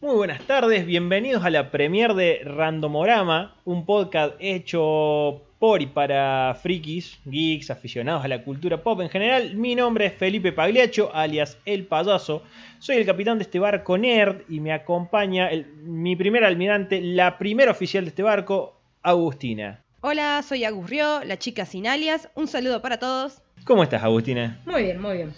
Muy 0.00 0.14
buenas 0.14 0.40
tardes, 0.42 0.86
bienvenidos 0.86 1.44
a 1.44 1.50
la 1.50 1.70
premier 1.72 2.14
de 2.14 2.40
Randomorama, 2.44 3.54
un 3.64 3.84
podcast 3.84 4.34
hecho 4.38 5.42
por 5.58 5.82
y 5.82 5.86
para 5.86 6.56
frikis, 6.62 7.18
geeks, 7.24 7.70
aficionados 7.72 8.24
a 8.24 8.28
la 8.28 8.44
cultura 8.44 8.80
pop 8.84 9.00
en 9.00 9.08
general. 9.08 9.56
Mi 9.56 9.74
nombre 9.74 10.06
es 10.06 10.12
Felipe 10.14 10.52
Pagliaccio, 10.52 11.12
alias 11.12 11.58
El 11.64 11.84
Payaso. 11.84 12.44
Soy 12.78 12.96
el 12.96 13.06
capitán 13.06 13.38
de 13.38 13.42
este 13.44 13.58
barco 13.58 13.98
nerd 13.98 14.42
y 14.48 14.60
me 14.60 14.72
acompaña 14.72 15.48
el- 15.50 15.66
mi 15.82 16.14
primer 16.14 16.44
almirante, 16.44 17.00
la 17.00 17.36
primera 17.36 17.72
oficial 17.72 18.04
de 18.04 18.10
este 18.10 18.22
barco, 18.22 18.78
Agustina. 19.02 19.82
Hola, 20.00 20.40
soy 20.46 20.62
Agus 20.62 20.88
Rio, 20.88 21.24
la 21.24 21.38
chica 21.40 21.66
sin 21.66 21.88
alias. 21.88 22.28
Un 22.36 22.46
saludo 22.46 22.80
para 22.80 22.98
todos. 23.00 23.42
¿Cómo 23.64 23.82
estás, 23.82 24.04
Agustina? 24.04 24.60
Muy 24.64 24.84
bien, 24.84 25.00
muy 25.02 25.16
bien. 25.16 25.32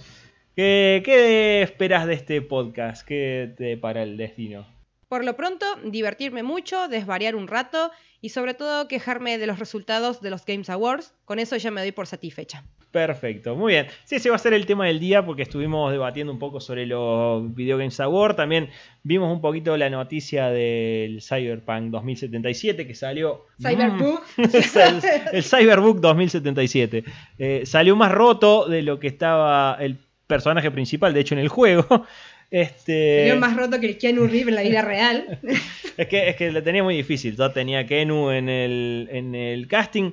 ¿Qué, 0.60 1.00
qué 1.06 1.62
esperas 1.62 2.06
de 2.06 2.12
este 2.12 2.42
podcast? 2.42 3.06
¿Qué 3.08 3.54
te 3.56 3.78
para 3.78 4.02
el 4.02 4.18
destino? 4.18 4.66
Por 5.08 5.24
lo 5.24 5.34
pronto, 5.34 5.64
divertirme 5.86 6.42
mucho, 6.42 6.86
desvariar 6.86 7.34
un 7.34 7.48
rato 7.48 7.90
y 8.20 8.28
sobre 8.28 8.52
todo 8.52 8.86
quejarme 8.86 9.38
de 9.38 9.46
los 9.46 9.58
resultados 9.58 10.20
de 10.20 10.28
los 10.28 10.44
Games 10.44 10.68
Awards. 10.68 11.14
Con 11.24 11.38
eso 11.38 11.56
ya 11.56 11.70
me 11.70 11.80
doy 11.80 11.92
por 11.92 12.06
satisfecha. 12.06 12.62
Perfecto, 12.90 13.56
muy 13.56 13.72
bien. 13.72 13.86
Sí, 14.04 14.16
ese 14.16 14.28
va 14.28 14.36
a 14.36 14.38
ser 14.38 14.52
el 14.52 14.66
tema 14.66 14.84
del 14.84 15.00
día 15.00 15.24
porque 15.24 15.44
estuvimos 15.44 15.92
debatiendo 15.92 16.30
un 16.30 16.38
poco 16.38 16.60
sobre 16.60 16.84
los 16.84 17.54
Video 17.54 17.78
Games 17.78 17.98
Awards. 17.98 18.36
También 18.36 18.68
vimos 19.02 19.32
un 19.32 19.40
poquito 19.40 19.74
la 19.78 19.88
noticia 19.88 20.50
del 20.50 21.22
Cyberpunk 21.22 21.84
2077 21.90 22.86
que 22.86 22.94
salió. 22.94 23.46
Cyberpunk. 23.62 24.20
Mm, 24.36 24.42
el, 25.32 25.36
el 25.38 25.42
Cyberpunk 25.42 26.00
2077. 26.00 27.04
Eh, 27.38 27.62
salió 27.64 27.96
más 27.96 28.12
roto 28.12 28.68
de 28.68 28.82
lo 28.82 29.00
que 29.00 29.06
estaba 29.06 29.78
el 29.80 30.09
personaje 30.30 30.70
principal, 30.70 31.12
de 31.12 31.20
hecho, 31.20 31.34
en 31.34 31.40
el 31.40 31.48
juego. 31.48 31.84
Este, 32.50 33.18
Sería 33.18 33.36
más 33.36 33.56
roto 33.56 33.78
que 33.78 33.86
el 33.86 33.96
Keanu 33.96 34.26
Reeves 34.26 34.48
en 34.48 34.54
la 34.56 34.62
vida 34.62 34.82
real. 34.82 35.38
es 35.96 36.08
que, 36.08 36.30
es 36.30 36.34
que 36.34 36.50
le 36.50 36.62
tenía 36.62 36.82
muy 36.82 36.96
difícil. 36.96 37.36
Yo 37.36 37.52
tenía 37.52 37.86
Kenu 37.86 38.30
en 38.30 38.48
el, 38.48 39.08
en 39.12 39.36
el 39.36 39.68
casting. 39.68 40.10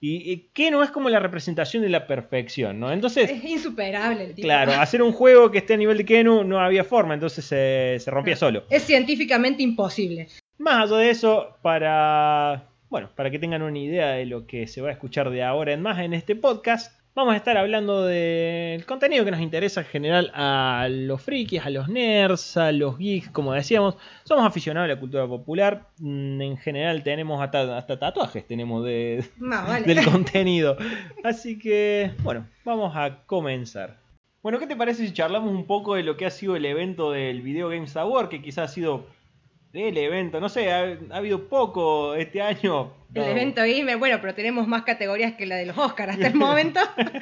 Y, 0.00 0.30
y 0.30 0.50
Kenu 0.52 0.82
es 0.82 0.90
como 0.90 1.10
la 1.10 1.18
representación 1.18 1.82
de 1.82 1.88
la 1.88 2.06
perfección, 2.06 2.78
¿no? 2.78 2.92
Entonces, 2.92 3.28
es 3.28 3.42
insuperable 3.42 4.22
el 4.22 4.34
tipo. 4.34 4.46
claro, 4.46 4.72
hacer 4.80 5.02
un 5.02 5.10
juego 5.10 5.50
que 5.50 5.58
esté 5.58 5.74
a 5.74 5.78
nivel 5.78 5.98
de 5.98 6.04
Kenu 6.04 6.44
no 6.44 6.60
había 6.60 6.84
forma, 6.84 7.14
entonces 7.14 7.44
se, 7.44 7.96
se 7.98 8.10
rompía 8.12 8.36
solo. 8.36 8.62
Es 8.70 8.84
científicamente 8.84 9.64
imposible. 9.64 10.28
Más 10.58 10.84
allá 10.84 10.98
de 10.98 11.10
eso, 11.10 11.56
para. 11.60 12.68
Bueno, 12.88 13.10
para 13.16 13.30
que 13.30 13.38
tengan 13.38 13.62
una 13.62 13.78
idea 13.78 14.10
de 14.10 14.26
lo 14.26 14.46
que 14.46 14.68
se 14.68 14.80
va 14.80 14.90
a 14.90 14.92
escuchar 14.92 15.30
de 15.30 15.42
ahora 15.42 15.72
en 15.72 15.82
más 15.82 15.98
en 16.00 16.12
este 16.12 16.36
podcast, 16.36 16.99
vamos 17.20 17.34
a 17.34 17.36
estar 17.36 17.56
hablando 17.58 18.04
del 18.06 18.84
contenido 18.86 19.24
que 19.24 19.30
nos 19.30 19.40
interesa 19.40 19.80
en 19.82 19.86
general 19.86 20.30
a 20.34 20.88
los 20.90 21.20
frikis, 21.22 21.60
a 21.64 21.70
los 21.70 21.88
nerds, 21.88 22.56
a 22.56 22.72
los 22.72 22.96
geeks, 22.98 23.28
como 23.28 23.52
decíamos. 23.52 23.96
Somos 24.24 24.44
aficionados 24.46 24.86
a 24.90 24.94
la 24.94 24.98
cultura 25.00 25.26
popular. 25.26 25.86
Mm, 25.98 26.40
En 26.40 26.56
general 26.56 27.02
tenemos 27.02 27.42
hasta, 27.42 27.76
hasta 27.76 27.98
tatuajes 27.98 28.46
tenemos 28.46 28.84
de, 28.84 29.22
vale. 29.38 29.86
del 29.86 30.04
contenido. 30.04 30.76
Así 31.22 31.58
que, 31.58 32.12
bueno, 32.22 32.46
vamos 32.64 32.96
a 32.96 33.24
comenzar. 33.26 33.98
Bueno, 34.42 34.58
¿qué 34.58 34.66
te 34.66 34.74
parece 34.76 35.06
si 35.06 35.12
charlamos 35.12 35.50
un 35.52 35.66
poco 35.66 35.96
de 35.96 36.02
lo 36.02 36.16
que 36.16 36.24
ha 36.24 36.30
sido 36.30 36.56
el 36.56 36.64
evento 36.64 37.12
del 37.12 37.42
Video 37.42 37.68
Games 37.68 37.94
Award? 37.96 38.30
Que 38.30 38.40
quizás 38.40 38.70
ha 38.70 38.74
sido 38.74 39.04
el 39.72 39.96
evento, 39.98 40.40
no 40.40 40.48
sé, 40.48 40.72
ha, 40.72 40.96
ha 41.10 41.16
habido 41.16 41.48
poco 41.48 42.14
este 42.14 42.42
año. 42.42 42.92
El 43.14 43.22
No. 43.22 43.28
evento 43.28 43.60
gamer, 43.62 43.96
bueno, 43.98 44.18
pero 44.20 44.34
tenemos 44.34 44.66
más 44.68 44.82
categorías 44.82 45.34
que 45.34 45.46
la 45.46 45.56
de 45.56 45.66
los 45.66 45.76
Oscars 45.78 46.12
hasta 46.14 46.26
el 46.28 46.34
momento. 46.34 46.80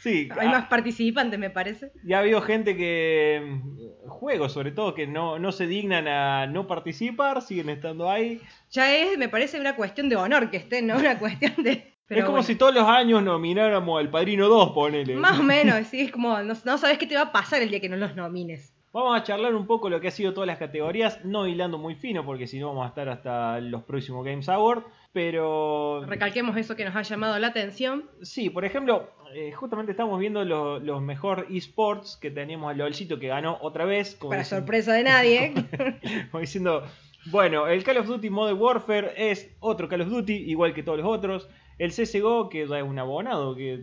Sí, 0.00 0.28
Hay 0.38 0.48
ha- 0.48 0.50
más 0.50 0.64
participantes, 0.66 1.38
me 1.38 1.48
parece. 1.50 1.92
y 2.04 2.12
ha 2.12 2.18
habido 2.18 2.40
gente 2.42 2.76
que. 2.76 3.40
mm, 3.44 4.08
Juegos, 4.08 4.52
sobre 4.52 4.72
todo, 4.72 4.94
que 4.94 5.06
no, 5.06 5.38
no 5.38 5.52
se 5.52 5.66
dignan 5.66 6.08
a 6.08 6.46
no 6.48 6.66
participar, 6.66 7.40
siguen 7.42 7.68
estando 7.68 8.10
ahí. 8.10 8.40
Ya 8.70 8.94
es, 8.96 9.16
me 9.16 9.28
parece, 9.28 9.60
una 9.60 9.76
cuestión 9.76 10.08
de 10.08 10.16
honor 10.16 10.50
que 10.50 10.56
estén, 10.56 10.86
no 10.88 10.96
una 10.98 11.18
cuestión 11.18 11.52
de. 11.62 11.94
pero 12.08 12.20
es 12.20 12.24
como 12.24 12.38
bueno. 12.38 12.46
si 12.46 12.56
todos 12.56 12.74
los 12.74 12.84
años 12.88 13.22
nomináramos 13.22 14.00
al 14.00 14.10
Padrino 14.10 14.48
2, 14.48 14.72
ponele. 14.72 15.14
Más 15.14 15.38
o 15.38 15.42
menos, 15.44 15.86
sí, 15.86 16.00
es 16.00 16.10
como, 16.10 16.36
no, 16.42 16.54
no 16.64 16.78
sabes 16.78 16.98
qué 16.98 17.06
te 17.06 17.14
va 17.14 17.22
a 17.22 17.32
pasar 17.32 17.62
el 17.62 17.70
día 17.70 17.80
que 17.80 17.88
no 17.88 17.96
los 17.96 18.14
nomines. 18.16 18.71
Vamos 18.92 19.18
a 19.18 19.22
charlar 19.22 19.54
un 19.54 19.66
poco 19.66 19.88
lo 19.88 20.00
que 20.00 20.08
ha 20.08 20.10
sido 20.10 20.34
todas 20.34 20.46
las 20.46 20.58
categorías, 20.58 21.24
no 21.24 21.46
hilando 21.46 21.78
muy 21.78 21.94
fino, 21.94 22.24
porque 22.26 22.46
si 22.46 22.58
no 22.58 22.68
vamos 22.68 22.84
a 22.84 22.88
estar 22.88 23.08
hasta 23.08 23.58
los 23.60 23.82
próximos 23.84 24.24
Games 24.24 24.48
Awards. 24.50 24.84
Pero 25.14 26.04
Recalquemos 26.06 26.56
eso 26.56 26.76
que 26.76 26.84
nos 26.84 26.94
ha 26.96 27.02
llamado 27.02 27.38
la 27.38 27.48
atención. 27.48 28.04
sí, 28.22 28.50
por 28.50 28.64
ejemplo, 28.64 29.10
eh, 29.34 29.52
justamente 29.52 29.92
estamos 29.92 30.18
viendo 30.20 30.44
lo- 30.44 30.78
los 30.78 31.00
mejor 31.02 31.46
esports 31.50 32.16
que 32.20 32.30
teníamos 32.30 32.70
al 32.70 32.78
LOLcito 32.78 33.18
que 33.18 33.28
ganó 33.28 33.58
otra 33.62 33.84
vez. 33.86 34.14
Como 34.16 34.30
Para 34.30 34.42
diciendo- 34.42 34.62
sorpresa 34.66 34.92
de 34.94 35.02
nadie. 35.04 35.52
como 36.30 36.40
diciendo, 36.40 36.82
bueno, 37.30 37.66
el 37.68 37.84
Call 37.84 37.98
of 37.98 38.06
Duty 38.06 38.28
Modern 38.30 38.58
Warfare 38.60 39.12
es 39.16 39.54
otro 39.60 39.88
Call 39.88 40.02
of 40.02 40.08
Duty, 40.08 40.34
igual 40.34 40.74
que 40.74 40.82
todos 40.82 40.98
los 40.98 41.06
otros. 41.06 41.48
El 41.78 41.92
CSGO, 41.92 42.48
que 42.50 42.66
ya 42.66 42.78
es 42.78 42.84
un 42.84 42.98
abonado, 42.98 43.54
que 43.56 43.80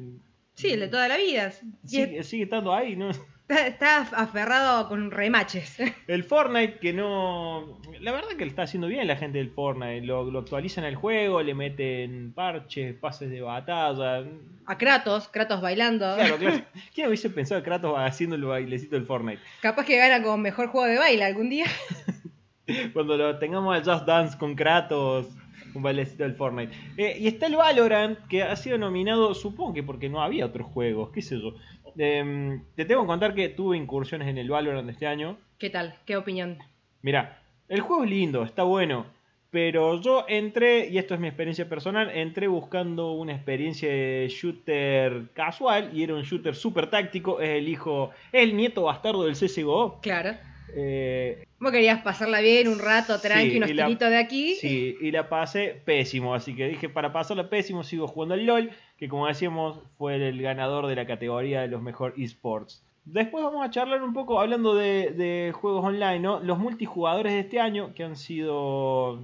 Sí, 0.53 0.72
el 0.72 0.81
de 0.81 0.88
toda 0.90 1.08
la 1.08 1.18
vida. 1.18 1.52
Sigue, 1.86 2.22
sigue 2.24 2.44
estando 2.44 2.74
ahí, 2.74 2.96
¿no? 2.96 3.09
Está, 3.50 3.68
está 3.68 4.00
aferrado 4.00 4.88
con 4.88 5.12
remaches. 5.12 5.78
El 6.08 6.24
Fortnite 6.24 6.80
que 6.80 6.94
no... 6.94 7.80
La 8.00 8.12
verdad 8.12 8.30
que 8.38 8.46
le 8.46 8.50
está 8.50 8.64
haciendo 8.64 8.88
bien 8.88 9.08
la 9.08 9.16
gente 9.16 9.40
del 9.40 9.50
Fortnite. 9.50 10.02
Lo, 10.02 10.30
lo 10.30 10.40
actualizan 10.40 10.84
al 10.86 10.96
juego, 10.96 11.42
le 11.42 11.54
meten 11.54 12.32
parches, 12.34 12.96
pases 12.96 13.30
de 13.30 13.42
batalla. 13.42 14.24
A 14.66 14.78
Kratos, 14.78 15.28
Kratos 15.28 15.62
bailando. 15.62 16.16
Claro, 16.16 16.38
claro. 16.38 16.64
¿Quién 16.94 17.08
hubiese 17.08 17.30
pensado 17.30 17.64
Kratos 17.64 17.96
haciendo 17.98 18.36
el 18.36 18.44
bailecito 18.46 18.96
del 18.96 19.06
Fortnite? 19.06 19.42
Capaz 19.62 19.86
que 19.86 19.98
gana 19.98 20.24
como 20.24 20.38
mejor 20.38 20.68
juego 20.68 20.88
de 20.88 20.98
baile 20.98 21.26
algún 21.26 21.50
día. 21.50 21.66
Cuando 22.94 23.18
lo 23.18 23.38
tengamos 23.40 23.76
al 23.76 23.84
Just 23.84 24.06
Dance 24.06 24.38
con 24.38 24.56
Kratos, 24.56 25.28
un 25.74 25.84
bailecito 25.84 26.24
del 26.24 26.35
Fortnite. 26.35 26.74
Eh, 26.97 27.18
y 27.19 27.28
está 27.28 27.47
el 27.47 27.56
Valorant, 27.56 28.18
que 28.28 28.44
ha 28.44 28.56
sido 28.56 28.78
nominado, 28.78 29.34
supongo 29.34 29.74
que 29.74 29.84
porque 29.84 30.09
no 30.09 30.22
había 30.22 30.46
otros 30.46 30.68
juegos, 30.68 31.12
qué 31.12 31.22
sé 31.22 31.40
yo. 31.40 31.56
Em, 31.97 32.63
te 32.75 32.85
tengo 32.85 33.02
que 33.02 33.07
contar 33.07 33.34
que 33.34 33.50
tuve 33.50 33.78
incursiones 33.78 34.28
en 34.28 34.38
el 34.38 34.50
Valorant 34.50 34.90
este 34.90 35.07
año. 35.07 35.38
¿Qué 35.57 35.69
tal? 35.69 35.96
¿Qué 36.06 36.16
opinión? 36.18 36.59
Mira, 37.02 37.41
el 37.68 37.81
juego 37.81 38.03
es 38.03 38.09
lindo, 38.09 38.44
está 38.44 38.63
bueno. 38.63 39.06
Pero 39.52 40.00
yo 40.00 40.25
entré, 40.28 40.90
y 40.90 41.00
esto 41.00 41.16
es 41.16 41.19
mi 41.19 41.28
experiencia 41.28 41.68
personal, 41.68 42.12
entré 42.12 42.47
buscando 42.47 43.13
una 43.13 43.34
experiencia 43.34 43.90
de 43.90 44.28
shooter 44.30 45.30
casual 45.34 45.90
y 45.91 46.03
era 46.03 46.13
un 46.13 46.22
shooter 46.22 46.53
super 46.53 46.88
táctico. 46.88 47.41
Es 47.41 47.50
el 47.50 47.68
hijo, 47.68 48.12
es 48.31 48.44
el 48.44 48.56
nieto 48.56 48.84
bastardo 48.84 49.24
del 49.24 49.34
CSGO. 49.34 50.01
Claro. 50.01 50.38
Eh, 50.75 51.46
Vos 51.59 51.72
querías 51.72 52.02
pasarla 52.02 52.40
bien 52.40 52.68
un 52.70 52.80
rato, 52.80 53.20
tranqui, 53.20 53.52
Sí, 53.52 53.58
unos 53.58 53.70
tiritos 53.70 54.09
de 54.09 54.18
aquí. 54.18 54.56
sí, 54.56 54.96
y 55.02 55.12
la 55.12 55.28
pasé 55.28 55.81
pésimo. 55.84 56.34
Así 56.34 56.56
que 56.56 56.68
dije, 56.70 56.88
para 56.90 57.12
pasarla 57.12 57.50
pésimo, 57.50 57.84
sigo 57.84 58.08
jugando 58.08 58.36
al 58.36 58.46
LOL, 58.46 58.72
que 58.97 59.09
como 59.09 59.28
decíamos, 59.28 59.80
fue 59.98 60.16
el 60.16 60.42
ganador 60.42 60.88
de 60.88 60.96
la 60.96 61.06
categoría 61.06 61.62
de 61.62 61.68
los 61.68 61.81
mejor 61.81 62.14
esports. 62.18 62.84
Después 63.06 63.44
vamos 63.44 63.66
a 63.66 63.72
charlar 63.72 64.03
un 64.03 64.14
poco, 64.14 64.40
hablando 64.40 64.75
de, 64.75 65.12
de 65.12 65.52
juegos 65.53 65.84
online, 65.84 66.19
¿no? 66.19 66.40
Los 66.42 66.59
multijugadores 66.59 67.34
de 67.34 67.40
este 67.40 67.59
año, 67.59 67.94
que 67.96 68.03
han 68.03 68.16
sido 68.16 69.19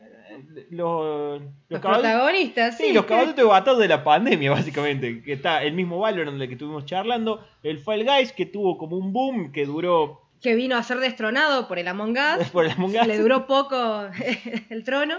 eh, 0.00 0.66
los, 0.70 1.42
Los 1.68 1.80
protagonistas, 1.80 2.76
sí. 2.78 2.86
Sí, 2.86 2.92
los 2.92 3.04
caballos 3.04 3.36
de 3.36 3.44
batalla 3.44 3.78
de 3.78 3.88
la 3.88 4.02
pandemia, 4.02 4.50
básicamente. 4.50 5.22
Que 5.22 5.34
está 5.34 5.62
el 5.62 5.74
mismo 5.74 5.98
Valorant 5.98 6.38
del 6.38 6.48
que 6.48 6.54
estuvimos 6.54 6.86
charlando. 6.86 7.44
El 7.62 7.78
Fall 7.80 8.04
Guys, 8.04 8.32
que 8.32 8.46
tuvo 8.46 8.78
como 8.78 8.96
un 8.96 9.12
boom 9.12 9.52
que 9.52 9.66
duró 9.66 10.22
Que 10.42 10.54
vino 10.54 10.76
a 10.76 10.82
ser 10.82 10.98
destronado 10.98 11.68
por 11.68 11.78
el 11.78 11.88
Among 11.88 12.16
Us. 12.16 12.48
por 12.52 12.64
el 12.64 12.72
Among 12.72 12.96
Us. 12.96 13.06
Le 13.06 13.18
duró 13.18 13.46
poco 13.46 14.08
el 14.70 14.84
trono. 14.84 15.16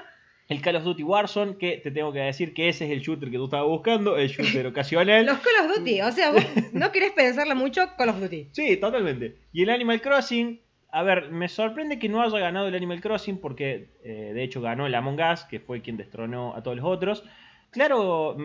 El 0.48 0.62
Call 0.62 0.78
of 0.78 0.84
Duty 0.84 1.04
Warzone, 1.04 1.58
que 1.58 1.78
te 1.78 1.92
tengo 1.92 2.12
que 2.12 2.20
decir 2.20 2.56
que 2.56 2.70
ese 2.70 2.86
es 2.86 2.92
el 2.92 3.02
shooter 3.02 3.30
que 3.30 3.38
tú 3.38 3.46
estabas 3.46 3.68
buscando, 3.68 4.18
el 4.18 4.30
shooter 4.30 4.66
ocasional. 4.68 5.24
Los 5.24 5.38
Call 5.40 5.70
of 5.70 5.78
Duty, 5.78 6.02
o 6.02 6.12
sea, 6.12 6.32
vos 6.32 6.44
no 6.74 6.92
querés 6.92 7.12
pensarla 7.12 7.54
mucho, 7.54 7.88
Call 7.96 8.10
of 8.10 8.20
Duty. 8.20 8.48
Sí, 8.52 8.78
totalmente. 8.78 9.36
Y 9.54 9.62
el 9.62 9.70
Animal 9.70 10.02
Crossing, 10.02 10.60
a 10.92 11.04
ver, 11.04 11.30
me 11.30 11.48
sorprende 11.50 12.00
que 12.00 12.10
no 12.10 12.24
haya 12.24 12.40
ganado 12.40 12.68
el 12.68 12.74
Animal 12.74 13.00
Crossing 13.00 13.38
porque 13.38 13.90
eh, 14.04 14.32
de 14.34 14.44
hecho 14.44 14.60
ganó 14.60 14.88
el 14.88 14.96
Among 14.96 15.20
Us, 15.22 15.44
que 15.44 15.60
fue 15.60 15.82
quien 15.82 15.98
destronó 15.98 16.56
a 16.56 16.64
todos 16.64 16.78
los 16.78 16.86
otros. 16.86 17.24
Claro, 17.70 18.36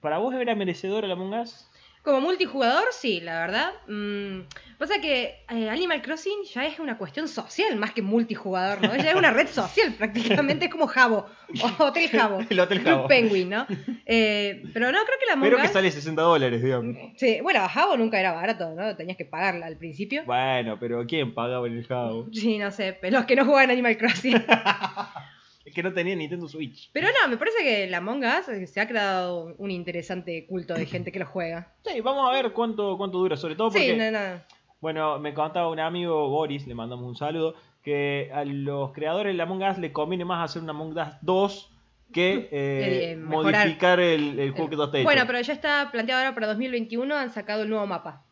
¿para 0.00 0.18
vos 0.18 0.32
era 0.34 0.54
merecedor 0.54 1.04
el 1.04 1.10
Among 1.10 1.40
Us? 1.40 1.67
Como 2.08 2.22
multijugador, 2.22 2.84
sí, 2.92 3.20
la 3.20 3.40
verdad. 3.40 3.70
Mm, 3.86 4.40
pasa 4.78 4.98
que 4.98 5.44
eh, 5.50 5.68
Animal 5.68 6.00
Crossing 6.00 6.42
ya 6.54 6.64
es 6.66 6.78
una 6.78 6.96
cuestión 6.96 7.28
social 7.28 7.76
más 7.76 7.92
que 7.92 8.00
multijugador, 8.00 8.80
¿no? 8.80 8.96
Ya 8.96 9.10
es 9.10 9.14
una 9.14 9.30
red 9.30 9.46
social 9.46 9.92
prácticamente, 9.92 10.64
es 10.64 10.70
como 10.70 10.86
Jabo, 10.86 11.26
o 11.62 11.82
Hotel 11.84 12.08
Jabo. 12.08 12.38
El 12.48 12.60
Hotel 12.60 12.78
Club 12.80 12.94
Jabo. 12.94 13.08
Penguin, 13.08 13.50
¿no? 13.50 13.66
Eh, 14.06 14.62
pero 14.72 14.86
no, 14.90 14.98
creo 15.04 15.18
que 15.20 15.26
la 15.26 15.34
Among 15.34 15.48
Pero 15.50 15.60
que 15.60 15.66
Us- 15.66 15.72
sale 15.74 15.90
60 15.90 16.22
dólares, 16.22 16.62
digamos. 16.62 16.96
Sí, 17.18 17.40
bueno, 17.42 17.68
Jabo 17.68 17.98
nunca 17.98 18.18
era 18.18 18.32
barato, 18.32 18.74
¿no? 18.74 18.96
Tenías 18.96 19.18
que 19.18 19.26
pagarla 19.26 19.66
al 19.66 19.76
principio. 19.76 20.22
Bueno, 20.24 20.78
pero 20.80 21.04
¿quién 21.06 21.34
pagaba 21.34 21.66
en 21.66 21.76
el 21.76 21.86
Jabo? 21.86 22.26
Sí, 22.32 22.56
no 22.56 22.70
sé, 22.70 22.96
pero 22.98 23.18
los 23.18 23.26
que 23.26 23.36
no 23.36 23.44
juegan 23.44 23.70
Animal 23.70 23.98
Crossing. 23.98 24.42
Que 25.74 25.82
no 25.82 25.92
tenía 25.92 26.14
Nintendo 26.16 26.48
Switch. 26.48 26.90
Pero 26.92 27.08
no, 27.22 27.28
me 27.28 27.36
parece 27.36 27.58
que 27.62 27.86
la 27.88 27.98
Among 27.98 28.24
Us 28.24 28.48
eh, 28.48 28.66
se 28.66 28.80
ha 28.80 28.88
creado 28.88 29.54
un 29.58 29.70
interesante 29.70 30.46
culto 30.46 30.74
de 30.74 30.86
gente 30.86 31.10
que 31.12 31.18
lo 31.18 31.26
juega. 31.26 31.72
Sí, 31.84 32.00
vamos 32.00 32.28
a 32.28 32.32
ver 32.32 32.52
cuánto, 32.52 32.96
cuánto 32.96 33.18
dura, 33.18 33.36
sobre 33.36 33.54
todo 33.56 33.68
porque... 33.70 33.90
Sí, 33.92 33.96
no, 33.96 34.10
no. 34.10 34.40
Bueno, 34.80 35.18
me 35.18 35.34
contaba 35.34 35.68
un 35.70 35.80
amigo, 35.80 36.28
Boris, 36.28 36.66
le 36.66 36.74
mandamos 36.74 37.04
un 37.06 37.16
saludo, 37.16 37.54
que 37.82 38.30
a 38.32 38.44
los 38.44 38.92
creadores 38.92 39.36
de 39.36 39.42
Among 39.42 39.62
Us 39.62 39.78
le 39.78 39.92
conviene 39.92 40.24
más 40.24 40.48
hacer 40.50 40.62
una 40.62 40.70
Among 40.70 40.96
Us 40.96 41.08
2 41.22 41.70
que 42.12 42.48
eh, 42.52 43.10
Eh, 43.12 43.16
modificar 43.16 44.00
el, 44.00 44.38
el 44.38 44.52
juego 44.52 44.70
que 44.70 44.76
tú 44.76 44.82
has 44.84 44.94
hecho. 44.94 45.04
Bueno, 45.04 45.24
pero 45.26 45.40
ya 45.40 45.52
está 45.52 45.88
planteado 45.90 46.20
ahora 46.22 46.34
para 46.34 46.46
2021, 46.46 47.14
han 47.14 47.30
sacado 47.30 47.64
el 47.64 47.68
nuevo 47.70 47.86
mapa. 47.86 48.24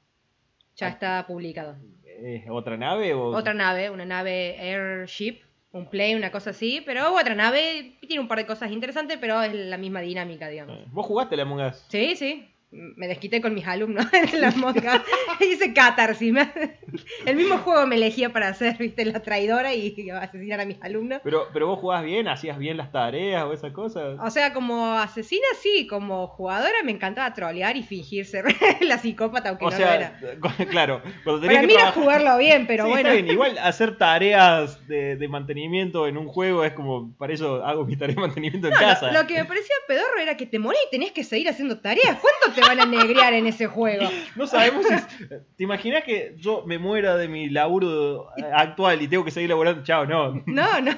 Ya 0.76 0.86
Ah. 0.86 0.90
está 0.90 1.26
publicado. 1.26 1.76
¿Es 2.04 2.44
¿Otra 2.48 2.76
nave 2.78 3.12
o...? 3.12 3.26
Otra 3.36 3.52
nave, 3.52 3.90
una 3.90 4.04
nave 4.06 4.56
Airship, 4.58 5.40
un 5.76 5.87
play, 5.87 6.14
una 6.14 6.31
cosa 6.31 6.50
así, 6.50 6.82
pero 6.84 7.14
otra 7.14 7.34
nave, 7.34 7.96
tiene 8.00 8.20
un 8.20 8.28
par 8.28 8.38
de 8.38 8.46
cosas 8.46 8.70
interesantes, 8.70 9.19
pero 9.20 9.43
es 9.43 9.55
la 9.55 9.76
misma 9.76 10.00
dinámica, 10.00 10.49
digamos. 10.49 10.76
Eh, 10.78 10.84
¿Vos 10.90 11.06
jugaste 11.06 11.37
la 11.37 11.43
Among 11.43 11.61
Us? 11.61 11.84
Sí, 11.88 12.17
sí. 12.17 12.49
Me 12.72 13.06
desquité 13.06 13.40
con 13.40 13.54
mis 13.54 13.66
alumnos 13.66 14.06
en 14.12 14.40
las 14.40 14.56
moscas. 14.56 15.00
Hice 15.40 15.72
catarsis. 15.72 16.32
me- 16.32 16.50
El 17.26 17.36
mismo 17.36 17.58
juego 17.58 17.86
me 17.86 17.94
elegía 17.96 18.32
para 18.32 18.48
hacer, 18.48 18.76
viste, 18.76 19.04
la 19.04 19.20
traidora 19.20 19.72
y 19.74 20.10
asesinar 20.10 20.60
a 20.60 20.64
mis 20.64 20.82
alumnos. 20.82 21.20
Pero, 21.22 21.48
pero 21.52 21.68
vos 21.68 21.78
jugabas 21.78 22.04
bien, 22.04 22.26
hacías 22.28 22.58
bien 22.58 22.76
las 22.76 22.90
tareas 22.92 23.44
o 23.44 23.52
esas 23.52 23.72
cosas. 23.72 24.18
O 24.20 24.30
sea, 24.30 24.52
como 24.52 24.92
asesina, 24.94 25.46
sí. 25.62 25.86
Como 25.86 26.26
jugadora 26.28 26.74
me 26.84 26.90
encantaba 26.92 27.32
trolear 27.34 27.76
y 27.76 27.82
fingir 27.82 28.26
ser 28.26 28.44
la 28.80 28.98
psicópata, 28.98 29.50
aunque 29.50 29.64
O 29.66 29.70
no 29.70 29.76
sea, 29.76 29.86
lo 29.86 29.94
era. 29.94 30.66
claro, 30.69 31.02
cuando 31.24 31.40
tenías 31.42 31.56
Para 31.56 31.60
que 31.60 31.66
mí 31.66 31.72
era 31.72 31.82
trabajar- 31.92 32.02
jugarlo 32.02 32.38
bien, 32.38 32.66
pero 32.66 32.84
Sí, 32.84 32.90
bueno. 32.90 33.08
está 33.08 33.22
bien, 33.22 33.30
Igual 33.32 33.58
hacer 33.58 33.96
tareas 33.96 34.86
de, 34.88 35.16
de 35.16 35.28
mantenimiento 35.28 36.06
en 36.08 36.16
un 36.19 36.26
juego 36.26 36.64
es 36.64 36.72
como, 36.72 37.14
para 37.16 37.32
eso 37.32 37.64
hago 37.64 37.84
mis 37.84 37.98
tareas 37.98 38.16
de 38.16 38.20
mantenimiento 38.22 38.69
en 38.69 38.74
No, 38.74 38.80
casa. 38.80 39.12
Lo, 39.12 39.22
lo 39.22 39.26
que 39.26 39.34
me 39.34 39.44
parecía 39.44 39.74
pedorro 39.86 40.19
era 40.20 40.36
que 40.36 40.46
te 40.46 40.58
morís 40.58 40.80
y 40.88 40.90
tenés 40.90 41.12
que 41.12 41.22
seguir 41.24 41.48
haciendo 41.48 41.78
tareas. 41.80 42.19
¿Cuánto 42.20 42.56
te 42.56 42.61
van 42.62 42.81
a 42.81 42.87
negrear 42.87 43.32
en 43.35 43.47
ese 43.47 43.67
juego? 43.67 44.08
No 44.35 44.47
sabemos 44.47 44.85
si... 44.87 45.26
¿Te 45.29 45.62
imaginas 45.62 46.03
que 46.03 46.35
yo 46.38 46.64
me 46.67 46.79
muera 46.79 47.17
de 47.17 47.29
mi 47.29 47.49
laburo 47.49 48.29
actual 48.53 49.03
y 49.03 49.08
tengo 49.08 49.25
que 49.25 49.31
seguir 49.31 49.50
laburando? 49.50 49.85
Chao, 49.85 50.06
no. 50.06 50.43
No, 50.47 50.81
no. 50.81 50.93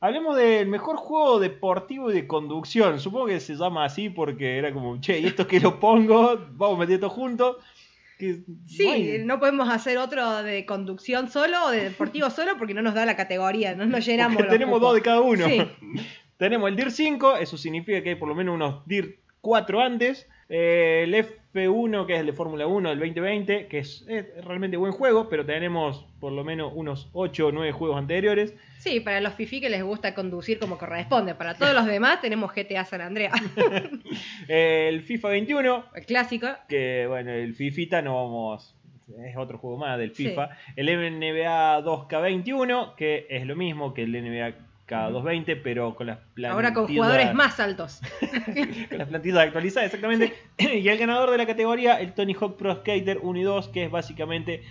Hablemos 0.00 0.36
del 0.36 0.68
mejor 0.68 0.96
juego 0.96 1.38
deportivo 1.38 2.10
y 2.10 2.14
de 2.14 2.26
conducción. 2.26 3.00
Supongo 3.00 3.26
que 3.26 3.40
se 3.40 3.56
llama 3.56 3.84
así 3.84 4.08
porque 4.08 4.56
era 4.56 4.72
como, 4.72 5.00
che, 5.00 5.18
¿y 5.18 5.26
esto 5.26 5.46
que 5.46 5.60
lo 5.60 5.78
pongo? 5.80 6.38
Vamos 6.52 6.76
a 6.76 6.80
meter 6.80 7.00
todo 7.00 7.10
junto. 7.10 7.58
Que 8.18 8.44
Sí, 8.66 9.18
no 9.24 9.38
podemos 9.38 9.68
hacer 9.68 9.98
otro 9.98 10.42
de 10.42 10.64
conducción 10.64 11.28
solo 11.28 11.66
o 11.66 11.70
de 11.70 11.84
deportivo 11.84 12.30
solo 12.30 12.56
porque 12.56 12.72
no 12.72 12.80
nos 12.80 12.94
da 12.94 13.04
la 13.04 13.16
categoría, 13.16 13.74
no 13.74 13.84
nos 13.84 14.06
llenamos. 14.06 14.40
los 14.40 14.50
tenemos 14.50 14.76
cupos. 14.76 14.88
dos 14.88 14.94
de 14.94 15.02
cada 15.02 15.20
uno. 15.20 15.46
Sí. 15.46 15.62
Tenemos 16.38 16.68
el 16.68 16.76
DIR 16.76 16.90
5, 16.90 17.36
eso 17.36 17.56
significa 17.56 18.02
que 18.02 18.10
hay 18.10 18.14
por 18.14 18.28
lo 18.28 18.34
menos 18.34 18.54
unos 18.54 18.86
DIR 18.86 19.20
4 19.40 19.80
antes. 19.80 20.28
Eh, 20.48 21.02
el 21.04 21.14
F1, 21.14 22.06
que 22.06 22.14
es 22.14 22.20
el 22.20 22.26
de 22.26 22.32
Fórmula 22.32 22.66
1 22.68 22.90
del 22.90 22.98
2020, 23.00 23.66
que 23.66 23.78
es, 23.78 24.04
es 24.08 24.26
realmente 24.44 24.76
buen 24.76 24.92
juego, 24.92 25.28
pero 25.28 25.44
tenemos 25.44 26.06
por 26.20 26.32
lo 26.32 26.44
menos 26.44 26.72
unos 26.74 27.08
8 27.14 27.48
o 27.48 27.52
9 27.52 27.72
juegos 27.72 27.98
anteriores. 27.98 28.54
Sí, 28.78 29.00
para 29.00 29.20
los 29.20 29.34
fifi 29.34 29.60
que 29.60 29.68
les 29.70 29.82
gusta 29.82 30.14
conducir 30.14 30.58
como 30.60 30.78
corresponde. 30.78 31.34
Para 31.34 31.54
todos 31.54 31.74
los 31.74 31.86
demás 31.86 32.20
tenemos 32.20 32.52
GTA 32.54 32.84
San 32.84 33.00
Andreas, 33.00 33.32
El 34.48 35.02
FIFA 35.02 35.28
21, 35.30 35.84
el 35.94 36.06
clásico. 36.06 36.46
que 36.68 37.06
bueno, 37.08 37.32
el 37.32 37.54
FIFita 37.54 38.02
no 38.02 38.14
vamos. 38.14 38.72
Es 39.24 39.36
otro 39.36 39.58
juego 39.58 39.76
más 39.78 39.98
del 39.98 40.14
Sí. 40.14 40.28
FIFA. 40.28 40.50
El 40.74 40.86
NBA 40.86 41.80
2K21, 41.84 42.94
que 42.96 43.26
es 43.30 43.46
lo 43.46 43.54
mismo 43.56 43.94
que 43.94 44.02
el 44.02 44.12
NBA 44.12 44.54
K220, 44.86 45.60
pero 45.62 45.94
con 45.94 46.06
las 46.08 46.18
plantillas. 46.18 46.52
Ahora 46.52 46.72
con 46.72 46.86
jugadores 46.86 47.34
más 47.34 47.58
altos. 47.60 48.00
con 48.88 48.98
las 48.98 49.08
plantillas 49.08 49.38
actualizadas, 49.38 49.86
exactamente. 49.86 50.34
y 50.58 50.88
el 50.88 50.98
ganador 50.98 51.30
de 51.30 51.38
la 51.38 51.46
categoría, 51.46 52.00
el 52.00 52.14
Tony 52.14 52.34
Hawk 52.34 52.56
Pro 52.56 52.74
Skater 52.76 53.18
1 53.22 53.38
y 53.38 53.42
2, 53.42 53.68
que 53.68 53.84
es 53.84 53.90
básicamente 53.90 54.62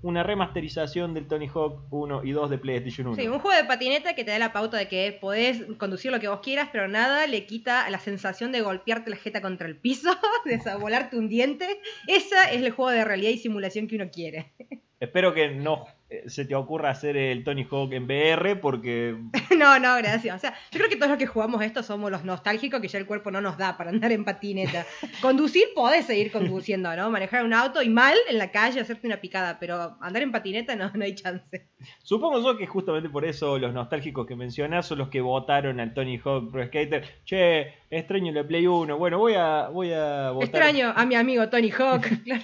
una 0.00 0.22
remasterización 0.22 1.12
del 1.12 1.26
Tony 1.26 1.48
Hawk 1.48 1.82
1 1.90 2.24
y 2.24 2.30
2 2.30 2.50
de 2.50 2.58
PlayStation 2.58 3.08
1. 3.08 3.16
Sí, 3.16 3.26
un 3.26 3.40
juego 3.40 3.56
de 3.56 3.64
patineta 3.64 4.14
que 4.14 4.24
te 4.24 4.30
da 4.30 4.38
la 4.38 4.52
pauta 4.52 4.76
de 4.76 4.88
que 4.88 5.16
podés 5.20 5.64
conducir 5.76 6.12
lo 6.12 6.20
que 6.20 6.28
vos 6.28 6.40
quieras, 6.40 6.68
pero 6.72 6.88
nada 6.88 7.26
le 7.26 7.46
quita 7.46 7.90
la 7.90 7.98
sensación 7.98 8.52
de 8.52 8.60
golpearte 8.60 9.10
la 9.10 9.16
jeta 9.16 9.42
contra 9.42 9.66
el 9.66 9.76
piso, 9.76 10.10
de 10.44 10.60
volarte 10.76 11.16
un 11.16 11.28
diente. 11.28 11.66
Esa 12.06 12.50
es 12.50 12.62
el 12.62 12.70
juego 12.70 12.90
de 12.90 13.04
realidad 13.04 13.30
y 13.30 13.38
simulación 13.38 13.88
que 13.88 13.96
uno 13.96 14.10
quiere. 14.10 14.52
Espero 15.00 15.34
que 15.34 15.50
no 15.50 15.86
se 16.26 16.44
te 16.46 16.54
ocurra 16.54 16.90
hacer 16.90 17.16
el 17.16 17.44
Tony 17.44 17.66
Hawk 17.70 17.92
en 17.92 18.04
VR 18.04 18.56
porque 18.56 19.16
No, 19.58 19.78
no, 19.78 19.96
gracias. 19.96 20.36
O 20.36 20.38
sea, 20.38 20.54
yo 20.70 20.78
creo 20.78 20.88
que 20.88 20.96
todos 20.96 21.10
los 21.10 21.18
que 21.18 21.26
jugamos 21.26 21.62
esto 21.62 21.82
somos 21.82 22.10
los 22.10 22.24
nostálgicos 22.24 22.80
que 22.80 22.88
ya 22.88 22.98
el 22.98 23.06
cuerpo 23.06 23.30
no 23.30 23.40
nos 23.40 23.58
da 23.58 23.76
para 23.76 23.90
andar 23.90 24.12
en 24.12 24.24
patineta. 24.24 24.86
Conducir 25.20 25.64
podés 25.74 26.06
seguir 26.06 26.30
conduciendo, 26.30 26.94
¿no? 26.96 27.10
Manejar 27.10 27.44
un 27.44 27.52
auto 27.52 27.82
y 27.82 27.88
mal 27.88 28.16
en 28.28 28.38
la 28.38 28.50
calle 28.50 28.80
hacerte 28.80 29.06
una 29.06 29.20
picada, 29.20 29.58
pero 29.58 29.96
andar 30.00 30.22
en 30.22 30.32
patineta 30.32 30.76
no, 30.76 30.90
no 30.94 31.04
hay 31.04 31.14
chance. 31.14 31.66
supongo 32.02 32.40
yo 32.40 32.56
que 32.56 32.66
justamente 32.66 33.08
por 33.08 33.24
eso 33.24 33.58
los 33.58 33.74
nostálgicos 33.74 34.26
que 34.26 34.36
mencionas 34.36 34.86
son 34.86 34.98
los 34.98 35.08
que 35.08 35.20
votaron 35.20 35.80
al 35.80 35.92
Tony 35.92 36.18
Hawk 36.24 36.50
Pro 36.50 36.64
Skater. 36.66 37.04
Che, 37.24 37.74
extraño 37.90 38.32
la 38.32 38.44
Play 38.44 38.66
1. 38.66 38.96
Bueno, 38.96 39.18
voy 39.18 39.34
a, 39.34 39.68
voy 39.68 39.92
a 39.92 40.30
votar. 40.30 40.48
Extraño 40.48 40.92
a 40.94 41.04
mi 41.04 41.14
amigo 41.14 41.48
Tony 41.48 41.70
Hawk. 41.70 42.06
Claro. 42.24 42.42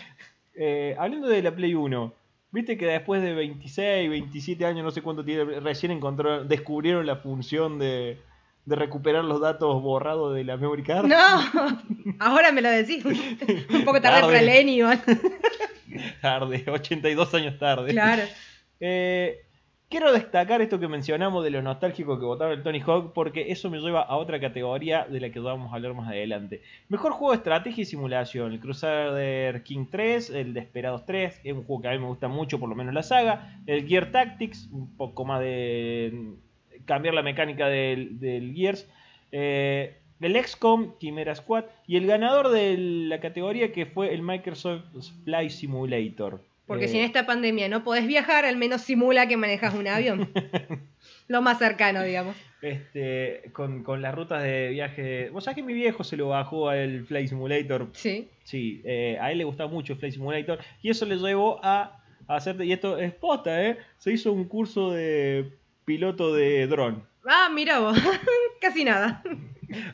Eh, 0.57 0.95
hablando 0.99 1.27
de 1.29 1.43
la 1.43 1.55
Play 1.55 1.75
1, 1.75 2.15
viste 2.55 2.79
que 2.79 2.87
después 2.87 3.21
de 3.23 3.35
26, 3.35 4.09
27 4.09 4.65
años, 4.65 4.85
no 4.85 4.91
sé 4.91 5.03
cuánto 5.03 5.25
tiene, 5.25 5.45
recién 5.61 5.93
encontraron, 5.93 6.49
descubrieron 6.49 7.05
la 7.05 7.17
función 7.17 7.79
de, 7.79 8.19
de 8.65 8.77
recuperar 8.77 9.25
los 9.25 9.41
datos 9.41 9.83
borrados 9.83 10.35
de 10.35 10.45
la 10.45 10.57
memory 10.57 10.85
card. 10.85 11.07
No, 11.07 11.17
ahora 12.21 12.53
me 12.53 12.63
lo 12.63 12.71
decís. 12.71 13.05
Un 13.05 13.85
poco 13.85 14.01
tarde 14.01 14.21
Tarde. 14.21 14.33
para 14.33 14.43
Lenny, 14.43 14.77
igual. 14.79 15.03
Tarde, 16.23 16.65
82 16.67 17.35
años 17.35 17.59
tarde. 17.59 17.91
Claro. 17.91 18.23
Eh, 18.81 19.43
quiero 19.89 20.13
destacar 20.13 20.61
esto 20.61 20.81
que 20.81 20.89
mencionamos 20.89 21.45
de 21.45 21.51
los 21.51 21.63
nostálgicos 21.63 22.19
que 22.19 22.25
votaron 22.25 22.59
el 22.59 22.63
Tony 22.63 22.81
Hawk, 22.81 23.13
porque 23.13 23.53
eso 23.53 23.71
me 23.71 23.79
lleva 23.79 24.03
a 24.03 24.17
otra 24.17 24.41
categoría 24.41 25.05
de 25.05 25.21
la 25.21 25.31
que 25.31 25.41
vamos 25.41 25.73
a 25.73 25.77
hablar 25.77 25.95
más 25.95 26.09
adelante. 26.09 26.63
Mejor 26.89 27.13
juego 27.13 27.33
de 27.33 27.39
estrategia 27.39 27.83
y 27.83 27.85
simulación: 27.87 28.53
el 28.53 28.61
Crusader 28.61 29.63
King 29.63 29.87
3, 29.91 30.31
el 30.31 30.55
Desperados 30.55 31.07
3, 31.07 31.39
que 31.41 31.51
es 31.51 31.57
un 31.57 31.65
juego 31.65 31.83
que 31.83 31.89
a 31.89 31.93
mí 31.93 31.99
me 31.99 32.07
gusta 32.07 32.29
mucho, 32.29 32.59
por 32.59 32.69
lo 32.69 32.75
menos 32.75 32.95
la 32.95 33.03
saga. 33.03 33.61
El 33.67 33.87
Gear 33.87 34.11
Tactics, 34.11 34.69
un 34.73 34.97
poco 34.97 35.25
más 35.25 35.41
de 35.41 36.35
cambiar 36.85 37.15
la 37.15 37.23
mecánica 37.23 37.69
del, 37.69 38.19
Gears. 38.55 38.89
Eh, 39.33 39.99
el 40.21 40.43
XCOM, 40.43 40.97
Chimera 40.99 41.35
Squad 41.35 41.65
y 41.87 41.97
el 41.97 42.07
ganador 42.07 42.49
de 42.49 42.77
la 42.79 43.21
categoría 43.21 43.73
que 43.73 43.85
fue 43.85 44.15
el 44.15 44.23
Microsoft 44.23 44.85
Flight 45.25 45.51
Simulator. 45.51 46.41
Porque 46.67 46.87
Eh, 46.87 46.89
si 46.89 46.99
en 46.99 47.05
esta 47.05 47.27
pandemia 47.27 47.69
no 47.69 47.85
podés 47.85 48.07
viajar, 48.07 48.45
al 48.45 48.57
menos 48.57 48.83
simula 48.83 49.29
que 49.29 49.37
manejas 49.37 49.75
un 49.75 49.87
avión. 49.87 50.31
Lo 51.29 51.43
más 51.43 51.59
cercano, 51.59 52.03
digamos. 52.03 52.37
Este, 52.63 53.51
con, 53.53 53.83
con 53.83 54.01
las 54.01 54.15
rutas 54.15 54.43
de 54.43 54.71
viaje. 54.71 55.29
Vos 55.31 55.45
sabés 55.45 55.57
que 55.57 55.63
mi 55.63 55.75
viejo 55.75 56.03
se 56.05 56.17
lo 56.17 56.29
bajó 56.29 56.69
al 56.71 57.05
Flight 57.05 57.29
Simulator. 57.29 57.89
Sí. 57.93 58.29
Sí, 58.45 58.81
eh, 58.85 59.19
a 59.21 59.33
él 59.33 59.39
le 59.39 59.45
gustaba 59.45 59.71
mucho 59.71 59.93
el 59.95 59.99
Flight 59.99 60.15
Simulator. 60.15 60.59
Y 60.83 60.91
eso 60.91 61.05
le 61.07 61.17
llevó 61.17 61.61
a, 61.63 62.03
a 62.27 62.37
hacer. 62.37 62.61
Y 62.63 62.73
esto 62.73 62.99
es 62.99 63.13
posta, 63.13 63.63
¿eh? 63.63 63.77
Se 63.99 64.13
hizo 64.13 64.33
un 64.33 64.45
curso 64.45 64.93
de 64.93 65.53
piloto 65.85 66.35
de 66.35 66.67
dron. 66.67 67.07
Ah, 67.27 67.49
mira 67.53 67.79
vos. 67.81 67.99
Casi 68.61 68.85
nada. 68.85 69.23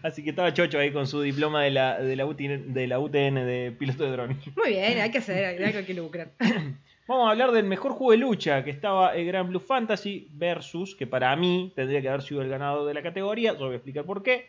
Así 0.02 0.22
que 0.22 0.30
estaba 0.30 0.52
chocho 0.52 0.78
ahí 0.78 0.92
con 0.92 1.06
su 1.06 1.20
diploma 1.22 1.62
de 1.62 1.70
la, 1.70 1.98
de 2.00 2.16
la, 2.16 2.26
UTN, 2.26 2.72
de 2.74 2.86
la 2.86 2.98
UTN 2.98 3.34
de 3.46 3.74
piloto 3.78 4.04
de 4.04 4.10
dron. 4.10 4.40
Muy 4.56 4.70
bien, 4.70 5.00
hay 5.00 5.10
que 5.10 5.18
hacer, 5.18 5.44
hay 5.44 5.62
algo 5.62 5.86
que 5.86 5.94
lucrar. 5.94 6.32
Vamos 7.08 7.26
a 7.26 7.30
hablar 7.30 7.50
del 7.52 7.64
mejor 7.64 7.92
juego 7.92 8.12
de 8.12 8.18
lucha, 8.18 8.62
que 8.62 8.70
estaba 8.70 9.14
el 9.16 9.26
Grand 9.26 9.48
Blue 9.48 9.58
Fantasy 9.60 10.28
versus, 10.32 10.94
que 10.94 11.06
para 11.06 11.34
mí 11.34 11.72
tendría 11.74 12.00
que 12.00 12.08
haber 12.08 12.22
sido 12.22 12.42
el 12.42 12.48
ganador 12.48 12.86
de 12.86 12.94
la 12.94 13.02
categoría, 13.02 13.52
yo 13.54 13.64
voy 13.64 13.72
a 13.72 13.76
explicar 13.76 14.04
por 14.04 14.22
qué. 14.22 14.46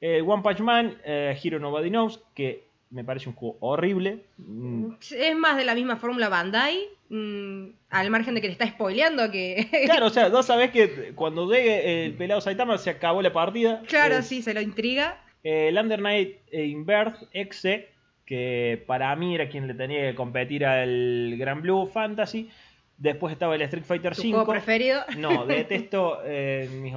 Eh, 0.00 0.22
One 0.24 0.42
Punch 0.42 0.60
Man, 0.60 0.98
eh, 1.04 1.36
Hero 1.42 1.58
Nobody 1.58 1.88
Knows, 1.88 2.22
que 2.34 2.66
me 2.90 3.02
parece 3.02 3.28
un 3.28 3.34
juego 3.34 3.56
horrible. 3.60 4.24
Mm, 4.38 4.92
Es 5.10 5.36
más 5.36 5.56
de 5.56 5.64
la 5.64 5.74
misma 5.74 5.96
fórmula 5.96 6.28
Bandai, 6.28 6.78
mm, 7.08 7.66
al 7.90 8.10
margen 8.10 8.34
de 8.34 8.40
que 8.40 8.48
te 8.48 8.52
está 8.52 8.66
spoileando 8.66 9.30
que... 9.30 9.68
Claro, 9.86 10.06
o 10.06 10.10
sea, 10.10 10.28
vos 10.28 10.46
sabés 10.46 10.70
que 10.70 11.12
cuando 11.14 11.50
llegue 11.50 12.04
el 12.06 12.14
pelado 12.14 12.40
Saitama 12.40 12.78
se 12.78 12.90
acabó 12.90 13.22
la 13.22 13.32
partida. 13.32 13.82
Claro, 13.88 14.16
Eh, 14.18 14.22
sí, 14.22 14.42
se 14.42 14.54
lo 14.54 14.60
intriga. 14.60 15.22
eh, 15.44 15.68
el 15.68 15.78
Under 15.78 16.00
Night 16.00 16.36
Inverse 16.52 17.26
Exe, 17.32 17.88
que 18.24 18.82
para 18.86 19.14
mí 19.16 19.34
era 19.34 19.48
quien 19.48 19.66
le 19.66 19.74
tenía 19.74 20.10
que 20.10 20.14
competir 20.16 20.64
al 20.64 21.34
Grand 21.38 21.62
Blue 21.62 21.86
Fantasy. 21.86 22.50
Después 22.98 23.32
estaba 23.32 23.54
el 23.54 23.62
Street 23.62 23.84
Fighter 23.84 24.14
5. 24.14 24.36
juego 24.38 24.52
preferido. 24.52 25.02
No, 25.18 25.44
detesto. 25.46 26.18
eh, 26.24 26.68
mis 26.82 26.94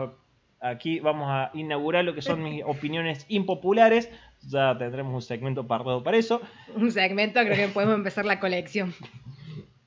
aquí 0.61 0.99
vamos 0.99 1.27
a 1.29 1.51
inaugurar 1.53 2.03
lo 2.03 2.13
que 2.15 2.21
son 2.21 2.41
mis 2.43 2.63
opiniones 2.65 3.25
impopulares. 3.29 4.09
Ya 4.47 4.77
tendremos 4.77 5.13
un 5.13 5.21
segmento 5.21 5.61
apartado 5.61 6.01
para 6.01 6.15
eso. 6.17 6.41
Un 6.75 6.91
segmento, 6.91 7.41
creo 7.41 7.55
que 7.55 7.67
podemos 7.67 7.95
empezar 7.95 8.25
la 8.25 8.39
colección. 8.39 8.93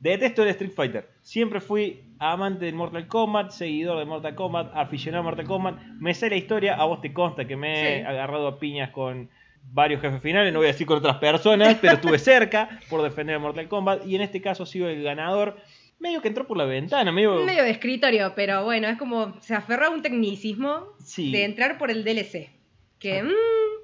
Detesto 0.03 0.43
el 0.43 0.49
Street 0.49 0.73
Fighter. 0.73 1.09
Siempre 1.21 1.61
fui 1.61 2.03
amante 2.19 2.65
del 2.65 2.75
Mortal 2.75 3.07
Kombat, 3.07 3.51
seguidor 3.53 4.01
de 4.01 4.05
Mortal 4.05 4.35
Kombat, 4.35 4.73
aficionado 4.75 5.21
a 5.21 5.25
Mortal 5.25 5.47
Kombat. 5.47 5.81
Me 6.01 6.13
sé 6.13 6.29
la 6.29 6.35
historia, 6.37 6.75
a 6.75 6.85
vos 6.87 7.01
te 7.01 7.13
consta 7.13 7.47
que 7.47 7.57
me 7.57 7.73
he 7.73 7.99
Sí. 8.01 8.05
agarrado 8.05 8.49
a 8.49 8.59
piñas 8.59 8.91
con 8.91 9.31
varios 9.73 10.01
jefes 10.01 10.21
finales, 10.21 10.53
no 10.53 10.59
voy 10.59 10.67
a 10.67 10.73
decir 10.73 10.89
con 10.89 10.99
otras 10.99 11.19
personas, 11.19 11.79
pero 11.81 11.95
estuve 11.95 12.19
cerca 12.19 12.81
por 12.91 13.01
defender 13.03 13.37
a 13.37 13.39
Mortal 13.39 13.69
Kombat. 13.69 14.05
Y 14.05 14.17
en 14.17 14.23
este 14.23 14.41
caso 14.43 14.65
ha 14.65 14.67
sido 14.67 14.89
el 14.89 15.03
ganador. 15.05 15.57
medio 16.01 16.21
que 16.21 16.27
entró 16.27 16.49
por 16.49 16.57
la 16.57 16.65
ventana, 16.65 17.13
medio... 17.13 17.45
Medio 17.45 17.63
de 17.63 17.71
escritorio, 17.71 18.33
pero 18.35 18.65
bueno, 18.65 18.89
es 18.89 18.99
como 18.99 19.41
se 19.41 19.55
aferró 19.55 19.87
a 19.87 19.91
un 19.91 20.03
tecnicismo 20.03 20.89
Sí. 20.99 21.31
de 21.31 21.45
entrar 21.45 21.79
por 21.79 21.93
el 21.93 22.03
DLC. 22.03 22.51
Que, 22.99 23.21
Ah. 23.21 23.29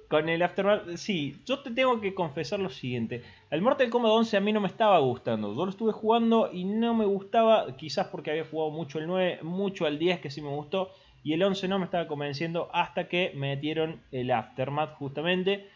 Con 0.09 0.31
el 0.31 0.43
Aftermath, 0.43 0.97
sí, 0.97 1.37
yo 1.45 1.59
te 1.59 1.71
tengo 1.71 2.01
que 2.01 2.15
confesar 2.15 2.61
lo 2.61 2.71
siguiente. 2.71 3.23
El 3.51 3.61
Mortal 3.61 3.91
Kombat 3.91 4.11
11 4.11 4.39
a 4.39 4.41
mí 4.41 4.55
no 4.55 4.61
me 4.61 4.69
estaba 4.69 4.99
gustando. 5.01 5.55
Yo 5.55 5.67
lo 5.67 5.71
estuve 5.71 5.93
jugando 5.93 6.49
y 6.51 6.65
no 6.65 6.95
me 6.95 7.05
gustaba, 7.05 7.77
quizás 7.77 8.07
porque 8.07 8.31
había 8.31 8.47
jugado 8.47 8.71
mucho 8.71 8.99
el 8.99 9.07
9, 9.07 9.41
mucho 9.43 9.85
al 9.85 9.99
10 9.99 10.21
que 10.21 10.31
sí 10.31 10.41
me 10.41 10.49
gustó. 10.49 10.91
Y 11.23 11.35
el 11.35 11.43
11 11.43 11.69
no 11.69 11.79
me 11.79 11.85
estaba 11.85 12.09
convenciendo 12.09 12.71
hasta 12.73 13.07
que 13.07 13.33
metieron 13.35 14.01
el 14.11 14.31
Aftermath 14.31 14.95
justamente. 14.95 15.69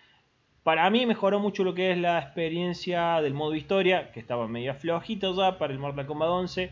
Para 0.63 0.89
mí 0.89 1.05
mejoró 1.05 1.39
mucho 1.39 1.63
lo 1.63 1.75
que 1.75 1.91
es 1.91 1.99
la 1.99 2.19
experiencia 2.19 3.21
del 3.21 3.35
modo 3.35 3.55
historia, 3.55 4.13
que 4.13 4.21
estaba 4.21 4.49
medio 4.49 4.73
flojito 4.75 5.37
ya 5.37 5.59
para 5.59 5.75
el 5.75 5.79
Mortal 5.79 6.07
Kombat 6.07 6.29
11. 6.31 6.71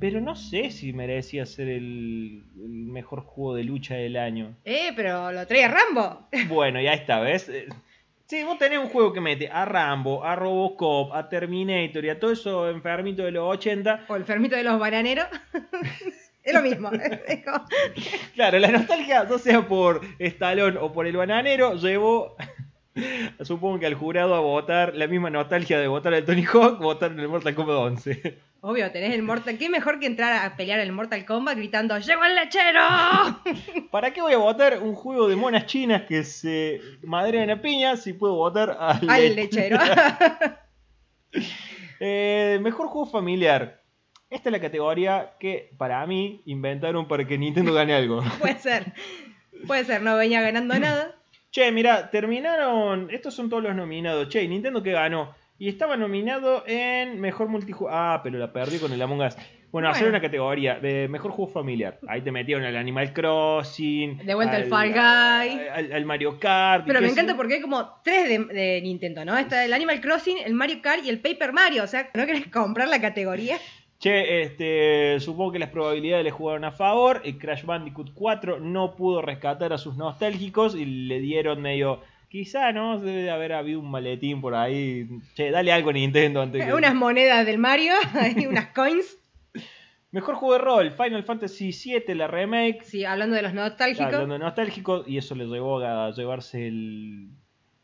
Pero 0.00 0.20
no 0.20 0.36
sé 0.36 0.70
si 0.70 0.92
merecía 0.92 1.44
ser 1.44 1.68
el, 1.68 2.44
el 2.56 2.68
mejor 2.68 3.22
juego 3.22 3.54
de 3.54 3.64
lucha 3.64 3.94
del 3.96 4.16
año. 4.16 4.54
eh, 4.64 4.92
pero 4.94 5.32
lo 5.32 5.46
trae 5.46 5.68
Rambo. 5.68 6.28
Bueno, 6.48 6.80
ya 6.80 6.92
está, 6.92 7.20
¿ves? 7.20 7.48
Eh, 7.48 7.68
Sí, 8.26 8.44
vos 8.44 8.58
tenés 8.58 8.78
un 8.78 8.90
juego 8.90 9.14
que 9.14 9.22
mete 9.22 9.48
a 9.48 9.64
Rambo, 9.64 10.22
a 10.22 10.36
Robocop, 10.36 11.14
a 11.14 11.30
Terminator 11.30 12.04
y 12.04 12.10
a 12.10 12.20
todo 12.20 12.32
eso 12.32 12.68
enfermito 12.68 13.22
de 13.22 13.30
los 13.30 13.44
80. 13.56 14.04
O 14.06 14.16
el 14.16 14.24
fermito 14.26 14.54
de 14.54 14.64
los 14.64 14.78
bananeros. 14.78 15.24
es 16.44 16.52
lo 16.52 16.60
mismo. 16.60 16.90
Claro, 18.34 18.58
la 18.58 18.68
nostalgia, 18.68 19.26
ya 19.26 19.38
sea 19.38 19.66
por 19.66 20.02
Stallone 20.18 20.76
o 20.78 20.92
por 20.92 21.06
el 21.06 21.16
bananero, 21.16 21.74
llevó, 21.76 22.36
supongo 23.40 23.78
que 23.78 23.86
al 23.86 23.94
jurado 23.94 24.34
a 24.34 24.40
votar 24.40 24.94
la 24.94 25.06
misma 25.06 25.30
nostalgia 25.30 25.80
de 25.80 25.88
votar 25.88 26.12
al 26.12 26.26
Tony 26.26 26.44
Hawk, 26.44 26.80
votar 26.80 27.12
en 27.12 27.20
el 27.20 27.28
Mortal 27.28 27.54
Kombat 27.54 27.76
11. 27.76 28.38
Obvio, 28.60 28.90
tenés 28.90 29.14
el 29.14 29.22
Mortal. 29.22 29.56
¿Qué 29.56 29.68
mejor 29.68 30.00
que 30.00 30.06
entrar 30.06 30.44
a 30.44 30.56
pelear 30.56 30.80
el 30.80 30.90
Mortal 30.92 31.24
Kombat 31.24 31.56
gritando 31.56 31.96
¡Llegó 31.98 32.24
el 32.24 32.34
lechero! 32.34 32.80
¿Para 33.92 34.12
qué 34.12 34.20
voy 34.20 34.32
a 34.32 34.38
votar 34.38 34.82
un 34.82 34.94
juego 34.94 35.28
de 35.28 35.36
monas 35.36 35.66
chinas 35.66 36.02
que 36.02 36.24
se 36.24 36.80
madrean 37.02 37.50
a 37.50 37.62
piña 37.62 37.96
si 37.96 38.12
puedo 38.14 38.34
votar 38.34 38.76
al, 38.80 39.08
Al 39.08 39.22
le- 39.22 39.34
lechero. 39.34 39.78
Eh, 42.00 42.58
mejor 42.62 42.86
juego 42.88 43.06
familiar. 43.06 43.82
Esta 44.30 44.48
es 44.50 44.52
la 44.52 44.60
categoría 44.60 45.32
que 45.40 45.70
para 45.78 46.06
mí 46.06 46.42
inventaron 46.46 47.08
para 47.08 47.26
que 47.26 47.36
Nintendo 47.38 47.72
gane 47.74 47.92
algo. 47.94 48.22
Puede 48.40 48.58
ser. 48.58 48.92
Puede 49.66 49.84
ser, 49.84 50.02
no 50.02 50.16
venía 50.16 50.40
ganando 50.40 50.78
nada. 50.78 51.16
Che, 51.50 51.72
mira, 51.72 52.10
terminaron. 52.10 53.08
Estos 53.10 53.34
son 53.34 53.48
todos 53.50 53.62
los 53.64 53.74
nominados. 53.74 54.28
Che, 54.28 54.46
Nintendo 54.46 54.82
que 54.82 54.92
ganó. 54.92 55.34
Y 55.58 55.68
estaba 55.68 55.96
nominado 55.96 56.62
en 56.66 57.20
mejor 57.20 57.48
multijugador. 57.48 57.98
Ah, 58.00 58.20
pero 58.22 58.38
la 58.38 58.52
perdí 58.52 58.78
con 58.78 58.92
el 58.92 59.02
Among 59.02 59.22
Us. 59.22 59.36
Bueno, 59.70 59.90
hacer 59.90 60.08
una 60.08 60.20
categoría 60.20 60.78
de 60.78 61.08
mejor 61.08 61.30
juego 61.32 61.50
familiar. 61.50 61.98
Ahí 62.08 62.22
te 62.22 62.32
metieron 62.32 62.64
al 62.64 62.76
Animal 62.76 63.12
Crossing. 63.12 64.18
De 64.24 64.34
vuelta 64.34 64.56
al 64.56 64.62
al 64.62 64.68
Fall 64.68 64.92
Guy. 64.92 65.68
Al, 65.68 65.92
al 65.92 66.04
Mario 66.06 66.38
Kart. 66.40 66.86
Pero 66.86 67.00
me 67.02 67.08
encanta 67.08 67.36
porque 67.36 67.54
hay 67.54 67.60
como 67.60 68.00
tres 68.02 68.28
de, 68.28 68.44
de 68.54 68.80
Nintendo, 68.80 69.24
¿no? 69.24 69.36
Está 69.36 69.64
el 69.64 69.74
Animal 69.74 70.00
Crossing, 70.00 70.38
el 70.38 70.54
Mario 70.54 70.80
Kart 70.80 71.04
y 71.04 71.10
el 71.10 71.20
Paper 71.20 71.52
Mario. 71.52 71.84
O 71.84 71.86
sea, 71.86 72.08
¿no 72.14 72.24
querés 72.24 72.46
comprar 72.46 72.88
la 72.88 73.00
categoría? 73.00 73.58
Che, 73.98 74.42
este, 74.42 75.18
supongo 75.18 75.52
que 75.52 75.58
las 75.58 75.70
probabilidades 75.70 76.24
le 76.24 76.30
jugaron 76.30 76.64
a 76.64 76.70
favor. 76.70 77.20
El 77.24 77.36
Crash 77.36 77.64
Bandicoot 77.64 78.12
4 78.14 78.60
no 78.60 78.94
pudo 78.94 79.22
rescatar 79.22 79.72
a 79.72 79.78
sus 79.78 79.96
nostálgicos 79.96 80.76
y 80.76 80.84
le 80.84 81.18
dieron 81.20 81.60
medio. 81.60 82.00
Quizá, 82.28 82.72
¿no? 82.72 82.98
Debe 83.00 83.30
haber 83.30 83.54
habido 83.54 83.80
un 83.80 83.90
maletín 83.90 84.40
por 84.40 84.54
ahí. 84.54 85.08
Che, 85.34 85.50
dale 85.50 85.72
algo 85.72 85.90
a 85.90 85.92
Nintendo 85.94 86.42
antes 86.42 86.64
que... 86.64 86.74
Unas 86.74 86.94
monedas 86.94 87.46
del 87.46 87.58
Mario, 87.58 87.94
unas 88.50 88.66
coins. 88.66 89.18
Mejor 90.10 90.36
juego 90.36 90.54
de 90.54 90.60
rol, 90.60 90.90
Final 90.90 91.22
Fantasy 91.22 91.70
VII, 91.70 92.14
la 92.14 92.26
remake. 92.26 92.82
Sí, 92.82 93.04
hablando 93.04 93.36
de 93.36 93.42
los 93.42 93.52
nostálgicos. 93.52 94.06
Hablando 94.06 94.34
de 94.34 94.38
nostálgico, 94.38 95.04
y 95.06 95.18
eso 95.18 95.34
le 95.34 95.46
llevó 95.46 95.80
a 95.80 96.10
llevarse 96.12 96.66
el, 96.66 97.28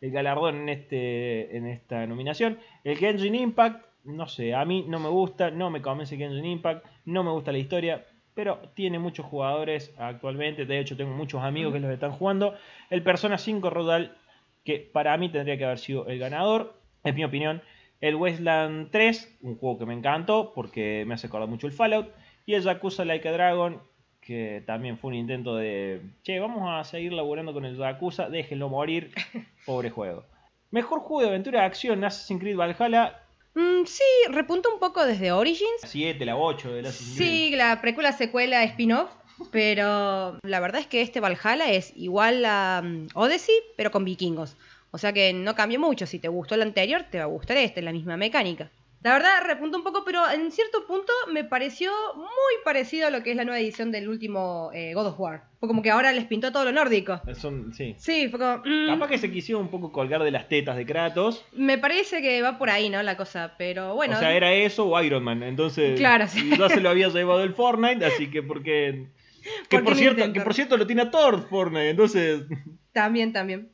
el 0.00 0.10
galardón 0.10 0.56
en, 0.56 0.68
este, 0.70 1.56
en 1.56 1.66
esta 1.66 2.06
nominación. 2.06 2.58
El 2.82 2.96
Genshin 2.96 3.34
Impact, 3.34 3.84
no 4.04 4.26
sé, 4.26 4.54
a 4.54 4.64
mí 4.64 4.84
no 4.88 5.00
me 5.00 5.08
gusta, 5.08 5.50
no 5.50 5.70
me 5.70 5.82
convence 5.82 6.16
Genshin 6.16 6.44
Impact, 6.46 6.86
no 7.04 7.24
me 7.24 7.30
gusta 7.30 7.52
la 7.52 7.58
historia, 7.58 8.06
pero 8.34 8.58
tiene 8.74 8.98
muchos 8.98 9.26
jugadores 9.26 9.94
actualmente. 9.98 10.64
De 10.64 10.78
hecho, 10.78 10.96
tengo 10.96 11.14
muchos 11.14 11.42
amigos 11.42 11.72
que 11.74 11.80
los 11.80 11.90
están 11.90 12.12
jugando. 12.12 12.54
El 12.88 13.02
Persona 13.02 13.36
5 13.36 13.68
Rodal, 13.68 14.16
que 14.64 14.78
para 14.78 15.16
mí 15.16 15.28
tendría 15.28 15.56
que 15.58 15.64
haber 15.64 15.78
sido 15.78 16.06
el 16.08 16.18
ganador, 16.18 16.74
es 17.04 17.14
mi 17.14 17.24
opinión. 17.24 17.62
El 18.00 18.16
Wasteland 18.16 18.90
3, 18.90 19.38
un 19.42 19.56
juego 19.56 19.78
que 19.78 19.86
me 19.86 19.94
encantó 19.94 20.52
porque 20.54 21.04
me 21.06 21.14
hace 21.14 21.26
acordar 21.26 21.48
mucho 21.48 21.66
el 21.66 21.72
Fallout. 21.72 22.08
Y 22.46 22.54
el 22.54 22.62
Yakuza 22.62 23.04
Like 23.04 23.28
a 23.28 23.32
Dragon, 23.32 23.80
que 24.20 24.62
también 24.66 24.98
fue 24.98 25.08
un 25.08 25.14
intento 25.14 25.56
de, 25.56 26.00
che, 26.22 26.38
vamos 26.40 26.62
a 26.68 26.84
seguir 26.84 27.12
laburando 27.12 27.52
con 27.52 27.64
el 27.64 27.76
Yakuza, 27.76 28.28
déjenlo 28.28 28.68
morir, 28.68 29.12
pobre 29.66 29.90
juego. 29.90 30.24
Mejor 30.70 31.00
juego 31.00 31.22
de 31.22 31.28
aventura 31.28 31.60
de 31.60 31.66
acción, 31.66 32.04
Assassin's 32.04 32.40
Creed 32.40 32.56
Valhalla, 32.56 33.20
Mm, 33.56 33.84
sí, 33.86 34.02
repunta 34.30 34.68
un 34.68 34.80
poco 34.80 35.06
desde 35.06 35.30
Origins. 35.30 35.82
la 35.82 35.88
7, 35.88 36.24
la 36.24 36.36
8 36.36 36.74
del 36.74 36.86
Assassin's 36.86 37.16
Creed. 37.16 37.28
Sí, 37.28 37.50
la 37.54 37.80
precuela, 37.80 38.10
secuela, 38.10 38.64
spin-off. 38.64 39.10
Pero 39.50 40.38
la 40.42 40.60
verdad 40.60 40.80
es 40.80 40.86
que 40.86 41.00
este 41.02 41.20
Valhalla 41.20 41.70
es 41.70 41.92
igual 41.96 42.44
a 42.44 42.82
mm, 42.84 43.08
Odyssey, 43.14 43.54
pero 43.76 43.90
con 43.90 44.04
vikingos. 44.04 44.56
O 44.90 44.98
sea 44.98 45.12
que 45.12 45.32
no 45.32 45.54
cambia 45.54 45.78
mucho. 45.78 46.06
Si 46.06 46.18
te 46.18 46.28
gustó 46.28 46.54
el 46.54 46.62
anterior, 46.62 47.04
te 47.10 47.18
va 47.18 47.24
a 47.24 47.28
gustar 47.28 47.56
este, 47.56 47.80
es 47.80 47.84
la 47.84 47.92
misma 47.92 48.16
mecánica. 48.16 48.70
La 49.02 49.12
verdad, 49.12 49.42
repunta 49.44 49.76
un 49.76 49.84
poco, 49.84 50.02
pero 50.02 50.22
en 50.30 50.50
cierto 50.50 50.86
punto 50.86 51.12
me 51.30 51.44
pareció 51.44 51.90
muy 52.16 52.54
parecido 52.64 53.06
a 53.06 53.10
lo 53.10 53.22
que 53.22 53.32
es 53.32 53.36
la 53.36 53.44
nueva 53.44 53.60
edición 53.60 53.92
del 53.92 54.08
último 54.08 54.70
eh, 54.72 54.94
God 54.94 55.08
of 55.08 55.20
War. 55.20 55.42
Fue 55.60 55.68
como 55.68 55.82
que 55.82 55.90
ahora 55.90 56.10
les 56.12 56.24
pintó 56.24 56.52
todo 56.52 56.64
lo 56.64 56.72
nórdico. 56.72 57.20
Son, 57.34 57.74
sí. 57.74 57.94
Sí, 57.98 58.28
fue 58.30 58.38
como... 58.38 58.62
mm, 58.64 58.86
Capaz 58.94 59.08
que 59.08 59.18
se 59.18 59.30
quisieron 59.30 59.64
un 59.64 59.68
poco 59.68 59.92
colgar 59.92 60.22
de 60.22 60.30
las 60.30 60.48
tetas 60.48 60.76
de 60.78 60.86
Kratos. 60.86 61.44
Me 61.52 61.76
parece 61.76 62.22
que 62.22 62.40
va 62.40 62.56
por 62.56 62.70
ahí, 62.70 62.88
¿no? 62.88 63.02
La 63.02 63.14
cosa, 63.18 63.54
pero 63.58 63.94
bueno. 63.94 64.16
o 64.16 64.18
sea, 64.18 64.32
era 64.32 64.54
eso 64.54 64.86
o 64.86 65.02
Iron 65.02 65.22
Man. 65.22 65.42
Entonces, 65.42 65.98
Claro, 65.98 66.26
sí. 66.26 66.50
ya 66.58 66.70
se 66.70 66.80
lo 66.80 66.88
había 66.88 67.08
llevado 67.10 67.42
el 67.42 67.52
Fortnite, 67.52 68.06
así 68.06 68.30
que 68.30 68.42
porque... 68.42 69.08
Que 69.68 69.78
¿Por 69.80 69.94
cierto, 69.94 70.32
que 70.32 70.40
por 70.40 70.54
cierto 70.54 70.76
lo 70.76 70.86
tiene 70.86 71.02
a 71.02 71.10
Thor 71.10 71.48
Fortnite, 71.48 71.90
entonces... 71.90 72.44
También, 72.92 73.32
también. 73.32 73.70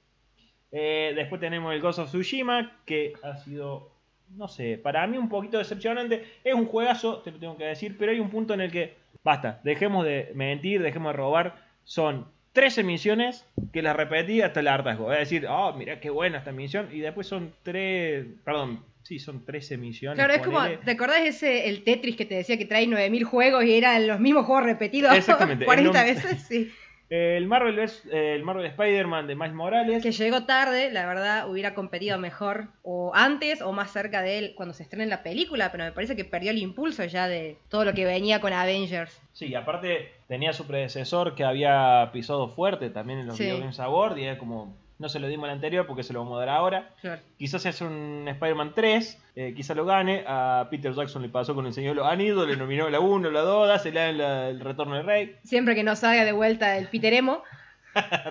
Eh, 0.73 1.13
después 1.15 1.41
tenemos 1.41 1.75
el 1.75 1.81
Ghost 1.81 1.99
of 1.99 2.09
Tsushima, 2.09 2.81
que 2.87 3.13
ha 3.23 3.37
sido, 3.37 3.93
no 4.37 4.49
sé, 4.49 4.79
para 4.79 5.07
mí 5.07 5.19
un 5.19 5.29
poquito 5.29 5.59
decepcionante. 5.59 6.25
Es 6.43 6.55
un 6.55 6.67
juegazo, 6.67 7.19
te 7.19 7.33
lo 7.33 7.39
tengo 7.39 7.57
que 7.59 7.65
decir, 7.65 7.97
pero 7.99 8.13
hay 8.13 8.21
un 8.21 8.31
punto 8.31 8.55
en 8.55 8.63
el 8.63 8.71
que, 8.71 8.95
basta, 9.23 9.61
dejemos 9.63 10.07
de 10.07 10.33
mentir, 10.35 10.83
dejemos 10.83 11.13
de 11.13 11.17
robar. 11.19 11.57
Son 11.85 12.29
13 12.53 12.83
misiones 12.83 13.47
que 13.73 13.83
las 13.83 13.95
repetí 13.95 14.43
hasta 14.43 14.61
el 14.61 14.69
hartazgo. 14.69 15.13
Es 15.13 15.19
decir, 15.19 15.47
oh, 15.49 15.75
mira 15.75 16.01
qué 16.01 16.11
buena 16.11 16.39
esta 16.39 16.53
misión. 16.53 16.89
Y 16.93 17.01
después 17.01 17.27
son 17.27 17.53
3, 17.63 18.27
perdón, 18.45 18.83
sí, 19.11 19.19
son 19.19 19.45
13 19.45 19.77
misiones. 19.77 20.17
Claro, 20.17 20.33
es 20.35 20.41
como. 20.43 20.61
¿te 20.85 20.93
acordás 20.93 21.23
ese, 21.23 21.69
el 21.69 21.83
Tetris 21.83 22.15
que 22.17 22.25
te 22.25 22.37
decía 22.37 22.57
que 22.57 22.65
trae 22.65 22.87
9000 22.87 23.25
juegos 23.25 23.65
y 23.65 23.75
eran 23.77 24.07
los 24.07 24.21
mismos 24.21 24.47
juegos 24.47 24.65
repetidos 24.65 25.17
Exactamente, 25.17 25.65
40 25.65 25.91
el 26.09 26.17
nom- 26.17 26.23
veces? 26.23 26.43
Sí. 26.47 26.71
El 27.09 27.49
Marvel, 27.49 27.75
vs- 27.77 28.05
eh, 28.13 28.35
el 28.37 28.45
Marvel 28.45 28.67
Spider-Man 28.67 29.27
de 29.27 29.35
Miles 29.35 29.53
Morales. 29.53 30.01
Que 30.01 30.13
llegó 30.13 30.45
tarde, 30.45 30.93
la 30.93 31.07
verdad, 31.07 31.51
hubiera 31.51 31.75
competido 31.75 32.19
mejor 32.19 32.69
o 32.85 33.11
antes 33.17 33.63
o 33.63 33.73
más 33.73 33.91
cerca 33.93 34.23
de 34.23 34.39
él 34.39 34.53
cuando 34.55 34.75
se 34.75 34.85
estrene 34.85 35.07
la 35.07 35.25
película, 35.25 35.73
pero 35.73 35.83
me 35.83 35.91
parece 35.91 36.15
que 36.15 36.25
perdió 36.25 36.53
el 36.53 36.59
impulso 36.59 37.05
ya 37.07 37.27
de 37.27 37.57
todo 37.69 37.85
lo 37.85 37.95
que 37.95 38.05
venía 38.05 38.41
con 38.41 38.53
Avengers. 38.53 39.21
Sí, 39.33 39.53
aparte 39.57 40.13
tenía 40.29 40.53
su 40.53 40.69
predecesor 40.69 41.35
que 41.35 41.43
había 41.43 42.11
pisado 42.13 42.47
fuerte 42.49 42.91
también 42.91 43.19
en 43.19 43.27
los 43.27 43.37
Sí. 43.37 43.43
Video 43.43 43.59
Games 43.59 43.81
Awards 43.81 44.17
y 44.17 44.23
era 44.23 44.39
como, 44.39 44.77
no 45.01 45.09
se 45.09 45.19
lo 45.19 45.27
dimos 45.27 45.47
al 45.49 45.55
anterior 45.57 45.87
porque 45.87 46.03
se 46.05 46.13
lo 46.13 46.21
vamos 46.21 46.37
a 46.37 46.41
dar 46.47 46.51
ahora. 46.51 46.91
Claro. 47.01 47.21
Quizás 47.37 47.63
se 47.63 47.71
hace 47.71 47.85
un 47.85 48.27
Spider-Man 48.29 48.73
3, 48.75 49.23
eh, 49.35 49.55
quizás 49.57 49.77
lo 49.77 49.85
gane. 49.85 50.23
A 50.27 50.69
Peter 50.71 50.93
Jackson 50.95 51.23
le 51.23 51.29
pasó 51.29 51.55
con 51.55 51.67
el 51.67 51.73
Señor 51.73 51.99
Anillos, 52.01 52.47
le 52.47 52.57
nominó 52.57 52.89
la 52.89 53.01
1, 53.01 53.31
la 53.31 53.41
2, 53.41 53.83
se 53.83 53.91
le 53.91 54.01
da 54.01 54.13
la- 54.13 54.49
el 54.51 54.61
Retorno 54.61 54.95
del 54.97 55.07
Rey. 55.07 55.37
Siempre 55.43 55.75
que 55.75 55.83
no 55.83 55.97
salga 55.97 56.25
de 56.25 56.33
vuelta 56.33 56.77
el 56.77 56.87
Peter 56.87 57.13
Emo. 57.15 57.43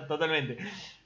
Totalmente. 0.08 0.56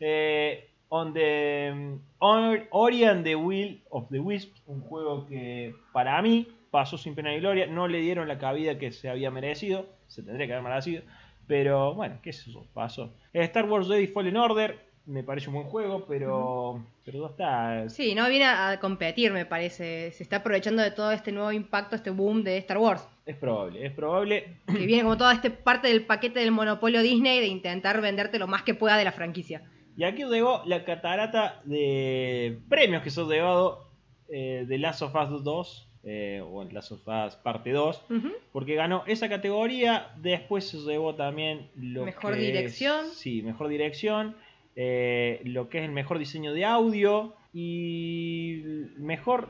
Eh, 0.00 0.68
on 0.88 1.12
the 1.12 1.70
um, 1.72 2.00
Or- 2.18 2.66
Ori 2.70 3.04
and 3.04 3.24
the 3.24 3.34
Will 3.34 3.82
of 3.90 4.08
the 4.10 4.20
Wisps, 4.20 4.62
un 4.66 4.80
juego 4.82 5.26
que 5.26 5.74
para 5.92 6.20
mí 6.22 6.46
pasó 6.70 6.98
sin 6.98 7.14
pena 7.14 7.30
ni 7.30 7.38
gloria, 7.40 7.66
no 7.66 7.88
le 7.88 7.98
dieron 7.98 8.28
la 8.28 8.38
cabida 8.38 8.78
que 8.78 8.92
se 8.92 9.08
había 9.08 9.30
merecido, 9.30 9.86
se 10.08 10.22
tendría 10.22 10.46
que 10.46 10.52
haber 10.54 10.64
merecido, 10.68 11.02
pero 11.46 11.94
bueno, 11.94 12.18
qué 12.22 12.30
es 12.30 12.46
eso, 12.46 12.66
pasó. 12.74 13.12
Star 13.32 13.64
Wars 13.68 13.88
Jedi 13.88 14.06
Fallen 14.08 14.36
Order, 14.36 14.78
me 15.06 15.22
parece 15.22 15.48
un 15.48 15.54
buen 15.56 15.66
juego, 15.66 16.06
pero, 16.06 16.82
pero 17.04 17.18
no 17.18 17.26
está... 17.26 17.88
Sí, 17.90 18.14
no 18.14 18.28
viene 18.28 18.46
a 18.46 18.78
competir, 18.80 19.32
me 19.32 19.44
parece. 19.46 20.10
Se 20.12 20.22
está 20.22 20.36
aprovechando 20.36 20.82
de 20.82 20.90
todo 20.90 21.12
este 21.12 21.30
nuevo 21.32 21.52
impacto, 21.52 21.94
este 21.96 22.10
boom 22.10 22.42
de 22.42 22.56
Star 22.58 22.78
Wars. 22.78 23.06
Es 23.26 23.36
probable, 23.36 23.84
es 23.86 23.92
probable. 23.92 24.58
Que 24.66 24.86
viene 24.86 25.02
como 25.02 25.16
toda 25.16 25.32
esta 25.34 25.50
parte 25.50 25.88
del 25.88 26.06
paquete 26.06 26.40
del 26.40 26.50
monopolio 26.52 27.02
Disney 27.02 27.40
de 27.40 27.46
intentar 27.46 28.00
venderte 28.00 28.38
lo 28.38 28.46
más 28.46 28.62
que 28.62 28.74
pueda 28.74 28.96
de 28.96 29.04
la 29.04 29.12
franquicia. 29.12 29.62
Y 29.96 30.04
aquí 30.04 30.24
llegó 30.24 30.62
la 30.66 30.84
catarata 30.84 31.60
de 31.64 32.58
premios 32.68 33.02
que 33.02 33.10
se 33.10 33.20
ha 33.20 33.24
llevado 33.24 33.88
eh, 34.28 34.64
de 34.66 34.78
Last 34.78 35.02
of 35.02 35.14
Us 35.14 35.44
2. 35.44 35.88
eh, 36.06 36.42
o 36.44 36.64
Last 36.64 36.92
of 36.92 37.00
Us 37.06 37.36
parte 37.36 37.70
2, 37.72 38.04
Ujú. 38.10 38.28
porque 38.52 38.74
ganó 38.74 39.04
esa 39.06 39.28
categoría, 39.28 40.08
después 40.16 40.68
se 40.68 40.76
llevó 40.78 41.14
también 41.14 41.70
lo 41.76 42.04
Mejor 42.04 42.34
que 42.34 42.40
dirección. 42.40 43.06
es- 43.06 43.14
sí, 43.14 43.40
mejor 43.42 43.68
dirección, 43.68 44.36
eh, 44.76 45.40
lo 45.44 45.68
que 45.68 45.78
es 45.78 45.84
el 45.84 45.92
mejor 45.92 46.18
diseño 46.18 46.52
de 46.52 46.64
audio 46.64 47.34
y 47.52 48.62
mejor 48.98 49.48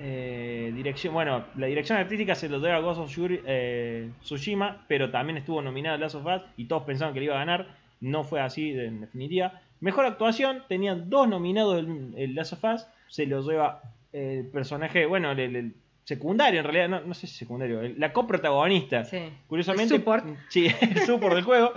eh, 0.00 0.72
dirección, 0.74 1.14
bueno, 1.14 1.44
la 1.56 1.66
dirección 1.66 1.98
artística 1.98 2.34
se 2.34 2.48
lo 2.48 2.58
dio 2.58 2.72
a 2.72 2.80
Ghost 2.80 3.00
of 3.00 3.16
eh, 3.46 4.10
Tsushima, 4.22 4.84
pero 4.88 5.10
también 5.10 5.36
estuvo 5.36 5.62
nominado 5.62 5.96
a 5.96 5.98
Last 5.98 6.16
of 6.16 6.26
Us 6.26 6.42
y 6.56 6.64
todos 6.64 6.84
pensaban 6.84 7.14
que 7.14 7.20
le 7.20 7.26
iba 7.26 7.36
a 7.36 7.38
ganar, 7.38 7.76
no 8.00 8.24
fue 8.24 8.40
así 8.40 8.70
en 8.70 9.02
definitiva. 9.02 9.60
Mejor 9.80 10.06
actuación, 10.06 10.62
tenían 10.68 11.10
dos 11.10 11.28
nominados 11.28 11.78
el, 11.78 12.14
el 12.16 12.34
Last 12.34 12.54
of 12.54 12.64
Us, 12.64 12.86
se 13.08 13.26
lo 13.26 13.46
lleva 13.48 13.82
el 14.12 14.46
personaje, 14.46 15.06
bueno, 15.06 15.32
el, 15.32 15.74
secundario 16.04 16.60
en 16.60 16.64
realidad, 16.64 16.88
no, 16.88 17.00
no 17.00 17.14
sé 17.14 17.26
si 17.26 17.34
secundario, 17.34 17.82
la 17.96 18.12
coprotagonista. 18.12 19.04
Sí. 19.04 19.20
Curiosamente, 19.46 19.94
El 19.94 20.00
support. 20.00 20.26
sí, 20.48 20.66
el 20.80 20.98
support 20.98 21.34
del 21.34 21.44
juego. 21.44 21.72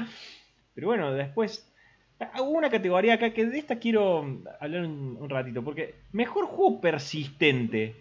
Pero 0.74 0.88
bueno, 0.88 1.14
después 1.14 1.67
hubo 2.40 2.50
una 2.52 2.70
categoría 2.70 3.14
acá 3.16 3.34
que 3.34 3.46
de 3.46 3.58
esta 3.60 3.78
quiero 3.78 4.42
hablar 4.60 4.82
un, 4.84 5.18
un 5.20 5.30
ratito, 5.30 5.64
porque 5.64 5.96
mejor 6.12 6.46
juego 6.46 6.82
persistente. 6.82 7.96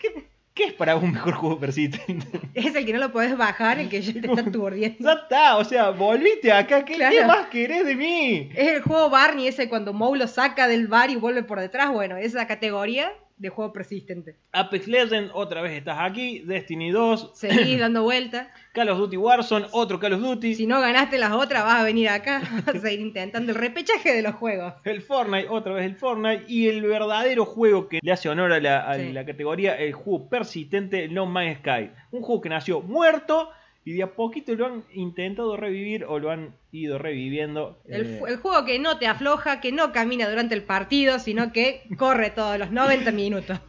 ¿Qué, 0.00 0.24
qué 0.54 0.64
es 0.64 0.72
para 0.72 0.96
un 0.96 1.12
mejor 1.12 1.34
juego 1.34 1.58
persistente? 1.58 2.26
Es 2.54 2.74
el 2.74 2.84
que 2.86 2.92
no 2.92 2.98
lo 3.00 3.12
podés 3.12 3.36
bajar, 3.36 3.78
el 3.78 3.88
que 3.88 4.00
ya 4.02 4.12
te 4.12 4.20
está 4.20 4.34
ya 4.42 4.48
aturdiendo. 4.48 5.10
está, 5.12 5.56
o 5.56 5.64
sea, 5.64 5.90
volviste 5.90 6.52
acá, 6.52 6.84
¿qué, 6.84 6.94
Claro. 6.94 7.16
qué 7.16 7.24
más 7.24 7.46
querés 7.48 7.84
de 7.86 7.96
mí? 7.96 8.50
Es 8.54 8.68
el 8.68 8.82
juego 8.82 9.10
Barney 9.10 9.48
ese 9.48 9.68
cuando 9.68 9.92
Moe 9.92 10.18
lo 10.18 10.26
saca 10.28 10.68
del 10.68 10.86
bar 10.88 11.10
y 11.10 11.16
vuelve 11.16 11.42
por 11.42 11.58
detrás. 11.60 11.90
Bueno, 11.92 12.16
esa 12.16 12.46
categoría 12.46 13.12
de 13.36 13.48
juego 13.48 13.72
persistente. 13.72 14.36
Apex 14.52 14.86
Legends, 14.86 15.32
otra 15.34 15.60
vez 15.60 15.72
estás 15.72 15.98
aquí, 16.00 16.40
Destiny 16.40 16.90
2, 16.92 17.32
Seguís 17.34 17.78
dando 17.80 18.04
vueltas. 18.04 18.46
Call 18.74 18.88
of 18.90 18.98
Duty 18.98 19.16
Warzone, 19.16 19.66
otro 19.70 20.00
Call 20.00 20.14
of 20.14 20.20
Duty, 20.20 20.54
Si 20.56 20.66
no 20.66 20.80
ganaste 20.80 21.16
las 21.16 21.30
otras, 21.32 21.62
vas 21.64 21.80
a 21.80 21.84
venir 21.84 22.08
acá. 22.08 22.42
Vas 22.66 22.74
a 22.76 22.80
seguir 22.80 23.00
intentando 23.00 23.52
el 23.52 23.58
repechaje 23.58 24.12
de 24.12 24.20
los 24.22 24.34
juegos. 24.34 24.74
El 24.84 25.00
Fortnite, 25.00 25.48
otra 25.48 25.74
vez 25.74 25.86
el 25.86 25.94
Fortnite. 25.96 26.44
Y 26.48 26.66
el 26.68 26.82
verdadero 26.82 27.44
juego 27.44 27.88
que 27.88 28.00
le 28.02 28.12
hace 28.12 28.28
honor 28.28 28.52
a 28.52 28.58
la, 28.60 28.80
a 28.90 28.96
Sí. 28.96 29.12
la 29.12 29.24
categoría, 29.24 29.76
el 29.76 29.92
juego 29.92 30.28
persistente 30.28 31.06
No 31.08 31.24
Man's 31.26 31.58
Sky. 31.58 31.90
Un 32.10 32.22
juego 32.22 32.40
que 32.40 32.48
nació 32.48 32.80
muerto 32.80 33.48
y 33.84 33.92
de 33.92 34.02
a 34.02 34.12
poquito 34.14 34.54
lo 34.54 34.66
han 34.66 34.84
intentado 34.92 35.56
revivir 35.56 36.04
o 36.06 36.18
lo 36.18 36.30
han 36.30 36.54
ido 36.72 36.98
reviviendo. 36.98 37.78
El, 37.86 38.06
eh, 38.06 38.20
el 38.28 38.36
juego 38.38 38.64
que 38.64 38.78
no 38.80 38.98
te 38.98 39.06
afloja, 39.06 39.60
que 39.60 39.70
no 39.72 39.92
camina 39.92 40.28
durante 40.28 40.54
el 40.54 40.62
partido, 40.64 41.18
sino 41.20 41.52
que 41.52 41.82
corre 41.96 42.30
todos 42.30 42.58
los 42.58 42.70
90 42.72 43.12
minutos. 43.12 43.60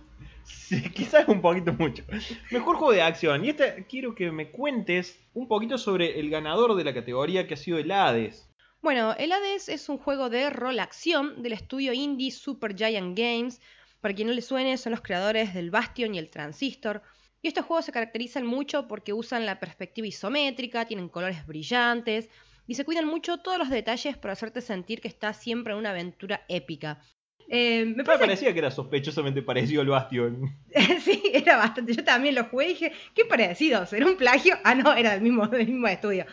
Sí, 0.45 0.81
quizás 0.93 1.27
un 1.27 1.41
poquito 1.41 1.73
mucho. 1.73 2.03
Mejor 2.51 2.77
juego 2.77 2.93
de 2.93 3.01
acción. 3.01 3.43
Y 3.43 3.49
esta 3.49 3.75
quiero 3.87 4.15
que 4.15 4.31
me 4.31 4.51
cuentes 4.51 5.19
un 5.33 5.47
poquito 5.47 5.77
sobre 5.77 6.19
el 6.19 6.29
ganador 6.29 6.75
de 6.75 6.83
la 6.83 6.93
categoría 6.93 7.47
que 7.47 7.55
ha 7.55 7.57
sido 7.57 7.77
el 7.77 7.91
Hades. 7.91 8.49
Bueno, 8.81 9.15
el 9.17 9.31
Hades 9.31 9.67
es 9.69 9.89
un 9.89 9.97
juego 9.97 10.29
de 10.29 10.49
rol 10.49 10.79
acción 10.79 11.41
del 11.41 11.53
estudio 11.53 11.91
indie 11.91 12.31
Supergiant 12.31 13.17
Games. 13.17 13.61
Para 13.99 14.13
quien 14.13 14.27
no 14.27 14.33
le 14.33 14.41
suene, 14.41 14.77
son 14.77 14.91
los 14.91 15.01
creadores 15.01 15.53
del 15.53 15.71
Bastion 15.71 16.13
y 16.13 16.19
el 16.19 16.29
Transistor. 16.29 17.01
Y 17.41 17.47
estos 17.47 17.65
juegos 17.65 17.85
se 17.85 17.91
caracterizan 17.91 18.45
mucho 18.45 18.87
porque 18.87 19.13
usan 19.13 19.45
la 19.45 19.59
perspectiva 19.59 20.07
isométrica, 20.07 20.85
tienen 20.85 21.09
colores 21.09 21.45
brillantes 21.45 22.29
y 22.67 22.75
se 22.75 22.85
cuidan 22.85 23.05
mucho 23.05 23.37
todos 23.37 23.57
los 23.57 23.69
detalles 23.69 24.17
para 24.17 24.33
hacerte 24.33 24.61
sentir 24.61 25.01
que 25.01 25.07
estás 25.07 25.37
siempre 25.37 25.73
en 25.73 25.79
una 25.79 25.91
aventura 25.91 26.43
épica. 26.47 27.01
Eh, 27.47 27.85
me 27.85 28.03
parece 28.03 28.25
parecía 28.25 28.53
que 28.53 28.59
era 28.59 28.71
sospechosamente 28.71 29.41
parecido 29.41 29.81
al 29.81 29.87
Bastion. 29.87 30.57
sí, 31.01 31.21
era 31.31 31.57
bastante. 31.57 31.93
Yo 31.93 32.03
también 32.03 32.35
lo 32.35 32.45
jugué 32.45 32.65
y 32.65 32.69
dije, 32.69 32.91
qué 33.13 33.25
parecido, 33.25 33.85
¿será 33.85 34.05
un 34.05 34.17
plagio? 34.17 34.57
Ah, 34.63 34.75
no, 34.75 34.93
era 34.93 35.11
del 35.11 35.21
mismo, 35.21 35.47
del 35.47 35.67
mismo 35.67 35.87
estudio. 35.87 36.25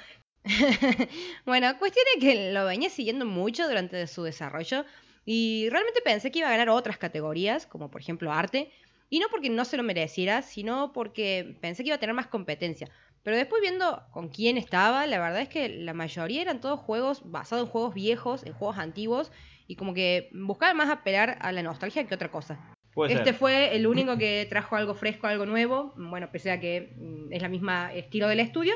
bueno, 1.46 1.78
cuestión 1.78 2.04
es 2.16 2.20
que 2.20 2.52
lo 2.52 2.64
venía 2.64 2.90
siguiendo 2.90 3.24
mucho 3.24 3.68
durante 3.68 4.06
su 4.06 4.24
desarrollo 4.24 4.84
y 5.24 5.68
realmente 5.70 6.00
pensé 6.02 6.30
que 6.30 6.40
iba 6.40 6.48
a 6.48 6.52
ganar 6.52 6.68
otras 6.68 6.98
categorías, 6.98 7.66
como 7.66 7.90
por 7.90 8.00
ejemplo 8.00 8.32
arte, 8.32 8.72
y 9.08 9.20
no 9.20 9.28
porque 9.30 9.50
no 9.50 9.64
se 9.64 9.76
lo 9.76 9.82
mereciera, 9.82 10.42
sino 10.42 10.92
porque 10.92 11.56
pensé 11.60 11.82
que 11.82 11.90
iba 11.90 11.96
a 11.96 12.00
tener 12.00 12.14
más 12.14 12.26
competencia. 12.26 12.88
Pero 13.22 13.36
después 13.36 13.62
viendo 13.62 14.02
con 14.10 14.28
quién 14.28 14.56
estaba, 14.56 15.06
la 15.06 15.18
verdad 15.20 15.42
es 15.42 15.48
que 15.48 15.68
la 15.68 15.94
mayoría 15.94 16.42
eran 16.42 16.60
todos 16.60 16.80
juegos 16.80 17.22
basados 17.30 17.66
en 17.66 17.70
juegos 17.70 17.94
viejos, 17.94 18.42
en 18.44 18.52
juegos 18.52 18.78
antiguos, 18.78 19.30
y 19.72 19.74
como 19.74 19.94
que 19.94 20.28
buscaban 20.34 20.76
más 20.76 20.90
apelar 20.90 21.38
a 21.40 21.50
la 21.50 21.62
nostalgia 21.62 22.06
que 22.06 22.14
otra 22.14 22.30
cosa. 22.30 22.60
Puede 22.92 23.14
Este 23.14 23.30
ser. 23.30 23.34
fue 23.34 23.74
el 23.74 23.86
único 23.86 24.18
que 24.18 24.46
trajo 24.50 24.76
algo 24.76 24.94
fresco, 24.94 25.26
algo 25.26 25.46
nuevo. 25.46 25.94
Bueno, 25.96 26.30
pese 26.30 26.50
a 26.50 26.60
que 26.60 26.92
mm, 26.94 27.32
es 27.32 27.40
la 27.40 27.48
misma 27.48 27.90
estilo 27.94 28.28
del 28.28 28.40
estudio, 28.40 28.74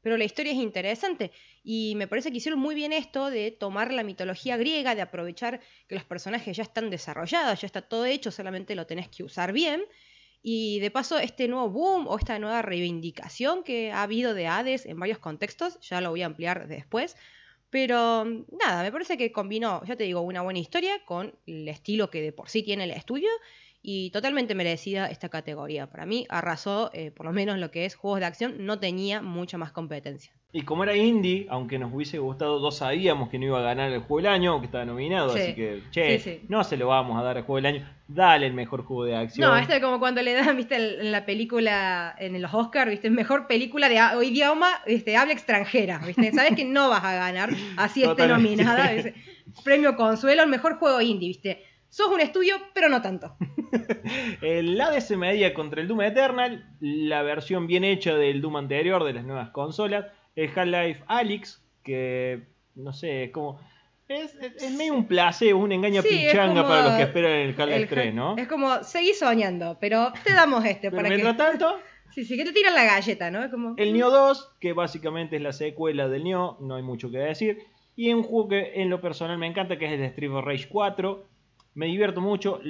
pero 0.00 0.16
la 0.16 0.24
historia 0.24 0.52
es 0.52 0.58
interesante. 0.58 1.32
Y 1.62 1.92
me 1.96 2.08
parece 2.08 2.30
que 2.30 2.38
hicieron 2.38 2.58
muy 2.58 2.74
bien 2.74 2.94
esto 2.94 3.28
de 3.28 3.50
tomar 3.50 3.92
la 3.92 4.02
mitología 4.04 4.56
griega, 4.56 4.94
de 4.94 5.02
aprovechar 5.02 5.60
que 5.86 5.96
los 5.96 6.04
personajes 6.04 6.56
ya 6.56 6.62
están 6.62 6.88
desarrollados, 6.88 7.60
ya 7.60 7.66
está 7.66 7.82
todo 7.82 8.06
hecho, 8.06 8.30
solamente 8.30 8.74
lo 8.74 8.86
tenés 8.86 9.08
que 9.10 9.22
usar 9.22 9.52
bien. 9.52 9.82
Y 10.40 10.80
de 10.80 10.90
paso, 10.90 11.18
este 11.18 11.46
nuevo 11.46 11.68
boom 11.68 12.06
o 12.08 12.16
esta 12.16 12.38
nueva 12.38 12.62
reivindicación 12.62 13.64
que 13.64 13.92
ha 13.92 14.02
habido 14.02 14.32
de 14.32 14.46
Hades 14.46 14.86
en 14.86 14.98
varios 14.98 15.18
contextos, 15.18 15.78
ya 15.80 16.00
lo 16.00 16.08
voy 16.08 16.22
a 16.22 16.26
ampliar 16.26 16.68
después. 16.68 17.16
Pero 17.70 18.24
mm, 18.24 18.44
nada, 18.58 18.82
me 18.82 18.92
parece 18.92 19.16
que 19.18 19.32
combinó, 19.32 19.82
ya 19.84 19.96
te 19.96 20.04
digo, 20.04 20.20
una 20.22 20.42
buena 20.42 20.58
historia 20.58 21.04
con 21.04 21.34
el 21.46 21.68
estilo 21.68 22.10
que 22.10 22.22
de 22.22 22.32
por 22.32 22.48
sí 22.48 22.62
tiene 22.62 22.84
el 22.84 22.90
estudio 22.92 23.28
y 23.82 24.10
totalmente 24.10 24.54
merecida 24.54 25.06
esta 25.06 25.28
categoría. 25.28 25.88
Para 25.90 26.04
mí 26.06 26.26
arrasó, 26.28 26.90
eh, 26.92 27.10
por 27.10 27.26
lo 27.26 27.32
menos 27.32 27.58
lo 27.58 27.70
que 27.70 27.84
es 27.84 27.94
juegos 27.94 28.20
de 28.20 28.26
acción, 28.26 28.54
no 28.66 28.78
tenía 28.78 29.22
mucha 29.22 29.56
más 29.58 29.72
competencia. 29.72 30.32
Y 30.50 30.62
como 30.62 30.82
era 30.82 30.96
indie, 30.96 31.46
aunque 31.50 31.78
nos 31.78 31.92
hubiese 31.92 32.18
gustado, 32.18 32.58
dos 32.58 32.78
sabíamos 32.78 33.28
que 33.28 33.38
no 33.38 33.44
iba 33.44 33.58
a 33.58 33.62
ganar 33.62 33.92
el 33.92 33.98
juego 34.00 34.16
del 34.16 34.26
año, 34.32 34.52
aunque 34.52 34.64
estaba 34.66 34.86
nominado, 34.86 35.34
Sí. 35.34 35.40
así 35.40 35.54
que, 35.54 35.82
che, 35.90 36.18
Sí, 36.18 36.30
sí. 36.40 36.46
no 36.48 36.64
se 36.64 36.78
lo 36.78 36.88
vamos 36.88 37.20
a 37.20 37.22
dar 37.22 37.36
al 37.36 37.42
juego 37.42 37.56
del 37.56 37.66
año, 37.66 37.88
dale 38.08 38.46
el 38.46 38.54
mejor 38.54 38.82
juego 38.84 39.04
de 39.04 39.14
acción. 39.14 39.46
No, 39.50 39.56
esto 39.58 39.74
es 39.74 39.80
como 39.82 39.98
cuando 39.98 40.22
le 40.22 40.32
dan, 40.32 40.56
viste, 40.56 40.76
en 40.76 41.12
la 41.12 41.26
película, 41.26 42.16
en 42.18 42.40
los 42.40 42.54
Oscars, 42.54 42.90
viste, 42.90 43.10
mejor 43.10 43.46
película 43.46 43.90
de 43.90 43.98
a- 43.98 44.16
o 44.16 44.22
idioma, 44.22 44.68
este, 44.86 45.18
habla 45.18 45.34
extranjera, 45.34 45.98
viste, 45.98 46.32
sabes 46.32 46.54
que 46.56 46.64
no 46.64 46.88
vas 46.88 47.04
a 47.04 47.12
ganar, 47.14 47.50
así 47.76 48.02
esté 48.02 48.26
nominada, 48.26 48.90
¿viste? 48.92 49.14
premio 49.64 49.96
consuelo, 49.96 50.42
el 50.44 50.48
mejor 50.48 50.78
juego 50.78 51.02
indie, 51.02 51.28
viste. 51.28 51.62
Sos 51.90 52.08
un 52.08 52.20
estudio, 52.20 52.56
pero 52.74 52.88
no 52.88 53.00
tanto. 53.02 53.36
El 54.42 54.80
Hades 54.80 55.06
se 55.06 55.16
medía 55.16 55.54
contra 55.54 55.80
el 55.80 55.88
Doom 55.88 56.02
Eternal, 56.02 56.64
la 56.80 57.22
versión 57.22 57.66
bien 57.66 57.84
hecha 57.84 58.14
del 58.14 58.40
Doom 58.40 58.56
anterior 58.56 59.04
de 59.04 59.12
las 59.14 59.24
nuevas 59.24 59.50
consolas, 59.50 60.06
el 60.36 60.50
Half-Life 60.54 61.02
Alyx, 61.06 61.62
que 61.82 62.42
no 62.74 62.92
sé, 62.92 63.24
es 63.24 63.30
como. 63.30 63.60
Es, 64.08 64.34
es- 64.36 64.62
es 64.62 64.74
medio 64.74 64.94
un 64.94 65.06
placebo, 65.06 65.60
un 65.60 65.72
engaño 65.72 66.00
Sí, 66.02 66.26
como 66.34 66.62
para 66.62 66.82
los 66.84 66.92
que 66.94 67.02
esperan 67.02 67.32
el 67.32 67.50
Half-Life 67.50 67.76
El- 67.82 67.88
3, 67.88 68.14
¿no? 68.14 68.36
Es 68.38 68.48
como, 68.48 68.82
seguí 68.82 69.12
soñando, 69.12 69.76
pero 69.80 70.12
te 70.24 70.32
damos 70.32 70.64
este 70.64 70.90
Pero 70.90 70.96
para 70.96 71.08
mientras 71.10 71.34
que... 71.34 71.38
tanto, 71.42 71.78
Sí, 72.14 72.24
sí, 72.24 72.36
que 72.38 72.44
te 72.46 72.52
tiran 72.52 72.74
la 72.74 72.84
galleta, 72.84 73.30
¿no? 73.30 73.44
Es 73.44 73.50
como... 73.50 73.74
el 73.76 73.92
Neo 73.92 74.10
2, 74.10 74.56
que 74.60 74.72
básicamente 74.72 75.36
es 75.36 75.42
la 75.42 75.52
secuela 75.52 76.08
del 76.08 76.24
Neo, 76.24 76.56
no 76.60 76.76
hay 76.76 76.82
mucho 76.82 77.10
que 77.10 77.18
decir. 77.18 77.58
Y 77.96 78.12
un 78.12 78.22
juego 78.22 78.48
que 78.48 78.80
en 78.80 78.88
lo 78.88 79.00
personal 79.02 79.36
me 79.38 79.46
encanta, 79.46 79.76
que 79.78 79.84
es 79.86 79.92
el 79.92 80.02
Street 80.04 80.30
of 80.32 80.44
Rage 80.44 80.68
4. 80.68 81.26
Me 81.78 81.86
divierto 81.86 82.20
mucho, 82.20 82.60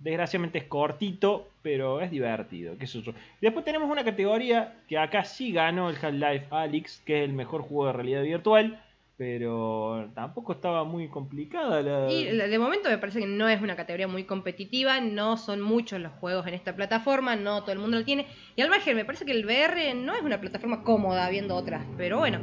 desgraciadamente 0.00 0.58
es 0.58 0.64
cortito, 0.64 1.50
pero 1.62 2.00
es 2.00 2.10
divertido, 2.10 2.76
qué 2.76 2.86
yo. 2.86 3.12
Y 3.12 3.14
después 3.40 3.64
tenemos 3.64 3.88
una 3.88 4.02
categoría 4.02 4.80
que 4.88 4.98
acá 4.98 5.22
sí 5.22 5.52
ganó 5.52 5.88
el 5.88 5.94
Half-Life 5.94 6.46
Alyx, 6.50 7.02
que 7.06 7.22
es 7.22 7.28
el 7.28 7.36
mejor 7.36 7.62
juego 7.62 7.86
de 7.86 7.92
realidad 7.92 8.22
virtual, 8.24 8.82
pero 9.16 10.10
tampoco 10.16 10.54
estaba 10.54 10.82
muy 10.82 11.06
complicada 11.06 11.82
la... 11.82 12.10
Y 12.10 12.24
de 12.36 12.58
momento 12.58 12.88
me 12.88 12.98
parece 12.98 13.20
que 13.20 13.28
no 13.28 13.48
es 13.48 13.62
una 13.62 13.76
categoría 13.76 14.08
muy 14.08 14.24
competitiva, 14.24 14.98
no 14.98 15.36
son 15.36 15.60
muchos 15.60 16.00
los 16.00 16.10
juegos 16.14 16.44
en 16.48 16.54
esta 16.54 16.74
plataforma, 16.74 17.36
no 17.36 17.60
todo 17.60 17.70
el 17.70 17.78
mundo 17.78 17.96
lo 17.96 18.04
tiene. 18.04 18.26
Y 18.56 18.62
al 18.62 18.70
margen, 18.70 18.96
me 18.96 19.04
parece 19.04 19.24
que 19.24 19.30
el 19.30 19.46
VR 19.46 19.94
no 19.94 20.16
es 20.16 20.22
una 20.22 20.40
plataforma 20.40 20.82
cómoda 20.82 21.30
viendo 21.30 21.54
otras, 21.54 21.86
pero 21.96 22.18
bueno. 22.18 22.40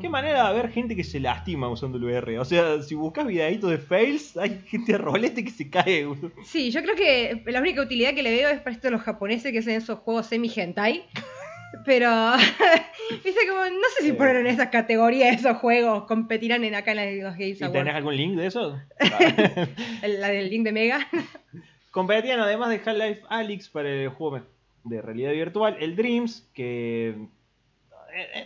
Qué 0.00 0.08
manera 0.08 0.42
de 0.42 0.48
haber 0.48 0.70
gente 0.70 0.96
que 0.96 1.04
se 1.04 1.20
lastima 1.20 1.68
usando 1.68 1.98
el 1.98 2.04
VR. 2.04 2.38
O 2.38 2.44
sea, 2.44 2.82
si 2.82 2.94
buscas 2.94 3.26
videitos 3.26 3.70
de 3.70 3.78
fails, 3.78 4.36
hay 4.36 4.60
gente 4.66 4.92
de 4.92 4.98
rolete 4.98 5.44
que 5.44 5.50
se 5.50 5.70
cae. 5.70 6.06
Sí, 6.44 6.70
yo 6.70 6.82
creo 6.82 6.96
que 6.96 7.42
la 7.46 7.60
única 7.60 7.82
utilidad 7.82 8.14
que 8.14 8.22
le 8.22 8.30
veo 8.30 8.48
es 8.50 8.60
para 8.60 8.74
esto 8.74 8.88
de 8.88 8.92
los 8.92 9.02
japoneses 9.02 9.52
que 9.52 9.58
hacen 9.60 9.76
esos 9.76 9.98
juegos 10.00 10.26
semi-hentai. 10.26 11.04
Pero, 11.84 12.10
viste, 13.24 13.40
como, 13.48 13.60
no 13.64 13.88
sé 13.96 14.02
si 14.02 14.06
Sí. 14.08 14.12
poner 14.12 14.36
en 14.36 14.48
esas 14.48 14.68
categorías 14.70 15.36
esos 15.38 15.56
juegos, 15.58 16.02
competirán 16.04 16.64
en 16.64 16.74
acá 16.74 16.92
en 16.92 17.22
los 17.22 17.34
Games 17.36 17.60
¿Y 17.60 17.64
Awards. 17.64 17.78
tenés 17.78 17.94
algún 17.94 18.16
link 18.16 18.34
de 18.36 18.46
eso? 18.46 18.76
La 20.18 20.28
del 20.28 20.50
link 20.50 20.64
de 20.64 20.72
Mega. 20.72 21.06
Competían 21.92 22.40
además 22.40 22.70
de 22.70 22.80
Half-Life 22.84 23.22
Alyx 23.28 23.68
para 23.68 23.88
el 23.88 24.08
juego 24.08 24.40
de 24.84 25.02
realidad 25.02 25.32
virtual, 25.32 25.76
el 25.80 25.94
Dreams, 25.96 26.48
que 26.54 27.14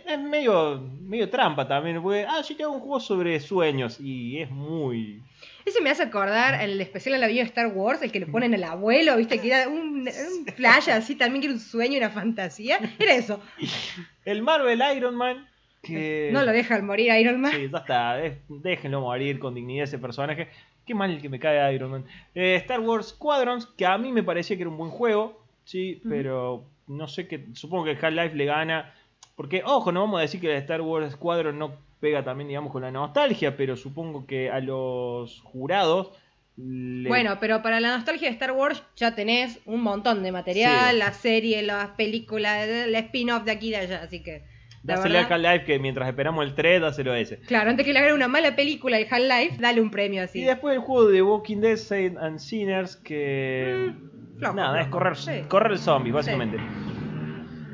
es 0.05 0.19
medio, 0.19 0.81
medio 1.01 1.29
trampa 1.29 1.67
también. 1.67 2.01
Porque, 2.01 2.25
ah, 2.27 2.41
yo 2.41 2.55
te 2.55 2.63
hago 2.63 2.73
un 2.73 2.79
juego 2.79 2.99
sobre 2.99 3.39
sueños 3.39 3.99
y 3.99 4.39
es 4.39 4.49
muy. 4.49 5.21
Ese 5.65 5.81
me 5.81 5.89
hace 5.89 6.03
acordar 6.03 6.61
el 6.61 6.79
especial 6.79 7.19
la 7.19 7.27
vida 7.27 7.41
de 7.41 7.47
Star 7.47 7.67
Wars, 7.67 8.01
el 8.03 8.11
que 8.11 8.19
le 8.19 8.27
ponen 8.27 8.53
al 8.53 8.63
abuelo, 8.63 9.17
viste, 9.17 9.39
que 9.39 9.47
era 9.47 9.67
un, 9.67 10.07
un 10.07 10.45
flash 10.55 10.89
así 10.91 11.15
también, 11.15 11.41
que 11.41 11.47
era 11.47 11.55
un 11.55 11.59
sueño, 11.59 11.97
una 11.97 12.11
fantasía. 12.11 12.77
Era 12.99 13.13
eso. 13.13 13.41
El 14.25 14.43
Marvel 14.43 14.81
Iron 14.95 15.15
Man. 15.15 15.47
Que... 15.81 16.29
No 16.31 16.43
lo 16.43 16.51
deja 16.51 16.75
al 16.75 16.83
morir 16.83 17.11
Iron 17.19 17.41
Man. 17.41 17.51
Sí, 17.51 17.69
ya 17.71 17.77
está. 17.77 18.17
Déjenlo 18.47 19.01
morir 19.01 19.39
con 19.39 19.53
dignidad 19.53 19.83
ese 19.83 19.99
personaje. 19.99 20.49
Qué 20.85 20.93
mal 20.93 21.11
el 21.11 21.21
que 21.21 21.29
me 21.29 21.39
cae 21.39 21.73
Iron 21.73 21.91
Man. 21.91 22.05
Eh, 22.33 22.55
Star 22.55 22.79
Wars 22.79 23.09
Squadrons, 23.09 23.65
que 23.65 23.85
a 23.85 23.97
mí 23.97 24.11
me 24.11 24.23
parecía 24.23 24.55
que 24.55 24.63
era 24.63 24.69
un 24.69 24.77
buen 24.77 24.91
juego. 24.91 25.41
Sí, 25.63 25.99
pero 26.07 26.63
no 26.87 27.07
sé 27.07 27.27
qué. 27.27 27.45
Supongo 27.53 27.85
que 27.85 27.97
Half-Life 27.99 28.35
le 28.35 28.45
gana. 28.45 28.93
Porque, 29.35 29.61
ojo, 29.65 29.91
no 29.91 30.01
vamos 30.01 30.19
a 30.19 30.21
decir 30.21 30.39
que 30.39 30.47
la 30.47 30.57
Star 30.57 30.81
Wars 30.81 31.11
Squadron 31.13 31.57
no 31.59 31.73
pega 31.99 32.23
también, 32.23 32.47
digamos, 32.47 32.71
con 32.71 32.81
la 32.83 32.91
nostalgia. 32.91 33.57
Pero 33.57 33.75
supongo 33.75 34.25
que 34.25 34.49
a 34.49 34.59
los 34.59 35.41
jurados. 35.41 36.11
le- 36.57 37.09
Bueno, 37.09 37.35
pero 37.41 37.61
para 37.61 37.81
la 37.81 37.97
nostalgia 37.97 38.29
de 38.29 38.33
Star 38.33 38.53
Wars 38.53 38.81
ya 38.95 39.13
tenés 39.13 39.59
un 39.65 39.81
montón 39.81 40.23
de 40.23 40.31
material, 40.31 40.91
Sí. 40.93 40.97
la 40.99 41.11
serie, 41.11 41.61
las 41.63 41.89
películas, 41.97 42.65
el 42.65 42.95
spin-off 42.95 43.43
de 43.43 43.51
aquí 43.51 43.67
y 43.67 43.71
de 43.71 43.77
allá, 43.77 44.01
así 44.03 44.23
que... 44.23 44.43
Dásele 44.81 45.17
a 45.17 45.23
Half-Life 45.25 45.65
que 45.65 45.79
mientras 45.79 46.07
esperamos 46.07 46.45
el 46.45 46.53
3, 46.55 46.79
dáselo 46.79 47.11
a 47.11 47.19
ese. 47.19 47.39
claro, 47.41 47.71
antes 47.71 47.85
que 47.85 47.91
le 47.91 47.99
hagan 47.99 48.13
una 48.13 48.29
mala 48.29 48.55
película 48.55 48.97
el 48.99 49.05
Half-Life, 49.11 49.57
dale 49.59 49.81
un 49.81 49.91
premio 49.91 50.23
así. 50.23 50.39
Y 50.39 50.43
después 50.45 50.75
el 50.75 50.79
juego 50.81 51.09
de 51.09 51.21
Walking 51.23 51.57
Dead, 51.57 51.75
Saints 51.75 52.21
and 52.21 52.37
Sinners, 52.39 52.95
que. 52.95 53.91
Mm, 54.35 54.37
flojo, 54.37 54.53
nada, 54.55 54.79
es 54.79 54.87
correr, 54.87 55.17
Sí. 55.17 55.31
correr 55.49 55.77
zombies, 55.77 56.13
básicamente. 56.13 56.57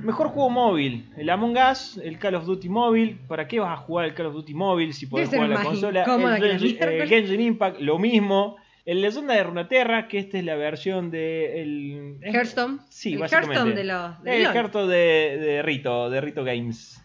Mejor 0.03 0.27
juego 0.29 0.49
móvil, 0.49 1.09
el 1.17 1.29
Among 1.29 1.57
Us, 1.71 1.97
el 2.03 2.17
Call 2.17 2.35
of 2.35 2.45
Duty 2.45 2.69
móvil. 2.69 3.19
¿Para 3.27 3.47
qué 3.47 3.59
vas 3.59 3.73
a 3.79 3.81
jugar 3.81 4.05
el 4.05 4.13
Call 4.13 4.27
of 4.27 4.33
Duty 4.33 4.53
móvil 4.53 4.93
si 4.93 5.05
podés 5.07 5.29
jugar 5.29 5.49
la 5.49 5.63
consola? 5.63 6.03
El, 6.03 6.59
Genshin- 6.59 6.81
el 6.81 7.07
Genshin 7.07 7.41
Impact, 7.41 7.79
lo 7.79 7.99
mismo. 7.99 8.55
El 8.83 9.01
Leyenda 9.01 9.35
de 9.35 9.43
Runeterra, 9.43 10.07
que 10.07 10.17
esta 10.17 10.39
es 10.39 10.43
la 10.43 10.55
versión 10.55 11.11
de. 11.11 11.61
El, 11.61 12.17
es- 12.21 12.33
Hearthstone. 12.33 12.79
Sí, 12.89 13.13
el 13.13 13.19
básicamente. 13.19 13.53
Hearthstone 13.55 13.75
de 13.75 13.83
los... 13.83 14.23
de 14.23 14.35
el. 14.37 14.43
Hearthstone 14.55 14.91
de, 14.91 15.37
de 15.37 15.61
Rito, 15.61 16.09
de 16.09 16.21
Rito 16.21 16.43
Games. 16.43 16.99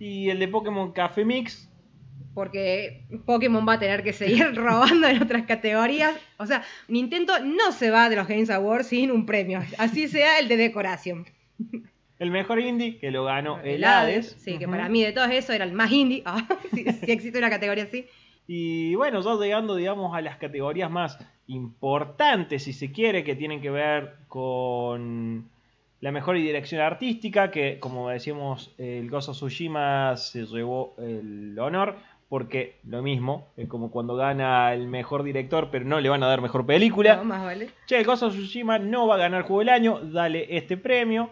Y 0.00 0.30
el 0.30 0.38
de 0.40 0.48
Pokémon 0.48 0.90
Café 0.92 1.24
Mix, 1.24 1.68
porque 2.34 3.04
Pokémon 3.24 3.64
va 3.68 3.74
a 3.74 3.78
tener 3.78 4.02
que 4.02 4.12
seguir 4.12 4.52
robando 4.56 5.06
en 5.06 5.22
otras 5.22 5.42
categorías. 5.44 6.12
O 6.38 6.46
sea, 6.46 6.64
Nintendo 6.88 7.34
no 7.38 7.70
se 7.70 7.90
va 7.92 8.08
de 8.10 8.16
los 8.16 8.26
Games 8.26 8.50
Awards 8.50 8.88
sin 8.88 9.12
un 9.12 9.26
premio, 9.26 9.60
así 9.78 10.08
sea 10.08 10.40
el 10.40 10.48
de 10.48 10.56
decoración. 10.56 11.26
El 12.22 12.30
mejor 12.30 12.60
indie, 12.60 12.98
que 12.98 13.10
lo 13.10 13.24
ganó 13.24 13.58
el 13.60 13.74
El 13.74 13.84
Hades. 13.84 14.36
Sí, 14.38 14.56
que 14.56 14.68
para 14.68 14.88
mí 14.88 15.02
de 15.02 15.10
todos 15.10 15.28
eso 15.30 15.52
era 15.52 15.64
el 15.64 15.72
más 15.72 15.90
indie. 15.90 16.22
Ah, 16.26 16.46
si, 16.72 16.84
si 16.84 17.10
existe 17.10 17.38
una 17.38 17.50
categoría 17.50 17.84
así. 17.84 18.06
Y 18.46 18.94
bueno, 18.94 19.20
ya 19.20 19.34
llegando, 19.34 19.74
digamos, 19.74 20.14
a 20.14 20.20
las 20.20 20.36
categorías 20.36 20.88
más 20.88 21.18
importantes, 21.48 22.62
si 22.62 22.72
se 22.72 22.92
quiere, 22.92 23.24
que 23.24 23.34
tienen 23.34 23.60
que 23.60 23.70
ver 23.70 24.18
con 24.28 25.48
la 26.00 26.12
mejor 26.12 26.36
dirección 26.36 26.80
artística, 26.80 27.50
que 27.50 27.80
como 27.80 28.08
decíamos, 28.08 28.72
el 28.78 29.12
of 29.12 29.28
Tsushima 29.28 30.16
se 30.16 30.46
llevó 30.46 30.94
el 30.98 31.58
honor, 31.58 31.96
porque 32.28 32.76
lo 32.84 33.02
mismo, 33.02 33.48
es 33.56 33.68
como 33.68 33.90
cuando 33.90 34.14
gana 34.14 34.72
el 34.74 34.86
mejor 34.86 35.24
director, 35.24 35.70
pero 35.72 35.84
no 35.84 36.00
le 36.00 36.08
van 36.08 36.22
a 36.22 36.28
dar 36.28 36.40
mejor 36.40 36.64
película. 36.66 37.16
No, 37.16 37.24
más 37.24 37.44
vale. 37.44 37.70
Che, 37.86 37.98
el 37.98 38.08
of 38.08 38.18
Tsushima 38.20 38.78
no 38.78 39.08
va 39.08 39.16
a 39.16 39.18
ganar 39.18 39.42
juego 39.42 39.58
del 39.58 39.70
año, 39.70 40.00
dale 40.00 40.56
este 40.56 40.76
premio. 40.76 41.30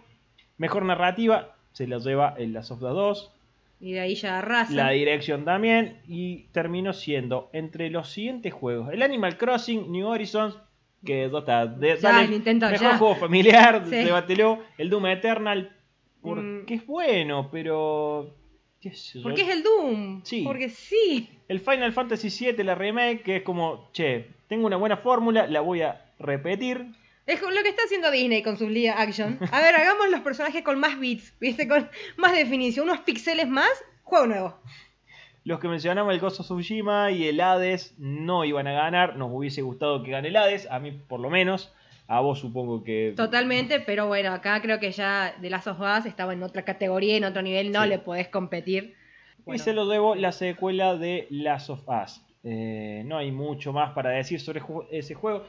Mejor 0.61 0.85
narrativa, 0.85 1.57
se 1.73 1.87
la 1.87 1.97
lleva 1.99 2.35
el 2.39 2.53
Last 2.53 2.71
of 2.73 2.83
Us 2.83 2.91
2. 2.91 3.33
Y 3.81 3.93
de 3.93 4.01
ahí 4.01 4.15
ya 4.15 4.39
arrasa. 4.41 4.75
La 4.75 4.91
dirección 4.91 5.47
también. 5.47 6.03
Y 6.07 6.49
terminó 6.53 6.93
siendo 6.93 7.49
entre 7.55 7.89
los 7.89 8.11
siguientes 8.11 8.53
juegos: 8.53 8.93
el 8.93 9.01
Animal 9.03 9.39
Crossing, 9.39 9.91
New 9.91 10.07
Horizons, 10.07 10.59
que 11.03 11.25
está. 11.25 11.65
de- 11.67 11.97
Ya, 11.99 12.13
dale, 12.13 12.29
Nintendo, 12.29 12.69
mejor 12.71 12.91
ya. 12.91 12.99
juego 12.99 13.15
familiar, 13.17 13.83
Sí. 13.87 13.97
débátelo. 13.97 14.59
El 14.77 14.91
Doom 14.91 15.07
Eternal, 15.07 15.73
porque 16.21 16.75
Mm. 16.77 16.79
es 16.79 16.87
bueno, 16.87 17.49
pero. 17.51 18.37
qué 18.83 18.93
sé 18.93 19.19
yo. 19.19 19.23
Porque 19.23 19.43
es 19.43 19.49
el 19.49 19.63
Doom. 19.63 20.21
Sí. 20.25 20.43
Porque 20.45 20.69
sí. 20.69 21.29
El 21.49 21.61
Final 21.61 21.93
Fantasy 21.93 22.29
VII, 22.29 22.65
la 22.65 22.75
remake, 22.75 23.23
que 23.23 23.37
es 23.37 23.43
como, 23.43 23.89
che, 23.93 24.27
tengo 24.49 24.67
una 24.67 24.77
buena 24.77 24.99
fórmula, 24.99 25.47
la 25.47 25.61
voy 25.61 25.81
a 25.83 26.05
repetir. 26.19 26.87
Es 27.31 27.41
lo 27.41 27.63
que 27.63 27.69
está 27.69 27.83
haciendo 27.85 28.11
Disney 28.11 28.43
con 28.43 28.57
sus 28.57 28.69
live 28.71 28.91
action. 28.91 29.39
A 29.53 29.61
ver, 29.61 29.75
hagamos 29.77 30.09
los 30.11 30.21
personajes 30.21 30.63
con 30.63 30.81
más 30.81 30.99
bits, 30.99 31.33
¿viste? 31.39 31.69
Con 31.69 31.89
más 32.17 32.33
definición, 32.33 32.89
unos 32.89 33.01
píxeles 33.01 33.49
más, 33.49 33.71
juego 34.03 34.27
nuevo. 34.27 34.61
Los 35.45 35.61
que 35.61 35.69
mencionamos, 35.69 36.13
el 36.13 36.23
of 36.23 36.33
Tsushima 36.41 37.13
y 37.13 37.29
el 37.29 37.41
Hades, 37.41 37.95
no 37.99 38.45
iban 38.45 38.67
a 38.67 38.73
ganar. 38.73 39.17
Nos 39.17 39.31
hubiese 39.33 39.63
gustado 39.63 40.03
que 40.03 40.11
gane 40.11 40.29
el 40.29 40.37
Hades, 40.37 40.69
a 40.71 40.79
mí 40.81 40.91
por 40.93 41.21
lo 41.21 41.31
menos. 41.31 41.73
A 42.09 42.19
vos 42.21 42.41
supongo 42.41 42.83
que. 42.83 43.15
Totalmente, 43.17 43.79
pero 43.79 44.09
bueno, 44.09 44.33
acá 44.33 44.61
creo 44.61 44.81
que 44.81 44.91
ya 44.91 45.33
de 45.41 45.49
Last 45.49 45.69
of 45.69 45.79
Us 45.81 46.07
estaba 46.07 46.33
en 46.33 46.43
otra 46.43 46.65
categoría, 46.65 47.17
en 47.17 47.25
otro 47.25 47.41
nivel, 47.43 47.71
no 47.71 47.85
Sí. 47.85 47.89
le 47.89 47.99
podés 48.01 48.27
competir. 48.29 48.97
Y 49.39 49.43
Bueno, 49.45 49.63
se 49.63 49.73
lo 49.73 49.87
debo 49.87 50.17
la 50.17 50.33
secuela 50.33 50.97
de 50.97 51.29
Last 51.31 51.71
of 51.71 51.89
Us. 51.89 52.21
Eh, 52.43 53.03
no 53.07 53.17
hay 53.17 53.31
mucho 53.31 53.73
más 53.73 53.93
para 53.93 54.11
decir 54.11 54.41
sobre 54.41 54.61
ese 54.91 55.15
juego. 55.15 55.47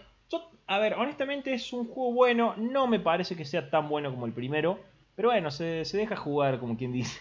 A 0.71 0.79
ver, 0.79 0.93
honestamente 0.93 1.53
es 1.53 1.73
un 1.73 1.85
juego 1.85 2.13
bueno. 2.13 2.55
No 2.55 2.87
me 2.87 2.97
parece 2.97 3.35
que 3.35 3.43
sea 3.43 3.69
tan 3.69 3.89
bueno 3.89 4.09
como 4.09 4.25
el 4.25 4.31
primero. 4.31 4.79
Pero 5.17 5.27
bueno, 5.27 5.51
se, 5.51 5.83
se 5.83 5.97
deja 5.97 6.15
jugar, 6.15 6.61
como 6.61 6.77
quien 6.77 6.93
dice. 6.93 7.19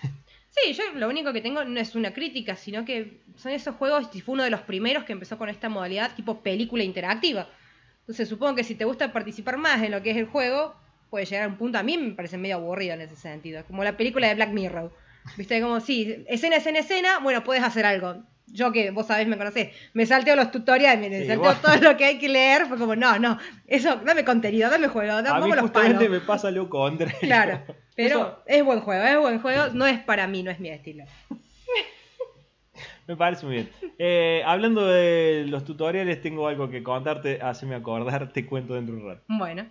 Sí, 0.50 0.72
yo 0.72 0.82
lo 0.94 1.08
único 1.08 1.32
que 1.32 1.40
tengo 1.40 1.64
no 1.64 1.78
es 1.78 1.94
una 1.94 2.12
crítica, 2.12 2.56
sino 2.56 2.84
que 2.84 3.22
son 3.36 3.52
esos 3.52 3.76
juegos, 3.76 4.08
y 4.12 4.20
fue 4.20 4.34
uno 4.34 4.42
de 4.42 4.50
los 4.50 4.62
primeros 4.62 5.04
que 5.04 5.12
empezó 5.12 5.38
con 5.38 5.48
esta 5.48 5.68
modalidad 5.68 6.14
tipo 6.16 6.40
película 6.42 6.82
interactiva. 6.82 7.48
Entonces 8.00 8.28
supongo 8.28 8.56
que 8.56 8.64
si 8.64 8.74
te 8.74 8.84
gusta 8.84 9.12
participar 9.12 9.58
más 9.58 9.80
en 9.82 9.92
lo 9.92 10.02
que 10.02 10.10
es 10.10 10.16
el 10.16 10.26
juego, 10.26 10.74
puede 11.08 11.24
llegar 11.24 11.44
a 11.44 11.48
un 11.48 11.56
punto, 11.56 11.78
a 11.78 11.84
mí 11.84 11.96
me 11.96 12.14
parece 12.14 12.36
medio 12.36 12.56
aburrido 12.56 12.94
en 12.94 13.00
ese 13.00 13.14
sentido, 13.14 13.64
como 13.64 13.84
la 13.84 13.96
película 13.96 14.26
de 14.26 14.34
Black 14.34 14.50
Mirror. 14.50 14.92
Viste, 15.36 15.60
como 15.60 15.78
sí, 15.78 16.24
escena, 16.26 16.56
escena, 16.56 16.80
escena, 16.80 17.18
bueno, 17.20 17.44
puedes 17.44 17.62
hacer 17.62 17.86
algo. 17.86 18.24
Yo 18.52 18.72
que 18.72 18.90
vos 18.90 19.06
sabés, 19.06 19.26
me 19.28 19.36
conocés, 19.38 19.70
me 19.92 20.06
salteo 20.06 20.36
los 20.36 20.50
tutoriales, 20.50 21.10
me 21.10 21.18
Sí, 21.20 21.26
salteo 21.26 21.54
todo 21.56 21.76
lo 21.76 21.96
que 21.96 22.04
hay 22.04 22.18
que 22.18 22.28
leer, 22.28 22.66
fue 22.66 22.78
como, 22.78 22.96
no, 22.96 23.18
no, 23.18 23.38
eso, 23.66 23.96
dame 24.04 24.24
contenido, 24.24 24.70
dame 24.70 24.88
juego, 24.88 25.12
a 25.12 25.22
dame 25.22 25.46
mí 25.46 25.50
los 25.52 25.60
justamente 25.60 26.04
palos. 26.06 26.10
me 26.10 26.20
pasa 26.20 26.50
lo 26.50 26.68
contrario. 26.68 27.16
Claro, 27.20 27.62
pero 27.94 28.08
Eso 28.08 28.42
es 28.46 28.64
buen 28.64 28.80
juego, 28.80 29.04
es 29.04 29.18
buen 29.18 29.40
juego, 29.40 29.64
no 29.72 29.86
es 29.86 29.98
para 30.00 30.26
mí, 30.26 30.42
no 30.42 30.50
es 30.50 30.58
mi 30.60 30.68
estilo. 30.70 31.04
me 33.06 33.16
parece 33.16 33.44
muy 33.46 33.54
bien. 33.56 33.70
Eh, 33.98 34.42
hablando 34.46 34.86
de 34.86 35.44
los 35.48 35.64
tutoriales, 35.64 36.20
tengo 36.22 36.46
algo 36.48 36.70
que 36.70 36.82
contarte. 36.82 37.40
Haceme 37.42 37.74
acordar, 37.74 38.32
te 38.32 38.46
cuento 38.46 38.74
dentro 38.74 38.94
de 38.94 39.02
un 39.02 39.08
rato. 39.08 39.22
Bueno, 39.28 39.66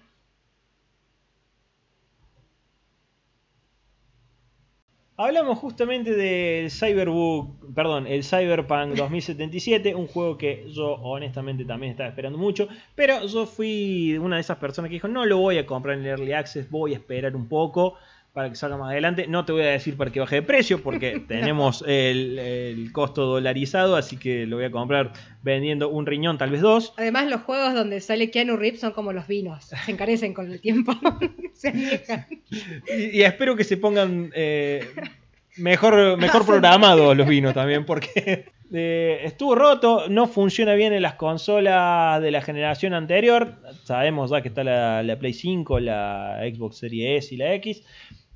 Hablamos 5.21 5.58
justamente 5.60 6.15
del 6.15 6.71
Cyberbook, 6.71 7.73
perdón, 7.75 8.08
el 8.08 8.23
Cyberpunk 8.23 8.95
2077, 8.95 9.93
un 9.93 10.08
juego 10.08 10.38
que 10.38 10.71
yo 10.71 10.93
honestamente 10.93 11.65
también 11.65 11.91
estaba 11.91 12.08
esperando 12.08 12.38
mucho, 12.38 12.69
pero 12.95 13.25
yo 13.27 13.45
fui 13.45 14.17
una 14.17 14.38
de 14.38 14.43
esas 14.43 14.60
personas 14.60 14.88
que 14.88 14.93
dijo, 14.93 15.10
no 15.10 15.25
lo 15.25 15.39
voy 15.39 15.58
a 15.58 15.65
comprar 15.65 15.97
en 15.97 16.05
Early 16.05 16.32
Access, 16.32 16.71
voy 16.71 16.93
a 16.93 16.95
esperar 16.95 17.36
un 17.36 17.49
poco 17.49 17.95
para 18.34 18.50
que 18.50 18.56
salga 18.56 18.78
más 18.78 18.92
adelante. 18.92 19.28
No 19.28 19.46
te 19.46 19.52
voy 19.52 19.63
a 19.63 19.68
decir 19.68 19.98
para 19.98 20.12
que 20.12 20.20
baje 20.20 20.36
de 20.36 20.42
precio, 20.42 20.82
porque 20.82 21.20
tenemos 21.28 21.84
el, 21.88 22.38
el 22.39 22.92
costo 22.92 23.26
dolarizado, 23.26 23.96
así 23.96 24.18
que 24.18 24.46
lo 24.46 24.58
voy 24.58 24.65
a 24.65 24.72
comprar 24.72 25.13
vendiendo 25.42 25.89
un 25.89 26.06
riñón, 26.06 26.38
tal 26.38 26.52
vez 26.52 26.62
dos. 26.62 26.94
además 26.98 27.30
los 27.30 27.42
juegos 27.42 27.74
donde 27.74 28.00
sale 28.02 28.30
Keanu 28.30 28.58
Reeves 28.58 28.82
son 28.82 28.92
como 28.92 29.13
los 29.13 29.28
vinos, 29.28 29.65
se 29.65 29.92
encarecen 29.92 30.34
con 30.34 30.52
el 30.52 30.60
tiempo, 30.62 30.94
se 31.54 32.28
y 32.88 33.22
espero 33.22 33.56
que 33.56 33.63
se 33.63 33.78
pongan 33.78 34.32
eh, 34.36 34.86
mejor, 35.58 36.18
mejor 36.18 36.46
programados 36.46 37.15
los 37.15 37.28
vinos 37.28 37.54
también, 37.54 37.86
porque 37.86 38.52
eh, 38.71 39.21
estuvo 39.23 39.55
roto, 39.55 40.08
no 40.10 40.27
funciona 40.27 40.73
bien 40.75 40.93
en 40.93 41.01
las 41.01 41.15
consolas 41.15 42.21
de 42.21 42.32
la 42.32 42.41
generación 42.41 42.93
anterior. 42.93 43.55
Sabemos 43.84 44.32
ya 44.32 44.41
que 44.41 44.49
está 44.49 44.63
la, 44.63 45.01
la 45.03 45.17
Play 45.17 45.34
5, 45.34 45.79
la 45.79 46.39
Xbox 46.53 46.77
Series 46.77 47.25
S 47.25 47.36
y 47.36 47.38
la 47.38 47.53
X. 47.55 47.84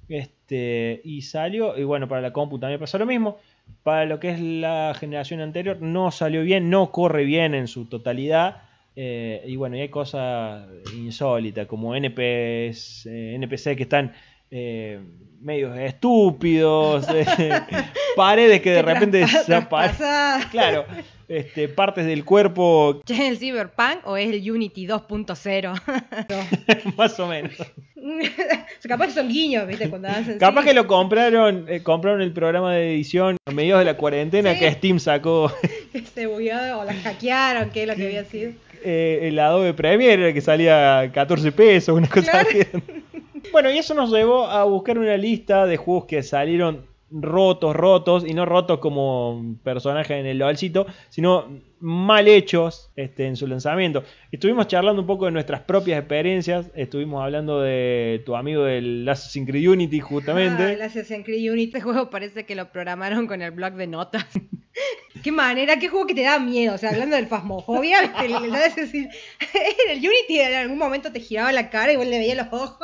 Este, 0.09 1.01
y 1.03 1.21
salió, 1.21 1.77
y 1.77 1.83
bueno, 1.83 2.07
para 2.07 2.21
la 2.21 2.33
compu 2.33 2.59
también 2.59 2.79
pasó 2.79 2.97
lo 2.97 3.05
mismo. 3.05 3.37
Para 3.83 4.05
lo 4.05 4.19
que 4.19 4.31
es 4.31 4.39
la 4.39 4.95
generación 4.99 5.39
anterior, 5.39 5.81
no 5.81 6.11
salió 6.11 6.41
bien, 6.43 6.69
no 6.69 6.91
corre 6.91 7.23
bien 7.25 7.53
en 7.53 7.67
su 7.67 7.85
totalidad. 7.85 8.63
Eh, 8.95 9.43
y 9.47 9.55
bueno, 9.55 9.75
y 9.75 9.81
hay 9.81 9.89
cosas 9.89 10.67
insólitas 10.95 11.65
como 11.67 11.95
NPC, 11.95 13.05
eh, 13.07 13.35
NPC 13.35 13.75
que 13.75 13.83
están 13.83 14.13
eh, 14.55 14.99
medios 15.41 15.75
estúpidos, 15.77 17.05
eh, 17.13 17.25
paredes 18.15 18.61
que 18.61 18.69
de 18.71 18.77
Que 18.77 18.81
repente 18.93 19.17
desaparecen. 19.19 20.47
Claro, 20.51 20.85
este, 21.27 21.67
partes 21.69 22.05
del 22.05 22.23
cuerpo, 22.23 23.01
¿Ya 23.05 23.15
es 23.15 23.21
el 23.31 23.37
Cyberpunk 23.39 24.05
o 24.05 24.15
es 24.15 24.31
el 24.31 24.49
Unity 24.51 24.85
2.0? 24.87 26.93
más 26.95 27.19
o 27.19 27.27
menos. 27.27 27.51
capaz 28.87 29.07
que 29.07 29.13
son 29.13 29.29
guiños, 29.29 29.65
¿viste? 29.67 29.89
Cuando 29.89 30.09
hacen 30.09 30.37
Capaz 30.37 30.65
que 30.65 30.73
lo 30.73 30.85
compraron, 30.87 31.65
eh, 31.69 31.81
compraron 31.81 32.21
el 32.21 32.31
programa 32.33 32.73
de 32.73 32.93
edición 32.93 33.37
a 33.47 33.51
mediados 33.51 33.79
de 33.81 33.85
la 33.85 33.97
cuarentena 33.97 34.53
Sí. 34.53 34.59
que 34.59 34.71
Steam 34.73 34.99
sacó 34.99 35.51
se 36.13 36.27
bugueó 36.27 36.79
o 36.79 36.83
la 36.83 36.93
hackearon, 36.93 37.69
que 37.71 37.83
es 37.83 37.87
lo 37.87 37.95
que 37.95 38.05
había 38.05 38.25
sido. 38.25 38.51
eh, 38.85 39.19
el 39.23 39.39
Adobe 39.39 39.73
Premiere 39.73 40.33
que 40.33 40.41
salía 40.41 41.09
14 41.13 41.51
pesos, 41.53 41.97
una 41.97 42.09
cosa 42.09 42.31
Claro. 42.31 42.49
así. 42.49 42.59
Bueno, 43.51 43.69
y 43.71 43.77
eso 43.77 43.93
nos 43.93 44.12
llevó 44.12 44.45
a 44.47 44.63
buscar 44.63 44.97
una 44.97 45.17
lista 45.17 45.65
de 45.65 45.77
juegos 45.77 46.06
que 46.06 46.23
salieron 46.23 46.86
rotos, 47.15 47.75
rotos, 47.75 48.25
y 48.27 48.34
no 48.34 48.43
rotos 48.45 48.79
como 48.79 49.56
personajes 49.63 50.17
en 50.17 50.25
el 50.25 50.39
LOLcito, 50.39 50.88
sino 51.10 51.47
mal 51.79 52.27
hechos 52.27 52.89
este, 52.95 53.27
en 53.27 53.36
su 53.36 53.45
lanzamiento. 53.45 54.03
Estuvimos 54.32 54.67
charlando 54.67 55.01
un 55.01 55.08
poco 55.08 55.25
de 55.25 55.32
nuestras 55.32 55.62
propias 55.62 55.99
experiencias, 55.99 56.71
estuvimos 56.73 57.21
hablando 57.23 57.62
de 57.62 58.23
tu 58.25 58.36
amigo 58.36 58.63
del 58.63 59.08
Assassin's 59.08 59.47
Creed 59.47 59.69
Unity 59.69 59.99
Ah, 59.99 60.03
justamente. 60.03 60.73
el 60.73 60.82
Assassin's 60.82 61.23
Creed 61.23 61.51
Unity. 61.51 61.65
Este 61.65 61.82
juego 61.82 62.10
parece 62.10 62.45
que 62.47 62.56
lo 62.56 62.71
programaron 62.71 63.27
con 63.27 63.43
el 63.43 63.51
blog 63.51 63.73
de 63.73 63.86
notas. 63.88 64.25
Qué 65.23 65.32
manera, 65.32 65.77
qué 65.77 65.88
juego 65.88 66.08
que 66.08 66.15
te 66.15 66.23
da 66.23 66.39
miedo. 66.39 66.73
O 66.73 66.77
sea, 66.79 66.89
hablando 66.89 67.15
del 67.15 67.27
fasmofobia, 67.27 67.99
el, 68.25 68.32
el 68.32 68.51
Assassin's- 68.56 69.13
el 69.88 69.99
Unity 69.99 70.39
en 70.39 70.56
algún 70.56 70.79
momento 70.79 71.12
te 71.13 71.19
giraba 71.19 71.51
la 71.51 71.69
cara 71.69 71.93
y 71.93 71.95
vos 71.95 72.08
le 72.08 72.17
veías 72.17 72.36
los 72.38 72.47
ojos. 72.51 72.79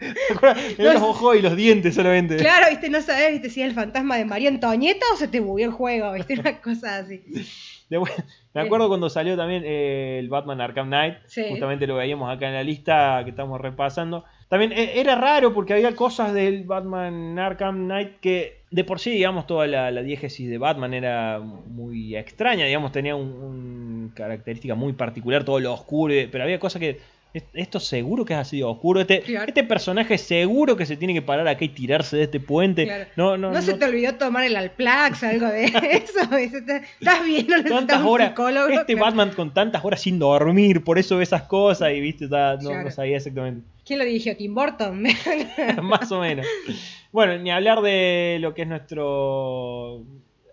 Los 0.78 0.96
ojos 1.02 1.36
y 1.36 1.42
los 1.42 1.56
dientes 1.56 1.94
solamente. 1.94 2.36
Claro, 2.36 2.66
viste, 2.70 2.88
no 2.90 3.00
sabes, 3.00 3.32
viste, 3.32 3.50
si 3.50 3.62
es 3.62 3.68
el 3.68 3.74
fantasma 3.74 4.16
de 4.16 4.24
María 4.24 4.48
Antonieta 4.48 5.04
o 5.12 5.16
se 5.16 5.28
te 5.28 5.40
bugueó 5.40 5.66
el 5.66 5.72
juego, 5.72 6.12
viste, 6.12 6.38
una 6.38 6.60
cosa 6.62 6.98
así. 6.98 7.22
De 7.88 8.00
Me 8.54 8.60
acuerdo 8.60 8.88
cuando 8.88 9.08
salió 9.10 9.36
también 9.36 9.62
eh, 9.64 10.16
el 10.18 10.28
Batman 10.28 10.60
Arkham 10.60 10.88
Knight, 10.88 11.16
Sí. 11.26 11.44
justamente 11.50 11.86
lo 11.86 11.96
veíamos 11.96 12.34
acá 12.34 12.48
en 12.48 12.54
la 12.54 12.62
lista 12.62 13.20
que 13.24 13.30
estamos 13.30 13.60
repasando. 13.60 14.24
También 14.48 14.72
eh, 14.72 15.00
era 15.00 15.14
raro 15.16 15.52
porque 15.54 15.74
había 15.74 15.94
cosas 15.94 16.32
del 16.32 16.64
Batman 16.64 17.38
Arkham 17.38 17.84
Knight 17.84 18.20
que 18.20 18.62
de 18.70 18.84
por 18.84 18.98
sí, 18.98 19.10
digamos, 19.10 19.46
toda 19.46 19.66
la, 19.66 19.90
la 19.92 20.02
diégesis 20.02 20.48
de 20.50 20.58
Batman 20.58 20.94
era 20.94 21.38
muy 21.40 22.16
extraña, 22.16 22.64
digamos, 22.66 22.90
tenía 22.90 23.14
un, 23.14 23.28
un 23.28 24.12
característica 24.14 24.74
muy 24.74 24.94
particular, 24.94 25.44
todo 25.44 25.60
lo 25.60 25.72
oscuro, 25.72 26.12
pero 26.32 26.42
había 26.44 26.58
cosas 26.58 26.80
que... 26.80 27.00
"¿Es- 27.34 27.44
Esto 27.52 27.80
seguro 27.80 28.24
que 28.24 28.32
es 28.32 28.38
así 28.38 28.58
de 28.58 28.64
oscuro. 28.64 29.00
Este, 29.00 29.20
Claro. 29.20 29.46
este 29.48 29.62
personaje 29.64 30.16
seguro 30.16 30.76
que 30.76 30.86
se 30.86 30.96
tiene 30.96 31.12
que 31.12 31.20
parar 31.20 31.46
acá 31.48 31.64
y 31.64 31.68
tirarse 31.68 32.16
de 32.16 32.22
este 32.22 32.40
puente. 32.40 32.84
Claro. 32.84 33.04
No, 33.16 33.36
no, 33.36 33.50
No, 33.50 33.60
se 33.60 33.74
te 33.74 33.84
olvidó 33.84 34.14
tomar 34.14 34.44
el 34.44 34.56
Alplax 34.56 35.22
o 35.24 35.26
algo 35.26 35.46
de 35.48 35.64
eso, 35.92 36.20
estás 36.36 37.24
bien, 37.26 37.46
no 37.48 37.56
necesitas 37.56 37.64
tantas 37.68 38.02
horas. 38.02 38.28
Este 38.30 38.94
claro. 38.94 39.00
Batman 39.00 39.30
con 39.34 39.52
tantas 39.52 39.84
horas 39.84 40.00
sin 40.00 40.18
dormir, 40.18 40.82
por 40.84 40.98
eso 40.98 41.16
ve 41.18 41.24
esas 41.24 41.42
cosas 41.42 41.90
y 41.92 42.00
viste, 42.00 42.26
no, 42.28 42.56
no 42.82 42.90
sabía 42.90 43.16
exactamente. 43.18 43.66
¿Quién 43.84 43.98
lo 43.98 44.04
dirigió? 44.06 44.34
Tim 44.36 44.54
Burton. 44.54 45.02
Más 45.82 46.10
o 46.12 46.20
menos. 46.20 46.46
Bueno, 47.12 47.36
ni 47.38 47.50
hablar 47.50 47.82
de 47.82 48.38
lo 48.40 48.54
que 48.54 48.62
es 48.62 48.68
nuestro 48.68 50.02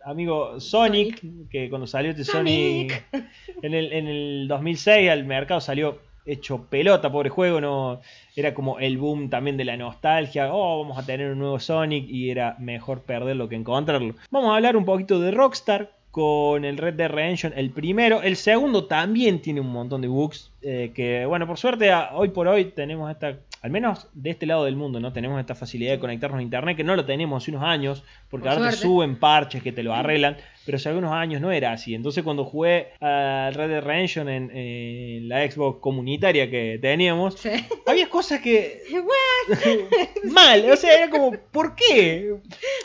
amigo 0.04 0.60
Sonic, 0.60 1.22
que 1.50 1.70
cuando 1.70 1.88
salió 1.88 2.12
este 2.12 2.24
Sonic, 2.24 3.06
Sonic. 3.12 3.26
en, 3.62 3.74
el, 3.74 3.94
en 3.94 4.08
el 4.08 4.48
2006 4.48 5.10
al 5.10 5.24
mercado 5.26 5.62
salió 5.62 6.00
hecho 6.26 6.66
pelota, 6.70 7.12
pobre 7.12 7.30
juego, 7.30 7.60
no 7.62 8.02
era 8.36 8.54
como 8.54 8.80
el 8.80 8.98
boom 8.98 9.30
también 9.30 9.58
de 9.58 9.66
la 9.66 9.78
nostalgia, 9.78 10.54
oh, 10.54 10.82
vamos 10.84 10.98
a 10.98 11.06
tener 11.06 11.32
un 11.32 11.40
nuevo 11.40 11.60
Sonic 11.60 12.08
y 12.10 12.30
era 12.30 12.56
mejor 12.60 13.02
perderlo 13.02 13.50
que 13.50 13.56
encontrarlo. 13.56 14.16
Vamos 14.30 14.52
a 14.52 14.56
hablar 14.56 14.78
un 14.78 14.86
poquito 14.86 15.20
de 15.20 15.32
Rockstar 15.32 15.92
con 16.12 16.66
el 16.66 16.78
Red 16.78 16.96
Dead 16.96 17.10
Redemption, 17.10 17.54
el 17.56 17.70
primero, 17.70 18.22
el 18.22 18.36
segundo 18.36 18.84
también 18.86 19.42
tiene 19.42 19.62
un 19.62 19.72
montón 19.72 20.02
de 20.02 20.10
bugs 20.10 20.52
eh, 20.62 20.92
que, 20.94 21.26
bueno, 21.26 21.48
por 21.48 21.58
suerte 21.58 21.90
a- 21.92 22.12
hoy 22.14 22.30
por 22.30 22.50
hoy 22.50 22.66
tenemos 22.66 23.10
esta, 23.10 23.38
al 23.62 23.72
menos 23.72 24.08
de 24.14 24.32
este 24.32 24.46
lado 24.46 24.66
del 24.66 24.76
mundo, 24.76 25.00
no 25.00 25.14
tenemos 25.14 25.40
esta 25.40 25.56
facilidad 25.56 25.94
de 25.94 26.00
conectarnos 26.00 26.40
a 26.40 26.44
internet 26.44 26.76
que 26.76 26.84
no 26.84 26.98
lo 26.98 27.06
teníamos 27.06 27.42
hace 27.42 27.52
unos 27.52 27.64
años, 27.64 28.04
porque 28.30 28.50
Por 28.50 28.58
ahora 28.58 28.72
te 28.72 28.76
suben 28.78 29.16
parches 29.20 29.64
que 29.64 29.72
te 29.72 29.84
lo 29.84 29.94
arreglan, 29.94 30.36
pero 30.66 30.78
hace 30.78 30.90
algunos 30.90 31.12
años 31.14 31.42
no 31.42 31.52
era 31.52 31.72
así. 31.72 31.94
Entonces 31.96 32.24
cuando 32.24 32.46
jugué 32.46 32.90
al 33.00 33.54
Red 33.54 33.70
Dead 33.70 33.82
Redemption 33.84 34.30
en, 34.30 34.52
en 34.56 35.30
la 35.30 35.50
Xbox 35.50 35.80
comunitaria 35.82 36.50
que 36.50 36.78
teníamos, 36.82 37.40
Sí. 37.40 37.50
había 37.86 38.10
cosas 38.10 38.40
que 38.42 38.84
mal, 40.32 40.70
o 40.70 40.76
sea, 40.78 40.94
era 40.98 41.10
como, 41.10 41.32
¿por 41.52 41.76
qué? 41.76 42.36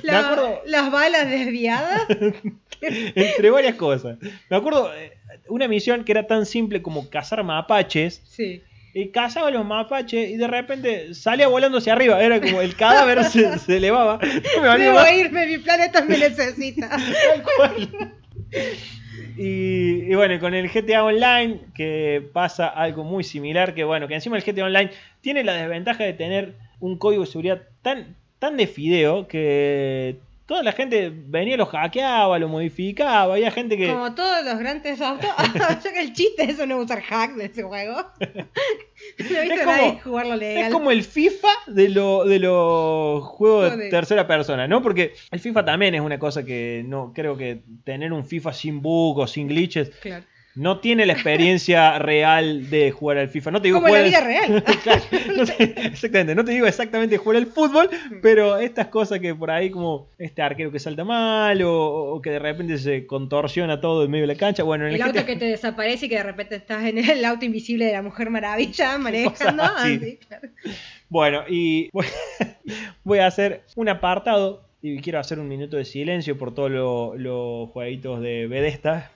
Me 0.02 0.12
La- 0.12 0.20
acuerdo 0.20 0.60
Las 0.66 0.90
balas 0.90 1.28
desviadas. 1.30 2.02
entre 2.80 3.50
varias 3.50 3.74
cosas. 3.76 4.18
Me 4.50 4.56
acuerdo 4.56 4.94
eh, 4.94 5.12
una 5.48 5.66
misión 5.68 6.04
que 6.04 6.12
era 6.12 6.26
tan 6.26 6.44
simple 6.46 6.82
como 6.82 7.08
cazar 7.08 7.42
mapaches. 7.44 8.22
Sí. 8.24 8.62
Y 8.98 9.10
cazaba 9.10 9.50
los 9.50 9.62
mapaches 9.66 10.30
y 10.30 10.38
de 10.38 10.46
repente 10.48 11.12
salía 11.12 11.48
volando 11.48 11.76
hacia 11.76 11.92
arriba. 11.92 12.18
Era 12.22 12.40
como 12.40 12.62
el 12.62 12.74
cadáver 12.76 13.22
se, 13.24 13.58
se 13.58 13.76
elevaba. 13.76 14.18
Me 14.62 14.78
Debo 14.78 14.94
más. 14.94 15.12
irme, 15.12 15.46
mi 15.46 15.58
planeta 15.58 16.02
me 16.02 16.16
necesita. 16.16 16.88
Tal 16.88 17.42
cual. 17.42 18.14
Y, 19.36 20.10
y 20.10 20.14
bueno, 20.14 20.40
con 20.40 20.54
el 20.54 20.70
GTA 20.70 21.04
Online, 21.04 21.60
que 21.74 22.26
pasa 22.32 22.68
algo 22.68 23.04
muy 23.04 23.22
similar, 23.22 23.74
que 23.74 23.84
bueno, 23.84 24.08
que 24.08 24.14
encima 24.14 24.38
el 24.38 24.42
GTA 24.42 24.64
Online 24.64 24.90
tiene 25.20 25.44
la 25.44 25.52
desventaja 25.52 26.02
de 26.04 26.14
tener 26.14 26.54
un 26.80 26.96
código 26.96 27.24
de 27.24 27.30
seguridad 27.30 27.62
tan, 27.82 28.16
tan 28.38 28.56
de 28.56 28.66
fideo 28.66 29.28
que 29.28 30.16
toda 30.46 30.62
la 30.62 30.72
gente 30.72 31.12
venía, 31.12 31.56
lo 31.56 31.66
hackeaba, 31.66 32.38
lo 32.38 32.48
modificaba, 32.48 33.34
había 33.34 33.50
gente 33.50 33.76
que... 33.76 33.88
Como 33.88 34.14
todos 34.14 34.44
los 34.44 34.58
grandes 34.58 35.00
autos. 35.00 35.28
ya 35.54 35.92
que 35.92 36.00
el 36.00 36.12
chiste 36.12 36.44
es 36.44 36.50
eso 36.50 36.66
no 36.66 36.78
usar 36.78 37.00
hack 37.02 37.34
de 37.34 37.46
ese 37.46 37.62
juego. 37.64 37.94
no 38.20 39.38
he 39.38 39.42
visto 39.42 39.54
Es 39.54 39.60
como- 39.60 39.72
nadie 39.76 40.00
jugarlo 40.02 40.36
legal. 40.36 40.64
Es 40.66 40.72
como 40.72 40.90
el 40.90 41.02
FIFA 41.02 41.48
de, 41.66 41.88
lo- 41.88 42.24
de 42.24 42.38
los 42.38 43.24
juegos 43.24 43.76
de 43.76 43.90
tercera 43.90 44.26
persona, 44.26 44.66
¿no? 44.68 44.82
Porque 44.82 45.14
el 45.30 45.40
FIFA 45.40 45.64
también 45.64 45.94
es 45.94 46.00
una 46.00 46.18
cosa 46.18 46.44
que 46.44 46.82
no 46.86 47.12
creo 47.14 47.36
que 47.36 47.62
tener 47.84 48.12
un 48.12 48.24
FIFA 48.24 48.52
sin 48.52 48.80
bug 48.82 49.18
o 49.18 49.26
sin 49.26 49.48
glitches 49.48 49.90
Claro. 50.00 50.24
No 50.56 50.80
tiene 50.80 51.06
la 51.06 51.12
experiencia 51.12 51.98
real 52.00 52.68
de 52.70 52.90
jugar 52.90 53.18
al 53.18 53.28
FIFA. 53.28 53.50
No 53.52 53.62
te 53.62 53.68
digo 53.68 53.80
Como 53.80 53.94
la 53.94 54.02
vida 54.02 54.18
al- 54.18 54.24
real. 54.24 54.64
Claro, 54.82 55.02
no 55.36 55.44
te- 55.44 55.62
exactamente, 55.86 56.34
no 56.34 56.44
te 56.44 56.52
digo 56.52 56.66
exactamente 56.66 57.18
jugar 57.18 57.36
al 57.36 57.46
fútbol, 57.46 57.88
pero 58.22 58.56
estas 58.58 58.88
cosas 58.88 59.20
que 59.20 59.34
por 59.34 59.50
ahí 59.50 59.70
como 59.70 60.08
este 60.18 60.42
arquero 60.42 60.72
que 60.72 60.78
salta 60.78 61.04
mal 61.04 61.62
o, 61.62 62.14
o 62.14 62.20
que 62.22 62.30
de 62.30 62.38
repente 62.38 62.78
se 62.78 63.06
contorsiona 63.06 63.80
todo 63.80 64.04
en 64.04 64.10
medio 64.10 64.22
de 64.26 64.32
la 64.34 64.38
cancha, 64.38 64.62
bueno, 64.64 64.84
en 64.86 64.90
el, 64.90 64.96
El 64.96 65.02
auto 65.02 65.14
GTA 65.20 65.26
que 65.26 65.36
te 65.36 65.44
desaparece 65.44 66.06
y 66.06 66.08
que 66.08 66.16
de 66.16 66.22
repente 66.22 66.56
estás 66.56 66.84
en 66.84 66.98
el 66.98 67.24
auto 67.24 67.44
invisible 67.44 67.84
de 67.84 67.92
la 67.92 68.02
Mujer 68.02 68.30
Maravilla 68.30 68.98
manejando. 68.98 69.62
Cosas 69.62 69.76
así. 69.76 69.94
así, 70.02 70.18
claro. 70.26 70.48
Bueno, 71.08 71.42
y 71.48 71.88
voy, 71.92 72.06
voy 73.04 73.18
a 73.20 73.26
hacer 73.26 73.62
un 73.76 73.88
apartado 73.88 74.64
y 74.82 75.00
quiero 75.00 75.18
hacer 75.18 75.38
un 75.38 75.48
minuto 75.48 75.76
de 75.76 75.84
silencio 75.84 76.36
por 76.38 76.54
todos 76.54 76.70
lo- 76.70 77.14
los 77.16 77.70
jueguitos 77.70 78.20
de 78.20 78.46
Bethesda. 78.46 79.10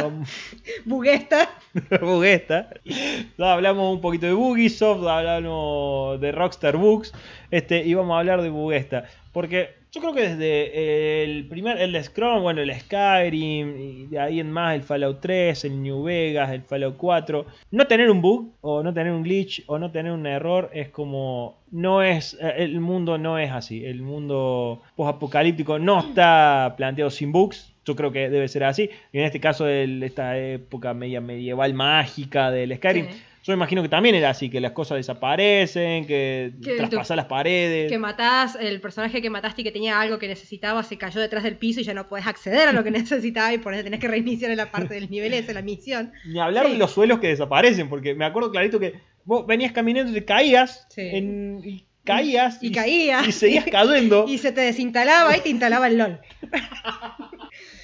Con- 0.00 0.24
Buguesta. 0.84 1.48
Bugesta. 2.00 2.68
Ya 2.84 3.52
hablamos 3.52 3.92
un 3.94 4.00
poquito 4.00 4.26
de 4.26 4.32
Bugisoft, 4.32 5.06
hablamos 5.06 6.20
de 6.20 6.32
Rockstar 6.32 6.76
Books, 6.76 7.12
este, 7.50 7.84
y 7.84 7.94
vamos 7.94 8.14
a 8.16 8.20
hablar 8.20 8.42
de 8.42 8.50
Bugesta. 8.50 9.04
Porque 9.32 9.74
yo 9.92 10.00
creo 10.00 10.14
que 10.14 10.28
desde 10.28 11.24
el 11.24 11.46
primer, 11.46 11.78
el 11.78 12.02
Scrum, 12.02 12.42
bueno, 12.42 12.62
el 12.62 12.72
Skyrim, 12.80 13.78
y 13.78 14.06
de 14.06 14.18
ahí 14.18 14.40
en 14.40 14.50
más 14.50 14.74
el 14.74 14.82
Fallout 14.82 15.20
3, 15.20 15.64
el 15.66 15.82
New 15.82 16.02
Vegas, 16.04 16.50
el 16.52 16.62
Fallout 16.62 16.96
4, 16.96 17.46
no 17.70 17.86
tener 17.86 18.10
un 18.10 18.22
bug, 18.22 18.52
o 18.62 18.82
no 18.82 18.92
tener 18.94 19.12
un 19.12 19.22
glitch, 19.22 19.62
o 19.66 19.78
no 19.78 19.90
tener 19.90 20.12
un 20.12 20.26
error, 20.26 20.70
es 20.72 20.88
como. 20.88 21.58
No 21.70 22.02
es. 22.02 22.34
eh, 22.40 22.54
El 22.58 22.80
mundo 22.80 23.18
no 23.18 23.38
es 23.38 23.50
así. 23.50 23.84
El 23.84 24.00
mundo 24.02 24.80
post-apocalíptico 24.96 25.78
no 25.78 26.00
está 26.00 26.74
planteado 26.76 27.10
sin 27.10 27.32
bugs. 27.32 27.72
Yo 27.86 27.94
creo 27.96 28.10
que 28.12 28.28
debe 28.28 28.48
ser 28.48 28.64
así. 28.64 28.90
Y 29.12 29.18
en 29.18 29.24
este 29.24 29.40
caso, 29.40 29.64
de 29.64 30.00
esta 30.04 30.36
época 30.36 30.92
media 30.92 31.20
medieval 31.20 31.72
mágica 31.72 32.50
del 32.50 32.74
Skyrim, 32.76 33.06
Sí. 33.08 33.22
yo 33.44 33.52
imagino 33.52 33.80
que 33.80 33.88
también 33.88 34.16
era 34.16 34.30
así, 34.30 34.50
que 34.50 34.60
las 34.60 34.72
cosas 34.72 34.96
desaparecen, 34.96 36.04
que, 36.04 36.50
Que 36.64 36.74
traspasar 36.76 37.16
las 37.16 37.26
paredes. 37.26 37.88
Que 37.90 37.98
matás, 37.98 38.58
el 38.60 38.80
personaje 38.80 39.22
que 39.22 39.30
mataste 39.30 39.60
y 39.60 39.64
que 39.64 39.70
tenía 39.70 40.00
algo 40.00 40.18
que 40.18 40.26
necesitaba 40.26 40.82
se 40.82 40.98
cayó 40.98 41.20
detrás 41.20 41.44
del 41.44 41.56
piso 41.56 41.78
y 41.80 41.84
ya 41.84 41.94
no 41.94 42.08
podés 42.08 42.26
acceder 42.26 42.66
a 42.66 42.72
lo 42.72 42.82
que 42.82 42.90
necesitaba 43.30 43.54
y 43.54 43.58
por 43.58 43.72
eso 43.72 43.84
tenés 43.84 44.00
que 44.00 44.08
reiniciar 44.08 44.50
en 44.50 44.56
la 44.56 44.72
parte 44.72 44.94
del 44.94 45.08
nivel 45.08 45.32
ese, 45.32 45.54
la 45.54 45.62
misión. 45.62 46.12
Ni 46.26 46.40
hablar 46.40 46.66
Sí. 46.66 46.72
de 46.72 46.78
los 46.78 46.90
suelos 46.90 47.20
que 47.20 47.28
desaparecen, 47.28 47.88
porque 47.88 48.14
me 48.14 48.24
acuerdo 48.24 48.50
clarito 48.50 48.80
que 48.80 48.94
vos 49.24 49.46
venías 49.46 49.70
caminando 49.70 50.10
y 50.10 50.14
te 50.14 50.24
caías, 50.24 50.88
Sí. 50.90 51.02
en- 51.02 51.60
y 51.64 51.86
caías 52.04 52.58
Y 52.62 52.70
caías. 52.72 53.26
y 53.28 53.32
seguías 53.32 53.64
cayendo. 53.70 54.24
Y 54.28 54.38
se 54.38 54.50
te 54.52 54.60
desinstalaba 54.60 55.36
y 55.36 55.40
te 55.40 55.48
instalaba 55.50 55.86
el 55.86 55.98
LOL. 55.98 56.20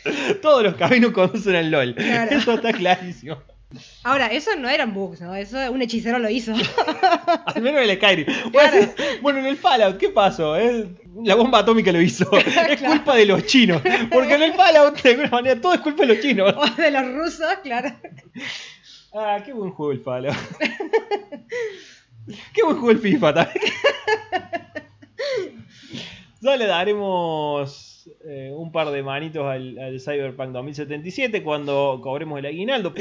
Todos 0.43 0.63
los 0.65 0.75
caminos 0.77 1.13
conducen 1.13 1.55
al 1.57 1.71
LOL. 1.71 1.95
Claro. 1.95 2.37
Eso 2.37 2.55
está 2.55 2.73
clarísimo. 2.73 3.37
Ahora, 4.05 4.27
eso 4.27 4.51
no 4.59 4.69
eran 4.69 4.93
bugs, 4.93 5.23
¿no? 5.23 5.35
Eso 5.35 5.57
un 5.73 5.81
hechicero 5.81 6.19
lo 6.19 6.29
hizo. 6.29 6.53
Al 7.47 7.63
menos 7.63 7.81
en 7.83 7.89
el 7.89 7.97
Skyrim. 7.97 8.27
Bueno, 8.53 8.93
bueno, 9.23 9.39
en 9.39 9.47
el 9.47 9.57
Fallout, 9.57 9.97
¿qué 9.97 10.11
pasó? 10.11 10.55
La 11.25 11.35
bomba 11.37 11.61
atómica 11.61 11.91
lo 11.91 12.01
hizo. 12.03 12.31
Es 12.37 12.45
Claro. 12.53 12.87
culpa 12.97 13.17
de 13.17 13.25
los 13.25 13.47
chinos. 13.47 13.81
Porque 14.11 14.35
en 14.35 14.43
el 14.43 14.53
Fallout, 14.53 15.01
de 15.01 15.11
alguna 15.11 15.29
manera, 15.31 15.59
todo 15.61 15.73
es 15.73 15.81
culpa 15.81 16.03
de 16.03 16.09
los 16.15 16.21
chinos. 16.23 16.55
o 16.55 16.67
de 16.83 16.91
los 16.91 17.15
rusos, 17.15 17.47
claro. 17.63 17.91
Ah, 19.15 19.39
qué 19.45 19.55
buen 19.55 19.71
juego 19.71 19.93
el 19.93 20.01
Fallout. 20.03 20.37
qué 22.53 22.63
buen 22.63 22.77
juego 22.77 22.91
el 22.91 22.99
FIFA 22.99 23.33
también. 23.35 23.65
ya 26.41 26.57
le 26.57 26.67
daremos 26.67 27.92
eh, 28.25 28.53
un 28.55 28.73
par 28.73 28.91
de 28.91 29.03
manitos 29.03 29.45
al, 29.47 30.01
Cyberpunk 30.01 30.51
2077 30.51 31.43
cuando 31.43 32.01
cobremos 32.03 32.39
el 32.39 32.47
aguinaldo. 32.47 32.95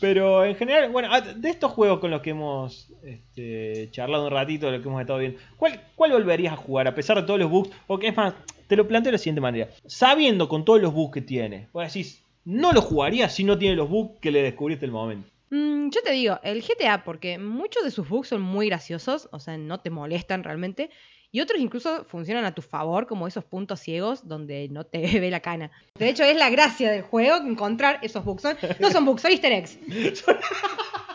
Pero 0.00 0.44
en 0.44 0.56
general, 0.56 0.90
bueno, 0.90 1.08
ah, 1.10 1.20
de 1.20 1.48
estos 1.50 1.70
juegos 1.70 2.00
con 2.00 2.10
los 2.10 2.22
que 2.22 2.30
hemos 2.30 2.90
este, 3.04 3.88
charlado 3.92 4.24
un 4.24 4.32
ratito, 4.32 4.66
de 4.66 4.72
los 4.72 4.82
que 4.82 4.88
hemos 4.88 5.00
estado 5.00 5.18
viendo, 5.18 5.38
¿cuál, 5.56 5.80
¿cuál 5.94 6.12
volverías 6.12 6.54
a 6.54 6.56
jugar 6.56 6.88
a 6.88 6.94
pesar 6.94 7.18
de 7.18 7.22
todos 7.24 7.38
los 7.38 7.50
bugs? 7.50 7.70
O 7.86 7.98
que 7.98 8.08
es 8.08 8.16
más, 8.16 8.34
te 8.66 8.76
lo 8.76 8.88
planteo 8.88 9.10
de 9.10 9.12
la 9.12 9.18
siguiente 9.18 9.40
manera. 9.40 9.68
Sabiendo 9.86 10.48
con 10.48 10.64
todos 10.64 10.80
los 10.80 10.92
bugs 10.92 11.12
que 11.12 11.20
tiene, 11.20 11.68
vos 11.72 11.84
decís, 11.84 12.22
no 12.44 12.72
lo 12.72 12.80
jugaría 12.80 13.28
si 13.28 13.44
no 13.44 13.58
tiene 13.58 13.76
los 13.76 13.88
bugs 13.88 14.18
que 14.20 14.30
le 14.30 14.42
descubriste 14.42 14.86
el 14.86 14.92
momento. 14.92 15.28
Mm, 15.50 15.90
yo 15.90 16.02
te 16.02 16.12
digo, 16.12 16.40
el 16.42 16.62
GTA, 16.62 17.04
porque 17.04 17.38
muchos 17.38 17.84
de 17.84 17.90
sus 17.90 18.08
bugs 18.08 18.28
son 18.28 18.40
muy 18.40 18.68
graciosos, 18.68 19.28
o 19.32 19.38
sea, 19.38 19.58
no 19.58 19.80
te 19.80 19.90
molestan 19.90 20.44
realmente, 20.44 20.88
y 21.32 21.40
otros 21.40 21.60
incluso 21.60 22.04
funcionan 22.04 22.44
a 22.44 22.54
tu 22.54 22.60
favor, 22.60 23.06
como 23.06 23.26
esos 23.26 23.44
puntos 23.44 23.80
ciegos 23.80 24.28
donde 24.28 24.68
no 24.68 24.84
te 24.84 24.98
ve 25.20 25.30
la 25.30 25.40
cana. 25.40 25.70
De 25.98 26.08
hecho, 26.08 26.22
es 26.24 26.36
la 26.36 26.50
gracia 26.50 26.92
del 26.92 27.02
juego 27.02 27.36
encontrar 27.38 27.98
esos 28.02 28.24
bugs. 28.24 28.44
No 28.78 28.90
son 28.90 29.04
bugs, 29.06 29.22
son 29.22 29.32
easter 29.32 29.52
eggs. 29.52 29.78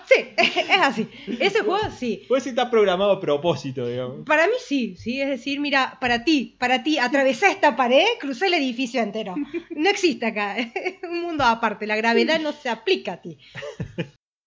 Sí, 0.08 0.26
es 0.38 0.82
así. 0.82 1.10
Ese 1.38 1.60
juego 1.60 1.92
sí. 1.92 2.24
Puede 2.30 2.42
ser 2.42 2.52
está 2.52 2.72
programado 2.72 3.12
a 3.12 3.20
propósito, 3.20 3.86
digamos. 3.86 4.26
Para 4.26 4.48
mí 4.48 4.54
sí, 4.66 4.96
sí, 4.96 5.22
es 5.22 5.28
decir, 5.28 5.60
mira, 5.60 5.98
para 6.00 6.24
ti, 6.24 6.56
para 6.58 6.82
ti, 6.82 6.98
atravesé 6.98 7.48
esta 7.48 7.76
pared, 7.76 8.06
crucé 8.18 8.48
el 8.48 8.54
edificio 8.54 9.02
entero. 9.02 9.36
No 9.72 9.90
existe 9.90 10.26
acá, 10.26 10.58
es 10.58 11.04
un 11.04 11.24
mundo 11.24 11.44
aparte, 11.44 11.86
la 11.86 11.98
gravedad 11.98 12.40
no 12.40 12.54
se 12.54 12.70
aplica 12.70 13.14
a 13.14 13.22
ti. 13.22 13.38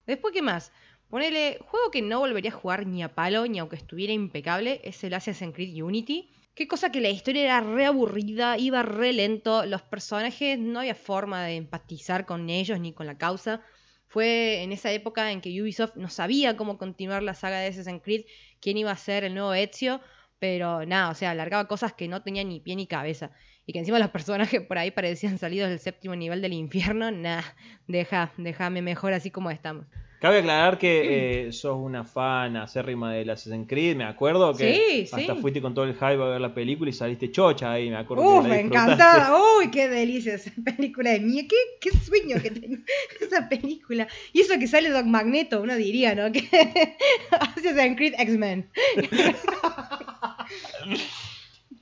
Después, 0.07 0.33
¿qué 0.33 0.41
más? 0.41 0.73
Ponele, 1.11 1.59
juego 1.67 1.91
que 1.91 2.03
no 2.03 2.21
volvería 2.21 2.53
a 2.53 2.55
jugar 2.55 2.87
ni 2.87 3.03
a 3.03 3.17
palo, 3.17 3.45
ni 3.49 3.59
aunque 3.59 3.75
estuviera 3.75 4.13
impecable, 4.13 4.81
es 4.85 5.03
el 5.03 5.13
Assassin's 5.15 5.53
Creed 5.53 5.83
Unity. 5.83 6.31
Qué 6.55 6.69
cosa 6.69 6.93
que 6.93 7.01
la 7.01 7.09
historia 7.09 7.43
era 7.43 7.61
re 7.61 7.87
aburrida, 7.87 8.57
iba 8.59 8.85
re 8.85 9.13
lento, 9.13 9.67
los 9.67 9.83
personajes 9.83 10.57
no 10.57 10.79
había 10.79 10.95
forma 10.95 11.45
de 11.45 11.57
empatizar 11.57 12.27
con 12.27 12.49
ellos 12.49 12.79
ni 12.79 12.93
con 12.93 13.07
la 13.07 13.19
causa. 13.19 13.61
Fue 14.07 14.63
en 14.63 14.71
esa 14.71 14.93
época 14.93 15.33
en 15.33 15.41
que 15.41 15.61
Ubisoft 15.61 15.97
no 15.97 16.09
sabía 16.09 16.57
cómo 16.57 16.79
continuar 16.79 17.25
la 17.25 17.35
saga 17.35 17.59
de 17.59 17.69
Assassin's 17.69 18.03
Creed, 18.05 18.27
quién 18.61 18.77
iba 18.77 18.93
a 18.93 18.97
ser 18.97 19.25
el 19.25 19.35
nuevo 19.35 19.53
Ezio, 19.53 20.01
pero 20.39 20.87
nada, 20.87 21.11
o 21.11 21.15
sea, 21.17 21.33
alargaba 21.33 21.67
cosas 21.67 21.93
que 21.93 22.07
no 22.07 22.23
tenían 22.23 22.49
ni 22.49 22.61
pie 22.61 22.77
ni 22.77 22.87
cabeza. 22.87 23.33
Y 23.67 23.73
que 23.73 23.81
encima 23.81 23.99
los 23.99 24.11
personajes 24.13 24.61
por 24.61 24.79
ahí 24.79 24.93
parecían 24.93 25.39
salidos 25.39 25.71
del 25.71 25.81
séptimo 25.81 26.15
nivel 26.15 26.41
del 26.41 26.53
infierno, 26.53 27.11
nah, 27.11 27.43
deja, 27.89 28.33
déjame 28.37 28.81
mejor 28.81 29.13
así 29.13 29.33
como 29.33 29.51
estamos. 29.51 29.87
Cabe 30.21 30.41
aclarar 30.41 30.77
que 30.77 31.47
eh, 31.47 31.53
sos 31.53 31.79
una 31.79 32.05
fan 32.05 32.55
acérrima 32.59 33.11
del 33.15 33.31
Assassin's 33.31 33.67
Creed, 33.67 33.97
me 33.97 34.05
acuerdo 34.05 34.55
que 34.55 34.75
Sí, 34.75 35.07
sí. 35.07 35.15
hasta 35.23 35.35
fuiste 35.37 35.63
con 35.63 35.73
todo 35.73 35.87
el 35.87 35.95
hype 35.95 36.05
a 36.05 36.17
ver 36.17 36.41
la 36.43 36.53
película 36.53 36.91
y 36.91 36.93
saliste 36.93 37.33
chocha 37.33 37.73
ahí, 37.73 37.89
me 37.89 37.97
acuerdo. 37.97 38.23
Uf, 38.25 38.43
que 38.43 38.49
la 38.51 38.61
encantaba. 38.61 39.39
Uy, 39.59 39.71
qué 39.71 39.89
delicia 39.89 40.35
esa 40.35 40.53
película 40.63 41.13
de 41.13 41.21
mía. 41.21 41.45
Qué, 41.49 41.57
qué 41.81 41.97
sueño 41.97 42.37
que 42.43 42.51
tenía 42.51 42.79
esa 43.21 43.49
película. 43.49 44.07
Y 44.35 44.43
eso 44.43 44.59
que 44.59 44.67
sale 44.69 44.91
Doc 44.91 45.07
Magneto, 45.07 45.63
uno 45.63 45.75
diría, 45.77 46.15
¿no? 46.15 46.31
Que 46.31 46.47
Assassin's 47.31 47.97
Creed 47.97 48.13
X-Men. 48.19 48.69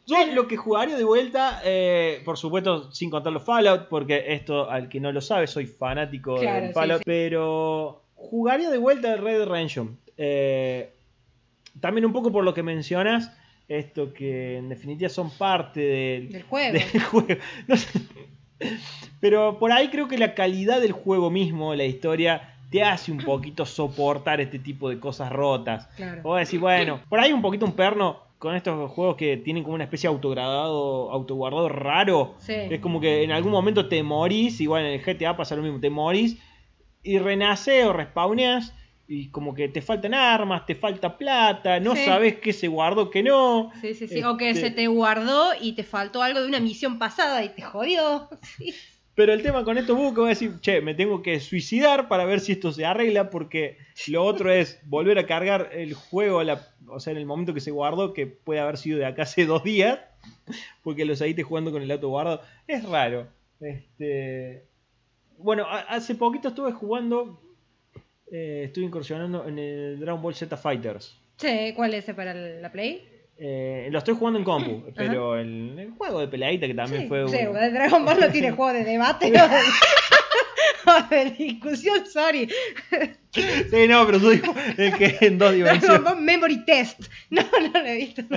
Yo 0.06 0.16
lo 0.32 0.46
que 0.48 0.56
jugaría 0.56 0.96
de 0.96 1.04
vuelta, 1.04 1.60
eh, 1.64 2.22
por 2.24 2.38
supuesto, 2.38 2.90
sin 2.92 3.10
contar 3.10 3.32
los 3.32 3.44
Fallout, 3.44 3.88
porque 3.88 4.32
esto, 4.32 4.70
al 4.70 4.88
que 4.88 5.00
no 5.00 5.12
lo 5.12 5.20
sabe, 5.20 5.46
soy 5.46 5.66
fanático 5.66 6.36
Claro, 6.36 6.60
del 6.60 6.68
sí, 6.68 6.72
Fallout, 6.74 6.98
sí. 7.00 7.04
pero 7.04 8.04
jugaría 8.18 8.68
de 8.70 8.78
vuelta 8.78 9.14
el 9.14 9.22
Red 9.22 9.44
Redemption. 9.44 9.96
Eh, 10.16 10.90
también 11.80 12.04
un 12.04 12.12
poco 12.12 12.32
por 12.32 12.44
lo 12.44 12.52
que 12.52 12.62
mencionas, 12.62 13.32
esto 13.68 14.12
que 14.12 14.58
en 14.58 14.68
definitiva 14.68 15.08
son 15.08 15.30
parte 15.30 15.80
del, 15.80 16.32
Del 16.32 16.42
juego. 16.42 16.72
del 16.72 17.02
juego. 17.04 17.40
No 17.66 17.76
sé. 17.76 18.00
Pero 19.20 19.58
por 19.58 19.72
ahí 19.72 19.88
creo 19.88 20.08
que 20.08 20.18
la 20.18 20.34
calidad 20.34 20.80
del 20.80 20.92
juego 20.92 21.30
mismo, 21.30 21.74
la 21.74 21.84
historia, 21.84 22.54
te 22.70 22.82
hace 22.82 23.12
un 23.12 23.18
poquito 23.18 23.64
soportar 23.64 24.40
este 24.40 24.58
tipo 24.58 24.90
de 24.90 24.98
cosas 24.98 25.30
rotas. 25.32 25.86
Claro. 25.96 26.22
Vos 26.22 26.40
decís, 26.40 26.60
bueno, 26.60 27.00
por 27.08 27.20
ahí 27.20 27.32
un 27.32 27.40
poquito 27.42 27.64
un 27.64 27.72
perno 27.72 28.18
con 28.38 28.54
estos 28.54 28.90
juegos 28.92 29.16
que 29.16 29.36
tienen 29.36 29.62
como 29.62 29.74
una 29.74 29.84
especie 29.84 30.08
de 30.08 30.14
autogradado, 30.14 31.10
autoguardado 31.10 31.68
raro. 31.68 32.34
Sí. 32.38 32.52
Es 32.54 32.80
como 32.80 33.00
que 33.00 33.22
en 33.22 33.32
algún 33.32 33.52
momento 33.52 33.88
te 33.88 34.02
morís, 34.02 34.60
igual 34.60 34.84
en 34.84 34.92
el 34.92 35.02
GTA 35.02 35.36
pasa 35.36 35.56
lo 35.56 35.62
mismo, 35.62 35.80
te 35.80 35.90
morís 35.90 36.38
y 37.08 37.18
renace 37.18 37.84
o 37.84 37.92
respawneas 37.92 38.74
y 39.06 39.28
como 39.30 39.54
que 39.54 39.68
te 39.68 39.80
faltan 39.80 40.12
armas, 40.12 40.66
te 40.66 40.74
falta 40.74 41.16
plata, 41.16 41.80
no 41.80 41.96
Sí. 41.96 42.04
sabes 42.04 42.36
qué 42.40 42.52
se 42.52 42.68
guardó, 42.68 43.08
qué 43.10 43.22
no. 43.22 43.72
Sí, 43.80 43.94
sí, 43.94 44.06
sí. 44.06 44.22
O 44.22 44.36
que 44.36 44.50
Este- 44.50 44.60
se 44.68 44.70
te 44.70 44.86
guardó 44.86 45.52
y 45.60 45.72
te 45.72 45.82
faltó 45.82 46.22
algo 46.22 46.40
de 46.42 46.46
una 46.46 46.60
misión 46.60 46.98
pasada 46.98 47.42
y 47.44 47.48
te 47.50 47.62
jodió. 47.62 48.28
Sí. 48.58 48.74
Pero 49.14 49.32
el 49.32 49.42
tema 49.42 49.64
con 49.64 49.76
estos 49.78 49.96
voy 49.98 50.26
a 50.26 50.28
decir, 50.28 50.60
che, 50.60 50.80
me 50.80 50.94
tengo 50.94 51.22
que 51.22 51.40
suicidar 51.40 52.06
para 52.06 52.24
ver 52.24 52.38
si 52.38 52.52
esto 52.52 52.70
se 52.70 52.84
arregla, 52.86 53.30
porque 53.30 53.76
lo 54.06 54.22
otro 54.24 54.52
es 54.52 54.78
volver 54.84 55.18
a 55.18 55.26
cargar 55.26 55.70
el 55.72 55.94
juego, 55.94 56.40
la- 56.44 56.68
o 56.86 57.00
sea, 57.00 57.10
en 57.12 57.16
el 57.16 57.26
momento 57.26 57.52
que 57.52 57.60
se 57.60 57.72
guardó, 57.72 58.12
que 58.14 58.28
puede 58.28 58.60
haber 58.60 58.76
sido 58.76 58.96
de 58.98 59.06
acá 59.06 59.22
hace 59.24 59.44
dos 59.44 59.64
días, 59.64 59.98
porque 60.84 61.04
lo 61.04 61.16
seguiste 61.16 61.42
jugando 61.42 61.72
con 61.72 61.82
el 61.82 61.90
auto 61.90 62.08
guardado. 62.10 62.42
Es 62.68 62.84
raro. 62.88 63.26
Este, 63.60 64.67
bueno, 65.38 65.66
hace 65.68 66.14
poquito 66.14 66.48
estuve 66.48 66.72
jugando, 66.72 67.40
eh, 68.30 68.62
estuve 68.66 68.84
incursionando 68.84 69.46
en 69.46 69.58
el 69.58 70.00
Dragon 70.00 70.20
Ball 70.20 70.34
Z 70.34 70.56
Fighters. 70.56 71.16
Che, 71.38 71.72
¿cuál 71.74 71.94
es 71.94 72.04
ese 72.04 72.14
para 72.14 72.34
la 72.34 72.70
Play? 72.72 73.06
Eh, 73.40 73.88
lo 73.92 73.98
estoy 73.98 74.14
jugando 74.14 74.38
en 74.40 74.44
compu, 74.44 74.84
pero 74.96 75.38
el, 75.38 75.78
el 75.78 75.90
juego 75.92 76.20
de 76.20 76.28
peleadita 76.28 76.66
que 76.66 76.74
también 76.74 77.02
sí, 77.02 77.08
fue 77.08 77.22
un- 77.24 77.30
sí, 77.30 77.36
el 77.38 77.72
Dragon 77.72 78.04
Ball 78.04 78.18
no 78.20 78.30
tiene 78.30 78.50
juego 78.56 78.72
de 78.72 78.84
debate 78.84 79.26
o 79.26 79.30
de, 79.30 79.60
o 80.86 81.08
de 81.08 81.30
discusión, 81.30 82.04
sorry. 82.06 82.48
Sí, 83.32 83.86
no, 83.88 84.04
pero 84.06 84.18
soy 84.18 84.42
el 84.76 84.94
que 84.96 85.16
en 85.20 85.38
dos 85.38 85.52
Dragon 85.52 85.54
dimensiones. 85.78 86.02
Ball 86.02 86.20
Memory 86.20 86.64
Test. 86.64 87.00
No, 87.30 87.42
no 87.72 87.80
lo 87.80 87.86
he 87.88 87.94
visto. 87.96 88.22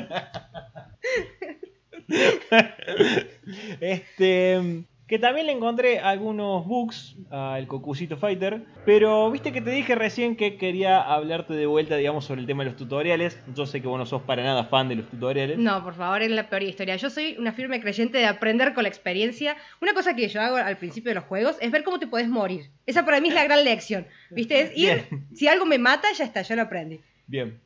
Este. 3.79 4.83
Que 5.11 5.19
también 5.19 5.47
le 5.47 5.51
encontré 5.51 5.99
algunos 5.99 6.65
bugs 6.65 7.17
al 7.31 7.67
Cocusito 7.67 8.15
Fighter. 8.15 8.61
Pero 8.85 9.29
viste 9.29 9.51
que 9.51 9.59
te 9.59 9.69
dije 9.69 9.93
recién 9.93 10.37
que 10.37 10.55
quería 10.55 11.01
hablarte 11.01 11.53
de 11.53 11.65
vuelta, 11.65 11.97
digamos, 11.97 12.23
sobre 12.23 12.39
el 12.39 12.47
tema 12.47 12.63
de 12.63 12.69
los 12.69 12.77
tutoriales. 12.77 13.37
Yo 13.53 13.65
sé 13.65 13.81
que 13.81 13.89
vos 13.89 13.99
no 13.99 14.05
sos 14.05 14.21
para 14.21 14.41
nada 14.41 14.63
fan 14.63 14.87
de 14.87 14.95
los 14.95 15.09
tutoriales. 15.09 15.57
No, 15.57 15.83
por 15.83 15.95
favor, 15.95 16.21
es 16.21 16.31
la 16.31 16.47
peor 16.47 16.63
historia. 16.63 16.95
Yo 16.95 17.09
soy 17.09 17.35
una 17.37 17.51
firme 17.51 17.81
creyente 17.81 18.19
de 18.19 18.25
aprender 18.25 18.73
con 18.73 18.83
la 18.83 18.87
experiencia. 18.87 19.57
Una 19.81 19.93
cosa 19.93 20.15
que 20.15 20.29
yo 20.29 20.39
hago 20.39 20.55
al 20.55 20.77
principio 20.77 21.09
de 21.09 21.15
los 21.15 21.25
juegos 21.25 21.57
es 21.59 21.71
ver 21.71 21.83
cómo 21.83 21.99
te 21.99 22.07
puedes 22.07 22.29
morir. 22.29 22.71
Esa 22.85 23.03
para 23.03 23.19
mí 23.19 23.27
es 23.27 23.35
la 23.35 23.43
gran 23.43 23.65
lección. 23.65 24.07
¿Viste? 24.29 24.61
Es 24.61 24.77
ir, 24.77 25.07
Bien. 25.09 25.27
si 25.33 25.49
algo 25.49 25.65
me 25.65 25.77
mata, 25.77 26.07
ya 26.17 26.23
está, 26.23 26.41
yo 26.41 26.55
lo 26.55 26.61
aprendí. 26.61 27.01
Bien. 27.27 27.59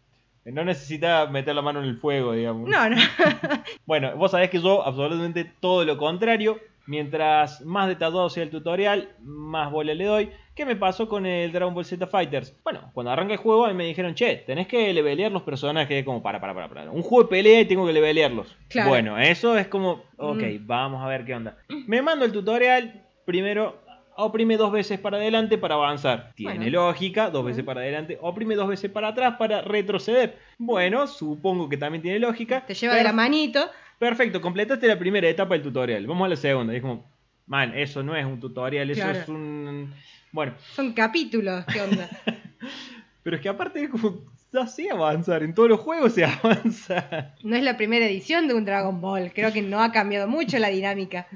No 0.46 0.66
necesita 0.66 1.28
meter 1.28 1.54
la 1.54 1.62
mano 1.62 1.80
en 1.84 1.90
el 1.90 1.98
fuego, 1.98 2.34
digamos. 2.34 2.68
No, 2.68 2.90
no. 2.90 2.98
Bueno, 3.86 4.16
vos 4.16 4.32
sabés 4.32 4.50
que 4.50 4.60
yo 4.60 4.84
absolutamente 4.84 5.44
todo 5.60 5.86
lo 5.86 5.96
contrario. 5.98 6.60
Mientras 6.88 7.62
más 7.66 7.88
detallado 7.88 8.30
sea 8.30 8.44
el 8.44 8.50
tutorial, 8.50 9.10
más 9.22 9.72
bola 9.72 9.94
le 9.94 10.06
doy. 10.06 10.30
¿Qué 10.54 10.66
me 10.66 10.76
pasó 10.76 11.10
con 11.10 11.26
el 11.26 11.52
Dragon 11.52 11.74
Ball 11.74 11.84
Z 11.84 12.06
Fighters? 12.08 12.56
Bueno, 12.64 12.90
cuando 12.94 13.12
arranca 13.12 13.34
el 13.34 13.40
juego 13.40 13.66
a 13.66 13.70
mí 13.70 13.74
me 13.74 13.86
dijeron, 13.86 14.14
che, 14.16 14.38
tenés 14.48 14.68
que 14.68 14.94
levelear 14.94 15.32
los 15.32 15.42
personajes 15.44 16.06
como 16.06 16.22
para, 16.24 16.40
para, 16.40 16.54
para, 16.54 16.70
para. 16.70 16.92
Un 16.92 17.02
juego 17.02 17.24
de 17.24 17.30
pelea 17.30 17.62
y 17.62 17.66
tengo 17.66 17.86
que 17.86 17.92
levelearlos. 17.94 18.56
Claro. 18.70 18.90
Bueno, 18.90 19.18
eso 19.20 19.58
es 19.58 19.68
como, 19.68 20.04
ok, 20.18 20.42
Mm. 20.44 20.68
vamos 20.68 21.04
a 21.04 21.08
ver 21.08 21.26
qué 21.26 21.34
onda. 21.36 21.58
Me 21.88 22.02
mando 22.02 22.24
el 22.24 22.32
tutorial, 22.32 23.04
primero 23.26 23.84
oprime 24.18 24.56
dos 24.56 24.72
veces 24.72 24.98
para 24.98 25.18
adelante 25.18 25.58
para 25.58 25.76
avanzar. 25.76 26.32
Tiene 26.36 26.56
Bueno. 26.56 26.72
lógica, 26.72 27.30
dos 27.30 27.44
veces 27.44 27.66
para 27.66 27.82
adelante, 27.82 28.18
oprime 28.22 28.56
dos 28.56 28.70
veces 28.70 28.90
para 28.90 29.10
atrás 29.10 29.36
para 29.38 29.62
retroceder. 29.62 30.38
Bueno, 30.58 31.06
supongo 31.08 31.68
que 31.68 31.76
también 31.76 32.02
tiene 32.02 32.20
lógica. 32.20 32.66
Te 32.66 32.74
lleva 32.76 32.96
de 32.96 33.04
la 33.04 33.12
manito. 33.12 33.60
Perfecto, 34.00 34.42
completaste 34.42 34.88
la 34.88 35.00
primera 35.00 35.28
etapa 35.28 35.54
del 35.56 35.64
tutorial. 35.64 36.06
Vamos 36.08 36.26
a 36.26 36.30
la 36.30 36.36
segunda. 36.36 36.74
Y 36.74 36.78
es 36.78 36.82
como, 36.82 37.06
man, 37.48 37.74
eso 37.78 38.04
no 38.04 38.16
es 38.16 38.26
un 38.26 38.40
tutorial, 38.40 38.90
eso 38.90 39.02
Claro. 39.02 39.20
es 39.20 39.30
un. 39.30 39.94
Bueno, 40.32 40.54
Son 40.74 40.92
capítulos, 40.94 41.64
¿qué 41.72 41.82
onda? 41.82 42.10
pero 43.24 43.38
es 43.38 43.42
que 43.42 43.50
aparte 43.50 43.84
es 43.84 43.90
como, 43.90 44.20
así 44.54 44.90
avanzar. 44.90 45.44
En 45.44 45.54
todos 45.54 45.70
los 45.70 45.80
juegos 45.80 46.14
se 46.14 46.26
avanza. 46.44 47.34
No 47.44 47.56
es 47.56 47.64
la 47.64 47.78
primera 47.78 48.06
edición 48.06 48.48
de 48.48 48.54
un 48.54 48.66
Dragon 48.66 49.00
Ball. 49.00 49.32
Creo 49.34 49.54
que 49.54 49.62
no 49.62 49.82
ha 49.82 49.92
cambiado 49.92 50.28
mucho 50.28 50.60
la 50.60 50.70
dinámica. 50.70 51.28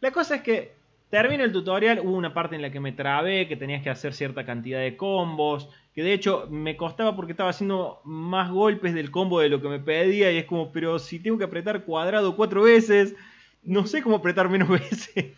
La 0.00 0.10
cosa 0.10 0.36
es 0.36 0.42
que 0.42 0.72
Termino 1.10 1.42
el 1.42 1.50
tutorial, 1.50 1.98
hubo 1.98 2.16
una 2.16 2.32
parte 2.32 2.54
en 2.54 2.62
la 2.62 2.70
que 2.70 2.78
me 2.78 2.92
trabé, 2.92 3.48
que 3.48 3.56
tenías 3.56 3.82
que 3.82 3.90
hacer 3.90 4.14
cierta 4.14 4.46
cantidad 4.46 4.78
de 4.78 4.96
combos, 4.96 5.68
que 5.92 6.04
de 6.04 6.12
hecho 6.12 6.46
me 6.48 6.76
costaba 6.76 7.16
porque 7.16 7.32
estaba 7.32 7.50
haciendo 7.50 8.00
más 8.04 8.48
golpes 8.50 8.94
del 8.94 9.10
combo 9.10 9.40
de 9.40 9.48
lo 9.48 9.60
que 9.60 9.68
me 9.68 9.80
pedía 9.80 10.30
y 10.30 10.38
es 10.38 10.44
como, 10.44 10.70
pero 10.70 11.00
si 11.00 11.18
tengo 11.18 11.36
que 11.36 11.44
apretar 11.44 11.84
cuadrado 11.84 12.36
cuatro 12.36 12.62
veces, 12.62 13.16
no 13.64 13.88
sé 13.88 14.02
cómo 14.02 14.16
apretar 14.16 14.48
menos 14.48 14.68
veces. 14.80 15.36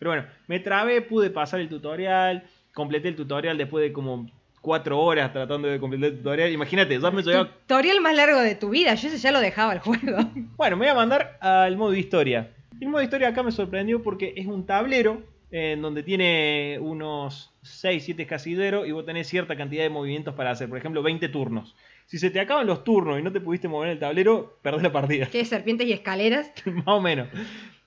Pero 0.00 0.10
bueno, 0.10 0.26
me 0.48 0.58
trabé, 0.58 1.00
pude 1.02 1.30
pasar 1.30 1.60
el 1.60 1.68
tutorial, 1.68 2.42
completé 2.74 3.06
el 3.06 3.16
tutorial 3.16 3.56
después 3.56 3.84
de 3.84 3.92
como 3.92 4.28
cuatro 4.60 4.98
horas 4.98 5.32
tratando 5.32 5.68
de 5.68 5.78
completar 5.78 6.10
el 6.10 6.16
tutorial. 6.16 6.50
Imagínate, 6.50 6.98
ya 7.00 7.10
me 7.12 7.22
llevaba... 7.22 7.48
Tutorial 7.48 8.00
más 8.00 8.16
largo 8.16 8.40
de 8.40 8.56
tu 8.56 8.70
vida, 8.70 8.92
yo 8.96 9.06
ese 9.06 9.18
ya 9.18 9.30
lo 9.30 9.38
dejaba 9.38 9.74
el 9.74 9.78
juego. 9.78 10.18
Bueno, 10.56 10.76
me 10.76 10.86
voy 10.86 10.90
a 10.90 10.94
mandar 10.94 11.38
al 11.40 11.76
modo 11.76 11.94
historia. 11.94 12.50
El 12.80 12.88
modo 12.88 13.02
historia 13.02 13.28
acá 13.28 13.42
me 13.42 13.52
sorprendió 13.52 14.02
porque 14.02 14.34
es 14.36 14.46
un 14.46 14.66
tablero 14.66 15.22
en 15.52 15.82
donde 15.82 16.02
tiene 16.02 16.78
unos 16.80 17.52
6, 17.62 18.02
7 18.04 18.26
casilleros 18.26 18.88
y 18.88 18.92
vos 18.92 19.04
tenés 19.04 19.28
cierta 19.28 19.54
cantidad 19.54 19.82
de 19.82 19.90
movimientos 19.90 20.34
para 20.34 20.50
hacer. 20.50 20.68
Por 20.68 20.78
ejemplo, 20.78 21.02
20 21.02 21.28
turnos. 21.28 21.76
Si 22.06 22.18
se 22.18 22.30
te 22.30 22.40
acaban 22.40 22.66
los 22.66 22.84
turnos 22.84 23.18
y 23.18 23.22
no 23.22 23.32
te 23.32 23.40
pudiste 23.40 23.68
mover 23.68 23.88
en 23.88 23.92
el 23.92 23.98
tablero, 23.98 24.58
perdés 24.62 24.82
la 24.82 24.92
partida. 24.92 25.26
¿Qué? 25.26 25.44
¿Serpientes 25.44 25.86
y 25.86 25.92
escaleras? 25.92 26.52
Más 26.64 26.88
o 26.88 27.00
menos. 27.00 27.28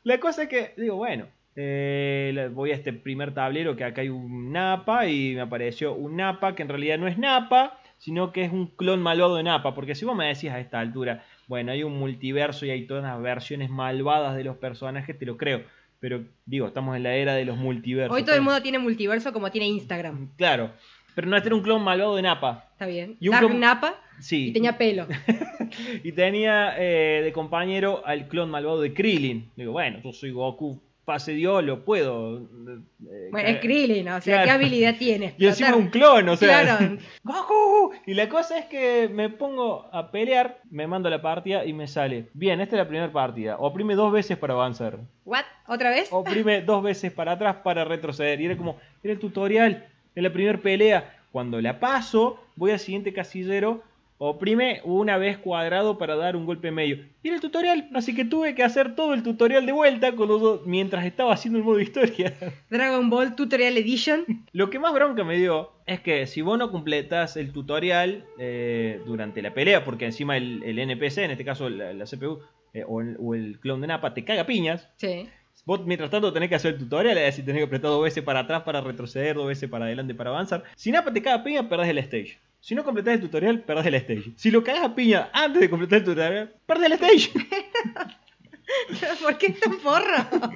La 0.03 0.19
cosa 0.19 0.43
es 0.43 0.49
que, 0.49 0.73
digo, 0.77 0.95
bueno, 0.95 1.25
eh, 1.55 2.49
voy 2.53 2.71
a 2.71 2.75
este 2.75 2.93
primer 2.93 3.33
tablero 3.33 3.75
que 3.75 3.83
acá 3.83 4.01
hay 4.01 4.09
un 4.09 4.51
Napa 4.51 5.07
y 5.07 5.33
me 5.33 5.41
apareció 5.41 5.93
un 5.93 6.17
Napa 6.17 6.53
que 6.53 6.61
en 6.61 6.69
realidad 6.69 6.99
no 6.99 7.07
es 7.07 7.17
Napa, 7.17 7.79
sino 7.97 8.31
que 8.31 8.43
es 8.43 8.51
un 8.51 8.67
clon 8.67 9.01
malvado 9.01 9.37
de 9.37 9.43
Napa. 9.43 9.73
Porque 9.73 9.95
si 9.95 10.05
vos 10.05 10.15
me 10.15 10.27
decís 10.27 10.51
a 10.51 10.59
esta 10.59 10.79
altura, 10.79 11.23
bueno, 11.47 11.71
hay 11.71 11.83
un 11.83 11.97
multiverso 11.97 12.65
y 12.65 12.69
hay 12.71 12.85
todas 12.87 13.03
las 13.03 13.21
versiones 13.21 13.69
malvadas 13.69 14.35
de 14.35 14.43
los 14.43 14.57
personajes, 14.57 15.17
te 15.17 15.25
lo 15.25 15.37
creo. 15.37 15.63
Pero 15.99 16.23
digo, 16.45 16.67
estamos 16.67 16.95
en 16.95 17.03
la 17.03 17.15
era 17.15 17.33
de 17.35 17.45
los 17.45 17.57
multiversos. 17.57 18.15
Hoy 18.15 18.23
todo 18.23 18.35
el 18.35 18.41
mundo 18.41 18.61
tiene 18.61 18.79
multiverso 18.79 19.31
como 19.33 19.49
tiene 19.51 19.67
Instagram. 19.67 20.31
Claro. 20.37 20.71
Pero 21.15 21.27
no, 21.27 21.37
este 21.37 21.47
era 21.49 21.55
un 21.55 21.61
clon 21.63 21.81
malvado 21.83 22.15
de 22.17 22.21
Napa. 22.21 22.67
Está 22.73 22.85
bien. 22.87 23.15
Y 23.19 23.29
un 23.29 23.33
Dark 23.33 23.47
clon- 23.47 23.59
Napa 23.59 23.95
Sí. 24.19 24.47
y 24.49 24.53
tenía 24.53 24.77
pelo. 24.77 25.07
y 26.03 26.11
tenía 26.11 26.75
eh, 26.77 27.21
de 27.23 27.31
compañero 27.31 28.05
al 28.05 28.27
clon 28.27 28.49
malvado 28.49 28.81
de 28.81 28.93
Krillin. 28.93 29.49
Digo, 29.55 29.71
bueno, 29.71 29.99
yo 30.03 30.11
soy 30.11 30.31
Goku, 30.31 30.81
pase 31.05 31.31
Dios, 31.33 31.63
lo 31.63 31.85
puedo. 31.85 32.39
eh, 32.39 33.29
Bueno, 33.31 33.47
es 33.49 33.59
Krillin, 33.59 34.09
o 34.09 34.19
sea, 34.21 34.33
Claro. 34.37 34.45
¿qué 34.45 34.51
habilidad 34.51 34.95
tiene? 34.97 35.35
Y 35.37 35.45
encima 35.45 35.75
un 35.75 35.87
clon, 35.89 36.27
o 36.29 36.35
sea. 36.35 36.61
Claro. 36.63 36.97
¡Goku! 37.23 37.93
Y 38.05 38.13
la 38.15 38.27
cosa 38.27 38.57
es 38.57 38.65
que 38.65 39.07
me 39.13 39.29
pongo 39.29 39.87
a 39.93 40.11
pelear, 40.11 40.59
me 40.69 40.87
mando 40.87 41.09
la 41.09 41.21
partida 41.21 41.63
y 41.65 41.73
me 41.73 41.87
sale. 41.87 42.27
Bien, 42.33 42.59
esta 42.61 42.75
es 42.75 42.79
la 42.79 42.87
primera 42.87 43.11
partida. 43.11 43.57
Oprime 43.59 43.95
dos 43.95 44.11
veces 44.11 44.37
para 44.37 44.53
avanzar. 44.55 44.97
¿What? 45.25 45.43
¿Otra 45.67 45.89
vez? 45.91 46.07
Oprime 46.11 46.61
dos 46.65 46.83
veces 46.83 47.11
para 47.11 47.33
atrás 47.33 47.57
para 47.63 47.83
retroceder. 47.85 48.41
Y 48.41 48.45
era 48.45 48.57
como, 48.57 48.77
era 49.03 49.13
el 49.13 49.19
tutorial 49.19 49.87
de 50.15 50.21
la 50.21 50.31
primera 50.33 50.57
pelea. 50.57 51.11
Cuando 51.31 51.59
la 51.61 51.79
paso, 51.79 52.39
voy 52.55 52.71
al 52.71 52.79
siguiente 52.79 53.13
casillero. 53.13 53.83
Oprime 54.17 54.79
una 54.85 55.17
vez 55.17 55.37
cuadrado 55.37 55.97
para 55.97 56.15
dar 56.15 56.37
un 56.37 56.45
golpe 56.45 56.71
medio. 56.71 56.99
Y 57.21 57.27
era 57.27 57.35
el 57.35 57.41
tutorial, 57.41 57.89
así 57.93 58.15
que 58.15 58.23
tuve 58.23 58.55
que 58.55 58.63
hacer 58.63 58.95
todo 58.95 59.13
el 59.13 59.23
tutorial 59.23 59.65
de 59.65 59.73
vuelta 59.73 60.13
con 60.15 60.29
los- 60.29 60.65
mientras 60.65 61.03
estaba 61.05 61.33
haciendo 61.33 61.59
el 61.59 61.65
modo 61.65 61.81
historia. 61.81 62.33
Dragon 62.69 63.09
Ball 63.09 63.35
Tutorial 63.35 63.75
Edition. 63.77 64.23
Lo 64.53 64.69
que 64.69 64.79
más 64.79 64.93
bronca 64.93 65.25
me 65.25 65.37
dio 65.37 65.71
es 65.85 65.99
que 65.99 66.27
si 66.27 66.41
vos 66.41 66.57
no 66.57 66.71
completas 66.71 67.35
el 67.35 67.51
tutorial 67.51 68.23
eh, 68.39 69.01
durante 69.05 69.41
la 69.41 69.53
pelea, 69.53 69.83
porque 69.83 70.05
encima 70.05 70.37
el, 70.37 70.63
el 70.63 70.79
NPC, 70.79 71.17
en 71.19 71.31
este 71.31 71.43
caso 71.43 71.69
la, 71.69 71.91
la 71.93 72.05
CPU 72.05 72.39
eh, 72.73 72.83
o, 72.87 73.01
el, 73.01 73.17
o 73.19 73.35
el 73.35 73.59
clon 73.59 73.81
de 73.81 73.87
Napa, 73.87 74.13
te 74.13 74.23
caga 74.23 74.45
piñas, 74.45 74.87
Sí. 74.95 75.27
vos 75.65 75.85
mientras 75.85 76.09
tanto 76.09 76.31
tenés 76.31 76.47
que 76.49 76.55
hacer 76.55 76.75
el 76.75 76.79
tutorial, 76.79 77.17
es 77.17 77.23
decir, 77.25 77.43
tenés 77.45 77.59
que 77.61 77.65
apretar 77.65 77.91
dos 77.91 78.03
veces 78.03 78.23
para 78.23 78.39
atrás 78.41 78.63
para 78.63 78.79
retroceder, 78.81 79.35
dos 79.35 79.47
veces 79.47 79.69
para 79.69 79.85
adelante 79.85 80.15
para 80.15 80.29
avanzar. 80.29 80.63
Si 80.75 80.89
Napa 80.91 81.11
te 81.11 81.21
caga 81.21 81.43
piña, 81.43 81.67
perdés 81.67 81.89
el 81.89 81.97
stage. 81.97 82.37
Si 82.65 82.73
no 82.73 82.83
completás 82.83 83.13
el 83.13 83.21
tutorial, 83.21 83.59
perdés 83.59 83.85
el 83.85 83.93
stage. 83.93 84.31
Si 84.37 84.49
lo 84.49 84.63
cagás 84.63 84.85
a 84.85 84.95
piña 84.95 85.29
antes 85.33 85.61
de 85.61 85.69
completar 85.69 85.99
el 85.99 86.05
tutorial, 86.05 86.55
perdés 86.65 86.85
el 86.87 86.93
stage. 86.93 87.31
¿Por 89.21 89.37
qué 89.37 89.49
tan 89.51 89.77
porro? 89.77 90.51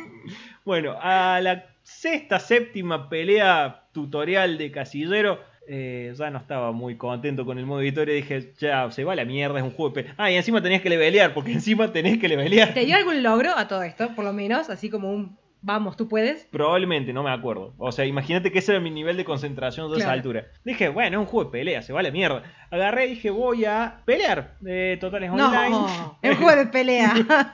Bueno, 0.65 0.95
a 0.99 1.39
la 1.39 1.67
sexta, 1.83 2.39
séptima 2.39 3.09
pelea 3.09 3.83
tutorial 3.91 4.57
de 4.57 4.71
Casillero, 4.71 5.39
eh, 5.67 6.11
ya 6.17 6.31
no 6.31 6.39
estaba 6.39 6.71
muy 6.71 6.97
contento 6.97 7.45
con 7.45 7.59
el 7.59 7.67
modo 7.67 7.83
historia. 7.83 8.15
Dije, 8.15 8.53
ya, 8.57 8.89
se 8.89 9.03
va 9.03 9.13
a 9.13 9.15
la 9.15 9.25
mierda, 9.25 9.59
es 9.59 9.63
un 9.63 9.69
juego 9.69 9.89
de 9.89 10.01
pelea. 10.01 10.15
Ah, 10.17 10.31
y 10.31 10.35
encima 10.35 10.63
tenías 10.63 10.81
que 10.81 10.89
levelear, 10.89 11.35
porque 11.35 11.51
encima 11.51 11.91
tenés 11.91 12.17
que 12.17 12.27
levelear. 12.27 12.73
¿Te 12.73 12.85
dio 12.85 12.95
algún 12.95 13.21
logro 13.21 13.55
a 13.55 13.67
todo 13.67 13.83
esto? 13.83 14.15
Por 14.15 14.25
lo 14.25 14.33
menos, 14.33 14.71
así 14.71 14.89
como 14.89 15.11
un 15.11 15.37
vamos, 15.61 15.97
tú 15.97 16.07
puedes. 16.07 16.45
Probablemente, 16.51 17.13
no 17.13 17.23
me 17.23 17.31
acuerdo. 17.31 17.73
O 17.77 17.91
sea, 17.91 18.05
imagínate 18.05 18.51
que 18.51 18.59
ese 18.59 18.71
era 18.73 18.81
mi 18.81 18.89
nivel 18.91 19.17
de 19.17 19.25
concentración 19.25 19.91
de 19.91 19.97
esa 19.99 20.11
altura. 20.11 20.47
Dije, 20.63 20.89
bueno, 20.89 21.17
es 21.17 21.19
un 21.21 21.25
juego 21.25 21.49
de 21.49 21.51
pelea, 21.51 21.81
se 21.81 21.93
va 21.93 21.99
a 21.99 22.03
la 22.03 22.11
mierda. 22.11 22.43
Agarré 22.71 23.07
y 23.07 23.09
dije, 23.11 23.29
voy 23.29 23.65
a 23.65 24.01
pelear. 24.05 24.55
Eh, 24.65 24.97
totales 24.99 25.29
online. 25.31 25.69
No, 25.69 26.17
es 26.21 26.37
juego 26.37 26.55
de 26.55 26.67
pelea. 26.67 27.13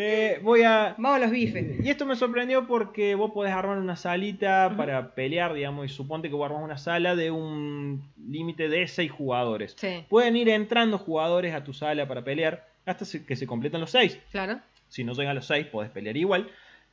Eh, 0.00 0.38
voy 0.44 0.62
a 0.62 0.94
vamos 0.96 1.16
a 1.16 1.18
los 1.18 1.30
bifes. 1.32 1.84
Y 1.84 1.90
esto 1.90 2.06
me 2.06 2.14
sorprendió 2.14 2.68
porque 2.68 3.16
vos 3.16 3.32
podés 3.32 3.52
armar 3.52 3.78
una 3.78 3.96
salita 3.96 4.72
para 4.76 5.12
pelear, 5.14 5.54
digamos, 5.54 5.86
y 5.86 5.88
suponte 5.88 6.28
que 6.28 6.36
vos 6.36 6.46
armás 6.46 6.62
una 6.62 6.78
sala 6.78 7.16
de 7.16 7.32
un 7.32 8.08
límite 8.28 8.68
de 8.68 8.86
6 8.86 9.10
jugadores. 9.10 9.74
Sí, 9.76 10.04
Pueden 10.08 10.36
ir 10.36 10.50
entrando 10.50 10.98
jugadores 10.98 11.52
a 11.52 11.64
tu 11.64 11.72
sala 11.72 12.06
para 12.06 12.22
pelear 12.22 12.68
hasta 12.86 13.04
que 13.26 13.34
se 13.34 13.46
completan 13.48 13.80
los 13.80 13.90
6. 13.90 14.20
claro. 14.30 14.60
Si 14.88 15.02
no 15.02 15.14
llegan 15.14 15.32
a 15.32 15.34
los 15.34 15.46
6, 15.46 15.66
podés 15.66 15.90
pelear 15.90 16.16
igual. 16.16 16.48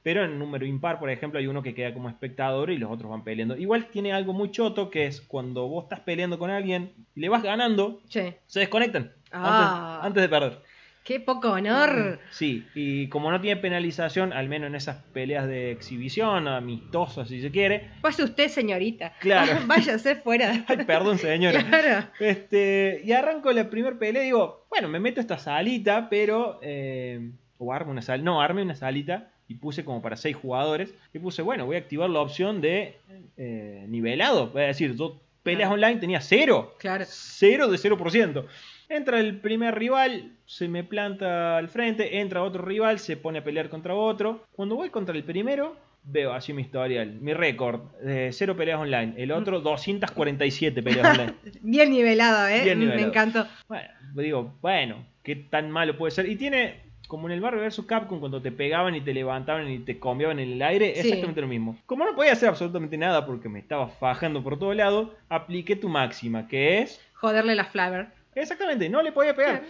Pero 0.06 0.24
en 0.24 0.38
número 0.38 0.68
impar, 0.68 1.00
por 1.00 1.10
ejemplo, 1.10 1.40
hay 1.40 1.48
uno 1.48 1.64
que 1.64 1.74
queda 1.74 1.92
como 1.92 2.10
espectador 2.10 2.70
y 2.70 2.78
los 2.78 2.92
otros 2.92 3.10
van 3.10 3.24
peleando. 3.24 3.58
Igual 3.58 3.88
tiene 3.88 4.14
algo 4.14 4.34
muy 4.34 4.52
choto 4.52 4.92
que 4.92 5.08
es 5.08 5.20
cuando 5.20 5.68
vos 5.68 5.86
estás 5.86 6.02
peleando 6.02 6.38
con 6.38 6.52
alguien 6.52 6.92
y 7.16 7.22
le 7.22 7.30
vas 7.30 7.42
ganando, 7.42 8.02
Sí. 8.08 8.22
se 8.46 8.60
desconectan 8.60 9.12
Ah. 9.32 9.96
antes, 9.96 10.06
antes 10.06 10.22
de 10.22 10.30
perder. 10.30 10.60
Qué 11.04 11.20
poco 11.20 11.52
honor. 11.54 12.20
Sí, 12.30 12.66
y 12.76 13.08
como 13.10 13.32
no 13.32 13.42
tiene 13.42 13.60
penalización, 13.60 14.32
al 14.32 14.48
menos 14.48 14.68
en 14.68 14.76
esas 14.76 14.98
peleas 15.12 15.48
de 15.48 15.72
exhibición, 15.72 16.48
amistosas 16.48 17.28
si 17.28 17.42
se 17.42 17.50
quiere. 17.50 17.90
Pase 18.02 18.24
usted, 18.24 18.48
señorita. 18.50 19.14
Claro. 19.22 19.54
Váyase 19.68 20.18
fuera. 20.18 20.52
Ay, 20.68 20.78
perdón, 20.86 21.18
señora. 21.18 21.64
Claro. 21.64 22.08
Este, 22.20 23.02
y 23.04 23.12
arranco 23.12 23.52
la 23.52 23.72
primer 23.72 23.98
pelea 23.98 24.22
y 24.22 24.26
digo, 24.26 24.68
bueno, 24.70 24.88
me 24.88 25.00
meto 25.00 25.20
a 25.20 25.22
esta 25.22 25.40
salita, 25.40 26.10
pero. 26.12 26.60
eh, 26.62 27.32
o 27.58 27.72
armo 27.74 27.92
una 27.92 28.02
sal. 28.04 28.24
No, 28.24 28.42
armé 28.42 28.62
una 28.62 28.76
salita 28.76 29.32
y 29.48 29.56
puse 29.56 29.86
como 29.86 30.02
para 30.02 30.16
seis 30.18 30.36
jugadores. 30.36 30.94
Y 31.14 31.20
puse, 31.20 31.42
bueno, 31.42 31.66
voy 31.66 31.76
a 31.76 31.80
activar 31.80 32.10
la 32.10 32.20
opción 32.22 32.62
de 32.62 32.98
eh, 33.38 33.86
nivelado. 33.88 34.48
Es 34.60 34.68
decir, 34.68 34.96
yo 34.96 35.20
peleas 35.44 35.70
Claro. 35.70 35.74
online 35.76 36.00
tenía 36.00 36.22
cero. 36.22 36.76
Claro. 36.80 37.06
Cero 37.08 37.68
de 37.68 37.78
0%. 37.78 38.46
Entra 38.90 39.20
el 39.20 39.40
primer 39.40 39.76
rival, 39.76 40.32
se 40.46 40.68
me 40.68 40.84
planta 40.84 41.58
al 41.58 41.70
frente, 41.70 42.20
entra 42.20 42.44
otro 42.44 42.64
rival, 42.64 43.00
se 43.00 43.18
pone 43.18 43.40
a 43.40 43.44
pelear 43.44 43.70
contra 43.70 43.96
otro. 43.96 44.46
Cuando 44.52 44.76
voy 44.76 44.90
contra 44.92 45.16
el 45.16 45.24
primero, 45.24 45.76
veo 46.04 46.34
así 46.34 46.54
mi 46.54 46.62
historial, 46.62 47.14
mi 47.20 47.34
récord, 47.34 47.82
de 48.04 48.32
cero 48.32 48.56
peleas 48.56 48.80
online. 48.80 49.14
El 49.18 49.32
otro, 49.32 49.60
247 49.62 50.84
peleas 50.84 51.08
online. 51.18 51.34
Bien 51.62 51.90
nivelado, 51.90 52.48
¿eh? 52.48 52.62
Bien 52.64 52.78
Me 52.80 52.86
nivelado. 52.86 53.08
encantó. 53.08 53.48
Bueno, 53.68 53.90
digo, 54.14 54.54
bueno, 54.62 55.04
¿qué 55.24 55.36
tan 55.36 55.72
malo 55.72 55.98
puede 55.98 56.12
ser? 56.12 56.30
Y 56.30 56.36
tiene, 56.36 56.82
como 57.08 57.28
en 57.28 57.34
el 57.34 57.42
Marvel 57.42 57.66
vs. 57.68 57.82
Capcom, 57.88 58.20
cuando 58.20 58.42
te 58.42 58.52
pegaban 58.52 58.96
y 58.96 59.02
te 59.02 59.14
levantaban 59.14 59.70
y 59.70 59.80
te 59.80 60.00
combiaban 60.00 60.40
en 60.40 60.54
el 60.54 60.62
aire, 60.62 60.94
Sí. 60.96 61.02
exactamente 61.02 61.42
lo 61.42 61.48
mismo. 61.48 61.78
Como 61.86 62.06
no 62.06 62.16
podía 62.16 62.34
hacer 62.34 62.50
absolutamente 62.50 62.98
nada 62.98 63.26
porque 63.26 63.50
me 63.50 63.60
estaba 63.60 63.88
fajando 63.88 64.44
por 64.44 64.58
todo 64.60 64.74
lado, 64.74 65.14
apliqué 65.30 65.76
tu 65.76 65.90
máxima, 65.90 66.48
que 66.48 66.80
es... 66.80 67.00
Joderle 67.14 67.56
la 67.56 67.66
flavor. 67.66 68.08
Exactamente, 68.36 68.90
no 68.90 69.02
le 69.02 69.12
podía 69.12 69.36
pegar. 69.36 69.64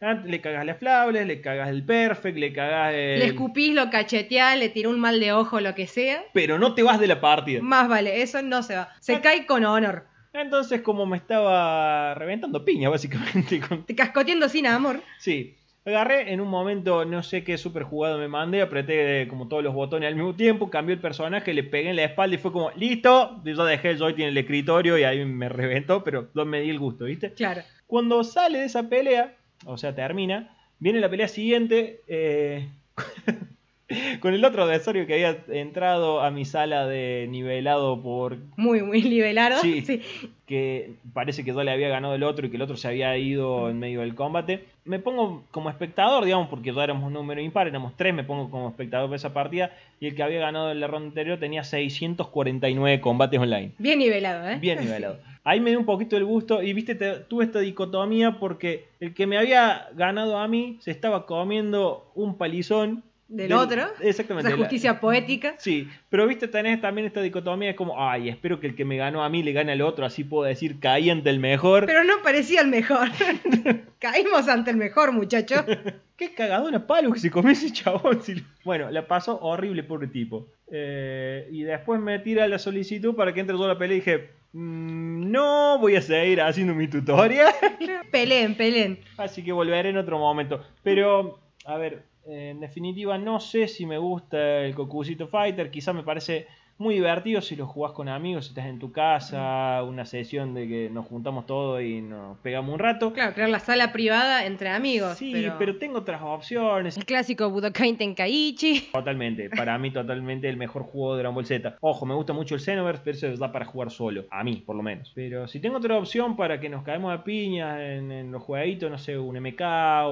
Ah, 0.00 0.14
Le 0.24 0.40
cagas 0.40 0.66
las 0.66 0.78
flables, 0.78 1.26
le 1.26 1.40
cagas 1.40 1.68
el 1.70 1.82
perfect, 1.84 2.36
le 2.36 2.52
cagas 2.52 2.92
el... 2.94 3.18
Le 3.20 3.26
escupís, 3.26 3.72
lo 3.74 3.88
cacheteás, 3.90 4.58
le 4.58 4.68
tiró 4.68 4.90
un 4.90 5.00
mal 5.00 5.18
de 5.20 5.32
ojo, 5.32 5.60
lo 5.60 5.74
que 5.74 5.86
sea. 5.86 6.22
Pero 6.34 6.58
no 6.58 6.74
te 6.74 6.82
vas 6.82 7.00
de 7.00 7.06
la 7.06 7.20
partida. 7.20 7.60
Más 7.62 7.88
vale, 7.88 8.20
eso 8.20 8.42
no 8.42 8.62
se 8.62 8.74
va. 8.76 8.90
Se 9.00 9.14
Ah. 9.14 9.20
cae 9.22 9.46
con 9.46 9.64
honor. 9.64 10.06
Entonces, 10.34 10.80
como 10.82 11.06
me 11.06 11.16
estaba 11.16 12.14
reventando 12.14 12.64
piña, 12.64 12.88
básicamente. 12.90 13.60
con- 13.68 13.84
Te 13.84 13.94
cascoteando 13.94 14.48
sin 14.48 14.66
amor. 14.66 15.00
Sí. 15.18 15.56
Agarré 15.86 16.32
en 16.32 16.40
un 16.40 16.48
momento, 16.48 17.04
no 17.04 17.22
sé 17.22 17.44
qué 17.44 17.58
super 17.58 17.82
jugado 17.82 18.18
me 18.18 18.26
mandé, 18.26 18.62
apreté 18.62 19.28
como 19.28 19.48
todos 19.48 19.62
los 19.62 19.74
botones 19.74 20.08
al 20.08 20.14
mismo 20.14 20.34
tiempo, 20.34 20.70
cambié 20.70 20.94
el 20.94 21.00
personaje, 21.00 21.52
le 21.52 21.62
pegué 21.62 21.90
en 21.90 21.96
la 21.96 22.04
espalda 22.04 22.36
y 22.36 22.38
fue 22.38 22.52
como, 22.52 22.70
listo, 22.70 23.42
yo 23.44 23.64
dejé 23.66 23.90
el 23.90 23.98
joystick 23.98 24.22
en 24.22 24.30
el 24.30 24.38
escritorio 24.38 24.96
y 24.96 25.04
ahí 25.04 25.22
me 25.26 25.50
reventó, 25.50 26.02
pero 26.02 26.30
no 26.32 26.46
me 26.46 26.62
di 26.62 26.70
el 26.70 26.78
gusto, 26.78 27.04
¿viste? 27.04 27.34
Claro. 27.34 27.60
Cuando 27.86 28.24
sale 28.24 28.60
de 28.60 28.64
esa 28.64 28.88
pelea, 28.88 29.36
o 29.66 29.76
sea, 29.76 29.94
termina, 29.94 30.56
viene 30.78 31.00
la 31.00 31.10
pelea 31.10 31.28
siguiente 31.28 32.00
eh, 32.08 32.66
con 34.20 34.34
el 34.34 34.44
otro 34.44 34.62
adversario 34.64 35.06
que 35.06 35.14
había 35.14 35.38
entrado 35.48 36.20
a 36.20 36.30
mi 36.30 36.44
sala 36.44 36.86
de 36.86 37.26
nivelado 37.30 38.00
por... 38.02 38.38
Muy, 38.56 38.82
muy 38.82 39.02
nivelado. 39.02 39.60
Sí. 39.60 39.82
Sí. 39.82 40.00
que 40.46 40.92
parece 41.14 41.42
que 41.44 41.52
yo 41.52 41.62
le 41.64 41.70
había 41.70 41.88
ganado 41.88 42.14
el 42.14 42.22
otro 42.22 42.46
y 42.46 42.50
que 42.50 42.56
el 42.56 42.62
otro 42.62 42.76
se 42.76 42.86
había 42.88 43.16
ido 43.16 43.70
en 43.70 43.78
medio 43.78 44.00
del 44.00 44.14
combate. 44.14 44.64
Me 44.84 44.98
pongo 44.98 45.44
como 45.50 45.70
espectador, 45.70 46.24
digamos, 46.24 46.48
porque 46.48 46.72
ya 46.72 46.84
éramos 46.84 47.04
un 47.04 47.14
número 47.14 47.40
impar, 47.40 47.66
éramos 47.66 47.94
tres, 47.96 48.12
me 48.12 48.24
pongo 48.24 48.50
como 48.50 48.68
espectador 48.68 49.08
de 49.08 49.16
esa 49.16 49.32
partida 49.32 49.70
y 50.00 50.06
el 50.08 50.14
que 50.14 50.22
había 50.22 50.40
ganado 50.40 50.70
en 50.70 50.80
la 50.80 50.86
ronda 50.86 51.08
anterior 51.08 51.38
tenía 51.38 51.64
649 51.64 53.00
combates 53.00 53.40
online. 53.40 53.72
Bien 53.78 53.98
nivelado, 53.98 54.48
¿eh? 54.48 54.58
Bien 54.60 54.78
nivelado. 54.80 55.18
Ahí 55.44 55.60
me 55.60 55.70
dio 55.70 55.78
un 55.78 55.84
poquito 55.84 56.16
el 56.16 56.24
gusto 56.24 56.62
y 56.62 56.72
viste, 56.72 56.94
te- 56.94 57.16
tuve 57.20 57.44
esta 57.44 57.60
dicotomía 57.60 58.38
porque 58.38 58.86
el 59.00 59.12
que 59.14 59.26
me 59.26 59.36
había 59.36 59.88
ganado 59.94 60.38
a 60.38 60.48
mí 60.48 60.78
se 60.80 60.90
estaba 60.90 61.26
comiendo 61.26 62.10
un 62.14 62.36
palizón. 62.38 63.02
Del 63.36 63.52
otro. 63.52 63.82
Exactamente. 64.00 64.48
Esa 64.48 64.56
la- 64.56 64.62
justicia 64.62 65.00
poética. 65.00 65.54
Sí, 65.58 65.88
pero 66.08 66.26
viste, 66.26 66.46
tenés 66.48 66.80
también 66.80 67.06
esta 67.06 67.20
dicotomía, 67.20 67.70
es 67.70 67.76
como, 67.76 67.94
ay, 68.00 68.28
espero 68.28 68.60
que 68.60 68.68
el 68.68 68.76
que 68.76 68.84
me 68.84 68.96
ganó 68.96 69.24
a 69.24 69.28
mí 69.28 69.42
le 69.42 69.52
gane 69.52 69.72
al 69.72 69.82
otro, 69.82 70.06
así 70.06 70.22
puedo 70.24 70.44
decir, 70.44 70.78
caí 70.78 71.10
ante 71.10 71.30
el 71.30 71.40
mejor. 71.40 71.86
Pero 71.86 72.04
no 72.04 72.14
parecía 72.22 72.60
el 72.60 72.68
mejor. 72.68 73.08
Caímos 73.98 74.48
ante 74.48 74.70
el 74.70 74.76
mejor, 74.76 75.12
muchacho. 75.12 75.64
Qué 76.16 76.32
cagadona 76.32 76.86
palo 76.86 77.10
que 77.12 77.18
se 77.18 77.30
comió 77.30 77.50
ese 77.50 77.72
chabón. 77.72 78.20
Bueno, 78.64 78.90
la 78.90 79.06
pasó 79.08 79.38
horrible, 79.40 79.82
pobre 79.82 80.06
tipo. 80.06 80.46
Eh, 80.70 81.48
y 81.50 81.62
después 81.64 82.00
me 82.00 82.18
tira 82.20 82.46
la 82.46 82.58
solicitud 82.58 83.16
para 83.16 83.34
que 83.34 83.40
entre 83.40 83.56
yo 83.56 83.64
a 83.64 83.68
la 83.68 83.78
pelea 83.78 83.96
y 83.96 84.00
dije, 84.00 84.30
"Mm, 84.52 85.30
no 85.32 85.78
voy 85.80 85.96
a 85.96 86.02
seguir 86.02 86.40
haciendo 86.40 86.72
mi 86.74 86.86
tutorial. 86.86 87.52
Peleen, 88.12 88.54
peleen. 88.56 89.00
Así 89.16 89.42
que 89.42 89.50
volveré 89.50 89.88
en 89.88 89.96
otro 89.98 90.18
momento. 90.18 90.64
Pero, 90.84 91.40
a 91.64 91.76
ver, 91.78 92.04
en 92.26 92.60
definitiva, 92.60 93.18
no 93.18 93.40
sé 93.40 93.68
si 93.68 93.86
me 93.86 93.98
gusta 93.98 94.60
el 94.60 94.74
Cocucito 94.74 95.28
Fighter. 95.28 95.70
Quizá 95.70 95.92
me 95.92 96.02
parece 96.02 96.46
muy 96.78 96.94
divertido 96.94 97.40
si 97.40 97.56
lo 97.56 97.66
jugás 97.66 97.92
con 97.92 98.08
amigos, 98.08 98.46
si 98.46 98.50
estás 98.50 98.66
en 98.66 98.78
tu 98.78 98.92
casa, 98.92 99.82
una 99.82 100.04
sesión 100.04 100.54
de 100.54 100.66
que 100.66 100.90
nos 100.90 101.06
juntamos 101.06 101.46
todos 101.46 101.82
y 101.82 102.00
nos 102.00 102.38
pegamos 102.38 102.72
un 102.72 102.78
rato. 102.78 103.12
Claro, 103.12 103.34
crear 103.34 103.48
la 103.48 103.60
sala 103.60 103.92
privada 103.92 104.46
entre 104.46 104.68
amigos. 104.68 105.18
Sí, 105.18 105.30
pero... 105.32 105.54
pero... 105.58 105.76
tengo 105.76 105.98
otras 105.98 106.20
opciones. 106.22 106.96
El 106.96 107.04
clásico 107.04 107.50
Budokai 107.50 107.94
Tenkaichi. 107.94 108.88
Totalmente, 108.92 109.50
para 109.50 109.78
mí 109.78 109.90
totalmente 109.90 110.48
el 110.48 110.56
mejor 110.56 110.82
juego 110.82 111.14
de 111.14 111.20
Dragon 111.20 111.34
Ball 111.34 111.46
Z. 111.46 111.76
Ojo, 111.80 112.06
me 112.06 112.14
gusta 112.14 112.32
mucho 112.32 112.54
el 112.54 112.60
Xenoverse, 112.60 113.02
pero 113.04 113.16
eso 113.16 113.36
da 113.36 113.52
para 113.52 113.64
jugar 113.64 113.90
solo, 113.90 114.24
a 114.30 114.42
mí 114.42 114.62
por 114.64 114.76
lo 114.76 114.82
menos. 114.82 115.12
Pero 115.14 115.46
si 115.46 115.60
tengo 115.60 115.76
otra 115.76 115.96
opción 115.96 116.36
para 116.36 116.60
que 116.60 116.68
nos 116.68 116.82
caemos 116.82 117.12
a 117.12 117.22
piñas 117.22 117.78
en, 117.80 118.10
en 118.10 118.32
los 118.32 118.42
jueguitos, 118.42 118.90
no 118.90 118.98
sé, 118.98 119.18
un 119.18 119.36
MK, 119.38 119.62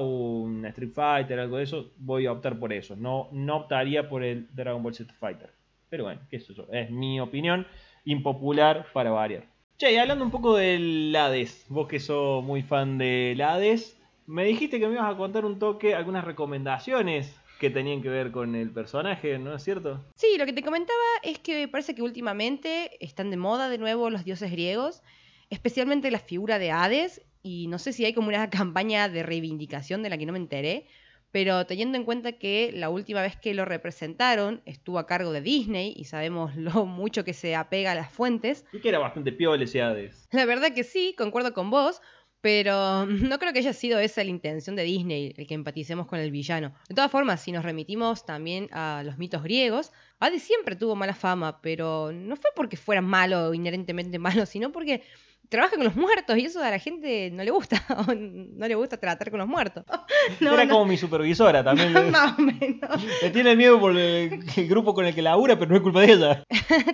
un 0.01 0.65
Street 0.67 0.91
Fighter, 0.93 1.39
algo 1.39 1.57
de 1.57 1.63
eso, 1.63 1.91
voy 1.97 2.25
a 2.25 2.31
optar 2.31 2.57
por 2.57 2.71
eso. 2.71 2.95
No, 2.95 3.27
no 3.31 3.57
optaría 3.57 4.07
por 4.07 4.23
el 4.23 4.47
Dragon 4.53 4.81
Ball 4.81 4.93
Z 4.93 5.13
Fighter. 5.13 5.49
Pero 5.93 6.05
bueno, 6.05 6.21
qué 6.27 6.37
es 6.37 6.49
eso, 6.49 6.65
es 6.71 6.89
mi 6.89 7.19
opinión, 7.19 7.67
impopular 8.03 8.87
para 8.93 9.11
variar. 9.11 9.45
Che, 9.77 9.93
y 9.93 9.97
hablando 9.97 10.25
un 10.25 10.31
poco 10.31 10.57
del 10.57 11.15
Hades, 11.15 11.67
vos 11.69 11.87
que 11.87 11.99
sos 11.99 12.43
muy 12.43 12.63
fan 12.63 12.97
del 12.97 13.39
Hades, 13.39 13.95
me 14.25 14.43
dijiste 14.43 14.79
que 14.79 14.87
me 14.87 14.93
ibas 14.93 15.13
a 15.13 15.15
contar 15.15 15.45
un 15.45 15.59
toque, 15.59 15.93
algunas 15.93 16.23
recomendaciones 16.23 17.39
que 17.59 17.69
tenían 17.69 18.01
que 18.01 18.09
ver 18.09 18.31
con 18.31 18.55
el 18.55 18.71
personaje, 18.71 19.37
¿no 19.37 19.53
es 19.53 19.63
cierto? 19.63 20.03
Sí, 20.15 20.35
lo 20.39 20.47
que 20.47 20.53
te 20.53 20.63
comentaba 20.63 20.97
es 21.21 21.37
que 21.37 21.67
parece 21.67 21.93
que 21.93 22.01
últimamente 22.01 22.97
están 22.99 23.29
de 23.29 23.37
moda 23.37 23.69
de 23.69 23.77
nuevo 23.77 24.09
los 24.09 24.25
dioses 24.25 24.49
griegos, 24.49 25.03
especialmente 25.51 26.09
la 26.09 26.17
figura 26.17 26.57
de 26.57 26.71
Hades, 26.71 27.21
y 27.43 27.67
no 27.67 27.77
sé 27.77 27.93
si 27.93 28.03
hay 28.03 28.13
como 28.15 28.29
una 28.29 28.49
campaña 28.49 29.09
de 29.09 29.21
reivindicación 29.21 30.01
de 30.01 30.09
la 30.09 30.17
que 30.17 30.25
no 30.25 30.33
me 30.33 30.39
enteré, 30.39 30.87
pero 31.33 31.65
teniendo 31.65 31.97
en 31.97 32.05
cuenta 32.05 32.33
que 32.33 32.71
la 32.75 32.91
última 32.91 33.23
vez 33.23 33.35
que 33.35 33.55
lo 33.55 33.65
representaron 33.65 34.61
estuvo 34.65 34.99
a 34.99 35.07
cargo 35.07 35.33
de 35.33 35.41
Disney 35.41 35.91
y 35.97 36.05
sabemos 36.05 36.55
lo 36.55 36.85
mucho 36.85 37.25
que 37.25 37.33
se 37.33 37.55
apega 37.55 37.91
a 37.91 37.95
las 37.95 38.11
fuentes, 38.11 38.65
Y 38.71 38.79
que 38.79 38.89
era 38.89 38.99
bastante 38.99 39.31
piola 39.31 39.63
ese 39.63 39.81
Hades. 39.81 40.27
la 40.31 40.45
verdad 40.45 40.73
que 40.73 40.83
sí, 40.83 41.15
concuerdo 41.17 41.51
con 41.53 41.71
vos, 41.71 42.01
pero 42.39 43.05
no 43.07 43.39
creo 43.39 43.51
que 43.51 43.59
haya 43.59 43.73
sido 43.73 43.97
esa 43.97 44.23
la 44.23 44.29
intención 44.29 44.75
de 44.75 44.83
Disney, 44.83 45.33
el 45.35 45.47
que 45.47 45.55
empaticemos 45.55 46.05
con 46.05 46.19
el 46.19 46.29
villano. 46.29 46.75
De 46.87 46.93
todas 46.93 47.09
formas, 47.09 47.41
si 47.41 47.51
nos 47.51 47.65
remitimos 47.65 48.27
también 48.27 48.69
a 48.71 49.01
los 49.03 49.17
mitos 49.17 49.41
griegos, 49.41 49.91
Hades 50.19 50.43
siempre 50.43 50.75
tuvo 50.75 50.95
mala 50.95 51.15
fama, 51.15 51.61
pero 51.61 52.11
no 52.13 52.35
fue 52.35 52.51
porque 52.55 52.77
fuera 52.77 53.01
malo 53.01 53.49
o 53.49 53.53
inherentemente 53.55 54.19
malo, 54.19 54.45
sino 54.45 54.71
porque 54.71 55.01
trabaja 55.49 55.75
con 55.75 55.83
los 55.83 55.95
muertos 55.95 56.37
y 56.37 56.45
eso 56.45 56.61
a 56.61 56.69
la 56.69 56.79
gente 56.79 57.29
no 57.31 57.43
le 57.43 57.51
gusta, 57.51 57.83
o 58.07 58.13
no 58.13 58.67
le 58.67 58.75
gusta 58.75 58.97
tratar 58.97 59.29
con 59.29 59.39
los 59.39 59.47
muertos. 59.47 59.83
No, 60.39 60.53
era 60.53 60.63
no, 60.63 60.75
como 60.75 60.85
mi 60.85 60.95
supervisora 60.95 61.63
también. 61.63 61.93
le, 61.93 62.01
más 62.09 62.39
o 62.39 62.41
menos. 62.41 63.03
le 63.21 63.29
tiene 63.29 63.57
miedo 63.57 63.77
por 63.77 63.91
el, 63.97 64.39
el 64.55 64.67
grupo 64.69 64.93
con 64.93 65.05
el 65.05 65.13
que 65.13 65.21
labura, 65.21 65.59
pero 65.59 65.71
no 65.71 65.75
es 65.75 65.81
culpa 65.81 65.99
de 65.99 66.13
ella. 66.13 66.43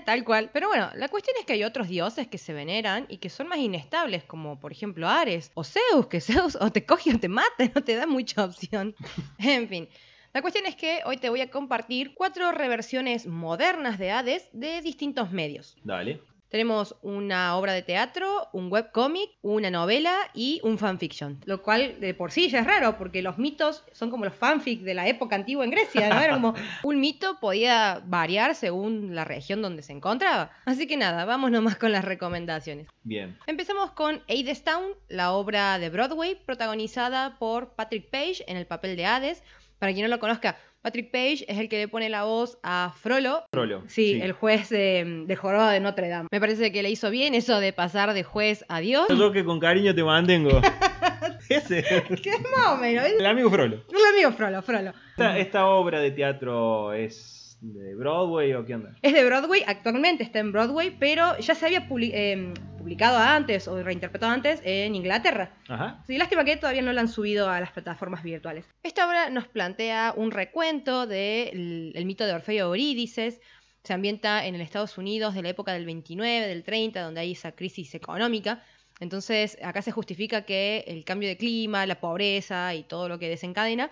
Tal 0.03 0.23
cual. 0.23 0.49
Pero 0.51 0.67
bueno, 0.67 0.89
la 0.95 1.09
cuestión 1.09 1.35
es 1.39 1.45
que 1.45 1.53
hay 1.53 1.63
otros 1.63 1.87
dioses 1.87 2.27
que 2.27 2.39
se 2.39 2.53
veneran 2.53 3.05
y 3.07 3.17
que 3.17 3.29
son 3.29 3.47
más 3.47 3.59
inestables, 3.59 4.23
como 4.23 4.59
por 4.59 4.71
ejemplo 4.71 5.07
Ares 5.07 5.51
o 5.53 5.63
Zeus, 5.63 6.07
que 6.07 6.21
Zeus 6.21 6.57
o 6.59 6.71
te 6.71 6.85
coge 6.85 7.13
o 7.13 7.19
te 7.19 7.29
mata, 7.29 7.69
no 7.75 7.83
te 7.83 7.95
da 7.95 8.07
mucha 8.07 8.43
opción. 8.43 8.95
en 9.37 9.67
fin. 9.67 9.89
La 10.33 10.41
cuestión 10.41 10.65
es 10.65 10.75
que 10.75 11.01
hoy 11.05 11.17
te 11.17 11.29
voy 11.29 11.41
a 11.41 11.49
compartir 11.49 12.13
cuatro 12.13 12.51
reversiones 12.51 13.25
modernas 13.25 13.97
de 13.97 14.11
Hades 14.11 14.49
de 14.53 14.81
distintos 14.81 15.31
medios. 15.31 15.75
Dale. 15.83 16.21
Tenemos 16.49 16.95
una 17.03 17.55
obra 17.55 17.73
de 17.73 17.83
teatro, 17.83 18.49
un 18.53 18.71
webcómic, 18.71 19.29
una 19.41 19.69
novela 19.69 20.15
y 20.33 20.59
un 20.63 20.79
fanfiction. 20.79 21.39
Lo 21.45 21.61
cual 21.61 21.99
de 21.99 22.15
por 22.15 22.31
sí 22.31 22.49
ya 22.49 22.59
es 22.59 22.65
raro, 22.65 22.97
porque 22.97 23.21
los 23.21 23.37
mitos 23.37 23.83
son 23.91 24.09
como 24.09 24.25
los 24.25 24.33
fanfic 24.33 24.81
de 24.81 24.95
la 24.95 25.07
época 25.07 25.35
antigua 25.35 25.63
en 25.63 25.71
Grecia, 25.71 26.09
¿no? 26.09 26.19
Era 26.19 26.33
como 26.33 26.55
un 26.83 26.99
mito 26.99 27.39
podía 27.39 28.01
variar 28.05 28.55
según 28.55 29.13
la 29.13 29.25
región 29.25 29.61
donde 29.61 29.83
se 29.83 29.93
encontraba. 29.93 30.51
Así 30.65 30.87
que 30.87 30.97
nada, 30.97 31.25
vamos 31.25 31.51
nomás 31.51 31.75
con 31.75 31.91
las 31.91 32.03
recomendaciones. 32.03 32.87
Bien. 33.03 33.37
Empezamos 33.45 33.91
con 33.91 34.23
Town, 34.63 34.93
la 35.07 35.33
obra 35.33 35.77
de 35.77 35.89
Broadway 35.89 36.35
protagonizada 36.45 37.37
por 37.37 37.75
Patrick 37.75 38.09
Page 38.09 38.43
en 38.47 38.57
el 38.57 38.65
papel 38.65 38.95
de 38.95 39.05
Hades. 39.05 39.43
Para 39.77 39.93
quien 39.93 40.03
no 40.03 40.09
lo 40.09 40.19
conozca, 40.19 40.57
Patrick 40.81 41.11
Page 41.11 41.45
es 41.47 41.57
el 41.57 41.67
que 41.67 41.77
le 41.77 41.87
pone 41.87 42.07
la 42.09 42.23
voz 42.23 42.57
a 42.63 42.93
Frollo 42.97 43.43
Frollo. 43.51 43.83
Sí, 43.87 44.19
el 44.21 44.31
juez 44.31 44.69
de, 44.69 45.23
de 45.27 45.35
Jorobado 45.35 45.71
de 45.71 45.79
Notre 45.81 46.07
Dame. 46.07 46.29
Me 46.31 46.39
parece 46.39 46.71
que 46.71 46.81
le 46.83 46.89
hizo 46.89 47.09
bien 47.09 47.35
eso 47.35 47.59
de 47.59 47.73
pasar 47.73 48.13
de 48.13 48.23
juez 48.23 48.63
a 48.69 48.79
Dios. 48.79 49.07
Yo 49.09 49.31
que 49.33 49.43
con 49.43 49.59
cariño 49.59 49.93
te 49.93 50.03
mantengo. 50.03 50.61
Ese. 51.49 51.83
Que 52.21 52.29
es 52.29 52.41
más 52.55 52.69
o 52.69 52.77
menos. 52.77 53.05
Es 53.05 53.13
El 53.19 53.25
amigo 53.25 53.49
Frollo. 53.49 53.83
el 53.89 54.13
amigo 54.13 54.31
Frollo, 54.31 54.61
Frollo. 54.61 54.93
Esta, 55.11 55.37
esta 55.37 55.65
obra 55.67 55.99
de 55.99 56.11
teatro 56.11 56.93
es 56.93 57.38
de 57.61 57.95
Broadway 57.95 58.53
o 58.53 58.65
qué 58.65 58.75
onda? 58.75 58.95
Es 59.01 59.13
de 59.13 59.25
Broadway, 59.25 59.63
actualmente 59.67 60.23
está 60.23 60.39
en 60.39 60.51
Broadway, 60.51 60.95
pero 60.99 61.37
ya 61.39 61.55
se 61.55 61.65
había 61.65 61.87
publi- 61.89 62.11
eh, 62.13 62.53
publicado 62.77 63.17
antes 63.17 63.67
o 63.67 63.81
reinterpretado 63.83 64.31
antes 64.31 64.61
en 64.63 64.95
Inglaterra. 64.95 65.53
Ajá. 65.67 66.01
Sí, 66.07 66.17
lástima 66.17 66.45
que 66.45 66.55
todavía 66.57 66.81
no 66.81 66.93
la 66.93 67.01
han 67.01 67.09
subido 67.09 67.49
a 67.49 67.59
las 67.59 67.71
plataformas 67.71 68.23
virtuales. 68.23 68.65
Esta 68.83 69.07
obra 69.07 69.29
nos 69.29 69.47
plantea 69.47 70.13
un 70.15 70.31
recuento 70.31 71.05
del 71.05 71.91
el 71.95 72.05
mito 72.05 72.25
de 72.25 72.33
Orfeo 72.33 72.55
y 72.55 72.59
Eurídices. 72.59 73.41
Se 73.83 73.93
ambienta 73.93 74.45
en 74.45 74.55
el 74.55 74.61
Estados 74.61 74.97
Unidos 74.97 75.33
de 75.35 75.41
la 75.41 75.49
época 75.49 75.73
del 75.73 75.85
29, 75.85 76.47
del 76.47 76.63
30, 76.63 77.01
donde 77.01 77.21
hay 77.21 77.31
esa 77.33 77.51
crisis 77.53 77.93
económica. 77.95 78.63
Entonces, 79.01 79.57
acá 79.63 79.81
se 79.81 79.91
justifica 79.91 80.41
que 80.43 80.83
el 80.87 81.05
cambio 81.05 81.29
de 81.29 81.37
clima, 81.37 81.85
la 81.85 81.99
pobreza 82.01 82.75
y 82.75 82.83
todo 82.83 83.07
lo 83.07 83.17
que 83.19 83.29
desencadena, 83.29 83.89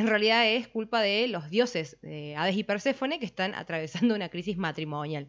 en 0.00 0.08
realidad 0.08 0.46
es 0.46 0.68
culpa 0.68 1.00
de 1.00 1.28
los 1.28 1.50
dioses, 1.50 1.98
de 2.02 2.34
Hades 2.36 2.56
y 2.56 2.64
Perséfone, 2.64 3.18
que 3.18 3.26
están 3.26 3.54
atravesando 3.54 4.14
una 4.14 4.28
crisis 4.28 4.56
matrimonial. 4.56 5.28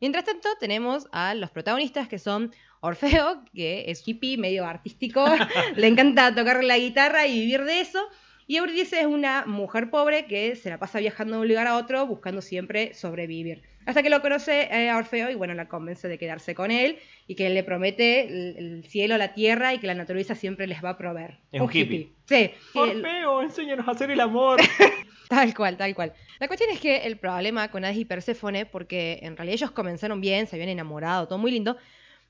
Mientras 0.00 0.24
tanto, 0.24 0.48
tenemos 0.60 1.06
a 1.12 1.34
los 1.34 1.50
protagonistas 1.50 2.08
que 2.08 2.18
son 2.18 2.52
Orfeo, 2.80 3.42
que 3.54 3.84
es 3.90 4.06
hippie, 4.06 4.36
medio 4.36 4.66
artístico, 4.66 5.24
le 5.76 5.86
encanta 5.86 6.34
tocar 6.34 6.62
la 6.62 6.78
guitarra 6.78 7.26
y 7.26 7.40
vivir 7.40 7.64
de 7.64 7.80
eso. 7.80 8.00
Y 8.46 8.56
Eurídice 8.56 9.00
es 9.00 9.06
una 9.06 9.44
mujer 9.46 9.90
pobre 9.90 10.26
que 10.26 10.54
se 10.56 10.70
la 10.70 10.78
pasa 10.78 11.00
viajando 11.00 11.34
de 11.36 11.40
un 11.42 11.48
lugar 11.48 11.66
a 11.66 11.76
otro 11.76 12.06
buscando 12.06 12.40
siempre 12.40 12.94
sobrevivir. 12.94 13.62
Hasta 13.86 14.02
que 14.02 14.10
lo 14.10 14.20
conoce 14.20 14.62
eh, 14.72 14.88
a 14.90 14.96
Orfeo 14.96 15.30
y 15.30 15.34
bueno, 15.34 15.54
la 15.54 15.68
convence 15.68 16.08
de 16.08 16.18
quedarse 16.18 16.54
con 16.54 16.70
él 16.70 16.98
y 17.28 17.34
que 17.36 17.46
él 17.46 17.54
le 17.54 17.62
promete 17.64 18.22
el, 18.26 18.56
el 18.56 18.84
cielo, 18.84 19.16
la 19.16 19.32
tierra 19.32 19.74
y 19.74 19.78
que 19.78 19.86
la 19.86 19.94
naturaleza 19.94 20.34
siempre 20.34 20.66
les 20.66 20.82
va 20.84 20.90
a 20.90 20.98
proveer. 20.98 21.38
Es 21.52 21.60
un 21.60 21.70
hippie. 21.72 22.10
Sí. 22.26 22.50
El- 22.74 23.04
Orfeo, 23.04 23.42
enséñanos 23.42 23.86
a 23.86 23.92
hacer 23.92 24.10
el 24.10 24.20
amor. 24.20 24.60
Tal 25.28 25.52
cual, 25.54 25.76
tal 25.76 25.92
cual. 25.96 26.12
La 26.38 26.46
cuestión 26.46 26.70
es 26.70 26.78
que 26.78 26.98
el 26.98 27.16
problema 27.18 27.68
con 27.72 27.84
Hades 27.84 27.96
y 27.98 28.04
Perséfone, 28.04 28.64
porque 28.64 29.18
en 29.22 29.36
realidad 29.36 29.54
ellos 29.54 29.70
comenzaron 29.72 30.20
bien, 30.20 30.46
se 30.46 30.54
habían 30.54 30.68
enamorado, 30.68 31.26
todo 31.26 31.38
muy 31.38 31.50
lindo, 31.50 31.76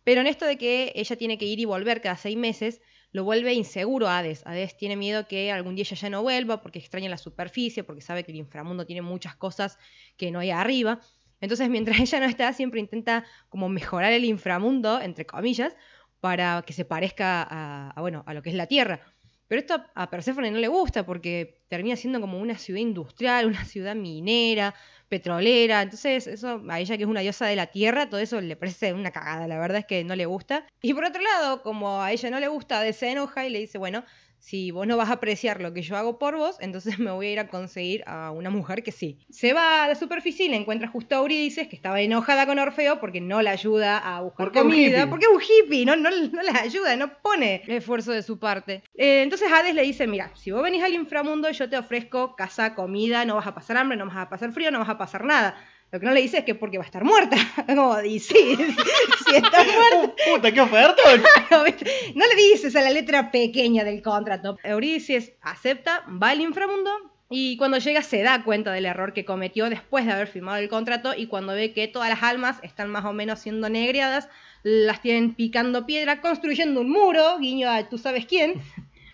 pero 0.03 0.23
en 0.23 0.27
esto 0.27 0.47
de 0.47 0.57
que 0.57 0.93
ella 0.95 1.15
tiene 1.17 1.37
que 1.37 1.45
ir 1.45 1.61
y 1.61 1.67
volver 1.67 2.01
cada 2.01 2.17
seis 2.17 2.39
meses, 2.39 2.81
lo 3.17 3.25
vuelve 3.25 3.55
inseguro 3.55 4.09
a 4.09 4.19
Hades. 4.19 4.43
Hades 4.45 4.77
tiene 4.77 4.95
miedo 4.95 5.27
que 5.27 5.51
algún 5.51 5.75
día 5.75 5.85
ella 5.89 5.97
ya 5.97 6.11
no 6.11 6.23
vuelva 6.23 6.61
porque 6.61 6.79
extraña 6.79 7.09
la 7.09 7.17
superficie, 7.17 7.83
porque 7.83 8.03
sabe 8.03 8.25
que 8.25 8.31
el 8.31 8.37
inframundo 8.37 8.85
tiene 8.85 9.01
muchas 9.01 9.35
cosas 9.35 9.79
que 10.19 10.31
no 10.31 10.39
hay 10.39 10.51
arriba. 10.51 11.01
Entonces, 11.41 11.71
mientras 11.71 11.99
ella 11.99 12.21
no 12.21 12.27
está, 12.27 12.53
siempre 12.53 12.79
intenta 12.79 13.25
como 13.49 13.71
mejorar 13.71 14.13
el 14.13 14.27
inframundo, 14.27 15.01
entre 15.01 15.25
comillas, 15.25 15.75
para 16.21 16.63
que 16.67 16.75
se 16.75 16.85
parezca 16.85 17.43
a, 17.43 17.91
a, 17.91 18.01
bueno, 18.03 18.23
a 18.27 18.35
lo 18.35 18.43
que 18.43 18.51
es 18.51 18.55
la 18.55 18.67
Tierra. 18.67 19.01
Pero 19.49 19.61
esto 19.61 19.83
a 19.95 20.11
Perséfone 20.11 20.51
no 20.51 20.59
le 20.59 20.69
gusta 20.69 21.07
porque 21.07 21.63
termina 21.69 21.97
siendo 21.97 22.21
como 22.21 22.39
una 22.39 22.59
ciudad 22.59 22.81
industrial, 22.81 23.47
una 23.47 23.65
ciudad 23.65 23.95
minera, 23.95 24.75
petrolera. 25.09 25.83
Entonces, 25.83 26.27
eso 26.27 26.63
a 26.69 26.81
ella 26.81 26.97
que 26.97 27.05
es 27.05 27.09
una 27.09 27.21
diosa 27.21 27.47
de 27.47 27.57
la 27.57 27.67
tierra, 27.69 28.09
todo 28.09 28.21
eso 28.21 28.41
le 28.41 28.57
parece 28.57 28.93
una 28.93 29.11
cagada. 29.11 29.47
La 29.49 29.59
verdad 29.59 29.79
es 29.79 29.87
que 29.87 30.05
no 30.05 30.17
le 30.17 30.27
gusta. 30.27 30.67
Y 30.83 30.95
por 30.95 31.05
otro 31.05 31.23
lado, 31.23 31.63
como 31.63 32.03
a 32.03 32.13
ella 32.13 32.31
no 32.31 32.41
le 32.41 32.49
gusta, 32.49 32.93
se 32.93 33.11
enoja 33.11 33.47
y 33.47 33.51
le 33.51 33.61
dice, 33.61 33.79
bueno, 33.79 34.05
si 34.47 34.71
vos 34.71 34.87
no 34.87 34.97
vas 34.97 35.11
a 35.11 35.15
apreciar 35.15 35.61
lo 35.61 35.73
que 35.73 35.83
yo 35.83 35.97
hago 35.97 36.21
por 36.21 36.37
vos, 36.37 36.57
entonces 36.61 36.99
me 37.01 37.11
voy 37.11 37.27
a 37.27 37.33
ir 37.33 37.41
a 37.41 37.49
conseguir 37.49 38.05
a 38.07 38.31
una 38.31 38.49
mujer 38.49 38.85
que 38.85 38.93
sí. 38.93 39.19
Se 39.29 39.53
va 39.53 39.83
a 39.83 39.89
la 39.89 39.97
superficie 39.97 40.47
y 40.47 40.49
le 40.49 40.57
encuentra 40.57 40.87
justo 40.87 41.17
a 41.17 41.19
Eurídice, 41.19 41.69
que 41.69 41.75
estaba 41.75 42.01
enojada 42.01 42.47
con 42.47 42.61
Orfeo 42.61 43.01
porque 43.01 43.21
no 43.21 43.43
la 43.43 43.51
ayuda 43.51 43.99
a 43.99 44.21
buscar 44.21 44.47
Porque 44.47 44.61
comida. 44.61 45.11
Porque 45.11 45.27
es 45.27 45.33
un 45.33 45.43
hippie, 45.43 45.85
no, 45.85 45.97
no, 45.97 46.11
no 46.11 46.43
la 46.43 46.61
ayuda, 46.61 46.95
no 46.95 47.21
pone 47.23 47.65
esfuerzo 47.67 48.13
de 48.13 48.23
su 48.23 48.39
parte. 48.39 48.85
Eh, 48.95 49.23
entonces 49.23 49.51
Hades 49.51 49.75
le 49.75 49.83
dice, 49.83 50.07
mira, 50.07 50.31
si 50.37 50.53
vos 50.53 50.63
venís 50.63 50.85
al 50.85 50.95
inframundo, 50.95 51.51
yo 51.51 51.69
te 51.69 51.77
ofrezco 51.77 52.37
casa, 52.37 52.77
comida, 52.77 53.25
no 53.25 53.35
vas 53.35 53.49
a 53.49 53.55
pasar 53.55 53.79
hambre, 53.79 53.97
no 53.97 54.07
vas 54.07 54.17
a 54.17 54.29
pasar 54.29 54.53
frío, 54.53 54.71
no 54.71 54.79
vas 54.79 54.89
a 54.89 54.97
pasar 54.97 55.25
nada. 55.25 55.57
Lo 55.93 56.01
que 56.01 56.07
no 56.07 56.13
le 56.13 56.21
dice 56.21 56.39
es 56.39 56.45
que 56.45 56.55
porque 56.55 56.79
va 56.79 56.85
a 56.85 56.87
estar 56.87 57.05
muerta. 57.05 57.37
Como, 57.67 58.01
y 58.03 58.19
sí, 58.19 58.35
si 59.27 59.37
está 59.37 59.65
muerta. 59.65 60.15
Puta, 60.31 60.53
qué 60.53 60.61
oferta. 60.61 61.03
No, 61.51 61.65
le 61.65 62.35
dices 62.37 62.75
a 62.77 62.83
la 62.83 62.91
letra 62.91 63.31
pequeña 63.31 63.85
del 63.85 64.03
contrato. 64.03 64.59
Eurídice 64.63 65.37
acepta, 65.43 66.05
va 66.23 66.31
al 66.31 66.41
inframundo 66.41 66.91
y 67.29 67.57
cuando 67.57 67.79
llega 67.79 68.03
se 68.03 68.23
da 68.23 68.45
cuenta 68.45 68.73
del 68.73 68.87
error 68.87 69.13
que 69.13 69.25
cometió 69.25 69.69
después 69.69 70.07
de 70.07 70.13
haber 70.13 70.29
firmado 70.29 70.59
el 70.59 70.69
contrato 70.69 71.13
y 71.17 71.27
cuando 71.27 71.55
ve 71.55 71.73
que 71.73 71.89
todas 71.89 72.09
las 72.09 72.23
almas 72.23 72.59
están 72.63 72.89
más 72.91 73.05
o 73.05 73.13
menos 73.13 73.41
siendo 73.41 73.69
negreadas, 73.69 74.29
las 74.63 75.01
tienen 75.01 75.35
picando 75.35 75.87
piedra, 75.87 76.21
construyendo 76.21 76.81
un 76.81 76.91
muro, 76.91 77.39
guiño 77.39 77.69
a 77.69 77.89
tú 77.89 77.99
sabes 77.99 78.27
quién. 78.27 78.63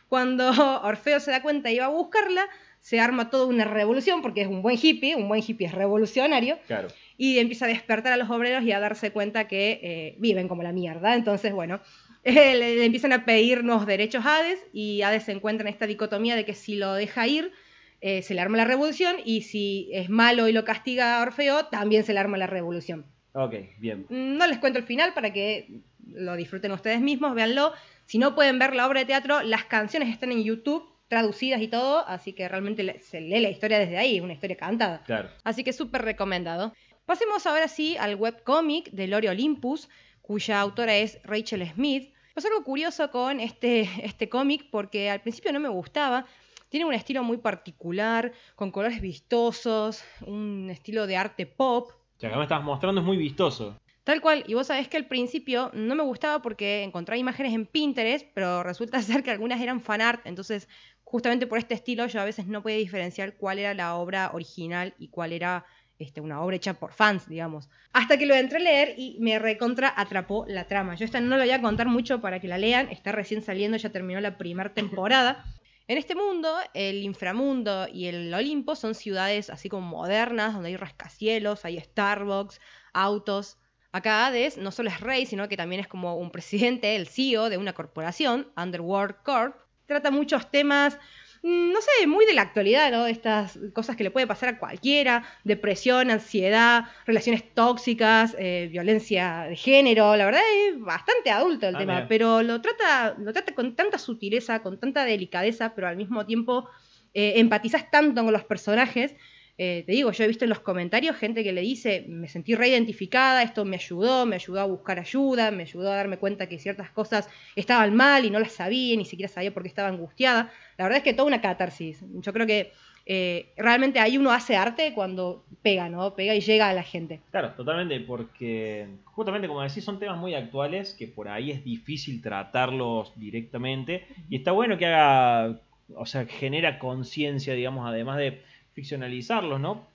Cuando 0.09 0.51
Orfeo 0.83 1.21
se 1.21 1.31
da 1.31 1.41
cuenta 1.41 1.71
y 1.71 1.79
va 1.79 1.87
a 1.87 1.89
buscarla, 1.89 2.47
se 2.83 3.01
arma 3.01 3.31
toda 3.31 3.47
una 3.47 3.65
revolución 3.65 4.21
porque 4.21 4.43
es 4.43 4.49
un 4.49 4.61
buen 4.61 4.77
hippie, 4.81 5.15
un 5.17 5.29
buen 5.29 5.43
hippie 5.47 5.67
es 5.69 5.73
revolucionario 5.73 6.59
Claro. 6.67 6.89
y 7.17 7.39
empieza 7.39 7.65
a 7.65 7.69
despertar 7.69 8.13
a 8.13 8.17
los 8.19 8.29
obreros 8.29 8.63
y 8.65 8.73
a 8.73 8.81
darse 8.81 9.13
cuenta 9.13 9.49
que 9.49 9.81
eh, 9.83 10.17
viven 10.19 10.49
como 10.49 10.63
la 10.63 10.73
mierda. 10.73 11.15
Entonces, 11.15 11.53
bueno, 11.53 11.81
eh, 12.25 12.55
le, 12.57 12.77
le 12.77 12.85
empiezan 12.85 13.13
a 13.13 13.25
pedir 13.25 13.61
unos 13.61 13.87
derechos 13.87 14.27
a 14.27 14.37
Hades 14.39 14.59
y 14.73 15.03
Hades 15.03 15.23
se 15.23 15.33
encuentra 15.33 15.67
en 15.67 15.73
esta 15.73 15.87
dicotomía 15.87 16.37
de 16.37 16.45
que 16.45 16.55
si 16.55 16.75
lo 16.75 16.93
deja 16.95 17.27
ir, 17.27 17.53
eh, 18.01 18.21
se 18.23 18.35
le 18.35 18.41
arma 18.41 18.57
la 18.57 18.65
revolución 18.65 19.15
y 19.25 19.43
si 19.43 19.89
es 19.93 20.11
malo 20.11 20.49
y 20.49 20.53
lo 20.53 20.65
castiga 20.65 21.19
a 21.19 21.23
Orfeo, 21.23 21.67
también 21.67 22.03
se 22.05 22.13
le 22.13 22.19
arma 22.21 22.37
la 22.37 22.49
revolución. 22.49 23.07
Ok, 23.35 23.55
bien. 23.79 24.07
No 24.11 24.47
les 24.49 24.59
cuento 24.59 24.79
el 24.81 24.85
final 24.85 25.15
para 25.15 25.33
que 25.33 25.69
lo 26.05 26.35
disfruten 26.37 26.73
ustedes 26.73 27.01
mismos, 27.01 27.33
véanlo. 27.35 27.73
Si 28.07 28.19
no 28.19 28.35
pueden 28.35 28.59
ver 28.59 28.75
la 28.75 28.87
obra 28.89 28.99
de 29.01 29.07
teatro, 29.07 29.41
las 29.43 29.65
canciones 29.67 30.09
están 30.09 30.33
en 30.33 30.43
YouTube, 30.43 30.83
traducidas 31.13 31.61
y 31.61 31.69
todo, 31.69 32.09
así 32.09 32.33
que 32.33 32.49
realmente 32.49 32.99
se 33.01 33.21
lee 33.21 33.41
la 33.41 33.51
historia 33.51 33.79
desde 33.79 33.99
ahí, 33.99 34.19
una 34.19 34.33
historia 34.33 34.57
cantada. 34.57 35.03
Claro. 35.05 35.29
Así 35.45 35.63
que 35.63 35.75
súper 35.75 36.01
recomendado. 36.01 36.73
Pasemos 37.05 37.47
ahora 37.47 37.69
sí 37.69 37.99
al 37.99 38.15
webcómic 38.15 38.91
de 38.93 39.09
Lore 39.09 39.29
Olympus, 39.29 39.91
cuya 40.23 40.59
autora 40.59 40.97
es 40.97 41.21
Rachel 41.23 41.69
Smith. 41.69 42.15
Pasó 42.35 42.49
algo 42.49 42.65
curioso 42.65 43.11
con 43.11 43.41
este, 43.41 43.83
este 44.03 44.31
cómic 44.31 44.71
porque 44.71 45.11
al 45.11 45.21
principio 45.21 45.53
no 45.53 45.61
me 45.61 45.69
gustaba. 45.69 46.25
Tiene 46.71 46.87
un 46.87 46.95
estilo 46.95 47.23
muy 47.23 47.37
particular, 47.37 48.33
con 48.57 48.71
colores 48.71 49.03
vistosos, 49.03 50.03
un 50.23 50.71
estilo 50.71 51.07
de 51.07 51.19
arte 51.19 51.45
pop. 51.45 51.91
Sea, 52.17 52.31
que 52.31 52.37
me 52.37 52.45
estabas 52.45 52.65
mostrando 52.65 53.03
es 53.03 53.07
muy 53.07 53.19
vistoso. 53.19 53.79
Tal 54.05 54.21
cual, 54.21 54.43
y 54.49 54.55
vos 54.55 54.67
sabés 54.67 54.89
que 54.89 54.97
al 54.97 55.07
principio 55.07 55.71
no 55.75 55.95
me 55.95 56.03
gustaba 56.03 56.43
porque 56.43 56.83
encontraba 56.83 57.19
imágenes 57.19 57.55
en 57.55 57.67
Pinterest, 57.67 58.27
pero 58.35 58.63
resulta 58.65 59.01
ser 59.03 59.23
que 59.23 59.31
algunas 59.31 59.61
eran 59.61 59.81
fanart, 59.81 60.27
entonces 60.27 60.69
justamente 61.13 61.47
por 61.47 61.59
este 61.59 61.75
estilo 61.75 62.07
yo 62.07 62.23
a 62.23 62.25
veces 62.25 62.47
no 62.47 62.63
podía 62.63 62.79
diferenciar 62.79 63.37
cuál 63.37 63.59
era 63.59 63.75
la 63.75 63.97
obra 63.97 64.31
original 64.33 64.95
y 64.99 65.09
cuál 65.09 65.35
era 65.35 65.67
este, 65.99 66.23
una 66.23 66.41
obra 66.41 66.57
hecha 66.57 66.73
por 66.73 66.95
fans, 66.95 67.29
digamos. 67.29 67.69
Hasta 67.93 68.17
que 68.17 68.25
lo 68.25 68.35
entré 68.35 68.57
a 68.57 68.63
leer 68.63 68.95
y 68.97 69.19
me 69.21 69.39
recontra 69.39 69.93
atrapó 69.95 70.47
la 70.49 70.67
trama. 70.67 70.95
Yo 70.95 71.05
esta 71.05 71.21
no 71.21 71.37
lo 71.37 71.43
voy 71.43 71.51
a 71.51 71.61
contar 71.61 71.87
mucho 71.87 72.23
para 72.23 72.41
que 72.41 72.49
la 72.49 72.57
lean, 72.57 72.89
está 72.89 73.13
recién 73.13 73.43
saliendo, 73.43 73.77
ya 73.77 73.91
terminó 73.91 74.23
la 74.23 74.39
primera 74.39 74.73
temporada. 74.75 75.45
En 75.87 75.99
este 75.99 76.15
mundo, 76.15 76.49
el 76.73 77.03
inframundo 77.03 77.87
y 77.93 78.07
el 78.07 78.33
Olimpo 78.33 78.75
son 78.75 78.95
ciudades 78.95 79.51
así 79.51 79.69
como 79.69 79.87
modernas, 79.87 80.55
donde 80.55 80.71
hay 80.71 80.77
rascacielos, 80.77 81.67
hay 81.67 81.79
Starbucks, 81.79 82.59
autos. 82.95 83.59
Acá 83.93 84.25
Hades 84.27 84.57
no 84.57 84.71
solo 84.71 84.89
es 84.89 84.99
rey, 84.99 85.27
sino 85.27 85.47
que 85.47 85.59
también 85.59 85.83
es 85.83 85.89
como 85.89 86.17
un 86.17 86.31
presidente, 86.31 86.97
el 86.97 87.07
CEO 87.07 87.51
de 87.51 87.59
una 87.59 87.75
corporación, 87.75 88.51
Underworld 88.57 89.17
Corp. 89.23 89.63
Trata 89.93 90.11
muchos 90.11 90.51
temas, 90.51 90.99
mm, 91.43 91.73
no 91.73 91.81
sé, 91.81 92.07
muy 92.07 92.25
de 92.27 92.35
la 92.35 92.43
actualidad, 92.43 92.91
¿no? 92.91 93.07
Estas 93.07 93.59
cosas 93.73 93.95
que 93.97 94.05
le 94.05 94.11
puede 94.11 94.27
pasar 94.27 94.49
a 94.51 94.59
cualquiera, 94.59 95.25
depresión, 95.45 96.11
ansiedad, 96.11 96.85
relaciones 97.07 97.53
tóxicas, 97.55 98.35
eh, 98.39 98.69
violencia 98.71 99.47
de 99.49 99.57
género. 99.57 100.17
La 100.17 100.25
verdad 100.25 100.43
es 100.69 100.81
bastante 100.81 101.31
adulto 101.31 101.69
el 101.69 101.77
Ah, 101.77 101.79
tema, 101.79 101.95
mira. 101.97 102.09
pero 102.09 102.43
lo 102.43 102.61
trata, 102.61 103.15
lo 103.19 103.33
trata 103.33 103.55
con 103.55 103.75
tanta 103.77 103.99
sutileza, 103.99 104.61
con 104.63 104.79
tanta 104.79 105.05
delicadeza, 105.05 105.75
pero 105.75 105.89
al 105.89 105.97
mismo 105.97 106.25
tiempo 106.27 106.69
eh, 107.15 107.35
empatizas 107.37 107.91
tanto 107.91 108.25
con 108.25 108.33
los 108.33 108.45
personajes. 108.45 109.15
Eh, 109.59 109.83
te 109.85 109.93
digo, 109.93 110.11
yo 110.13 110.25
he 110.25 110.29
visto 110.29 110.45
en 110.45 110.49
los 110.49 110.61
comentarios 110.61 111.17
gente 111.17 111.45
que 111.45 111.53
le 111.53 111.61
dice, 111.61 112.07
me 112.09 112.27
sentí 112.27 112.55
reidentificada, 112.55 113.43
esto 113.43 113.65
me 113.65 113.77
ayudó, 113.77 114.25
me 114.25 114.37
ayudó 114.37 114.61
a 114.61 114.65
buscar 114.65 114.99
ayuda, 114.99 115.51
me 115.51 115.65
ayudó 115.65 115.93
a 115.93 115.97
darme 115.97 116.17
cuenta 116.17 116.49
que 116.49 116.59
ciertas 116.59 116.91
cosas 116.91 117.29
estaban 117.55 117.95
mal 117.95 118.25
y 118.25 118.31
no 118.31 118.41
las 118.41 118.53
sabía, 118.53 118.97
ni 118.97 119.05
siquiera 119.05 119.31
sabía 119.31 119.53
por 119.53 119.63
qué 119.63 119.69
estaba 119.69 119.89
angustiada. 119.89 120.51
La 120.79 120.85
verdad 120.85 120.99
es 120.99 121.05
que 121.05 121.13
toda 121.13 121.29
una 121.29 121.43
catarsis. 121.43 122.03
Yo 122.21 122.33
creo 122.33 122.47
que 122.47 122.73
eh, 123.05 123.53
realmente 123.57 123.99
ahí 123.99 124.17
uno 124.17 124.31
hace 124.31 124.57
arte 124.57 124.93
cuando 124.95 125.45
pega, 125.63 125.89
¿no? 125.89 126.15
Pega 126.15 126.35
y 126.35 126.41
llega 126.41 126.69
a 126.69 126.73
la 126.73 126.83
gente. 126.83 127.21
Claro, 127.31 127.51
totalmente, 127.51 128.01
porque 128.01 128.87
justamente 129.05 129.49
como 129.49 129.63
decís, 129.63 129.85
son 129.85 129.99
temas 129.99 130.19
muy 130.19 130.35
actuales 130.35 130.95
que 130.95 131.09
por 131.09 131.29
ahí 131.29 131.51
es 131.51 131.63
difícil 131.63 132.23
tratarlos 132.23 133.13
directamente. 133.17 134.07
Y 134.31 134.37
está 134.37 134.53
bueno 134.53 134.79
que 134.79 134.87
haga, 134.87 135.61
o 135.95 136.07
sea, 136.07 136.27
genera 136.27 136.79
conciencia, 136.79 137.55
digamos, 137.55 137.87
además 137.87 138.19
de 138.19 138.41
ficcionalizarlos, 138.75 139.61
¿no? 139.61 139.87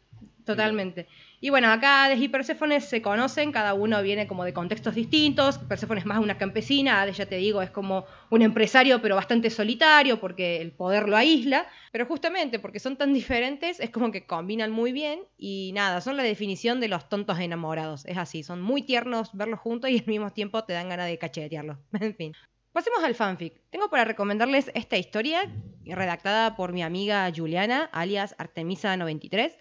Totalmente. 0.47 1.07
Y 1.41 1.49
bueno, 1.49 1.69
acá 1.69 2.05
Hades 2.05 2.21
y 2.21 2.30
Perséfone 2.30 2.80
se 2.80 3.01
conocen, 3.01 3.51
cada 3.51 3.73
uno 3.73 4.01
viene 4.01 4.28
como 4.28 4.45
de 4.45 4.53
contextos 4.53 4.95
distintos. 4.95 5.57
Perséfone 5.57 5.99
es 5.99 6.05
más 6.05 6.19
una 6.19 6.38
campesina, 6.38 7.01
Hades 7.01 7.17
ya 7.17 7.25
te 7.25 7.36
digo, 7.36 7.61
es 7.61 7.69
como 7.69 8.05
un 8.30 8.41
empresario 8.41 9.01
pero 9.01 9.15
bastante 9.15 9.49
solitario 9.49 10.21
porque 10.21 10.61
el 10.61 10.71
poder 10.71 11.09
lo 11.09 11.17
aísla. 11.17 11.67
Pero 11.91 12.05
justamente 12.05 12.59
porque 12.59 12.80
son 12.80 12.95
tan 12.95 13.13
diferentes 13.13 13.82
es 13.82 13.89
como 13.89 14.09
que 14.09 14.25
combinan 14.25 14.71
muy 14.71 14.93
bien 14.93 15.19
y 15.38 15.71
nada, 15.73 15.99
son 15.99 16.15
la 16.15 16.23
definición 16.23 16.80
de 16.80 16.88
los 16.88 17.09
tontos 17.09 17.39
enamorados. 17.39 18.05
Es 18.05 18.17
así, 18.17 18.41
son 18.41 18.61
muy 18.61 18.82
tiernos 18.82 19.36
verlos 19.36 19.59
juntos 19.59 19.89
y 19.89 19.99
al 19.99 20.07
mismo 20.07 20.32
tiempo 20.32 20.63
te 20.63 20.73
dan 20.73 20.88
ganas 20.88 21.07
de 21.07 21.17
cachetearlos. 21.17 21.78
en 21.99 22.15
fin. 22.15 22.34
Pasemos 22.78 23.03
al 23.03 23.15
fanfic. 23.15 23.59
Tengo 23.71 23.89
para 23.89 24.05
recomendarles 24.05 24.69
esta 24.75 24.97
historia 24.97 25.51
redactada 25.84 26.55
por 26.55 26.73
mi 26.73 26.84
amiga 26.84 27.28
Juliana, 27.36 27.89
alias 27.91 28.36
Artemisa93. 28.38 29.57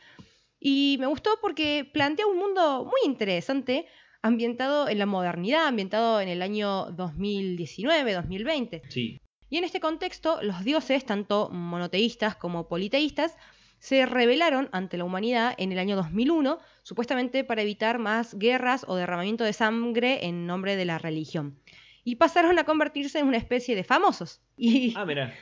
Y 0.61 0.99
me 1.01 1.07
gustó 1.07 1.31
porque 1.41 1.91
plantea 1.91 2.27
un 2.27 2.37
mundo 2.37 2.85
muy 2.85 3.01
interesante, 3.07 3.87
ambientado 4.21 4.87
en 4.87 4.99
la 4.99 5.07
modernidad, 5.07 5.67
ambientado 5.67 6.21
en 6.21 6.29
el 6.29 6.43
año 6.43 6.89
2019-2020. 6.89 8.83
Sí, 8.91 9.19
Y 9.49 9.57
en 9.57 9.65
este 9.65 9.81
contexto, 9.81 10.43
los 10.43 10.63
dioses, 10.63 11.07
tanto 11.07 11.49
monoteístas 11.49 12.37
como 12.37 12.69
politeístas, 12.69 13.35
se 13.79 14.05
rebelaron 14.05 14.69
ante 14.73 14.99
la 14.99 15.05
humanidad 15.05 15.55
en 15.57 15.73
el 15.73 15.79
año 15.79 15.97
2001, 15.97 16.59
supuestamente 16.83 17.45
para 17.45 17.63
evitar 17.63 17.99
más 17.99 18.39
guerras 18.39 18.85
o 18.87 18.95
derramamiento 18.95 19.45
de 19.45 19.55
sangre 19.55 20.27
en 20.27 20.47
nombre 20.47 20.77
de 20.77 20.85
la 20.85 20.99
religión. 20.99 21.59
Y 22.07 22.17
pasaron 22.17 22.59
a 22.59 22.65
convertirse 22.65 23.19
en 23.19 23.27
una 23.27 23.37
especie 23.37 23.75
de 23.75 23.85
famosos. 23.85 24.41
Y 24.57 24.95
ah, 24.97 25.05
mira, 25.05 25.35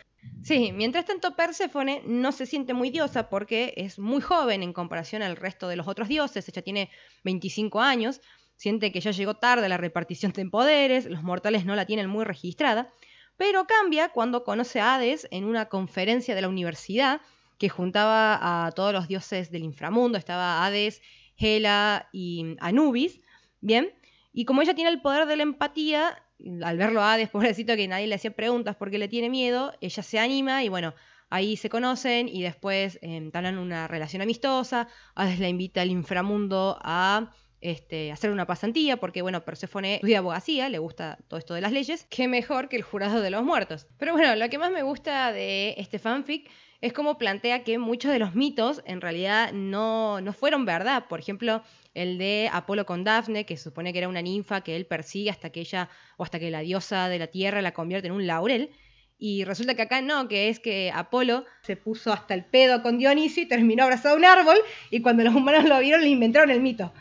Sí, 0.43 0.73
mientras 0.73 1.07
tanto 1.07 1.37
Perséfone 1.37 2.03
no 2.07 2.33
se 2.33 2.47
siente 2.47 2.75
muy 2.75 2.91
diosa 2.91 3.29
porque 3.29 3.75
es 3.77 3.99
muy 3.99 4.21
joven 4.21 4.63
en 4.63 4.73
comparación 4.73 5.23
al 5.23 5.37
resto 5.37 5.69
de 5.69 5.77
los 5.77 5.89
otros 5.89 6.09
dioses, 6.09 6.49
ella 6.49 6.63
tiene 6.63 6.91
25 7.25 7.81
años, 7.81 8.21
siente 8.57 8.93
que 8.93 9.01
ya 9.01 9.11
llegó 9.11 9.35
tarde 9.35 9.67
a 9.67 9.69
la 9.69 9.79
repartición 9.79 10.33
de 10.33 10.47
poderes, 10.47 11.07
los 11.07 11.23
mortales 11.23 11.65
no 11.65 11.75
la 11.75 11.87
tienen 11.87 12.09
muy 12.09 12.25
registrada, 12.25 12.91
pero 13.37 13.67
cambia 13.67 14.11
cuando 14.11 14.45
conoce 14.45 14.81
a 14.81 14.95
Hades 14.95 15.27
en 15.31 15.45
una 15.45 15.67
conferencia 15.69 16.35
de 16.35 16.43
la 16.43 16.49
universidad 16.49 17.21
que 17.59 17.69
juntaba 17.69 18.67
a 18.67 18.73
todos 18.73 18.93
los 18.93 19.09
dioses 19.09 19.51
del 19.51 19.65
inframundo, 19.65 20.19
estaba 20.19 20.65
Hades, 20.65 21.01
Hela 21.37 22.09
y 22.13 22.57
Anubis, 22.61 23.21
¿bien? 23.61 23.93
Y 24.33 24.45
como 24.45 24.63
ella 24.63 24.75
tiene 24.75 24.91
el 24.91 25.01
poder 25.01 25.27
de 25.27 25.37
la 25.37 25.43
empatía, 25.43 26.24
al 26.63 26.77
verlo 26.77 27.01
a 27.03 27.15
Hades, 27.15 27.29
pobrecito 27.31 27.77
que 27.77 27.89
nadie 27.89 28.07
le 28.07 28.15
hacía 28.15 28.35
preguntas 28.35 28.77
porque 28.77 28.99
le 28.99 29.09
tiene 29.09 29.31
miedo, 29.31 29.73
ella 29.81 30.03
se 30.03 30.19
anima 30.19 30.65
y 30.65 30.69
bueno, 30.69 30.95
ahí 31.31 31.57
se 31.57 31.69
conocen 31.69 32.29
y 32.29 32.43
después 32.43 32.97
eh, 32.97 33.17
entablan 33.17 33.59
una 33.59 33.89
relación 33.89 34.23
amistosa. 34.23 34.89
Hades 35.15 35.41
la 35.41 35.49
invita 35.49 35.83
al 35.83 35.91
inframundo 35.91 36.79
a 36.83 37.33
este, 37.61 38.13
hacer 38.13 38.31
una 38.31 38.47
pasantía, 38.47 38.99
porque 38.99 39.23
bueno, 39.23 39.45
Perséfone 39.45 39.95
estudia 39.95 40.19
abogacía, 40.19 40.69
le 40.69 40.79
gusta 40.79 41.19
todo 41.29 41.39
esto 41.39 41.55
de 41.55 41.63
las 41.63 41.73
leyes, 41.73 42.07
qué 42.11 42.29
mejor 42.29 42.69
que 42.69 42.77
el 42.77 42.83
jurado 42.83 43.23
de 43.23 43.31
los 43.31 43.43
muertos. 43.43 43.87
Pero 43.99 44.13
bueno, 44.13 44.37
lo 44.37 44.49
que 44.51 44.59
más 44.59 44.71
me 44.71 44.83
gusta 44.83 45.33
de 45.33 45.75
este 45.79 45.99
fanfic 45.99 46.51
es 46.83 46.93
cómo 46.93 47.17
plantea 47.17 47.65
que 47.65 47.79
muchos 47.79 48.13
de 48.13 48.19
los 48.19 48.35
mitos 48.35 48.83
en 48.85 49.01
realidad 49.01 49.53
no, 49.55 50.21
no 50.21 50.35
fueron 50.35 50.67
verdad. 50.67 51.07
Por 51.09 51.21
ejemplo, 51.21 51.63
el 51.95 52.19
de 52.19 52.51
Apolo 52.53 52.85
con 52.87 53.05
Dafne, 53.05 53.47
que 53.47 53.57
se 53.57 53.65
supone 53.65 53.93
que 53.93 53.99
era 53.99 54.09
una 54.09 54.23
ninfa 54.23 54.63
que 54.63 54.77
él 54.77 54.87
persigue 54.87 55.31
hasta 55.31 55.51
que 55.51 55.61
ella, 55.61 55.89
o 56.17 56.25
hasta 56.25 56.39
que 56.39 56.51
la 56.51 56.61
diosa 56.61 57.09
de 57.09 57.19
la 57.19 57.29
tierra 57.29 57.63
la 57.63 57.73
convierte 57.73 58.09
en 58.09 58.15
un 58.15 58.27
laurel. 58.27 58.71
Y 59.17 59.45
resulta 59.45 59.75
que 59.75 59.83
acá 59.83 60.03
no, 60.03 60.29
que 60.29 60.49
es 60.49 60.59
que 60.59 60.91
Apolo 60.93 61.45
se 61.63 61.77
puso 61.77 62.13
hasta 62.13 62.35
el 62.35 62.45
pedo 62.45 62.83
con 62.83 62.99
Dionisio 62.99 63.45
y 63.45 63.47
terminó 63.47 63.85
abrazado 63.85 64.17
a 64.17 64.19
un 64.19 64.25
árbol, 64.25 64.57
y 64.91 65.01
cuando 65.01 65.23
los 65.23 65.35
humanos 65.35 65.65
lo 65.65 65.79
vieron 65.79 66.03
le 66.03 66.09
inventaron 66.09 66.51
el 66.51 66.61
mito. 66.61 66.93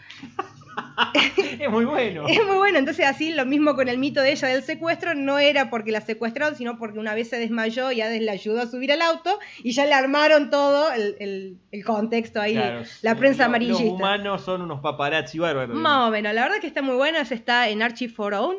Es 1.60 1.70
muy 1.70 1.86
bueno. 1.86 2.28
Es 2.34 2.46
muy 2.46 2.58
bueno, 2.58 2.80
entonces 2.80 3.06
así 3.06 3.34
lo 3.34 3.46
mismo 3.46 3.76
con 3.76 3.88
el 3.90 3.98
mito 3.98 4.22
de 4.22 4.32
ella 4.32 4.48
del 4.48 4.64
secuestro, 4.64 5.14
no 5.14 5.40
era 5.40 5.70
porque 5.70 5.92
la 5.92 6.02
secuestraron, 6.02 6.56
sino 6.56 6.78
porque 6.78 7.00
una 7.00 7.14
vez 7.14 7.30
se 7.30 7.38
desmayó 7.38 7.92
y 7.92 8.02
Hades 8.02 8.22
le 8.22 8.32
ayudó 8.32 8.62
a 8.62 8.68
subir 8.68 8.92
al 8.92 9.02
auto 9.02 9.38
y 9.64 9.72
ya 9.72 9.86
le 9.86 9.94
armaron 9.94 10.50
todo 10.50 10.92
el, 10.92 11.60
contexto 11.86 12.40
ahí, 12.42 12.60
la 13.02 13.16
prensa 13.16 13.46
amarillista. 13.46 13.84
Los 13.84 13.94
humanos 13.94 14.42
son 14.44 14.62
unos 14.62 14.82
paparazzi 14.82 15.40
bárbaros. 15.40 15.76
Más 15.76 16.08
o 16.08 16.12
menos, 16.12 16.34
la 16.34 16.44
verdad 16.44 16.60
que 16.60 16.68
está 16.68 16.82
muy 16.82 16.96
bueno, 16.96 17.20
está 17.20 17.70
en 17.70 17.82
Archive 17.82 18.14
for 18.14 18.34
Own. 18.34 18.56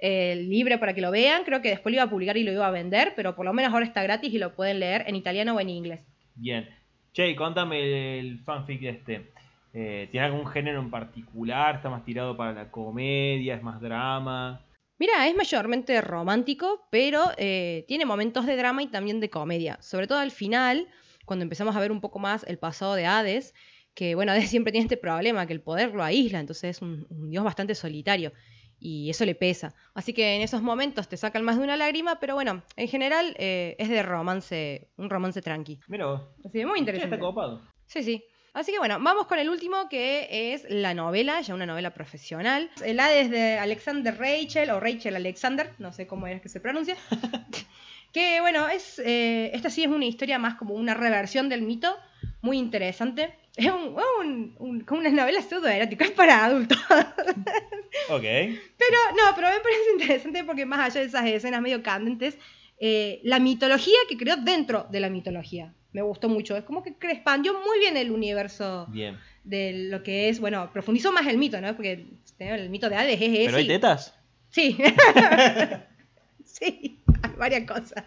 Eh, 0.00 0.36
libre 0.48 0.78
para 0.78 0.94
que 0.94 1.00
lo 1.00 1.10
vean, 1.10 1.42
creo 1.42 1.60
que 1.60 1.70
después 1.70 1.92
lo 1.92 1.96
iba 1.96 2.04
a 2.04 2.10
publicar 2.10 2.36
y 2.36 2.44
lo 2.44 2.52
iba 2.52 2.64
a 2.64 2.70
vender, 2.70 3.14
pero 3.16 3.34
por 3.34 3.44
lo 3.44 3.52
menos 3.52 3.72
ahora 3.72 3.84
está 3.84 4.00
gratis 4.04 4.32
y 4.32 4.38
lo 4.38 4.54
pueden 4.54 4.78
leer 4.78 5.02
en 5.08 5.16
italiano 5.16 5.56
o 5.56 5.60
en 5.60 5.70
inglés. 5.70 6.00
Bien. 6.36 6.68
Che, 7.12 7.34
contame 7.34 8.20
el 8.20 8.38
fanfic 8.44 8.82
este. 8.84 9.32
Eh, 9.72 10.08
¿Tiene 10.10 10.26
algún 10.26 10.46
género 10.46 10.80
en 10.80 10.90
particular? 10.90 11.76
¿Está 11.76 11.90
más 11.90 12.04
tirado 12.04 12.36
para 12.36 12.52
la 12.52 12.70
comedia? 12.70 13.54
¿Es 13.54 13.62
más 13.62 13.80
drama? 13.80 14.64
Mira, 14.98 15.28
es 15.28 15.36
mayormente 15.36 16.00
romántico, 16.00 16.88
pero 16.90 17.30
eh, 17.36 17.84
tiene 17.86 18.04
momentos 18.04 18.46
de 18.46 18.56
drama 18.56 18.82
y 18.82 18.88
también 18.88 19.20
de 19.20 19.30
comedia. 19.30 19.78
Sobre 19.80 20.08
todo 20.08 20.18
al 20.18 20.32
final, 20.32 20.88
cuando 21.24 21.44
empezamos 21.44 21.76
a 21.76 21.80
ver 21.80 21.92
un 21.92 22.00
poco 22.00 22.18
más 22.18 22.44
el 22.48 22.58
pasado 22.58 22.94
de 22.94 23.06
Hades, 23.06 23.54
que 23.94 24.16
bueno, 24.16 24.32
Hades 24.32 24.50
siempre 24.50 24.72
tiene 24.72 24.84
este 24.84 24.96
problema, 24.96 25.46
que 25.46 25.52
el 25.52 25.60
poder 25.60 25.94
lo 25.94 26.02
aísla, 26.02 26.40
entonces 26.40 26.76
es 26.76 26.82
un, 26.82 27.06
dios 27.30 27.44
bastante 27.44 27.76
solitario 27.76 28.32
y 28.80 29.10
eso 29.10 29.24
le 29.24 29.36
pesa. 29.36 29.74
Así 29.94 30.12
que 30.12 30.36
en 30.36 30.42
esos 30.42 30.62
momentos 30.62 31.08
te 31.08 31.16
sacan 31.16 31.44
más 31.44 31.58
de 31.58 31.64
una 31.64 31.76
lágrima, 31.76 32.18
pero 32.18 32.34
bueno, 32.34 32.64
en 32.76 32.88
general 32.88 33.36
eh, 33.38 33.76
es 33.78 33.88
de 33.88 34.02
romance, 34.02 34.88
un 34.96 35.10
romance 35.10 35.42
tranqui. 35.42 35.78
Mira 35.88 36.28
Así 36.44 36.64
muy 36.64 36.80
interesante. 36.80 37.16
Está 37.16 37.26
copado. 37.26 37.60
Sí, 37.86 38.02
sí. 38.02 38.24
Así 38.58 38.72
que 38.72 38.80
bueno, 38.80 38.98
vamos 39.00 39.28
con 39.28 39.38
el 39.38 39.48
último 39.50 39.88
que 39.88 40.52
es 40.52 40.66
la 40.68 40.92
novela, 40.92 41.40
ya 41.42 41.54
una 41.54 41.64
novela 41.64 41.94
profesional. 41.94 42.68
El 42.84 42.98
Hades 42.98 43.30
de 43.30 43.56
Alexander 43.56 44.18
Rachel 44.18 44.70
o 44.70 44.80
Rachel 44.80 45.14
Alexander, 45.14 45.70
no 45.78 45.92
sé 45.92 46.08
cómo 46.08 46.26
es 46.26 46.42
que 46.42 46.48
se 46.48 46.58
pronuncia. 46.58 46.96
que 48.12 48.40
bueno, 48.40 48.68
es 48.68 48.98
eh, 48.98 49.52
esta 49.54 49.70
sí 49.70 49.84
es 49.84 49.88
una 49.88 50.06
historia 50.06 50.40
más 50.40 50.56
como 50.56 50.74
una 50.74 50.94
reversión 50.94 51.48
del 51.48 51.62
mito, 51.62 51.96
muy 52.40 52.58
interesante. 52.58 53.32
Es 53.54 53.70
un, 53.70 54.52
un, 54.58 54.80
como 54.80 55.02
una 55.02 55.10
novela 55.10 55.40
pseudoerótica, 55.40 56.06
es 56.06 56.10
para 56.10 56.44
adultos. 56.44 56.78
ok. 58.08 58.22
Pero 58.22 58.98
no, 59.16 59.36
pero 59.36 59.50
me 59.50 59.60
parece 59.60 59.92
interesante 59.92 60.42
porque 60.42 60.66
más 60.66 60.80
allá 60.80 61.00
de 61.02 61.06
esas 61.06 61.26
escenas 61.26 61.62
medio 61.62 61.80
candentes, 61.84 62.36
eh, 62.80 63.20
la 63.22 63.38
mitología 63.38 63.98
que 64.08 64.16
creó 64.16 64.36
dentro 64.36 64.88
de 64.90 64.98
la 64.98 65.10
mitología 65.10 65.74
me 65.92 66.02
gustó 66.02 66.28
mucho. 66.28 66.56
Es 66.56 66.64
como 66.64 66.82
que 66.82 66.94
expandió 67.00 67.54
muy 67.54 67.78
bien 67.78 67.96
el 67.96 68.10
universo 68.10 68.86
bien. 68.90 69.18
de 69.44 69.88
lo 69.90 70.02
que 70.02 70.28
es, 70.28 70.40
bueno, 70.40 70.70
profundizó 70.72 71.12
más 71.12 71.26
el 71.26 71.38
mito, 71.38 71.60
¿no? 71.60 71.74
Porque 71.74 72.06
el 72.38 72.70
mito 72.70 72.88
de 72.88 72.96
Hades 72.96 73.20
es. 73.20 73.46
¿Pero 73.46 73.56
hay 73.56 73.66
tetas? 73.66 74.14
Sí. 74.50 74.76
sí, 76.44 77.00
hay 77.22 77.32
varias 77.36 77.64
cosas. 77.64 78.04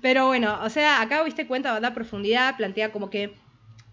Pero 0.00 0.26
bueno, 0.26 0.58
o 0.62 0.70
sea, 0.70 1.00
acá 1.00 1.22
viste 1.22 1.46
cuenta, 1.46 1.78
da 1.80 1.94
profundidad, 1.94 2.56
plantea 2.56 2.92
como 2.92 3.10
que 3.10 3.34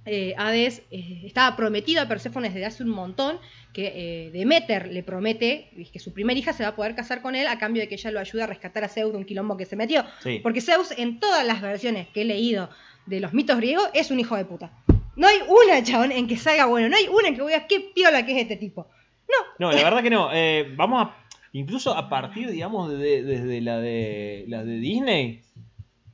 eh, 0.06 0.34
Hades 0.38 0.82
eh, 0.90 1.22
estaba 1.26 1.56
prometido 1.56 2.02
a 2.02 2.08
Perséfone 2.08 2.50
desde 2.50 2.66
hace 2.66 2.84
un 2.84 2.90
montón, 2.90 3.40
que 3.72 3.94
eh, 4.28 4.32
Demeter 4.32 4.92
le 4.92 5.04
promete 5.04 5.70
que 5.94 6.00
su 6.00 6.12
primera 6.12 6.38
hija 6.38 6.54
se 6.54 6.64
va 6.64 6.70
a 6.70 6.76
poder 6.76 6.96
casar 6.96 7.22
con 7.22 7.36
él 7.36 7.48
a 7.48 7.60
cambio 7.60 7.82
de 7.82 7.88
que 7.88 7.96
ella 7.96 8.12
lo 8.12 8.20
ayude 8.20 8.44
a 8.44 8.48
rescatar 8.48 8.84
a 8.84 8.90
Zeus 8.90 9.12
de 9.12 9.18
un 9.18 9.26
quilombo 9.26 9.58
que 9.58 9.66
se 9.66 9.76
metió. 9.76 10.04
Porque 10.44 10.62
Zeus, 10.62 10.92
en 10.98 11.20
todas 11.20 11.46
las 11.46 11.62
versiones 11.62 12.08
que 12.10 12.22
he 12.22 12.26
leído 12.26 12.70
de 13.06 13.20
los 13.20 13.34
mitos 13.34 13.58
griegos, 13.58 13.90
es 13.94 14.12
un 14.12 14.20
hijo 14.20 14.36
de 14.36 14.46
puta. 14.46 14.72
No 15.16 15.28
hay 15.28 15.40
una, 15.48 15.84
chabón, 15.84 16.12
en 16.12 16.28
que 16.28 16.38
salga 16.38 16.66
bueno. 16.66 16.90
No 16.90 16.96
hay 16.96 17.08
una 17.08 17.28
en 17.28 17.36
que 17.36 17.42
voy 17.42 17.54
a 17.54 17.68
qué 17.68 17.80
piola 17.94 18.26
que 18.26 18.34
es 18.34 18.38
este 18.40 18.56
tipo. 18.56 18.88
No. 19.28 19.68
No, 19.68 19.72
la 19.72 19.84
verdad 19.84 20.02
que 20.02 20.10
no. 20.10 20.30
vamos 20.78 21.08
a. 21.08 21.18
Incluso 21.54 21.94
a 21.94 22.08
partir, 22.08 22.50
digamos, 22.50 22.90
de, 22.92 23.24
desde 23.24 23.60
la 23.60 23.80
de, 23.80 24.46
la 24.48 24.64
de 24.64 24.78
Disney. 24.78 25.42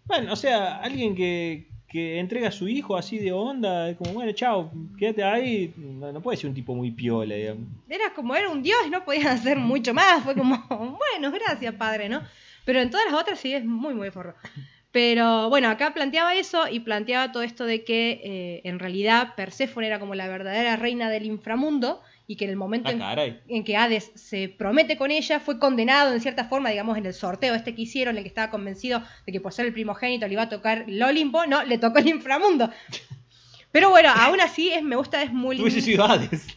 Bueno, 0.06 0.34
o 0.34 0.36
sea, 0.36 0.80
alguien 0.80 1.16
que, 1.16 1.68
que 1.88 2.20
entrega 2.20 2.50
a 2.50 2.52
su 2.52 2.68
hijo 2.68 2.98
así 2.98 3.18
de 3.18 3.32
onda, 3.32 3.96
como, 3.96 4.14
bueno, 4.14 4.32
chao, 4.34 4.72
quédate 4.98 5.24
ahí, 5.24 5.74
no, 5.78 6.22
puede 6.22 6.38
ser 6.38 6.50
un 6.50 6.56
tipo 6.56 6.76
muy 6.76 6.92
piola, 6.92 7.36
digamos. 7.36 7.66
Era 7.88 8.14
como, 8.14 8.36
era 8.36 8.50
un 8.50 8.62
dios 8.62 8.80
no 8.90 9.06
podías 9.06 9.26
hacer 9.40 9.58
mucho 9.58 9.94
más, 9.94 10.24
fue 10.24 10.36
como, 10.36 10.58
bueno, 10.70 11.32
gracias, 11.32 11.76
padre, 11.76 12.10
¿no? 12.10 12.22
Pero 12.66 12.82
en 12.82 12.90
todas 12.90 13.06
las 13.10 13.20
otras 13.22 13.40
sí 13.40 13.54
es 13.54 13.64
muy, 13.64 13.94
muy 13.94 14.12
forro. 14.12 14.36
Pero 14.98 15.48
bueno, 15.50 15.70
acá 15.70 15.94
planteaba 15.94 16.34
eso 16.34 16.68
y 16.68 16.80
planteaba 16.80 17.32
todo 17.32 17.44
esto 17.44 17.66
de 17.66 17.84
que 17.84 18.20
eh, 18.24 18.62
en 18.64 18.80
realidad 18.80 19.36
Perséfone 19.36 19.86
era 19.86 20.00
como 20.00 20.16
la 20.16 20.28
verdadera 20.28 20.76
reina 20.76 21.08
del 21.12 21.28
inframundo 21.28 22.02
y 22.26 22.36
que 22.36 22.46
en 22.46 22.50
el 22.50 22.56
momento 22.56 22.90
ah, 22.90 23.16
en, 23.48 23.64
que 23.64 23.78
Hades 23.78 24.12
se 24.16 24.50
promete 24.50 24.98
con 24.98 25.12
ella, 25.12 25.40
fue 25.40 25.60
condenado 25.60 26.16
en 26.16 26.20
cierta 26.20 26.46
forma, 26.46 26.72
digamos, 26.72 26.98
en 26.98 27.06
el 27.06 27.14
sorteo 27.14 27.54
este 27.54 27.76
que 27.76 27.84
hicieron, 27.84 28.16
en 28.16 28.18
el 28.18 28.24
que 28.24 28.30
estaba 28.30 28.50
convencido 28.50 29.04
de 29.28 29.32
que 29.32 29.40
por 29.40 29.54
ser 29.54 29.68
el 29.68 29.74
primogénito 29.74 30.26
le 30.26 30.34
iba 30.34 30.42
a 30.42 30.50
tocar 30.50 30.86
el 30.88 31.04
Olimpo, 31.04 31.46
no, 31.46 31.64
le 31.64 31.78
tocó 31.78 32.00
el 32.00 32.08
inframundo. 32.08 32.72
Pero 33.72 33.92
bueno, 33.92 34.10
aún 34.10 34.42
así 34.42 34.72
es, 34.72 34.82
me 34.82 34.96
gusta, 34.96 35.22
es 35.22 35.32
muy 35.32 35.60
lindo. 35.60 36.06
Hades. 36.06 36.48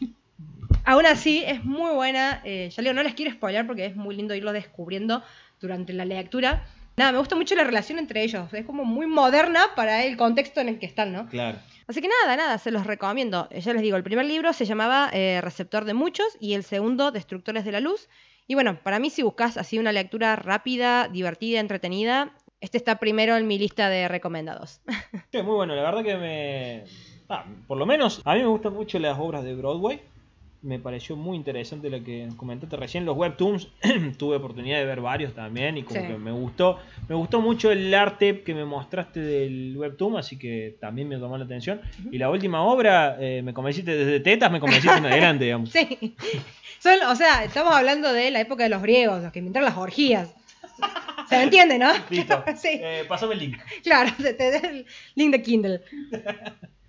Aún 0.85 1.05
así 1.05 1.45
es 1.47 1.63
muy 1.63 1.93
buena, 1.93 2.41
eh, 2.45 2.71
ya 2.75 2.83
leo, 2.83 2.95
no 2.95 3.03
les 3.03 3.13
quiero 3.13 3.33
spoiler 3.33 3.67
porque 3.67 3.85
es 3.85 3.97
muy 3.97 4.17
lindo 4.17 4.35
irlo 4.35 4.55
descubriendo 4.55 5.23
durante 5.61 5.93
la 5.93 6.07
lectura. 6.07 6.65
Nada, 7.01 7.13
me 7.13 7.19
gusta 7.19 7.35
mucho 7.35 7.55
la 7.55 7.65
relación 7.65 7.99
entre 7.99 8.23
ellos, 8.23 8.53
es 8.53 8.67
como 8.67 8.85
muy 8.85 9.07
moderna 9.07 9.61
para 9.75 10.05
el 10.05 10.19
contexto 10.19 10.61
en 10.61 10.69
el 10.69 10.79
que 10.79 10.85
están, 10.85 11.15
¿no? 11.15 11.27
Claro. 11.29 11.57
Así 11.87 12.03
que 12.03 12.09
nada, 12.09 12.37
nada, 12.37 12.59
se 12.59 12.71
los 12.71 12.87
recomiendo. 12.87 13.49
Ya 13.49 13.73
les 13.73 13.81
digo, 13.81 13.97
el 13.97 14.03
primer 14.03 14.27
libro 14.27 14.53
se 14.53 14.67
llamaba 14.67 15.09
eh, 15.15 15.41
Receptor 15.41 15.87
de 15.87 15.95
Muchos 15.95 16.27
y 16.41 16.53
el 16.53 16.63
segundo 16.63 17.11
Destructores 17.11 17.65
de 17.65 17.73
la 17.73 17.81
Luz. 17.81 18.11
Y 18.47 18.53
bueno, 18.53 18.79
para 18.83 18.99
mí 18.99 19.09
si 19.09 19.23
buscas 19.23 19.57
así 19.57 19.79
una 19.79 19.93
lectura 19.93 20.37
rápida, 20.37 21.09
divertida, 21.09 21.61
entretenida, 21.61 22.35
este 22.61 22.77
está 22.77 22.99
primero 22.99 23.35
en 23.39 23.47
mi 23.47 23.59
lista 23.59 23.89
de 23.89 24.07
recomendados. 24.07 24.83
Sí, 25.33 25.41
muy 25.41 25.55
bueno, 25.55 25.75
la 25.75 25.83
verdad 25.85 26.05
que 26.05 26.17
me... 26.19 26.85
Ah, 27.31 27.47
por 27.67 27.79
lo 27.79 27.87
menos 27.87 28.21
a 28.27 28.35
mí 28.35 28.41
me 28.41 28.47
gustan 28.49 28.75
mucho 28.75 28.99
las 28.99 29.19
obras 29.19 29.43
de 29.43 29.55
Broadway 29.55 30.03
me 30.63 30.79
pareció 30.79 31.17
muy 31.17 31.37
interesante 31.37 31.89
lo 31.89 32.03
que 32.05 32.29
comentaste 32.37 32.77
recién. 32.77 33.05
Los 33.05 33.17
webtoons, 33.17 33.69
tuve 34.19 34.37
oportunidad 34.37 34.79
de 34.79 34.85
ver 34.85 35.01
varios 35.01 35.35
también 35.35 35.79
y 35.79 35.83
como 35.83 36.01
que 36.01 36.19
me 36.19 36.33
gustó. 36.33 36.79
Me 37.09 37.15
gustó 37.15 37.41
mucho 37.41 37.71
el 37.71 37.93
arte 37.95 38.43
que 38.43 38.55
me 38.55 38.65
mostraste 38.65 39.21
del 39.21 39.75
webtoon, 39.77 40.19
así 40.19 40.39
que 40.39 40.77
también 40.81 41.09
me 41.09 41.17
tomó 41.17 41.39
la 41.39 41.45
atención. 41.45 41.81
Y 42.11 42.19
la 42.19 42.31
última 42.31 42.63
obra, 42.63 43.17
eh, 43.21 43.43
me 43.43 43.55
convenciste 43.55 43.97
desde 43.97 44.21
tetas, 44.21 44.51
me 44.51 44.61
convenciste 44.61 44.99
en 44.99 45.07
adelante, 45.07 45.45
digamos. 45.45 45.73
Sí. 46.81 46.89
o 47.07 47.15
sea, 47.15 47.45
estamos 47.45 47.75
hablando 47.75 48.11
de 48.11 48.31
la 48.31 48.41
época 48.41 48.63
de 48.63 48.71
los 48.71 48.81
griegos, 48.81 49.23
los 49.23 49.31
que 49.33 49.41
inventaron 49.41 49.69
las 49.69 49.77
orgías. 49.77 50.35
Se 51.29 51.43
entiende, 51.43 51.79
¿no? 51.79 51.93
Listo. 52.09 52.43
sí. 52.57 52.81
Eh, 52.83 53.05
pasame 53.07 53.35
el 53.35 53.41
link. 53.41 53.59
Claro, 53.83 54.11
te, 54.17 54.33
te 54.33 54.57
el 54.57 54.87
link 55.15 55.31
de 55.31 55.43
Kindle. 55.43 55.81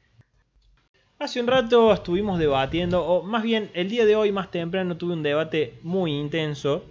Hace 1.22 1.40
un 1.40 1.46
rato 1.46 1.94
estuvimos 1.94 2.40
debatiendo, 2.40 3.06
o 3.06 3.22
más 3.22 3.44
bien 3.44 3.70
el 3.76 3.90
día 3.90 4.08
de 4.08 4.16
hoy 4.16 4.32
más 4.32 4.50
temprano 4.50 4.98
tuve 4.98 5.14
un 5.14 5.22
debate 5.22 5.76
muy 5.84 6.14
intenso 6.14 6.84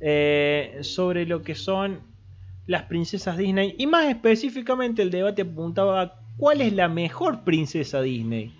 eh, 0.00 0.78
sobre 0.80 1.24
lo 1.24 1.42
que 1.42 1.54
son 1.54 2.00
las 2.66 2.82
princesas 2.82 3.36
Disney 3.36 3.76
y 3.78 3.86
más 3.86 4.08
específicamente 4.08 5.02
el 5.02 5.12
debate 5.12 5.42
apuntaba 5.42 6.02
a 6.02 6.14
cuál 6.36 6.62
es 6.62 6.72
la 6.72 6.88
mejor 6.88 7.44
princesa 7.44 8.02
Disney. 8.02 8.52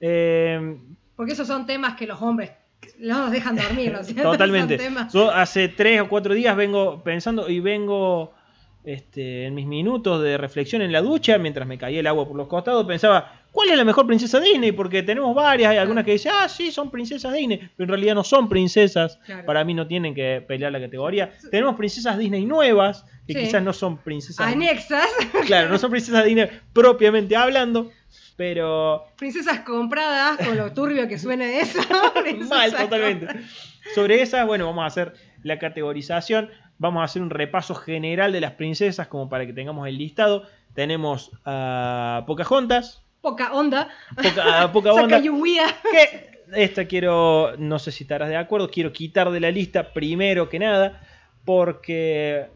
Eh, 0.00 0.76
Porque 1.14 1.34
esos 1.34 1.46
son 1.46 1.64
temas 1.64 1.94
que 1.94 2.08
los 2.08 2.20
hombres 2.20 2.50
no 2.98 3.20
nos 3.20 3.30
dejan 3.30 3.54
dormir, 3.54 3.92
¿no? 3.92 4.22
Totalmente. 4.32 4.80
Yo 5.14 5.30
hace 5.30 5.68
tres 5.68 6.00
o 6.00 6.08
cuatro 6.08 6.34
días 6.34 6.56
vengo 6.56 7.04
pensando 7.04 7.48
y 7.48 7.60
vengo 7.60 8.34
este, 8.82 9.44
en 9.46 9.54
mis 9.54 9.66
minutos 9.66 10.22
de 10.22 10.38
reflexión 10.38 10.82
en 10.82 10.92
la 10.92 11.02
ducha, 11.02 11.38
mientras 11.38 11.68
me 11.68 11.78
caía 11.78 12.00
el 12.00 12.06
agua 12.06 12.26
por 12.26 12.36
los 12.36 12.48
costados, 12.48 12.86
pensaba, 12.86 13.42
¿Cuál 13.58 13.70
es 13.70 13.76
la 13.76 13.84
mejor 13.84 14.06
princesa 14.06 14.38
Disney? 14.38 14.70
Porque 14.70 15.02
tenemos 15.02 15.34
varias, 15.34 15.72
hay 15.72 15.78
algunas 15.78 16.04
que 16.04 16.12
dicen, 16.12 16.30
ah, 16.32 16.48
sí, 16.48 16.70
son 16.70 16.92
princesas 16.92 17.32
Disney, 17.32 17.58
pero 17.76 17.86
en 17.86 17.88
realidad 17.88 18.14
no 18.14 18.22
son 18.22 18.48
princesas, 18.48 19.18
para 19.44 19.64
mí 19.64 19.74
no 19.74 19.84
tienen 19.88 20.14
que 20.14 20.44
pelear 20.46 20.70
la 20.70 20.78
categoría. 20.78 21.32
Tenemos 21.50 21.74
princesas 21.74 22.16
Disney 22.16 22.44
nuevas, 22.44 23.04
que 23.26 23.34
quizás 23.34 23.60
no 23.60 23.72
son 23.72 23.98
princesas... 23.98 24.46
Anexas. 24.46 25.08
Claro, 25.46 25.70
no 25.70 25.78
son 25.78 25.90
princesas 25.90 26.24
Disney 26.24 26.48
propiamente 26.72 27.34
hablando. 27.34 27.90
Pero 28.36 29.06
Princesas 29.16 29.58
compradas, 29.62 30.38
con 30.46 30.56
lo 30.56 30.72
turbio 30.72 31.08
que 31.08 31.18
suene 31.18 31.58
eso. 31.58 31.80
mal 32.48 32.70
totalmente. 32.70 33.26
compradas. 33.26 33.50
Sobre 33.92 34.22
esas, 34.22 34.46
bueno, 34.46 34.66
vamos 34.66 34.84
a 34.84 34.86
hacer 34.86 35.14
la 35.42 35.58
categorización. 35.58 36.48
Vamos 36.78 37.00
a 37.00 37.06
hacer 37.06 37.22
un 37.22 37.30
repaso 37.30 37.74
general 37.74 38.30
de 38.30 38.40
las 38.40 38.52
princesas 38.52 39.08
como 39.08 39.28
para 39.28 39.46
que 39.46 39.52
tengamos 39.52 39.88
el 39.88 39.98
listado. 39.98 40.44
Tenemos 40.74 41.32
a 41.44 42.22
Pocahontas, 42.24 43.02
Poca 43.30 43.52
onda. 43.52 43.88
Poca, 44.22 44.62
a 44.62 44.72
Pocahontas, 44.72 45.10
Sacayuya. 45.10 45.66
que 45.90 46.30
esta 46.54 46.86
quiero, 46.86 47.54
no 47.58 47.78
sé 47.78 47.92
si 47.92 48.04
estarás 48.04 48.28
de 48.28 48.36
acuerdo, 48.36 48.70
quiero 48.70 48.92
quitar 48.92 49.30
de 49.30 49.40
la 49.40 49.50
lista 49.50 49.92
primero 49.92 50.48
que 50.48 50.58
nada, 50.58 51.02
porque 51.44 52.46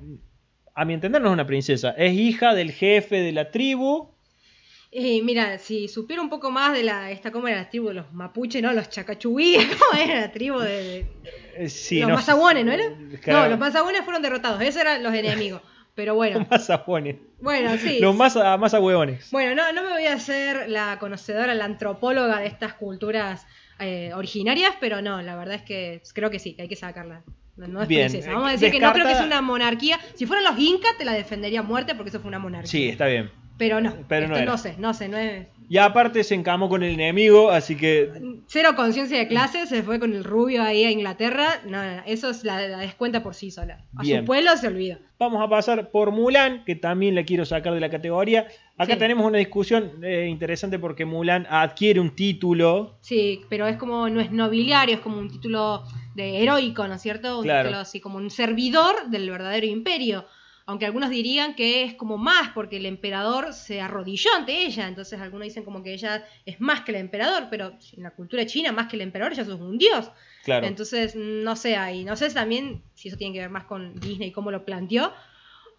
a 0.74 0.84
mi 0.84 0.94
entender 0.94 1.20
no 1.20 1.28
es 1.28 1.32
una 1.34 1.46
princesa, 1.46 1.90
es 1.96 2.12
hija 2.14 2.54
del 2.54 2.72
jefe 2.72 3.16
de 3.20 3.32
la 3.32 3.50
tribu. 3.50 4.10
Eh, 4.94 5.22
mira, 5.22 5.58
si 5.58 5.88
supiera 5.88 6.20
un 6.20 6.28
poco 6.28 6.50
más 6.50 6.72
de 6.74 6.82
la, 6.82 7.10
esta, 7.10 7.30
¿cómo 7.32 7.48
era 7.48 7.56
la 7.58 7.70
tribu 7.70 7.88
de 7.88 7.94
los 7.94 8.12
mapuches, 8.12 8.62
no? 8.62 8.72
Los 8.74 8.90
chacachuí, 8.90 9.56
¿cómo 9.78 10.02
era 10.02 10.20
la 10.20 10.32
tribu 10.32 10.58
de, 10.58 10.82
de- 10.82 11.06
Eh, 11.56 11.68
sí, 11.70 12.00
los 12.00 12.10
no- 12.10 12.14
mazahuones, 12.16 12.64
¿no 12.64 12.72
era? 12.72 12.84
Claro, 13.22 13.42
No, 13.44 13.48
los 13.50 13.58
mazahuones 13.58 14.02
fueron 14.04 14.22
derrotados, 14.22 14.60
esos 14.60 14.80
eran 14.82 15.02
los 15.02 15.14
enemigos. 15.14 15.62
Pero 15.94 16.14
bueno, 16.14 16.38
los 16.40 16.50
más 16.50 16.70
ajuones, 16.70 17.16
bueno, 17.40 17.76
sí. 17.76 17.98
los 18.00 18.14
más, 18.16 18.36
a- 18.36 18.56
más 18.56 18.72
ahueones. 18.74 19.30
Bueno, 19.30 19.54
no, 19.54 19.72
no 19.72 19.82
me 19.82 19.90
voy 19.92 20.06
a 20.06 20.14
hacer 20.14 20.68
la 20.68 20.98
conocedora, 20.98 21.54
la 21.54 21.64
antropóloga 21.66 22.40
de 22.40 22.46
estas 22.46 22.74
culturas 22.74 23.46
eh, 23.78 24.12
originarias, 24.14 24.72
pero 24.80 25.02
no, 25.02 25.20
la 25.22 25.36
verdad 25.36 25.56
es 25.56 25.62
que 25.62 26.02
creo 26.14 26.30
que 26.30 26.38
sí, 26.38 26.54
que 26.54 26.62
hay 26.62 26.68
que 26.68 26.76
sacarla. 26.76 27.22
No, 27.56 27.68
no 27.68 27.82
es 27.82 27.88
Bien, 27.88 28.08
princesa. 28.10 28.32
Vamos 28.34 28.48
a 28.48 28.52
decir 28.52 28.70
que 28.70 28.80
no 28.80 28.92
creo 28.94 29.06
que 29.06 29.14
sea 29.14 29.26
una 29.26 29.42
monarquía. 29.42 29.98
Si 30.14 30.24
fueran 30.24 30.44
los 30.44 30.58
incas, 30.58 30.96
te 30.96 31.04
la 31.04 31.12
defendería 31.12 31.60
a 31.60 31.62
muerte 31.62 31.94
porque 31.94 32.08
eso 32.08 32.18
fue 32.20 32.28
una 32.28 32.38
monarquía. 32.38 32.70
Sí, 32.70 32.88
está 32.88 33.06
bien. 33.06 33.30
Pero 33.68 33.80
no, 33.80 33.94
Pero 34.08 34.28
no 34.44 34.58
sé, 34.58 34.74
no 34.78 34.92
sé, 34.94 35.08
no 35.08 35.16
es. 35.18 35.46
Y 35.68 35.78
aparte 35.78 36.22
se 36.24 36.34
encamó 36.34 36.68
con 36.68 36.82
el 36.82 36.90
enemigo, 36.94 37.50
así 37.50 37.76
que 37.76 38.10
Cero 38.46 38.70
conciencia 38.76 39.16
de 39.18 39.26
clase, 39.28 39.66
se 39.66 39.82
fue 39.82 39.98
con 40.00 40.12
el 40.12 40.22
rubio 40.24 40.62
ahí 40.62 40.84
a 40.84 40.90
Inglaterra. 40.90 41.46
No, 41.64 41.82
no, 41.82 41.96
no, 41.96 42.02
eso 42.04 42.28
es 42.30 42.44
la, 42.44 42.60
la 42.68 42.78
descuenta 42.78 43.22
por 43.22 43.34
sí 43.34 43.50
sola. 43.50 43.78
A 43.96 44.02
Bien. 44.02 44.20
su 44.20 44.24
pueblo 44.26 44.54
se 44.56 44.66
olvida. 44.66 44.98
Vamos 45.18 45.40
a 45.42 45.48
pasar 45.48 45.90
por 45.90 46.10
Mulan, 46.10 46.64
que 46.64 46.74
también 46.74 47.14
la 47.14 47.24
quiero 47.24 47.44
sacar 47.46 47.72
de 47.72 47.80
la 47.80 47.88
categoría. 47.88 48.48
Acá 48.76 48.94
Sí. 48.94 48.98
tenemos 48.98 49.24
una 49.24 49.38
discusión 49.38 49.92
eh, 50.02 50.26
interesante 50.28 50.78
porque 50.78 51.04
Mulan 51.06 51.46
adquiere 51.48 52.00
un 52.00 52.10
título. 52.16 52.98
Sí, 53.00 53.40
pero 53.48 53.66
es 53.66 53.76
como, 53.76 54.08
no 54.10 54.20
es 54.20 54.30
nobiliario, 54.32 54.96
es 54.96 55.00
como 55.00 55.18
un 55.18 55.30
título 55.30 55.84
de 56.16 56.42
heroico, 56.42 56.86
¿no 56.88 56.94
es 56.94 57.00
cierto? 57.02 57.38
Un 57.38 57.44
Claro. 57.44 57.68
título 57.68 57.80
así 57.80 58.00
como 58.00 58.18
un 58.18 58.28
servidor 58.30 58.94
del 59.08 59.30
verdadero 59.30 59.66
imperio. 59.66 60.26
Aunque 60.66 60.86
algunos 60.86 61.10
dirían 61.10 61.54
que 61.54 61.82
es 61.84 61.94
como 61.94 62.18
más, 62.18 62.50
porque 62.54 62.76
el 62.76 62.86
emperador 62.86 63.52
se 63.52 63.80
arrodilló 63.80 64.30
ante 64.36 64.64
ella. 64.64 64.86
Entonces 64.86 65.20
algunos 65.20 65.46
dicen 65.46 65.64
como 65.64 65.82
que 65.82 65.92
ella 65.92 66.24
es 66.46 66.60
más 66.60 66.82
que 66.82 66.92
el 66.92 66.98
emperador, 66.98 67.48
pero 67.50 67.72
en 67.96 68.02
la 68.02 68.10
cultura 68.12 68.46
china, 68.46 68.70
más 68.72 68.86
que 68.88 68.96
el 68.96 69.02
emperador, 69.02 69.32
ella 69.32 69.42
es 69.42 69.48
un 69.48 69.76
dios. 69.78 70.10
Claro. 70.44 70.66
Entonces, 70.66 71.14
no 71.16 71.56
sé 71.56 71.76
ahí. 71.76 72.04
No 72.04 72.14
sé 72.16 72.30
también 72.30 72.82
si 72.94 73.08
eso 73.08 73.16
tiene 73.16 73.32
que 73.34 73.40
ver 73.40 73.50
más 73.50 73.64
con 73.64 73.98
Disney 74.00 74.28
y 74.28 74.32
cómo 74.32 74.50
lo 74.50 74.64
planteó. 74.64 75.12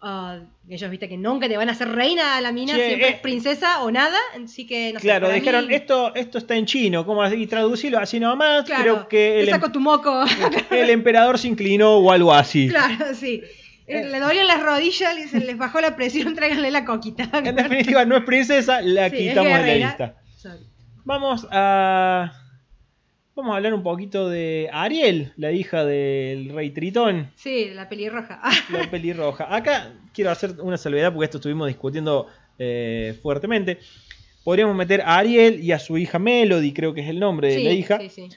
Ah, 0.06 0.38
ellos 0.68 0.90
viste 0.90 1.08
que 1.08 1.16
nunca 1.16 1.48
te 1.48 1.56
van 1.56 1.70
a 1.70 1.72
hacer 1.72 1.88
reina 1.88 2.36
a 2.36 2.40
la 2.42 2.52
mina, 2.52 2.74
Che, 2.74 2.86
siempre 2.88 3.08
eh. 3.08 3.12
es 3.12 3.20
princesa 3.20 3.82
o 3.84 3.90
nada. 3.90 4.18
Así 4.44 4.66
que 4.66 4.92
no 4.92 5.00
claro, 5.00 5.30
dijeron, 5.30 5.66
mí- 5.66 5.74
esto, 5.74 6.14
esto 6.14 6.36
está 6.36 6.56
en 6.56 6.66
chino, 6.66 7.06
¿cómo 7.06 7.22
así? 7.22 7.36
Y 7.36 7.46
traducirlo 7.46 7.98
así 7.98 8.20
nomás. 8.20 8.64
Claro, 8.66 8.82
Creo 8.82 9.08
que 9.08 9.40
el, 9.40 9.48
em- 9.48 9.54
saco 9.54 9.72
tu 9.72 9.80
moco. 9.80 10.24
el 10.70 10.90
emperador 10.90 11.38
se 11.38 11.48
inclinó 11.48 11.96
o 11.96 12.10
algo 12.12 12.34
así. 12.34 12.68
claro, 12.68 13.14
sí. 13.14 13.42
Eh, 13.86 14.00
Eh. 14.00 14.08
Le 14.10 14.20
dolían 14.20 14.46
las 14.46 14.62
rodillas, 14.62 15.14
se 15.30 15.40
les 15.40 15.58
bajó 15.58 15.80
la 15.80 15.96
presión, 15.96 16.34
tráiganle 16.36 16.70
la 16.70 16.84
coquita. 16.84 17.28
En 17.44 17.56
definitiva, 17.56 18.04
no 18.04 18.16
es 18.16 18.24
princesa, 18.24 18.80
la 18.80 19.10
Sí, 19.10 19.16
quitamos 19.16 19.52
de 19.52 19.66
la 19.66 19.86
lista. 19.88 20.16
Sorry. 20.36 20.64
Vamos 21.04 21.46
a. 21.50 22.32
Vamos 23.36 23.52
a 23.52 23.56
hablar 23.56 23.74
un 23.74 23.82
poquito 23.82 24.28
de 24.28 24.70
Ariel, 24.72 25.32
la 25.36 25.50
hija 25.50 25.84
del 25.84 26.50
rey 26.50 26.70
Tritón. 26.70 27.32
Sí, 27.34 27.70
la 27.74 27.88
pelirroja. 27.88 28.40
la 28.70 28.88
pelirroja. 28.90 29.52
Acá 29.52 29.92
quiero 30.12 30.30
hacer 30.30 30.60
una 30.60 30.76
salvedad 30.76 31.12
porque 31.12 31.24
esto 31.24 31.38
estuvimos 31.38 31.66
discutiendo 31.66 32.28
eh, 32.60 33.18
fuertemente. 33.22 33.80
Podríamos 34.44 34.76
meter 34.76 35.00
a 35.00 35.16
Ariel 35.16 35.58
y 35.64 35.72
a 35.72 35.80
su 35.80 35.98
hija 35.98 36.20
Melody, 36.20 36.72
creo 36.72 36.94
que 36.94 37.00
es 37.00 37.08
el 37.08 37.18
nombre 37.18 37.48
de 37.48 37.64
la 37.64 37.70
hija, 37.72 37.98
sí, 37.98 38.08
sí. 38.08 38.28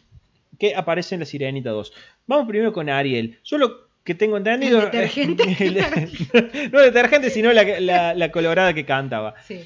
que 0.57 0.73
aparece 0.73 1.13
en 1.13 1.19
la 1.19 1.25
Sirenita 1.27 1.69
2. 1.69 1.93
Vamos 2.25 2.47
primero 2.47 2.73
con 2.73 2.89
Ariel. 2.89 3.37
Solo 3.43 3.86
que 4.07 4.15
tengo 4.15 4.37
entendido. 4.37 4.79
¿El 4.79 4.85
detergente? 4.85 5.43
el- 5.59 6.71
no 6.71 6.79
detergente, 6.79 7.29
sino 7.29 7.51
la, 7.51 7.63
la- 7.81 8.13
la 8.15 8.31
colorada 8.31 8.73
que 8.73 8.85
cantaba. 8.85 9.35
sí. 9.45 9.59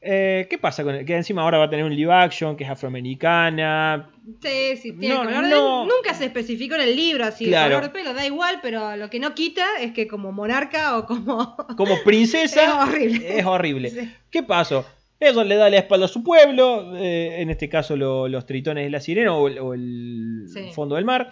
Eh, 0.00 0.46
¿Qué 0.48 0.58
pasa 0.58 0.84
con 0.84 0.94
él? 0.94 1.04
Que 1.04 1.16
encima 1.16 1.42
ahora 1.42 1.58
va 1.58 1.64
a 1.64 1.70
tener 1.70 1.84
un 1.84 1.94
live 1.94 2.12
action, 2.12 2.56
que 2.56 2.62
es 2.62 2.70
afroamericana. 2.70 4.10
Sí, 4.40 4.76
sí, 4.76 4.92
tiene 4.92 5.14
No, 5.16 5.24
color 5.24 5.42
de- 5.44 5.50
no. 5.50 5.86
Nunca 5.86 6.14
se 6.14 6.26
especificó 6.26 6.76
en 6.76 6.82
el 6.82 6.94
libro 6.94 7.24
así 7.24 7.46
Claro. 7.46 7.74
el 7.74 7.80
color 7.80 7.92
de 7.92 7.98
pelo, 7.98 8.14
da 8.14 8.24
igual, 8.24 8.60
pero 8.62 8.96
lo 8.96 9.10
que 9.10 9.18
no 9.18 9.34
quita 9.34 9.66
es 9.80 9.92
que 9.92 10.06
como 10.06 10.30
monarca 10.30 10.96
o 10.98 11.04
como... 11.04 11.56
Como 11.76 11.96
princesa. 12.04 12.62
Es 12.62 12.70
horrible. 12.70 13.38
Es 13.40 13.44
horrible. 13.44 13.90
Sí. 13.90 14.12
¿Qué 14.30 14.42
pasó? 14.44 14.86
Ella 15.18 15.42
le 15.42 15.56
da 15.56 15.68
la 15.68 15.78
espalda 15.78 16.04
a 16.06 16.08
su 16.08 16.22
pueblo, 16.22 16.96
eh, 16.96 17.40
en 17.42 17.50
este 17.50 17.68
caso 17.68 17.96
lo- 17.96 18.28
los 18.28 18.46
tritones 18.46 18.84
de 18.84 18.90
la 18.90 19.00
sirena 19.00 19.34
o, 19.34 19.48
el- 19.48 19.58
o 19.58 19.74
el 19.74 20.44
Sí. 20.52 20.70
fondo 20.74 20.94
del 20.94 21.04
mar. 21.06 21.28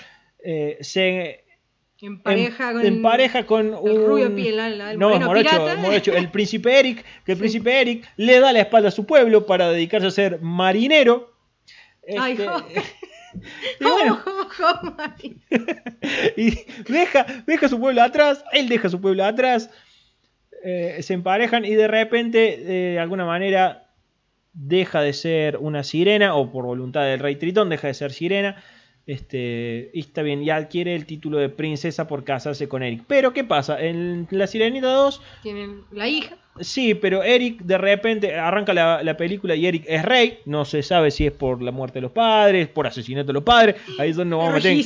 eh, 0.49 0.77
se 0.81 1.45
En 2.03 2.21
pareja 2.23 2.73
con... 2.73 2.87
empareja 2.87 3.47
con 3.47 3.67
el 3.69 3.75
un... 3.75 4.07
rubio 4.07 4.35
piel, 4.35 4.59
el- 4.59 4.81
el 4.81 4.99
no, 4.99 5.09
moreno 5.19 5.27
morocho, 5.81 6.15
el 6.15 6.31
príncipe 6.31 6.79
Eric, 6.79 7.05
que 7.25 7.33
el 7.33 7.39
Sí. 7.39 7.41
príncipe 7.41 7.81
Eric 7.81 8.09
le 8.17 8.39
da 8.39 8.53
la 8.53 8.61
espalda 8.61 8.89
a 8.89 8.93
su 8.93 9.07
pueblo 9.07 9.47
para 9.47 9.71
dedicarse 9.71 10.07
a 10.07 10.11
ser 10.11 10.41
marinero. 10.43 11.33
Ay, 12.19 12.33
Este, 12.33 12.47
jo. 12.47 12.63
y 13.81 13.85
bueno, 13.85 14.21
y 16.37 16.59
deja, 16.89 17.27
deja 17.47 17.69
su 17.69 17.81
pueblo 17.81 18.03
atrás, 18.03 18.45
él 18.53 18.69
deja 18.69 18.89
su 18.89 19.01
pueblo 19.01 19.25
atrás, 19.25 19.71
eh, 20.65 20.99
se 21.03 21.15
emparejan 21.15 21.65
y 21.65 21.75
de 21.75 21.89
repente, 21.89 22.55
eh, 22.55 22.93
de 22.93 22.99
alguna 22.99 23.25
manera, 23.25 23.89
deja 24.53 25.03
de 25.03 25.13
ser 25.13 25.59
una 25.59 25.85
sirena, 25.85 26.35
o 26.35 26.51
por 26.51 26.65
voluntad 26.65 27.05
del 27.05 27.21
rey 27.21 27.37
Tritón, 27.37 27.69
deja 27.69 27.89
de 27.89 27.95
ser 27.95 28.13
sirena, 28.13 28.63
este, 29.07 29.91
y 29.93 30.01
está 30.01 30.23
bien, 30.23 30.43
y 30.43 30.51
adquiere 30.51 30.95
el 30.95 31.07
título 31.07 31.39
de 31.39 31.49
princesa 31.49 32.09
por 32.09 32.25
casarse 32.25 32.69
con 32.69 32.83
Eric. 32.83 33.05
Pero, 33.07 33.33
¿qué 33.33 33.45
pasa? 33.45 33.81
En 33.81 34.27
la 34.31 34.47
Sirenita 34.47 34.89
2, 34.93 35.23
Tienen 35.43 35.83
la 35.93 36.09
hija. 36.09 36.37
sí, 36.61 36.95
pero 36.95 37.23
Eric 37.23 37.61
de 37.63 37.79
repente 37.79 38.35
arranca 38.35 38.73
la, 38.75 39.03
la 39.03 39.17
película 39.17 39.55
y 39.55 39.67
Eric 39.67 39.85
es 39.87 40.05
rey, 40.05 40.39
no 40.45 40.65
se 40.65 40.83
sabe 40.83 41.11
si 41.11 41.27
es 41.27 41.33
por 41.33 41.63
la 41.63 41.71
muerte 41.71 41.99
de 41.99 42.03
los 42.03 42.13
padres, 42.13 42.67
por 42.69 42.87
asesinato 42.87 43.29
de 43.29 43.33
los 43.35 43.45
padres, 43.45 43.77
ahí 43.99 44.11
es 44.11 44.17
donde 44.17 44.31
nos 44.37 44.39
vamos 44.45 44.65
a 44.65 44.69
meter 44.69 44.85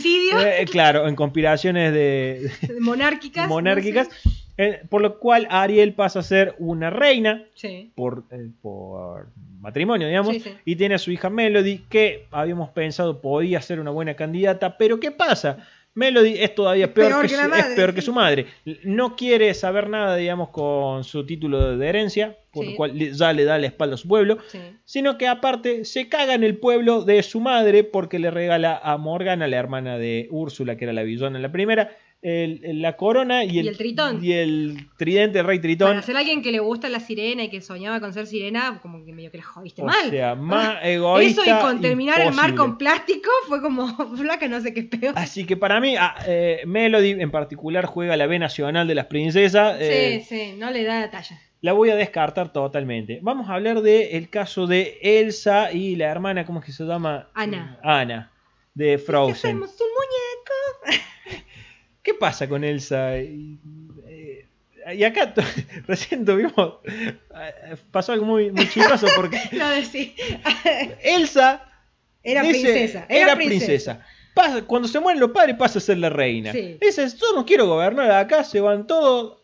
eh, 0.62 0.64
claro, 0.70 1.06
en 1.08 1.14
conspiraciones 1.16 1.92
de, 1.92 2.50
monárquicas. 2.80 3.44
no 3.44 3.54
monárquicas, 3.54 4.08
sé. 4.08 4.30
Eh, 4.62 4.80
por 4.88 5.00
lo 5.00 5.18
cual 5.18 5.46
Ariel 5.50 5.94
pasa 5.94 6.18
a 6.18 6.22
ser 6.22 6.54
una 6.58 6.90
reina 6.90 7.44
Sí. 7.54 7.90
por, 7.94 8.24
eh, 8.30 8.48
por 8.60 9.28
matrimonio, 9.60 10.06
digamos, 10.08 10.34
Sí, 10.34 10.40
sí. 10.40 10.50
y 10.64 10.76
tiene 10.76 10.94
a 10.94 10.98
su 10.98 11.10
hija 11.12 11.30
Melody, 11.30 11.78
que 11.88 12.26
habíamos 12.30 12.70
pensado 12.70 13.20
podía 13.20 13.60
ser 13.62 13.80
una 13.80 13.90
buena 13.90 14.14
candidata, 14.14 14.76
pero 14.78 15.00
¿qué 15.00 15.10
pasa? 15.10 15.58
Melody 15.92 16.34
es 16.38 16.54
todavía 16.54 16.94
peor, 16.94 17.08
peor 17.10 17.22
que, 17.22 17.28
que 17.28 17.34
su, 17.34 17.48
madre, 17.48 17.60
es 17.60 17.74
peor 17.74 17.94
que 17.94 18.00
sí. 18.00 18.06
su 18.06 18.12
madre. 18.12 18.46
No 18.84 19.16
quiere 19.16 19.52
saber 19.54 19.88
nada, 19.90 20.14
digamos, 20.16 20.50
con 20.50 21.02
su 21.02 21.26
título 21.26 21.76
de 21.76 21.88
herencia, 21.88 22.36
por 22.52 22.64
lo 22.64 22.76
cual 22.76 22.94
ya 22.96 23.32
le 23.32 23.44
da 23.44 23.58
la 23.58 23.66
espalda 23.66 23.94
a 23.94 23.98
su 23.98 24.06
pueblo, 24.06 24.38
sino 24.84 25.18
que 25.18 25.26
aparte 25.26 25.84
se 25.84 26.08
caga 26.08 26.34
en 26.34 26.44
el 26.44 26.56
pueblo 26.58 27.02
de 27.02 27.22
su 27.24 27.40
madre 27.40 27.82
porque 27.82 28.20
le 28.20 28.30
regala 28.30 28.80
a 28.82 28.96
Morgana, 28.98 29.48
la 29.48 29.56
hermana 29.56 29.98
de 29.98 30.28
Úrsula, 30.30 30.76
que 30.76 30.84
era 30.84 30.92
la 30.92 31.02
villana 31.02 31.38
en 31.38 31.42
la 31.42 31.50
primera, 31.52 31.90
el- 32.22 32.60
el- 32.64 32.82
la 32.82 32.96
corona 32.98 33.44
y 33.44 33.58
el, 33.60 33.64
Y 33.64 33.68
el 33.68 33.76
tritón. 33.78 34.22
y 34.24 34.32
el 34.32 34.88
tridente, 34.98 35.38
el 35.38 35.46
rey 35.46 35.58
tritón. 35.58 35.88
Para 35.92 36.02
ser 36.02 36.16
alguien 36.18 36.42
que 36.42 36.52
le 36.52 36.58
gusta 36.58 36.88
la 36.90 37.00
sirena 37.00 37.44
y 37.44 37.48
que 37.48 37.60
soñaba 37.62 37.98
con 38.00 38.12
ser 38.12 38.26
sirena, 38.26 38.78
como 38.82 39.02
que 39.04 39.12
medio 39.12 39.30
que 39.30 39.38
la 39.38 39.44
jodiste 39.44 39.80
o 39.80 39.86
mal. 39.86 40.10
sea, 40.10 40.34
más 40.34 40.78
egoísta. 40.84 41.42
Eso 41.42 41.50
y 41.50 41.60
con 41.62 41.80
terminar 41.80 42.20
el 42.20 42.32
mar 42.34 42.54
con 42.54 42.76
plástico 42.76 43.30
fue 43.48 43.62
como 43.62 43.86
flaca, 44.16 44.48
no 44.48 44.60
sé 44.60 44.74
qué 44.74 44.80
es 44.80 44.86
peor. 44.86 45.14
Así 45.16 45.46
que 45.46 45.56
para 45.56 45.80
mí, 45.80 45.96
ah, 45.98 46.14
eh, 46.26 46.60
Melody 46.66 47.12
en 47.12 47.30
particular 47.30 47.86
juega 47.86 48.16
la 48.18 48.26
B 48.26 48.38
nacional 48.38 48.86
de 48.86 48.94
las 48.94 49.06
princesas. 49.06 49.76
eh, 49.80 50.22
Sí, 50.28 50.36
sí, 50.36 50.54
no 50.58 50.70
le 50.70 50.84
da 50.84 51.00
la 51.00 51.10
talla. 51.10 51.40
La 51.62 51.72
voy 51.72 51.90
a 51.90 51.94
descartar 51.96 52.52
totalmente. 52.52 53.18
Vamos 53.22 53.48
a 53.50 53.54
hablar 53.54 53.82
del 53.82 54.28
caso 54.30 54.66
de 54.66 54.98
Elsa 55.02 55.72
y 55.72 55.96
la 55.96 56.06
hermana, 56.06 56.44
¿cómo 56.46 56.60
es 56.60 56.64
que 56.66 56.72
se 56.72 56.84
llama? 56.84 57.28
Ana. 57.34 57.78
Ana, 57.82 58.30
de 58.74 58.96
Frozen. 58.98 59.34
Hacemos 59.34 59.70
un 59.80 59.86
muñeco. 59.88 61.00
¿Qué 62.02 62.14
pasa 62.14 62.48
con 62.48 62.64
Elsa? 62.64 63.18
Y, 63.18 63.58
eh, 64.06 64.46
y 64.96 65.04
acá 65.04 65.34
recién 65.86 66.24
tuvimos. 66.24 66.74
eh, 66.86 67.76
Pasó 67.90 68.12
algo 68.12 68.24
muy, 68.26 68.50
muy 68.50 68.68
chistoso 68.68 69.06
porque 69.16 69.38
No 69.52 69.68
decir. 69.70 70.14
Elsa. 71.02 71.66
Era 72.22 72.42
dice- 72.42 72.60
princesa. 72.62 73.06
Era, 73.08 73.34
princesa. 73.36 74.04
Pasa- 74.34 74.62
cuando 74.62 74.88
se 74.88 75.00
mueren 75.00 75.20
los 75.20 75.30
padres 75.30 75.56
pasa 75.56 75.78
a 75.78 75.82
ser 75.82 75.98
la 75.98 76.08
reina. 76.10 76.52
Sí. 76.52 76.78
Dice, 76.80 77.06
yo 77.08 77.34
no 77.34 77.44
quiero 77.44 77.66
gobernar 77.66 78.10
acá, 78.12 78.44
se 78.44 78.60
van 78.60 78.86
todos 78.86 79.38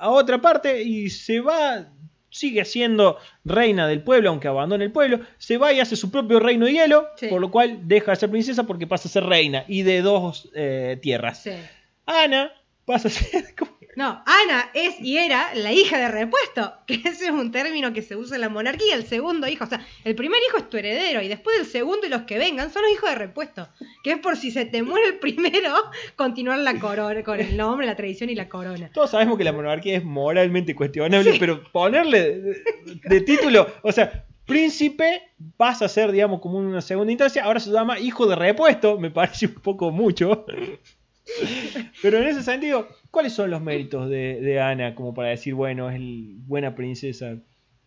a 0.00 0.10
otra 0.10 0.40
parte 0.40 0.82
y 0.82 1.10
se 1.10 1.40
va 1.40 1.86
sigue 2.30 2.64
siendo 2.66 3.16
reina 3.44 3.88
del 3.88 4.02
pueblo, 4.02 4.28
aunque 4.28 4.48
abandone 4.48 4.84
el 4.84 4.92
pueblo, 4.92 5.20
se 5.38 5.56
va 5.56 5.72
y 5.72 5.80
hace 5.80 5.96
su 5.96 6.10
propio 6.10 6.38
reino 6.38 6.66
de 6.66 6.72
hielo, 6.72 7.08
Sí. 7.16 7.26
por 7.28 7.40
lo 7.40 7.50
cual 7.50 7.80
deja 7.88 8.12
de 8.12 8.16
ser 8.16 8.30
princesa 8.30 8.64
porque 8.64 8.86
pasa 8.86 9.08
a 9.08 9.12
ser 9.12 9.24
reina 9.24 9.64
y 9.66 9.82
de 9.82 10.02
dos 10.02 10.48
eh, 10.54 10.98
tierras. 11.00 11.42
Sí. 11.42 11.52
Ana 12.08 12.52
pasa 12.84 13.08
a 13.08 13.10
ser... 13.10 13.44
No, 13.96 14.22
Ana 14.26 14.70
es 14.74 15.00
y 15.00 15.18
era 15.18 15.52
la 15.56 15.72
hija 15.72 15.98
de 15.98 16.06
repuesto, 16.06 16.72
que 16.86 16.94
ese 16.94 17.24
es 17.24 17.30
un 17.30 17.50
término 17.50 17.92
que 17.92 18.00
se 18.00 18.14
usa 18.14 18.36
en 18.36 18.42
la 18.42 18.48
monarquía, 18.48 18.94
el 18.94 19.04
segundo 19.04 19.48
hijo, 19.48 19.64
o 19.64 19.66
sea, 19.66 19.84
el 20.04 20.14
primer 20.14 20.38
hijo 20.48 20.58
es 20.58 20.70
tu 20.70 20.76
heredero 20.76 21.20
y 21.20 21.26
después 21.26 21.58
el 21.58 21.66
segundo 21.66 22.06
y 22.06 22.08
los 22.08 22.22
que 22.22 22.38
vengan 22.38 22.72
son 22.72 22.82
los 22.82 22.92
hijos 22.92 23.10
de 23.10 23.16
repuesto, 23.16 23.68
que 24.04 24.12
es 24.12 24.18
por 24.18 24.36
si 24.36 24.52
se 24.52 24.66
te 24.66 24.84
muere 24.84 25.08
el 25.08 25.18
primero, 25.18 25.74
continuar 26.14 26.60
la 26.60 26.78
corona, 26.78 27.24
con 27.24 27.40
el 27.40 27.56
nombre, 27.56 27.88
la 27.88 27.96
tradición 27.96 28.30
y 28.30 28.36
la 28.36 28.48
corona. 28.48 28.88
Todos 28.94 29.10
sabemos 29.10 29.36
que 29.36 29.42
la 29.42 29.52
monarquía 29.52 29.96
es 29.96 30.04
moralmente 30.04 30.76
cuestionable, 30.76 31.36
pero 31.40 31.60
ponerle 31.72 32.38
de, 32.38 32.62
de 33.02 33.20
título, 33.22 33.66
o 33.82 33.90
sea, 33.90 34.26
príncipe 34.46 35.22
pasa 35.56 35.86
a 35.86 35.88
ser, 35.88 36.12
digamos, 36.12 36.40
como 36.40 36.58
una 36.58 36.82
segunda 36.82 37.10
instancia, 37.10 37.42
ahora 37.42 37.58
se 37.58 37.72
llama 37.72 37.98
hijo 37.98 38.28
de 38.28 38.36
repuesto, 38.36 38.96
me 38.98 39.10
parece 39.10 39.46
un 39.46 39.54
poco 39.54 39.90
mucho. 39.90 40.46
Pero 42.02 42.18
en 42.18 42.28
ese 42.28 42.42
sentido, 42.42 42.88
¿cuáles 43.10 43.32
son 43.32 43.50
los 43.50 43.60
méritos 43.60 44.08
de, 44.08 44.40
de 44.40 44.60
Ana 44.60 44.94
como 44.94 45.14
para 45.14 45.28
decir, 45.30 45.54
bueno, 45.54 45.90
es 45.90 45.96
el- 45.96 46.36
buena 46.46 46.74
princesa? 46.74 47.36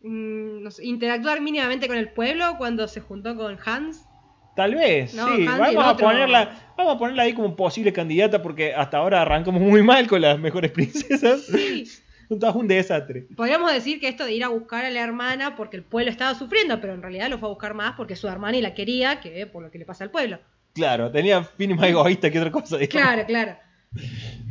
Mm, 0.02 0.64
no 0.64 0.72
sé, 0.72 0.86
interactuar 0.86 1.42
mínimamente 1.42 1.88
con 1.88 1.98
el 1.98 2.10
pueblo 2.10 2.56
cuando 2.58 2.88
se 2.88 3.02
juntó 3.02 3.36
con 3.36 3.58
Hans. 3.66 4.08
Tal 4.54 4.76
vez, 4.76 5.14
No, 5.14 5.28
sí. 5.28 5.46
A, 5.48 5.96
ponerla, 5.96 6.74
vamos 6.76 6.96
a 6.96 6.98
ponerla 7.00 7.24
ahí 7.24 7.34
como 7.34 7.56
posible 7.56 7.94
candidata 7.94 8.42
porque 8.42 8.74
hasta 8.74 8.98
ahora 8.98 9.22
arrancamos 9.22 9.62
muy 9.62 9.82
mal 9.82 10.08
con 10.08 10.22
las 10.22 10.38
mejores 10.40 10.72
princesas. 10.74 11.46
Sí. 11.46 11.86
Son 12.28 12.40
todas 12.40 12.56
un 12.56 12.68
desastre. 12.68 13.28
Podríamos 13.36 13.74
decir 13.74 14.00
que 14.00 14.08
esto 14.08 14.24
de 14.26 14.34
ir 14.34 14.44
a 14.46 14.48
buscar 14.48 14.86
a 14.86 14.90
la 14.90 15.02
hermana 15.02 15.58
porque 15.58 15.76
el 15.76 15.84
pueblo 15.84 16.10
estaba 16.10 16.34
sufriendo, 16.34 16.80
pero 16.80 16.94
en 16.94 17.02
realidad 17.02 17.30
lo 17.30 17.38
fue 17.38 17.48
a 17.48 17.52
buscar 17.52 17.74
más 17.74 17.96
porque 17.98 18.16
su 18.16 18.28
hermana 18.30 18.56
y 18.58 18.62
la 18.62 18.74
quería 18.74 19.20
que 19.20 19.46
por 19.48 19.62
lo 19.64 19.70
que 19.70 19.80
le 19.80 19.86
pasa 19.86 20.06
al 20.06 20.12
pueblo. 20.12 20.40
Claro, 20.74 21.12
tenía 21.12 21.44
fines 21.44 21.78
más 21.78 21.90
egoístas 21.90 22.32
que 22.32 22.40
otra 22.40 22.52
cosa. 22.52 22.78
digamos. 22.78 23.04
Claro, 23.04 23.26
claro. 23.28 23.58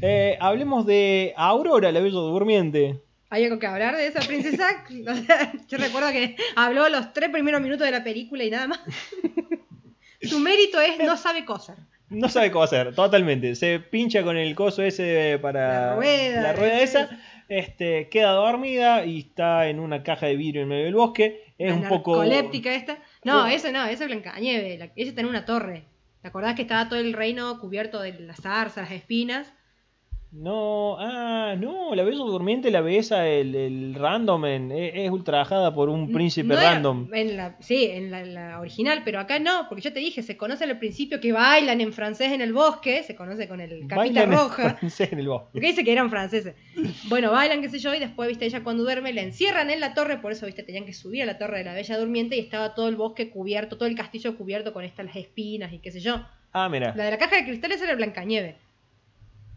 Eh, 0.02 0.36
hablemos 0.40 0.84
de 0.86 1.32
Aurora, 1.36 1.90
la 1.92 2.00
bella 2.00 2.14
durmiente. 2.18 3.00
¿Hay 3.30 3.44
algo 3.44 3.58
que 3.58 3.66
hablar 3.66 3.96
de 3.96 4.06
esa 4.08 4.20
princesa? 4.20 4.84
O 5.08 5.14
sea, 5.14 5.52
yo 5.68 5.78
recuerdo 5.78 6.10
que 6.12 6.36
habló 6.56 6.88
los 6.88 7.12
tres 7.12 7.30
primeros 7.30 7.60
minutos 7.60 7.86
de 7.86 7.92
la 7.92 8.02
película 8.04 8.44
y 8.44 8.50
nada 8.50 8.66
más. 8.66 8.80
Su 10.22 10.38
mérito 10.40 10.80
es 10.80 10.98
no 10.98 11.16
sabe 11.16 11.44
coser. 11.44 11.76
No 12.10 12.28
sabe 12.28 12.50
cómo 12.50 12.64
hacer, 12.64 12.92
totalmente. 12.94 13.54
Se 13.54 13.78
pincha 13.78 14.22
con 14.24 14.36
el 14.36 14.54
coso 14.56 14.82
ese 14.82 15.38
para 15.40 15.90
La 15.90 15.96
rueda, 15.96 16.42
la 16.42 16.52
rueda 16.54 16.80
esa. 16.80 17.08
Este, 17.48 18.08
queda 18.08 18.32
dormida 18.32 19.04
y 19.04 19.20
está 19.20 19.68
en 19.68 19.78
una 19.80 20.02
caja 20.02 20.26
de 20.26 20.34
vidrio 20.36 20.62
en 20.62 20.68
medio 20.68 20.84
del 20.86 20.94
bosque. 20.94 21.44
Es 21.56 21.68
la 21.70 21.74
un 21.76 21.88
poco. 21.88 22.16
narcoléptica 22.18 22.74
esta. 22.74 22.98
No, 23.24 23.46
Sí. 23.48 23.54
eso 23.54 23.70
no, 23.72 23.84
eso 23.86 24.02
es 24.02 24.08
Blancanieve. 24.08 24.76
La- 24.78 24.90
Ella 24.96 25.08
está 25.10 25.20
en 25.20 25.28
una 25.28 25.44
torre. 25.44 25.84
¿Te 26.22 26.28
acordás 26.28 26.54
que 26.54 26.62
estaba 26.62 26.88
todo 26.88 26.98
el 26.98 27.12
reino 27.12 27.58
cubierto 27.60 28.00
de 28.00 28.12
las 28.20 28.40
zarzas, 28.40 28.90
las 28.90 28.92
espinas? 28.92 29.52
No, 30.32 30.96
ah, 31.00 31.56
no, 31.58 31.92
la 31.96 32.04
bella 32.04 32.18
durmiente 32.18 32.70
la 32.70 32.82
besa 32.82 33.26
el, 33.26 33.52
el 33.56 33.94
random, 33.96 34.44
en- 34.46 34.70
es, 34.72 34.92
es 34.94 35.10
ultrajada 35.10 35.74
por 35.74 35.88
un 35.88 36.12
príncipe 36.12 36.48
No 36.48 36.54
random. 36.60 37.12
En 37.12 37.36
la, 37.36 37.56
sí, 37.58 37.86
en 37.86 38.12
la, 38.12 38.24
la 38.24 38.60
original, 38.60 39.02
pero 39.04 39.18
acá 39.18 39.40
no, 39.40 39.66
porque 39.68 39.82
yo 39.82 39.92
te 39.92 39.98
dije, 39.98 40.22
se 40.22 40.36
conoce 40.36 40.62
al 40.64 40.78
principio 40.78 41.18
que 41.20 41.32
bailan 41.32 41.80
en 41.80 41.92
francés 41.92 42.30
en 42.30 42.42
el 42.42 42.52
bosque, 42.52 43.02
se 43.02 43.16
conoce 43.16 43.48
con 43.48 43.60
el 43.60 43.80
capita 43.88 43.96
Bailan 43.96 44.24
en 44.32 44.38
roja. 44.38 44.74
francés 44.76 45.12
en 45.12 45.18
el 45.18 45.26
bosque. 45.28 45.48
Porque 45.52 45.66
dice 45.66 45.82
que 45.84 45.92
eran 45.92 46.10
franceses. 46.10 46.54
Bueno, 47.08 47.32
bailan, 47.32 47.60
qué 47.60 47.68
sé 47.68 47.80
yo, 47.80 47.92
y 47.92 47.98
después, 47.98 48.28
viste, 48.28 48.46
ella 48.46 48.62
cuando 48.62 48.84
duerme 48.84 49.12
la 49.12 49.22
encierran 49.22 49.68
en 49.70 49.80
la 49.80 49.94
torre, 49.94 50.18
por 50.18 50.30
eso, 50.30 50.46
viste, 50.46 50.62
tenían 50.62 50.84
que 50.86 50.92
subir 50.92 51.24
a 51.24 51.26
la 51.26 51.38
torre 51.38 51.58
de 51.58 51.64
la 51.64 51.74
Bella 51.74 51.98
Durmiente 51.98 52.36
y 52.36 52.40
estaba 52.40 52.74
todo 52.74 52.88
el 52.88 52.94
bosque 52.94 53.30
cubierto, 53.30 53.76
todo 53.78 53.88
el 53.88 53.96
castillo 53.96 54.36
cubierto 54.36 54.72
con 54.72 54.84
estas 54.84 55.06
las 55.06 55.16
espinas 55.16 55.72
y 55.72 55.78
qué 55.80 55.90
sé 55.90 55.98
yo. 55.98 56.24
Ah, 56.52 56.68
mira. 56.68 56.94
La 56.96 57.04
de 57.04 57.10
la 57.10 57.18
caja 57.18 57.34
de 57.36 57.44
cristales 57.44 57.82
era 57.82 57.96
Blancanieve. 57.96 58.56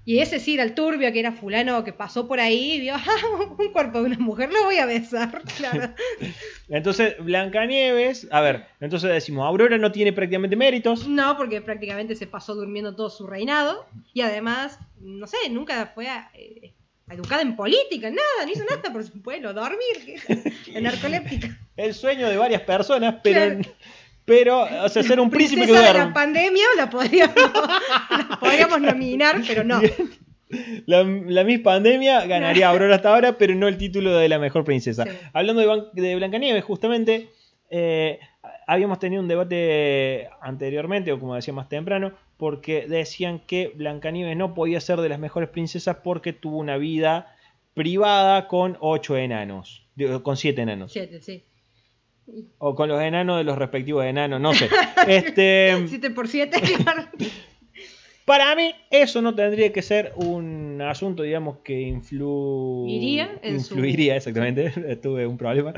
Y 0.05 0.19
ese 0.19 0.39
sí 0.39 0.55
era 0.55 0.63
el 0.63 0.73
turbio, 0.75 1.11
que 1.13 1.19
era 1.19 1.31
fulano 1.31 1.83
que 1.83 1.93
pasó 1.93 2.27
por 2.27 2.39
ahí 2.39 2.73
y 2.73 2.79
vio 2.81 2.95
"Ah, 2.97 3.55
un 3.57 3.71
cuerpo 3.71 3.99
de 4.01 4.05
una 4.07 4.19
mujer, 4.19 4.51
lo 4.51 4.63
voy 4.65 4.77
a 4.77 4.85
besar. 4.85 5.41
Claro. 5.57 5.93
Entonces, 6.69 7.15
Blancanieves, 7.19 8.27
a 8.31 8.41
ver, 8.41 8.65
entonces 8.79 9.09
decimos, 9.11 9.45
Aurora 9.45 9.77
no 9.77 9.91
tiene 9.91 10.11
prácticamente 10.13 10.55
méritos. 10.55 11.07
No, 11.07 11.37
porque 11.37 11.61
prácticamente 11.61 12.15
se 12.15 12.25
pasó 12.25 12.55
durmiendo 12.55 12.95
todo 12.95 13.09
su 13.09 13.27
reinado. 13.27 13.85
Y 14.13 14.21
además, 14.21 14.79
no 14.99 15.27
sé, 15.27 15.37
nunca 15.51 15.91
fue 15.93 16.07
a- 16.07 16.31
eh, 16.33 16.73
educada 17.09 17.41
en 17.41 17.55
política, 17.55 18.09
nada, 18.09 18.45
no 18.45 18.51
hizo 18.51 18.63
nada 18.63 18.81
por 18.91 19.03
su 19.03 19.21
pueblo, 19.21 19.53
dormir, 19.53 20.21
narcoléptica. 20.81 21.57
El 21.75 21.93
sueño 21.93 22.27
de 22.29 22.37
varias 22.37 22.61
personas, 22.61 23.15
pero, 23.23 23.39
Claro. 23.61 23.75
Pero 24.25 24.61
o 24.83 24.89
sea, 24.89 25.03
ser 25.03 25.19
un 25.19 25.29
príncipe 25.29 25.65
que 25.65 25.73
de 25.73 25.81
la 25.81 25.91
duerme. 25.93 26.13
pandemia 26.13 26.65
la 26.77 26.89
podríamos, 26.89 27.35
la 28.29 28.37
podríamos 28.39 28.81
nominar, 28.81 29.41
pero 29.47 29.63
no. 29.63 29.81
La, 30.85 31.03
la 31.03 31.43
Miss 31.43 31.59
Pandemia 31.61 32.25
ganaría 32.27 32.69
Aurora 32.69 32.95
hasta 32.95 33.09
ahora, 33.13 33.37
pero 33.39 33.55
no 33.55 33.67
el 33.67 33.77
título 33.77 34.15
de 34.15 34.29
la 34.29 34.37
mejor 34.37 34.63
princesa. 34.63 35.03
Sí. 35.03 35.09
Hablando 35.33 35.61
de, 35.61 35.67
Ban- 35.67 35.89
de 35.93 36.15
Blancanieves, 36.15 36.63
justamente, 36.63 37.29
eh, 37.71 38.19
habíamos 38.67 38.99
tenido 38.99 39.21
un 39.21 39.27
debate 39.27 40.29
anteriormente, 40.41 41.11
o 41.11 41.19
como 41.19 41.33
decía 41.33 41.53
más 41.55 41.69
temprano, 41.69 42.13
porque 42.37 42.85
decían 42.87 43.39
que 43.39 43.71
Blancanieves 43.73 44.37
no 44.37 44.53
podía 44.53 44.79
ser 44.79 45.01
de 45.01 45.09
las 45.09 45.17
mejores 45.17 45.49
princesas 45.49 45.97
porque 46.03 46.33
tuvo 46.33 46.57
una 46.59 46.77
vida 46.77 47.35
privada 47.73 48.47
con 48.47 48.77
ocho 48.79 49.17
enanos, 49.17 49.87
con 50.21 50.37
siete 50.37 50.61
enanos. 50.61 50.91
Siete, 50.93 51.19
sí. 51.21 51.43
O 52.57 52.73
con 52.75 52.87
los 52.89 53.01
enanos 53.01 53.37
de 53.37 53.43
los 53.43 53.57
respectivos 53.57 54.05
enanos, 54.05 54.39
no 54.39 54.53
sé. 54.53 54.69
Este, 55.07 55.75
Siete 55.87 56.09
por 56.11 56.27
siete, 56.27 56.61
claro. 56.83 57.03
para 58.25 58.55
mí, 58.55 58.73
eso 58.89 59.21
no 59.21 59.35
tendría 59.35 59.73
que 59.73 59.81
ser 59.81 60.13
un 60.15 60.81
asunto, 60.81 61.23
digamos, 61.23 61.57
que 61.63 61.81
influ... 61.81 62.85
Iría 62.87 63.39
en 63.41 63.59
su- 63.61 63.73
influiría, 63.75 64.15
exactamente. 64.15 64.69
Tuve 65.03 65.27
un 65.27 65.37
problema. 65.37 65.73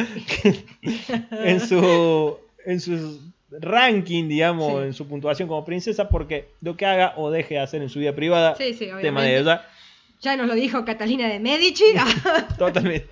en 1.31 1.59
su. 1.59 2.37
En 2.65 2.79
su 2.79 3.19
ranking, 3.51 4.27
digamos, 4.27 4.71
Sí. 4.81 4.87
en 4.87 4.93
su 4.93 5.07
puntuación 5.07 5.47
como 5.47 5.63
princesa, 5.63 6.09
porque 6.09 6.49
lo 6.61 6.75
que 6.75 6.85
haga 6.87 7.13
o 7.17 7.29
deje 7.29 7.53
de 7.55 7.59
hacer 7.61 7.81
en 7.83 7.89
su 7.89 7.99
vida 7.99 8.13
privada, 8.15 8.55
Sí, 8.55 8.73
sí, 8.73 8.87
tema 9.01 9.21
de 9.23 9.37
ella, 9.37 9.63
Ya 10.21 10.35
nos 10.35 10.47
lo 10.47 10.55
dijo 10.55 10.83
Catalina 10.83 11.27
de 11.29 11.39
Medici. 11.39 11.83
totalmente. 12.57 13.07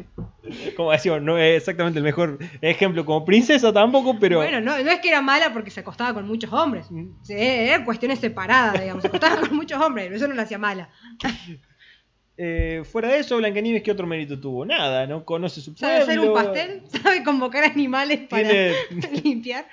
Como 0.75 0.91
decíamos, 0.91 1.21
no 1.21 1.37
es 1.37 1.57
exactamente 1.57 1.99
el 1.99 2.03
mejor 2.03 2.37
ejemplo 2.61 3.05
como 3.05 3.23
princesa 3.25 3.71
tampoco, 3.71 4.17
pero. 4.19 4.37
Bueno, 4.37 4.59
no, 4.61 4.77
no 4.83 4.91
es 4.91 4.99
que 4.99 5.09
era 5.09 5.21
mala 5.21 5.53
porque 5.53 5.71
se 5.71 5.79
acostaba 5.79 6.13
con 6.13 6.27
muchos 6.27 6.51
hombres. 6.51 6.87
Sí, 7.21 7.33
eran 7.37 7.85
cuestiones 7.85 8.19
separadas, 8.19 8.81
digamos. 8.81 9.01
Se 9.01 9.07
acostaba 9.07 9.37
con 9.39 9.55
muchos 9.55 9.81
hombres, 9.81 10.05
pero 10.07 10.17
eso 10.17 10.27
no 10.27 10.33
la 10.35 10.43
hacía 10.43 10.57
mala. 10.57 10.89
eh, 12.37 12.81
fuera 12.83 13.09
de 13.09 13.19
eso, 13.19 13.37
Blancanieves, 13.37 13.83
¿qué 13.83 13.91
otro 13.91 14.07
mérito 14.07 14.39
tuvo? 14.39 14.65
Nada, 14.65 15.05
no 15.07 15.23
conoce 15.23 15.61
su 15.61 15.73
pueblo. 15.75 15.87
Sabe 15.87 16.03
hacer 16.03 16.19
un 16.19 16.33
pastel, 16.33 16.81
sabe 17.03 17.23
convocar 17.23 17.63
animales 17.63 18.21
para 18.27 18.43
Tiene- 18.43 18.73
limpiar. 19.23 19.67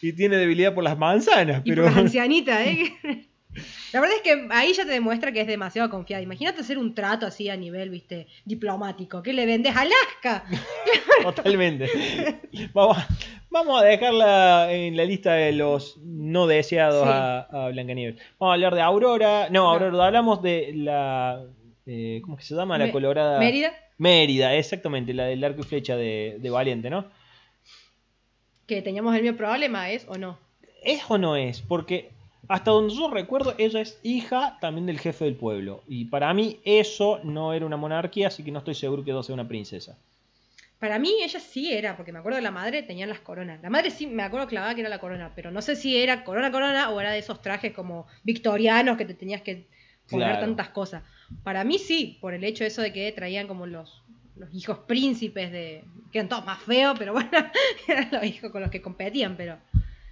y 0.00 0.12
tiene 0.12 0.36
debilidad 0.36 0.72
por 0.74 0.84
las 0.84 0.96
manzanas, 0.96 1.62
Y 1.64 1.70
pero. 1.70 1.84
por 1.84 1.92
la 1.92 1.98
ancianita, 2.00 2.64
¿eh? 2.64 3.26
La 3.92 4.00
verdad 4.00 4.16
es 4.16 4.22
que 4.22 4.46
ahí 4.50 4.72
ya 4.72 4.84
te 4.84 4.92
demuestra 4.92 5.32
que 5.32 5.40
es 5.40 5.46
demasiado 5.46 5.90
confiada. 5.90 6.22
Imagínate 6.22 6.60
hacer 6.60 6.78
un 6.78 6.94
trato 6.94 7.26
así 7.26 7.48
a 7.48 7.56
nivel, 7.56 7.90
viste, 7.90 8.28
diplomático. 8.44 9.22
¿Qué 9.22 9.32
le 9.32 9.44
vendes? 9.44 9.74
¡Alaska! 9.76 10.44
Totalmente. 11.22 11.88
Vamos, 12.72 12.98
a- 12.98 13.08
vamos 13.50 13.82
a 13.82 13.84
dejarla 13.84 14.72
en 14.72 14.96
la 14.96 15.04
lista 15.04 15.34
de 15.34 15.52
los 15.52 15.98
no 15.98 16.46
deseados 16.46 17.02
Sí. 17.04 17.10
a, 17.12 17.40
a 17.40 17.68
Blancanieves. 17.70 18.20
Vamos 18.38 18.52
a 18.52 18.54
hablar 18.54 18.74
de 18.76 18.82
Aurora. 18.82 19.48
No, 19.50 19.64
No. 19.64 19.70
Aurora, 19.70 20.06
hablamos 20.06 20.42
de 20.42 20.72
la. 20.74 21.42
eh, 21.86 22.20
¿Cómo 22.22 22.36
es 22.36 22.40
que 22.42 22.46
se 22.46 22.54
llama? 22.54 22.78
La 22.78 22.86
Me- 22.86 22.92
colorada. 22.92 23.38
Mérida, 23.40 23.72
Mérida, 23.98 24.54
exactamente, 24.54 25.12
la 25.12 25.24
del 25.24 25.42
arco 25.42 25.60
y 25.62 25.64
flecha 25.64 25.96
de, 25.96 26.36
de 26.38 26.50
Valiente, 26.50 26.88
¿no? 26.88 27.04
que 28.66 28.82
teníamos 28.82 29.14
el 29.16 29.22
mismo 29.22 29.36
problema, 29.36 29.90
¿es 29.90 30.06
o 30.08 30.16
no? 30.16 30.38
¿Es 30.84 31.02
o 31.08 31.18
no 31.18 31.34
es? 31.36 31.60
Porque 31.60 32.10
hasta 32.50 32.72
donde 32.72 32.92
yo 32.94 33.08
recuerdo, 33.10 33.54
ella 33.58 33.80
es 33.80 34.00
hija 34.02 34.58
también 34.60 34.84
del 34.86 34.98
jefe 34.98 35.24
del 35.24 35.36
pueblo. 35.36 35.84
Y 35.86 36.06
para 36.06 36.34
mí 36.34 36.58
eso 36.64 37.20
no 37.22 37.52
era 37.52 37.64
una 37.64 37.76
monarquía, 37.76 38.26
así 38.26 38.42
que 38.42 38.50
no 38.50 38.58
estoy 38.58 38.74
seguro 38.74 39.04
que 39.04 39.12
ella 39.12 39.22
sea 39.22 39.34
una 39.34 39.46
princesa. 39.46 39.96
Para 40.80 40.98
mí 40.98 41.12
ella 41.22 41.38
sí 41.38 41.72
era, 41.72 41.96
porque 41.96 42.10
me 42.12 42.18
acuerdo 42.18 42.36
de 42.36 42.42
la 42.42 42.50
madre 42.50 42.82
tenían 42.82 43.08
las 43.08 43.20
coronas. 43.20 43.62
La 43.62 43.70
madre 43.70 43.90
sí 43.90 44.06
me 44.08 44.24
acuerdo 44.24 44.48
clavada 44.48 44.74
que 44.74 44.80
era 44.80 44.90
la 44.90 44.98
corona, 44.98 45.30
pero 45.36 45.50
no 45.52 45.62
sé 45.62 45.76
si 45.76 45.96
era 45.96 46.24
corona 46.24 46.50
corona 46.50 46.90
o 46.90 47.00
era 47.00 47.12
de 47.12 47.18
esos 47.20 47.40
trajes 47.40 47.72
como 47.72 48.06
victorianos 48.24 48.96
que 48.96 49.04
te 49.04 49.14
tenías 49.14 49.42
que 49.42 49.68
poner 50.08 50.26
Claro. 50.30 50.40
tantas 50.40 50.70
cosas. 50.70 51.04
Para 51.44 51.62
mí 51.62 51.78
sí, 51.78 52.18
por 52.20 52.34
el 52.34 52.42
hecho 52.42 52.64
eso 52.64 52.82
de 52.82 52.92
que 52.92 53.12
traían 53.12 53.46
como 53.46 53.66
los, 53.66 54.02
los 54.36 54.52
hijos 54.52 54.78
príncipes 54.88 55.52
de... 55.52 55.84
que 56.10 56.18
eran 56.18 56.28
todos 56.28 56.44
más 56.44 56.60
feos, 56.62 56.96
pero 56.98 57.12
bueno, 57.12 57.30
eran 57.86 58.08
los 58.10 58.24
hijos 58.24 58.50
con 58.50 58.60
los 58.62 58.70
que 58.72 58.82
competían, 58.82 59.36
pero... 59.36 59.56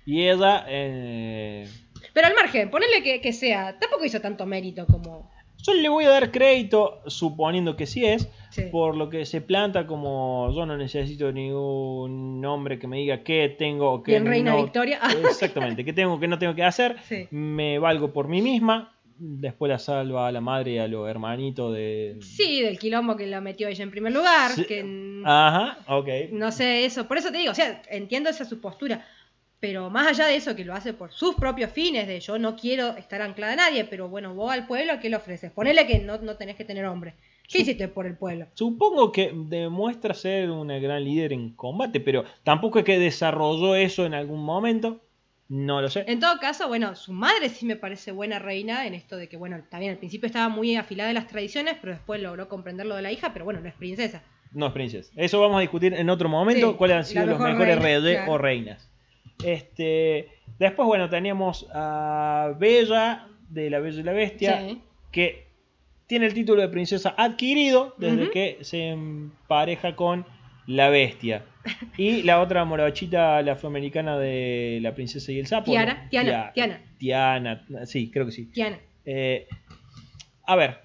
Y 0.07 0.27
ella. 0.27 0.65
eh, 0.69 1.69
Pero 2.13 2.27
al 2.27 2.35
margen, 2.35 2.71
ponerle 2.71 3.03
que, 3.03 3.21
que 3.21 3.33
sea, 3.33 3.79
tampoco 3.79 4.05
hizo 4.05 4.21
tanto 4.21 4.47
mérito 4.47 4.87
como... 4.87 5.31
Yo 5.61 5.75
le 5.75 5.89
voy 5.89 6.05
a 6.05 6.11
dar 6.11 6.31
crédito, 6.31 7.01
suponiendo 7.09 7.75
que 7.77 7.87
sí 7.87 8.05
es, 8.05 8.29
Sí. 8.51 8.63
por 8.73 8.97
lo 8.97 9.11
que 9.11 9.27
se 9.27 9.41
planta 9.41 9.87
como 9.87 10.51
yo 10.55 10.65
no 10.65 10.77
necesito 10.77 11.31
ningún 11.33 12.41
nombre 12.41 12.79
que 12.79 12.87
me 12.87 12.99
diga 12.99 13.23
qué 13.23 13.55
tengo 13.59 13.93
o 13.93 14.03
qué 14.03 14.13
Bien, 14.13 14.27
Reina 14.27 14.53
no. 14.53 14.63
Victoria. 14.63 15.01
Exactamente, 15.29 15.85
qué 15.85 15.93
tengo, 15.93 16.19
qué 16.19 16.29
no 16.29 16.39
tengo 16.39 16.55
que 16.55 16.65
hacer. 16.65 16.97
Sí. 17.09 17.27
Me 17.31 17.79
valgo 17.79 18.13
por 18.13 18.29
mí 18.29 18.41
misma. 18.41 18.95
Después 19.21 19.69
la 19.69 19.81
salva 19.81 20.29
a 20.29 20.33
la 20.33 20.41
madre 20.41 20.73
y 20.75 20.79
a 20.79 20.87
los 20.87 21.09
hermanitos 21.09 21.75
de. 21.75 22.19
Sí, 22.21 22.63
del 22.63 22.79
quilombo 22.79 23.17
que 23.17 23.27
la 23.27 23.41
metió 23.41 23.67
ella 23.67 23.83
en 23.83 23.91
primer 23.91 24.13
lugar. 24.13 24.53
Sí. 24.53 24.65
Que 24.65 25.23
Ajá, 25.25 25.79
ok. 25.89 26.09
no 26.31 26.53
sé 26.53 26.85
eso. 26.85 27.09
Por 27.09 27.19
eso 27.19 27.33
te 27.33 27.39
digo, 27.39 27.51
o 27.51 27.55
sea, 27.55 27.83
entiendo 27.91 28.31
esa 28.31 28.45
su 28.45 28.61
postura. 28.61 29.05
Pero 29.61 29.91
más 29.91 30.07
allá 30.07 30.27
de 30.27 30.37
eso, 30.37 30.55
que 30.55 30.65
lo 30.65 30.73
hace 30.75 30.93
por 30.93 31.13
sus 31.13 31.35
propios 31.35 31.73
fines, 31.73 32.07
de 32.07 32.21
yo 32.21 32.39
no 32.39 32.55
quiero 32.55 32.97
estar 32.97 33.21
anclada 33.23 33.55
a 33.55 33.57
nadie, 33.57 33.85
pero 33.85 34.09
bueno, 34.09 34.35
vos 34.35 34.53
al 34.53 34.67
pueblo, 34.69 35.01
¿qué 35.01 35.11
le 35.11 35.17
ofreces? 35.17 35.51
Ponele 35.51 35.87
que 35.87 35.99
no, 35.99 36.19
no 36.19 36.37
tenés 36.37 36.55
que 36.57 36.65
tener 36.65 36.85
hombre. 36.85 37.15
¿Qué 37.43 37.59
Sí. 37.59 37.63
hiciste 37.63 37.89
por 37.89 38.07
el 38.07 38.17
pueblo? 38.17 38.47
Supongo 38.55 39.11
que 39.11 39.33
demuestra 39.35 40.15
ser 40.15 40.51
una 40.51 40.79
gran 40.79 41.03
líder 41.03 41.33
en 41.33 41.55
combate, 41.55 41.99
pero 41.99 42.25
tampoco 42.45 42.79
es 42.79 42.85
que 42.85 42.99
desarrolló 42.99 43.75
eso 43.75 44.05
en 44.07 44.15
algún 44.15 44.45
momento. 44.45 45.01
No 45.49 45.81
lo 45.81 45.89
sé. 45.89 46.05
En 46.07 46.21
todo 46.21 46.39
caso, 46.39 46.69
bueno, 46.69 46.95
su 46.95 47.13
madre 47.15 47.49
sí 47.49 47.65
me 47.65 47.75
parece 47.75 48.13
buena 48.13 48.39
reina 48.39 48.87
en 48.87 48.93
esto 48.93 49.17
de 49.17 49.31
que, 49.31 49.39
bueno, 49.39 49.59
también 49.71 49.93
al 49.93 49.99
principio 49.99 50.27
estaba 50.27 50.51
muy 50.51 50.77
afilada 50.77 51.09
de 51.09 51.15
las 51.15 51.27
tradiciones, 51.27 51.77
pero 51.81 51.95
después 51.95 52.21
logró 52.21 52.49
comprender 52.51 52.85
lo 52.87 52.95
de 52.95 53.03
la 53.03 53.11
hija, 53.11 53.33
pero 53.33 53.47
bueno, 53.47 53.61
no 53.61 53.69
es 53.69 53.75
princesa. 53.75 54.23
No 54.53 54.67
es 54.67 54.73
princesa. 54.73 55.11
Eso 55.17 55.41
vamos 55.41 55.57
a 55.57 55.61
discutir 55.61 55.95
en 55.95 56.11
otro 56.11 56.29
momento. 56.29 56.73
Sí, 56.73 56.77
cuáles 56.77 56.97
han 56.99 57.05
sido 57.07 57.25
los 57.27 57.39
mejor 57.39 57.53
mejores 57.57 57.83
reyes 57.83 58.17
claro. 58.19 58.33
o 58.33 58.39
reinas. 58.39 58.88
Este, 59.45 60.29
después, 60.59 60.87
bueno, 60.87 61.09
teníamos 61.09 61.67
a 61.73 62.53
Bella 62.59 63.29
de 63.49 63.71
la 63.71 63.79
Bella 63.81 64.01
y 64.01 64.03
la 64.03 64.13
Bestia, 64.13 64.61
Sí. 64.61 64.81
que 65.13 65.47
tiene 66.07 66.27
el 66.27 66.35
título 66.35 66.63
de 66.63 66.69
princesa 66.69 67.15
adquirido 67.17 67.95
desde 67.99 68.31
que 68.31 68.59
se 68.63 68.89
empareja 68.89 69.95
con 69.97 70.27
la 70.67 70.89
Bestia. 70.91 71.45
Y 71.99 72.23
la 72.23 72.41
otra 72.41 72.65
morochita, 72.65 73.43
la 73.43 73.53
afroamericana 73.53 74.19
de 74.19 74.79
la 74.81 74.95
princesa 74.95 75.31
y 75.33 75.39
el 75.39 75.47
sapo. 75.47 75.71
Tiana, 75.71 76.03
¿no? 76.05 76.09
Tiana, 76.09 76.53
Tiana. 76.55 76.81
Tiana, 76.99 77.67
sí, 77.85 78.11
creo 78.11 78.25
que 78.25 78.33
sí. 78.33 78.47
Tiana. 78.47 78.79
Eh, 79.05 79.47
a 80.45 80.57
ver, 80.57 80.79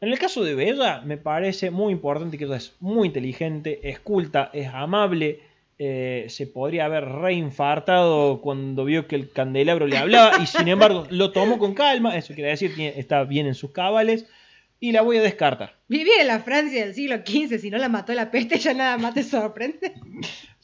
en 0.00 0.08
el 0.10 0.18
caso 0.18 0.42
de 0.42 0.54
Bella, 0.54 1.02
me 1.02 1.18
parece 1.18 1.70
muy 1.70 1.92
importante 1.92 2.38
que 2.38 2.44
ella 2.44 2.56
es 2.56 2.74
muy 2.80 3.08
inteligente, 3.08 3.80
es 3.88 4.00
culta, 4.00 4.50
es 4.54 4.68
amable. 4.68 5.40
Eh, 5.78 6.26
se 6.28 6.46
podría 6.46 6.84
haber 6.84 7.04
reinfartado 7.04 8.40
cuando 8.40 8.84
vio 8.84 9.06
que 9.08 9.16
el 9.16 9.30
candelabro 9.30 9.86
le 9.86 9.96
hablaba 9.98 10.42
y 10.42 10.46
sin 10.46 10.68
embargo 10.68 11.06
lo 11.10 11.32
tomó 11.32 11.58
con 11.58 11.74
calma. 11.74 12.16
Eso 12.16 12.34
quiere 12.34 12.50
decir 12.50 12.74
que 12.74 12.94
está 12.98 13.24
bien 13.24 13.46
en 13.46 13.54
sus 13.54 13.70
cabales 13.72 14.26
y 14.80 14.92
la 14.92 15.02
voy 15.02 15.16
a 15.16 15.22
descartar. 15.22 15.74
Vivir 15.88 16.12
en 16.20 16.26
la 16.26 16.40
Francia 16.40 16.84
del 16.84 16.94
siglo 16.94 17.16
XV, 17.16 17.58
si 17.58 17.70
no 17.70 17.78
la 17.78 17.88
mató 17.88 18.12
la 18.12 18.30
peste, 18.30 18.58
ya 18.58 18.74
nada 18.74 18.98
más 18.98 19.14
te 19.14 19.22
sorprende. 19.22 19.94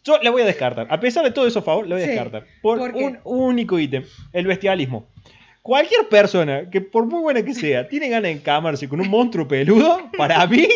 Yo 0.04 0.18
la 0.22 0.30
voy 0.30 0.42
a 0.42 0.46
descartar. 0.46 0.86
A 0.90 0.98
pesar 1.00 1.24
de 1.24 1.30
todo 1.30 1.46
eso 1.46 1.60
favor, 1.62 1.86
la 1.86 1.96
voy 1.96 2.02
a 2.02 2.06
Sí. 2.06 2.10
descartar. 2.12 2.46
Por, 2.62 2.80
un 2.80 3.18
único 3.24 3.78
ítem, 3.78 4.04
el 4.32 4.46
bestialismo. 4.46 5.06
Cualquier 5.62 6.08
persona 6.08 6.70
que 6.70 6.80
por 6.80 7.04
muy 7.06 7.20
buena 7.20 7.42
que 7.44 7.52
sea, 7.52 7.86
tiene 7.88 8.08
ganas 8.08 8.22
de 8.24 8.30
encamarse 8.30 8.88
con 8.88 9.00
un 9.00 9.08
monstruo 9.08 9.46
peludo, 9.46 9.98
para 10.16 10.46
mí, 10.46 10.66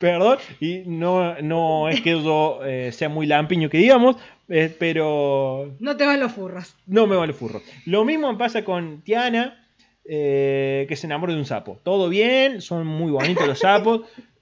perdón, 0.00 0.38
y 0.60 0.82
no, 0.86 1.40
no 1.42 1.88
es 1.90 2.00
que 2.00 2.20
yo 2.20 2.60
eh, 2.64 2.90
sea 2.90 3.08
muy 3.10 3.26
lampiño 3.26 3.68
que 3.68 3.76
digamos, 3.78 4.16
eh, 4.48 4.74
pero 4.78 5.76
No 5.78 5.96
te 5.96 6.06
van 6.06 6.18
los 6.18 6.32
furros. 6.32 6.74
no 6.86 7.06
me 7.06 7.14
vale 7.16 7.34
furro. 7.34 7.60
Lo 7.84 8.04
mismo 8.04 8.32
me 8.32 8.38
pasa 8.38 8.64
con 8.64 9.02
Tiana, 9.02 9.62
eh, 10.04 10.86
que 10.88 10.96
se 10.96 11.06
enamora 11.06 11.34
de 11.34 11.38
un 11.38 11.44
sapo. 11.44 11.78
Todo 11.84 12.08
bien, 12.08 12.62
son 12.62 12.86
muy 12.86 13.12
bonitos 13.12 13.46
los 13.46 13.58
sapos, 13.60 14.00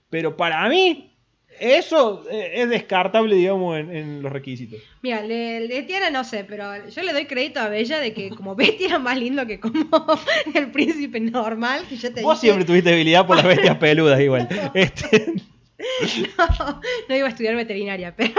pero 0.09 0.37
para 0.37 0.67
mí 0.69 1.11
eso 1.61 2.25
eh, 2.31 2.53
es 2.55 2.69
descartable, 2.69 3.35
digamos, 3.37 3.79
en, 3.79 3.95
en 3.95 4.23
los 4.23 4.33
requisitos. 4.33 4.81
Mira, 5.03 5.23
le- 5.23 5.69
de 5.69 5.83
Tiana 5.83 6.11
no 6.11 6.25
sé, 6.25 6.45
pero 6.45 6.89
yo 6.89 7.03
le 7.03 7.13
doy 7.13 7.27
crédito 7.27 7.61
a 7.61 7.69
Bella 7.69 7.99
de 8.01 8.13
que 8.13 8.31
como 8.31 8.55
Betty 8.57 8.85
era 8.85 8.99
más 8.99 9.19
lindo 9.19 9.47
que 9.47 9.61
como 9.61 9.87
el 10.55 10.71
príncipe 10.71 11.21
normal, 11.21 11.83
que 11.89 11.97
ya 11.97 12.13
te 12.13 12.23
Vos 12.23 12.41
dije, 12.41 12.53
siempre 12.53 12.65
tuviste 12.65 12.91
debilidad 12.91 13.27
por 13.27 13.37
las 13.37 13.47
bestias 13.49 13.77
peludas 13.79 14.21
igual. 14.21 14.49
Este, 14.75 15.35
no, 16.39 16.81
no 17.09 17.17
iba 17.17 17.27
a 17.27 17.31
estudiar 17.31 17.55
veterinaria, 17.57 18.15
pero... 18.17 18.33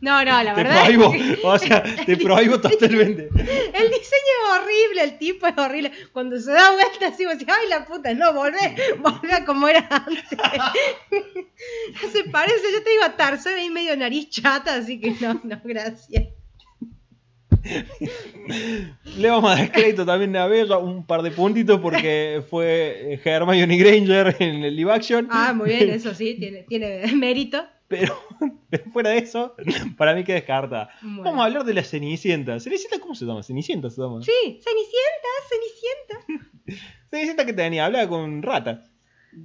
No, 0.00 0.24
no, 0.24 0.42
la 0.42 0.54
te 0.54 0.62
verdad... 0.62 0.76
es 0.76 0.96
prohíbo, 0.96 1.12
que- 1.12 1.38
o 1.44 1.58
sea, 1.58 1.82
te 1.82 2.16
prohíbo 2.16 2.60
totalmente. 2.60 3.28
El 3.34 3.88
diseño 3.88 4.34
es 4.44 4.50
horrible, 4.60 5.02
el 5.04 5.18
tipo 5.18 5.46
es 5.46 5.56
horrible. 5.58 5.92
Cuando 6.12 6.38
se 6.38 6.52
da 6.52 6.72
vuelta 6.72 7.08
así, 7.08 7.24
vos 7.24 7.38
decís, 7.38 7.52
ay 7.54 7.68
la 7.68 7.84
puta, 7.84 8.12
no, 8.14 8.32
volvé, 8.32 8.76
volvé 8.98 9.32
a 9.32 9.44
como 9.44 9.68
era 9.68 9.86
antes. 9.90 10.24
No 12.02 12.08
se 12.12 12.24
parece, 12.24 12.62
yo 12.72 12.82
te 12.82 12.90
digo 12.90 13.04
a 13.04 13.16
Tarzán 13.16 13.54
ahí 13.54 13.70
medio 13.70 13.96
nariz 13.96 14.30
chata, 14.30 14.74
así 14.74 15.00
que 15.00 15.12
no, 15.20 15.40
no, 15.44 15.60
gracias. 15.64 16.24
Le 19.18 19.28
vamos 19.28 19.50
a 19.50 19.56
dar 19.56 19.70
crédito 19.72 20.06
también 20.06 20.34
a 20.36 20.46
Bella, 20.46 20.78
un 20.78 21.04
par 21.06 21.22
de 21.22 21.30
puntitos 21.30 21.78
porque 21.80 22.42
fue 22.48 23.14
eh, 23.14 23.20
Hermione 23.22 23.76
Granger 23.76 24.36
en 24.38 24.64
el 24.64 24.74
live 24.76 24.92
action. 24.92 25.28
Ah, 25.30 25.52
muy 25.52 25.68
bien, 25.70 25.90
eso 25.90 26.14
sí, 26.14 26.36
tiene, 26.38 26.64
tiene 26.68 27.06
mérito. 27.14 27.64
Pero, 27.90 28.16
pero 28.70 28.84
fuera 28.92 29.10
de 29.10 29.18
eso, 29.18 29.54
para 29.98 30.14
mí 30.14 30.22
que 30.22 30.32
descarta. 30.32 30.88
Bueno. 31.02 31.24
Vamos 31.24 31.40
a 31.42 31.44
hablar 31.46 31.64
de 31.64 31.74
la 31.74 31.82
Cenicienta. 31.82 32.58
¿Cenicienta 32.60 33.00
cómo 33.00 33.16
se 33.16 33.24
llama? 33.26 33.42
Cenicienta 33.42 33.90
se 33.90 34.00
llama. 34.00 34.22
Sí, 34.22 34.60
Cenicienta, 34.62 35.28
Cenicienta. 35.48 36.86
Cenicienta 37.10 37.44
que 37.46 37.52
tenía, 37.52 37.86
hablaba 37.86 38.08
con 38.08 38.42
rata. 38.42 38.82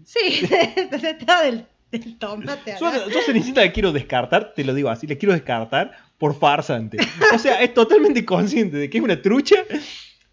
Sí, 0.03 0.19
estaba 0.91 1.41
del, 1.43 1.65
del 1.91 2.17
tomate. 2.19 2.75
Yo, 2.79 3.09
yo 3.09 3.21
Cenicienta 3.23 3.65
la 3.65 3.71
quiero 3.73 3.91
descartar, 3.91 4.53
te 4.53 4.63
lo 4.63 4.75
digo 4.75 4.89
así, 4.89 5.07
la 5.07 5.15
quiero 5.15 5.33
descartar 5.33 5.91
por 6.19 6.37
farsante. 6.37 6.97
O 7.33 7.39
sea, 7.39 7.61
es 7.63 7.73
totalmente 7.73 8.23
consciente 8.23 8.77
de 8.77 8.89
que 8.91 8.99
es 8.99 9.03
una 9.03 9.19
trucha. 9.21 9.55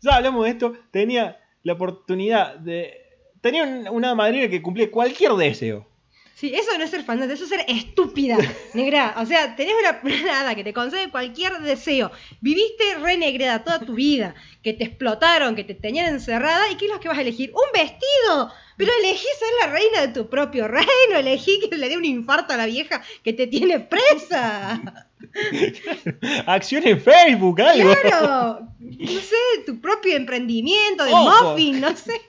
Ya 0.02 0.16
hablamos 0.16 0.44
de 0.44 0.50
esto, 0.50 0.74
tenía 0.90 1.40
la 1.62 1.72
oportunidad 1.72 2.56
de... 2.56 2.92
Tenía 3.40 3.64
un- 3.64 3.88
una 3.88 4.14
madrina 4.14 4.48
que 4.48 4.60
cumplía 4.60 4.90
cualquier 4.90 5.32
deseo. 5.32 5.88
Sí, 6.34 6.52
eso 6.54 6.76
no 6.76 6.82
es 6.82 6.90
ser 6.90 7.04
fandante, 7.04 7.34
eso 7.34 7.44
es 7.44 7.50
ser 7.50 7.64
estúpida, 7.68 8.36
negra. 8.74 9.14
O 9.18 9.26
sea, 9.26 9.54
tenés 9.54 9.74
una, 9.78 10.40
hada 10.40 10.54
que 10.54 10.64
te 10.64 10.72
concede 10.72 11.10
cualquier 11.10 11.60
deseo. 11.60 12.10
Viviste 12.40 12.96
renegrada 13.00 13.62
toda 13.62 13.80
tu 13.80 13.94
vida, 13.94 14.34
que 14.62 14.72
te 14.72 14.84
explotaron, 14.84 15.54
que 15.54 15.64
te 15.64 15.74
tenían 15.74 16.06
encerrada, 16.06 16.70
¿y 16.70 16.76
qué 16.76 16.86
es 16.86 16.90
lo 16.90 17.00
que 17.00 17.08
vas 17.08 17.18
a 17.18 17.22
elegir? 17.22 17.52
¡Un 17.54 17.72
vestido! 17.72 18.52
Pero 18.76 18.90
elegí 19.00 19.26
ser 19.38 19.48
la 19.60 19.72
reina 19.72 20.00
de 20.00 20.08
tu 20.08 20.28
propio 20.28 20.66
reino, 20.66 21.16
elegí 21.16 21.60
que 21.60 21.76
le 21.76 21.88
dé 21.88 21.96
un 21.96 22.04
infarto 22.04 22.54
a 22.54 22.56
la 22.56 22.66
vieja 22.66 23.02
que 23.22 23.32
te 23.32 23.46
tiene 23.46 23.78
presa. 23.78 25.06
Acción 26.46 26.86
en 26.88 27.00
Facebook, 27.00 27.60
algo. 27.60 27.94
Claro, 28.00 28.68
no 28.80 29.20
sé, 29.20 29.62
tu 29.64 29.80
propio 29.80 30.16
emprendimiento 30.16 31.04
de 31.04 31.12
Ojo. 31.12 31.50
muffin, 31.50 31.80
no 31.80 31.96
sé. 31.96 32.20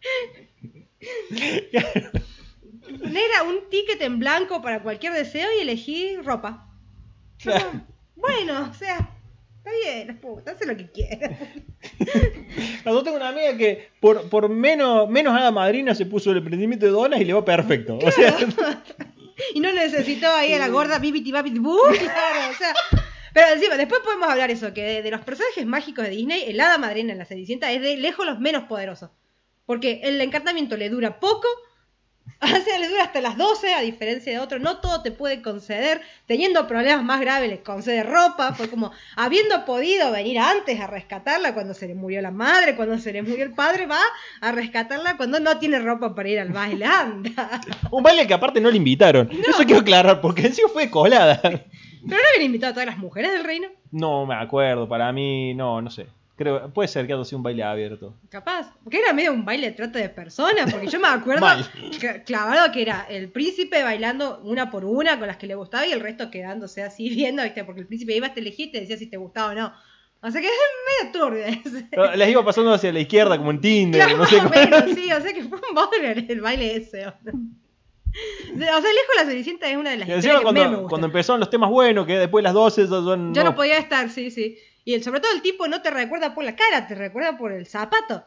Negra, 2.90 3.42
un 3.46 3.68
ticket 3.70 4.00
en 4.02 4.18
blanco 4.18 4.62
para 4.62 4.82
cualquier 4.82 5.12
deseo 5.12 5.48
y 5.56 5.62
elegí 5.62 6.16
ropa. 6.16 6.68
Claro. 7.38 7.86
Bueno, 8.16 8.68
o 8.70 8.74
sea, 8.74 9.10
está 9.58 9.70
bien, 9.84 10.18
puta, 10.18 10.52
hace 10.52 10.66
lo 10.66 10.76
que 10.76 10.90
quieras. 10.90 11.38
Yo 12.84 13.02
tengo 13.02 13.16
una 13.16 13.28
amiga 13.28 13.56
que 13.56 13.90
por, 14.00 14.28
por 14.28 14.48
menos, 14.48 15.08
menos 15.08 15.36
hada 15.36 15.50
madrina 15.50 15.94
se 15.94 16.06
puso 16.06 16.32
el 16.32 16.38
emprendimiento 16.38 16.86
de 16.86 16.92
donas 16.92 17.20
y 17.20 17.24
le 17.24 17.32
va 17.32 17.44
perfecto. 17.44 17.98
O 17.98 18.10
sea, 18.10 18.36
Y 19.54 19.60
no 19.60 19.72
necesitó 19.72 20.28
ahí 20.28 20.52
a 20.52 20.58
la 20.58 20.68
gorda 20.68 20.98
Bibiti 20.98 21.32
Babiti 21.32 21.60
claro, 21.60 22.50
o 22.50 22.54
sea. 22.54 22.74
Pero 23.32 23.46
encima, 23.54 23.76
después 23.76 24.00
podemos 24.00 24.28
hablar 24.28 24.50
eso, 24.50 24.74
que 24.74 24.82
de, 24.82 25.02
de 25.02 25.10
los 25.10 25.20
personajes 25.20 25.64
mágicos 25.64 26.04
de 26.04 26.10
Disney, 26.10 26.44
el 26.48 26.60
hada 26.60 26.78
madrina 26.78 27.12
en 27.12 27.18
la 27.18 27.24
Cenicienta 27.24 27.70
es 27.70 27.80
de 27.80 27.96
lejos 27.96 28.26
los 28.26 28.40
menos 28.40 28.64
poderosos. 28.64 29.10
Porque 29.68 30.00
el 30.02 30.18
encantamiento 30.22 30.78
le 30.78 30.88
dura 30.88 31.20
poco, 31.20 31.46
o 32.40 32.46
sea, 32.46 32.78
le 32.78 32.88
dura 32.88 33.02
hasta 33.02 33.20
las 33.20 33.36
12, 33.36 33.74
a 33.74 33.82
diferencia 33.82 34.32
de 34.32 34.38
otros. 34.38 34.62
No 34.62 34.78
todo 34.78 35.02
te 35.02 35.10
puede 35.10 35.42
conceder. 35.42 36.00
Teniendo 36.24 36.66
problemas 36.66 37.04
más 37.04 37.20
graves, 37.20 37.50
les 37.50 37.60
concede 37.60 38.02
ropa. 38.02 38.54
Fue 38.54 38.70
como, 38.70 38.92
habiendo 39.14 39.66
podido 39.66 40.10
venir 40.10 40.38
antes 40.38 40.80
a 40.80 40.86
rescatarla 40.86 41.52
cuando 41.52 41.74
se 41.74 41.86
le 41.86 41.94
murió 41.94 42.22
la 42.22 42.30
madre, 42.30 42.76
cuando 42.76 42.96
se 42.96 43.12
le 43.12 43.20
murió 43.20 43.44
el 43.44 43.52
padre, 43.52 43.84
va 43.84 44.00
a 44.40 44.52
rescatarla 44.52 45.18
cuando 45.18 45.38
no 45.38 45.58
tiene 45.58 45.80
ropa 45.80 46.14
para 46.14 46.30
ir 46.30 46.40
al 46.40 46.48
baile. 46.48 46.84
Anda. 46.86 47.60
un 47.90 48.02
baile 48.02 48.26
que 48.26 48.32
aparte 48.32 48.62
no 48.62 48.70
le 48.70 48.78
invitaron. 48.78 49.28
Eso 49.30 49.64
quiero 49.64 49.82
aclarar, 49.82 50.22
porque 50.22 50.46
encima 50.46 50.70
fue 50.70 50.90
colada. 50.90 51.42
Pero 51.42 51.60
no 52.06 52.28
habían 52.32 52.46
invitado 52.46 52.70
a 52.70 52.74
todas 52.74 52.86
las 52.86 52.96
mujeres 52.96 53.32
del 53.32 53.44
reino. 53.44 53.68
No 53.90 54.24
me 54.24 54.34
acuerdo, 54.34 54.88
para 54.88 55.12
mí, 55.12 55.52
no, 55.52 55.82
no 55.82 55.90
sé. 55.90 56.06
Creo, 56.38 56.72
puede 56.72 56.86
ser 56.86 57.04
que 57.08 57.12
haya 57.12 57.24
sido 57.24 57.38
un 57.38 57.42
baile 57.42 57.64
abierto. 57.64 58.14
Capaz. 58.30 58.72
Porque 58.84 59.00
era 59.00 59.12
medio 59.12 59.32
un 59.32 59.44
baile 59.44 59.70
de 59.70 59.72
trata 59.72 59.98
de 59.98 60.08
personas. 60.08 60.72
Porque 60.72 60.86
yo 60.86 61.00
me 61.00 61.08
acuerdo 61.08 61.44
clavado 62.24 62.70
que 62.70 62.80
era 62.80 63.06
el 63.10 63.28
príncipe 63.28 63.82
bailando 63.82 64.40
una 64.44 64.70
por 64.70 64.84
una 64.84 65.18
con 65.18 65.26
las 65.26 65.36
que 65.36 65.48
le 65.48 65.56
gustaba 65.56 65.84
y 65.84 65.90
el 65.90 65.98
resto 65.98 66.30
quedándose 66.30 66.84
así 66.84 67.08
viendo, 67.14 67.42
¿viste? 67.42 67.64
Porque 67.64 67.80
el 67.80 67.88
príncipe 67.88 68.14
iba 68.14 68.28
a 68.28 68.32
elegir 68.36 68.68
y 68.68 68.70
te 68.70 68.80
decía 68.80 68.96
si 68.96 69.08
te 69.08 69.16
gustaba 69.16 69.50
o 69.50 69.54
no. 69.56 69.72
O 70.20 70.30
sea 70.30 70.40
que 70.40 70.46
es 70.46 70.52
medio 71.02 71.12
turbio 71.12 71.44
ese. 71.44 71.88
Les 72.16 72.28
iba 72.28 72.44
pasando 72.44 72.72
hacia 72.72 72.92
la 72.92 73.00
izquierda 73.00 73.36
como 73.36 73.50
en 73.50 73.60
Tinder, 73.60 74.00
Claro, 74.00 74.18
no 74.18 74.26
sé 74.26 74.40
menos, 74.40 74.84
sí, 74.94 75.12
o 75.12 75.20
sea 75.20 75.32
que 75.32 75.42
fue 75.42 75.58
un 75.68 75.74
bodrio 75.74 76.24
el, 76.28 76.40
baile 76.40 76.76
ese. 76.76 77.06
O 77.06 77.14
sea, 77.22 77.32
o 77.32 78.58
sea, 78.58 78.80
lejos 78.80 79.16
la 79.16 79.24
Cenicienta 79.26 79.68
es 79.68 79.76
una 79.76 79.90
de 79.90 79.96
las 79.98 80.08
historias 80.08 80.36
encima 80.36 80.38
que 80.38 80.52
menos 80.52 80.70
me 80.70 80.76
cuando, 80.76 80.88
cuando 80.88 81.06
empezaron 81.08 81.40
los 81.40 81.50
temas 81.50 81.70
buenos, 81.70 82.06
que 82.06 82.16
después 82.16 82.42
de 82.42 82.44
las 82.44 82.54
12 82.54 82.82
ya 82.82 82.88
son... 82.88 83.34
Yo 83.34 83.44
no 83.44 83.54
podía 83.54 83.78
estar, 83.78 84.08
sí, 84.10 84.30
sí. 84.30 84.56
Y 84.88 84.94
el- 84.94 85.02
sobre 85.04 85.20
todo 85.20 85.34
el 85.34 85.42
tipo 85.42 85.68
no 85.68 85.82
te 85.82 85.90
recuerda 85.90 86.34
por 86.34 86.44
la 86.44 86.56
cara, 86.56 86.86
te 86.86 86.94
recuerda 86.94 87.36
por 87.36 87.52
el 87.52 87.66
zapato. 87.66 88.24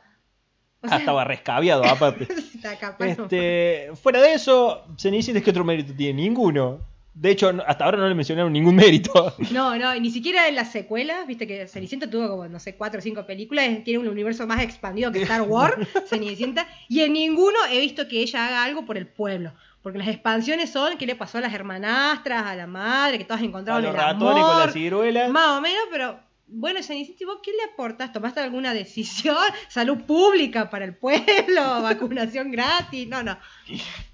O 0.84 0.88
Ah, 0.88 0.98
estaba 0.98 1.24
rescabiado 1.24 1.84
aparte. 1.84 2.28
Este, 3.00 3.90
fuera 4.00 4.22
de 4.22 4.34
eso, 4.36 4.86
Cenicienta, 4.96 5.42
¿qué 5.44 5.50
otro 5.50 5.64
mérito 5.64 5.92
tiene? 5.98 6.22
Ninguno. 6.22 6.80
De 7.16 7.32
hecho, 7.32 7.52
hasta 7.66 7.84
ahora 7.86 7.98
no 7.98 8.08
le 8.08 8.14
mencionaron 8.14 8.54
ningún 8.54 8.76
mérito. 8.76 9.34
No, 9.52 9.76
no, 9.76 9.96
ni 9.96 10.12
siquiera 10.12 10.48
en 10.48 10.54
las 10.56 10.72
secuelas, 10.72 11.26
viste 11.26 11.48
que 11.48 11.66
Cenicienta 11.68 12.08
tuvo 12.08 12.30
como, 12.30 12.48
no 12.48 12.60
sé, 12.60 12.76
cuatro 12.76 13.00
o 13.00 13.02
cinco 13.02 13.26
películas, 13.26 13.84
tiene 13.84 13.98
un 14.00 14.08
universo 14.08 14.46
más 14.46 14.62
expandido 14.62 15.12
que 15.12 15.24
Star 15.24 15.42
Wars, 15.48 15.76
Cenicienta, 16.06 16.68
y 16.88 17.02
en 17.02 17.14
ninguno 17.14 17.58
he 17.72 17.80
visto 17.80 18.08
que 18.08 18.20
ella 18.20 18.46
haga 18.48 18.64
algo 18.64 18.86
por 18.86 18.98
el 18.98 19.08
pueblo. 19.08 19.52
Porque 19.82 19.98
las 19.98 20.10
expansiones 20.10 20.70
son 20.72 20.96
qué 21.00 21.08
le 21.08 21.16
pasó 21.16 21.40
a 21.40 21.42
las 21.42 21.54
hermanastras, 21.56 22.44
a 22.46 22.56
la 22.56 22.68
madre, 22.68 23.18
que 23.18 23.26
todas 23.26 23.42
A 23.42 23.46
encontraron 23.46 23.82
los 23.82 23.96
el 23.96 23.98
ratones 24.00 24.44
con 24.44 24.52
amor, 24.52 24.66
las 24.66 24.74
ciruelas. 24.74 25.32
más 25.32 25.58
o 25.58 25.62
menos, 25.62 25.82
pero 25.92 26.20
bueno, 26.54 26.84
Cenicienta, 26.84 27.24
¿y 27.24 27.26
¿vos 27.26 27.40
qué 27.42 27.52
le 27.52 27.64
aportas? 27.72 28.12
¿Tomaste 28.12 28.42
alguna 28.42 28.74
decisión? 28.74 29.38
¿Salud 29.70 30.02
pública 30.02 30.70
para 30.70 30.86
el 30.86 30.96
pueblo? 30.96 31.26
¿Vacunación 31.82 32.52
gratis? 32.52 33.08
No, 33.08 33.24
no. 33.24 33.38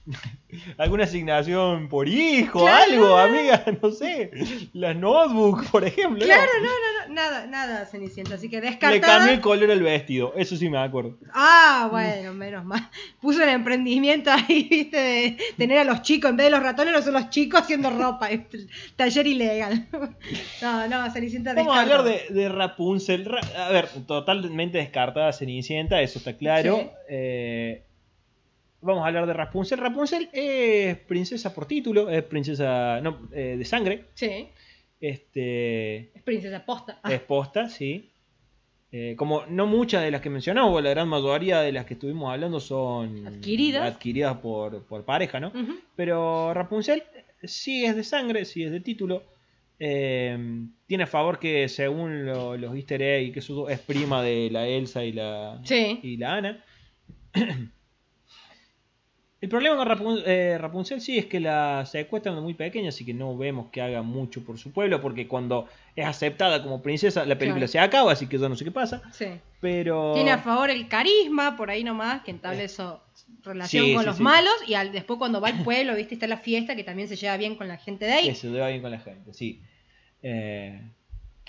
¿Alguna 0.77 1.03
asignación 1.03 1.89
por 1.89 2.07
hijo? 2.07 2.61
Claro. 2.61 2.91
Algo, 2.93 3.17
amiga, 3.17 3.63
no 3.81 3.91
sé. 3.91 4.31
Las 4.73 4.95
notebooks, 4.95 5.69
por 5.69 5.83
ejemplo. 5.83 6.23
Claro, 6.25 6.49
no, 6.61 6.67
no, 6.67 7.07
no, 7.09 7.13
nada, 7.13 7.47
nada, 7.47 7.85
Cenicienta, 7.85 8.35
así 8.35 8.49
que 8.49 8.61
Le 8.61 8.67
descartada. 8.67 9.17
cambió 9.17 9.33
el 9.33 9.41
color 9.41 9.69
al 9.71 9.81
vestido, 9.81 10.33
eso 10.37 10.55
sí 10.55 10.69
me 10.69 10.77
acuerdo. 10.77 11.17
Ah, 11.33 11.89
bueno, 11.91 12.33
menos 12.33 12.63
mal. 12.63 12.89
Puso 13.19 13.43
el 13.43 13.49
emprendimiento 13.49 14.31
ahí, 14.31 14.67
viste, 14.71 14.97
de 14.97 15.37
tener 15.57 15.79
a 15.79 15.83
los 15.83 16.01
chicos, 16.01 16.29
en 16.31 16.37
vez 16.37 16.45
de 16.45 16.51
los 16.51 16.63
ratones, 16.63 16.93
no 16.93 17.01
son 17.01 17.13
los 17.13 17.29
chicos 17.29 17.61
haciendo 17.61 17.89
ropa. 17.89 18.29
Taller 18.95 19.27
ilegal. 19.27 19.87
No, 20.61 20.87
no, 20.87 21.11
Cenicienta 21.11 21.53
Vamos 21.53 21.75
a 21.75 21.81
hablar 21.81 22.03
de, 22.03 22.27
de 22.29 22.47
Rapunzel. 22.49 23.25
Ra- 23.25 23.41
a 23.67 23.71
ver, 23.71 23.89
totalmente 24.05 24.77
descartada 24.77 25.33
Cenicienta, 25.33 26.01
eso 26.01 26.19
está 26.19 26.37
claro. 26.37 26.77
Sí. 26.79 26.89
Eh, 27.09 27.83
vamos 28.81 29.03
a 29.03 29.07
hablar 29.07 29.25
de 29.27 29.33
Rapunzel. 29.33 29.77
Rapunzel 29.79 30.29
es 30.33 30.97
princesa 30.99 31.53
por 31.53 31.65
título, 31.65 32.09
es 32.09 32.23
princesa 32.23 32.99
no, 33.01 33.27
eh, 33.33 33.55
de 33.57 33.65
sangre. 33.65 34.05
Sí, 34.13 34.47
Este, 34.99 36.11
es 36.17 36.23
princesa 36.23 36.65
posta. 36.65 36.99
Ah, 37.03 37.13
es 37.13 37.21
posta, 37.21 37.69
sí. 37.69 38.09
Eh, 38.91 39.15
como 39.17 39.45
no 39.47 39.67
muchas 39.67 40.01
de 40.03 40.11
las 40.11 40.21
que 40.21 40.29
mencionamos, 40.29 40.81
la 40.81 40.91
gran 40.91 41.09
mayoría 41.09 41.59
de 41.59 41.71
las 41.73 41.85
que 41.85 41.95
estuvimos 41.95 42.31
hablando 42.31 42.59
son 42.61 43.27
Adquiridas. 43.27 43.83
adquiridas 43.95 44.37
por, 44.37 44.83
por 44.85 45.03
pareja, 45.03 45.39
¿no? 45.41 45.51
Pero 45.95 46.53
Rapunzel 46.53 47.03
sí 47.43 47.83
es 47.85 47.95
de 47.97 48.03
sangre, 48.05 48.45
sí 48.45 48.63
es 48.63 48.71
de 48.71 48.79
título. 48.79 49.23
Eh, 49.79 50.37
tiene 50.87 51.03
a 51.03 51.07
favor 51.07 51.37
que 51.37 51.67
según 51.69 52.25
lo- 52.25 52.57
los 52.57 52.75
easter 52.75 53.01
eggs 53.01 53.27
y 53.29 53.31
que 53.33 53.39
eso 53.39 53.69
es 53.69 53.79
prima 53.79 54.23
de 54.23 54.49
la 54.51 54.65
Elsa 54.67 55.03
y 55.03 55.11
la, 55.11 55.59
Sí. 55.65 55.99
y 56.01 56.17
la 56.17 56.35
Ana. 56.35 56.63
El 59.39 59.49
problema 59.49 59.77
con 59.77 59.87
Rapun- 59.87 60.23
eh, 60.25 60.57
Rapunzel 60.57 60.99
sí 60.99 61.17
es 61.19 61.27
que 61.27 61.39
la 61.39 61.85
secuestran 61.85 62.33
de 62.33 62.41
muy 62.41 62.55
pequeña, 62.55 62.89
así 62.89 63.05
que 63.05 63.13
no 63.13 63.37
vemos 63.37 63.67
que 63.71 63.81
haga 63.83 64.01
mucho 64.01 64.43
por 64.43 64.57
su 64.57 64.71
pueblo, 64.71 64.99
porque 64.99 65.27
cuando 65.27 65.67
es 65.95 66.05
aceptada 66.07 66.63
como 66.63 66.81
princesa, 66.81 67.23
la 67.23 67.37
película 67.37 67.59
Claro. 67.67 67.71
se 67.71 67.79
acaba, 67.79 68.11
así 68.13 68.25
que 68.25 68.39
yo 68.39 68.49
no 68.49 68.55
sé 68.55 68.65
qué 68.65 68.71
pasa. 68.71 69.03
Sí. 69.11 69.27
Pero. 69.61 70.13
Tiene 70.15 70.31
a 70.31 70.39
favor 70.39 70.71
el 70.71 70.87
carisma, 70.87 71.55
por 71.55 71.69
ahí 71.69 71.83
nomás, 71.83 72.23
que 72.23 72.31
entablece 72.31 72.77
su 72.77 72.97
relación 73.43 73.85
Sí, 73.85 73.93
con 73.93 74.01
sí, 74.01 74.07
los 74.07 74.17
sí. 74.17 74.23
malos. 74.23 74.53
Y 74.67 74.73
al, 74.73 74.91
después 74.91 75.19
cuando 75.19 75.39
va 75.39 75.49
al 75.49 75.63
pueblo, 75.63 75.95
viste, 75.95 76.15
está 76.15 76.25
la 76.25 76.37
fiesta, 76.37 76.75
que 76.75 76.83
también 76.83 77.07
se 77.07 77.15
lleva 77.15 77.37
bien 77.37 77.55
con 77.55 77.67
la 77.67 77.77
gente 77.77 78.05
de 78.05 78.13
ahí. 78.13 78.27
Que 78.29 78.35
se 78.35 78.49
lleva 78.49 78.69
bien 78.69 78.81
con 78.81 78.89
la 78.89 78.99
gente, 78.99 79.33
sí. 79.33 79.61
Eh, 80.23 80.81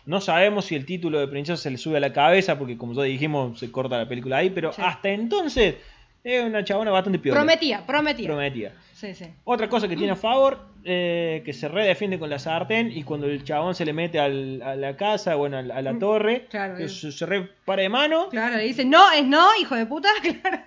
no 0.05 0.21
sabemos 0.21 0.67
si 0.67 0.75
el 0.75 0.85
título 0.85 1.21
de 1.21 1.29
princesa 1.29 1.57
se 1.63 1.71
le 1.71 1.79
sube 1.79 1.97
a 1.97 2.01
la 2.01 2.13
cabeza, 2.13 2.59
porque 2.59 2.77
como 2.77 2.93
ya 2.95 3.03
dijimos, 3.03 3.59
se 3.59 3.71
corta 3.71 3.97
la 3.99 4.09
película 4.09 4.37
ahí, 4.39 4.51
pero 4.51 4.73
hasta 4.77 5.09
entonces 5.11 5.77
es 6.25 6.45
una 6.45 6.65
chabona 6.65 6.91
bastante 6.91 7.19
piola. 7.19 7.39
Prometía, 7.41 7.87
prometía. 7.87 8.27
Prometida. 8.27 8.73
Sí, 8.93 9.15
sí. 9.15 9.27
Otra 9.45 9.69
cosa 9.69 9.87
que 9.89 9.97
tiene 9.97 10.13
a 10.13 10.17
favor, 10.17 10.59
eh, 10.85 11.43
que 11.45 11.53
se 11.53 11.69
redefiende 11.69 12.19
con 12.19 12.29
la 12.31 12.39
sartén 12.39 12.91
y 12.91 13.05
cuando 13.05 13.27
el 13.29 13.45
chabón 13.45 13.75
se 13.75 13.85
le 13.85 13.93
mete 13.93 14.19
al- 14.19 14.61
a 14.63 14.75
la 14.75 14.97
casa, 14.97 15.37
bueno, 15.37 15.59
a 15.59 15.63
la, 15.63 15.77
a 15.77 15.83
la 15.83 15.99
torre, 15.99 16.45
Mm, 16.47 16.51
Claro, 16.51 16.79
eh, 16.79 16.89
se, 16.89 17.13
se 17.13 17.25
repara 17.27 17.83
de 17.83 17.89
mano 17.89 18.29
Claro, 18.29 18.57
le 18.57 18.65
dice, 18.65 18.85
no, 18.85 19.11
es 19.13 19.25
no, 19.25 19.47
hijo 19.61 19.75
de 19.77 19.87
puta. 19.87 20.09
Claro, 20.43 20.63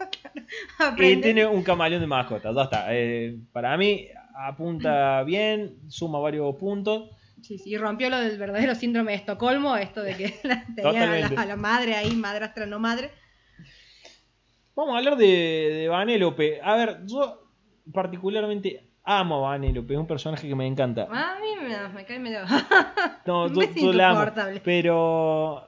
claro. 0.77 1.03
y 1.03 1.17
tiene 1.17 1.45
un 1.45 1.61
camaleón 1.63 2.01
de 2.01 2.07
mascota. 2.07 2.51
Ya 2.53 2.63
está. 2.63 2.85
Eh, 2.89 3.37
para 3.51 3.75
mí 3.77 4.07
apunta 4.35 5.23
bien, 5.23 5.75
suma 5.89 6.19
varios 6.19 6.55
puntos. 6.55 7.09
Sí, 7.41 7.57
sí, 7.57 7.71
y 7.71 7.77
rompió 7.77 8.09
lo 8.09 8.19
del 8.19 8.37
verdadero 8.37 8.75
síndrome 8.75 9.11
de 9.13 9.17
Estocolmo, 9.17 9.75
esto 9.75 10.01
de 10.03 10.15
que 10.15 10.35
la- 10.43 10.65
tenía 10.75 11.03
a 11.13 11.17
la, 11.29 11.41
a 11.41 11.45
la 11.45 11.55
madre 11.55 11.95
ahí, 11.95 12.11
madrastra 12.15 12.65
no 12.65 12.79
madre. 12.79 13.09
Vamos 14.75 14.95
a 14.95 14.97
hablar 14.99 15.17
de, 15.17 15.25
de 15.25 15.87
Vanellope. 15.87 16.61
A 16.63 16.75
ver, 16.75 16.99
yo 17.05 17.47
particularmente 17.91 18.87
amo 19.03 19.45
a 19.45 19.51
Vanellope, 19.51 19.93
es 19.93 19.99
un 19.99 20.07
personaje 20.07 20.47
que 20.47 20.55
me 20.55 20.67
encanta. 20.67 21.07
A 21.09 21.39
mí 21.39 21.47
me, 21.61 21.89
me 21.89 22.05
cae 22.05 22.19
medio... 22.19 22.39
No, 23.25 23.49
me 23.49 23.67
yo, 23.67 23.73
yo 23.75 23.93
la 23.93 24.09
amo, 24.09 24.31
pero 24.63 25.67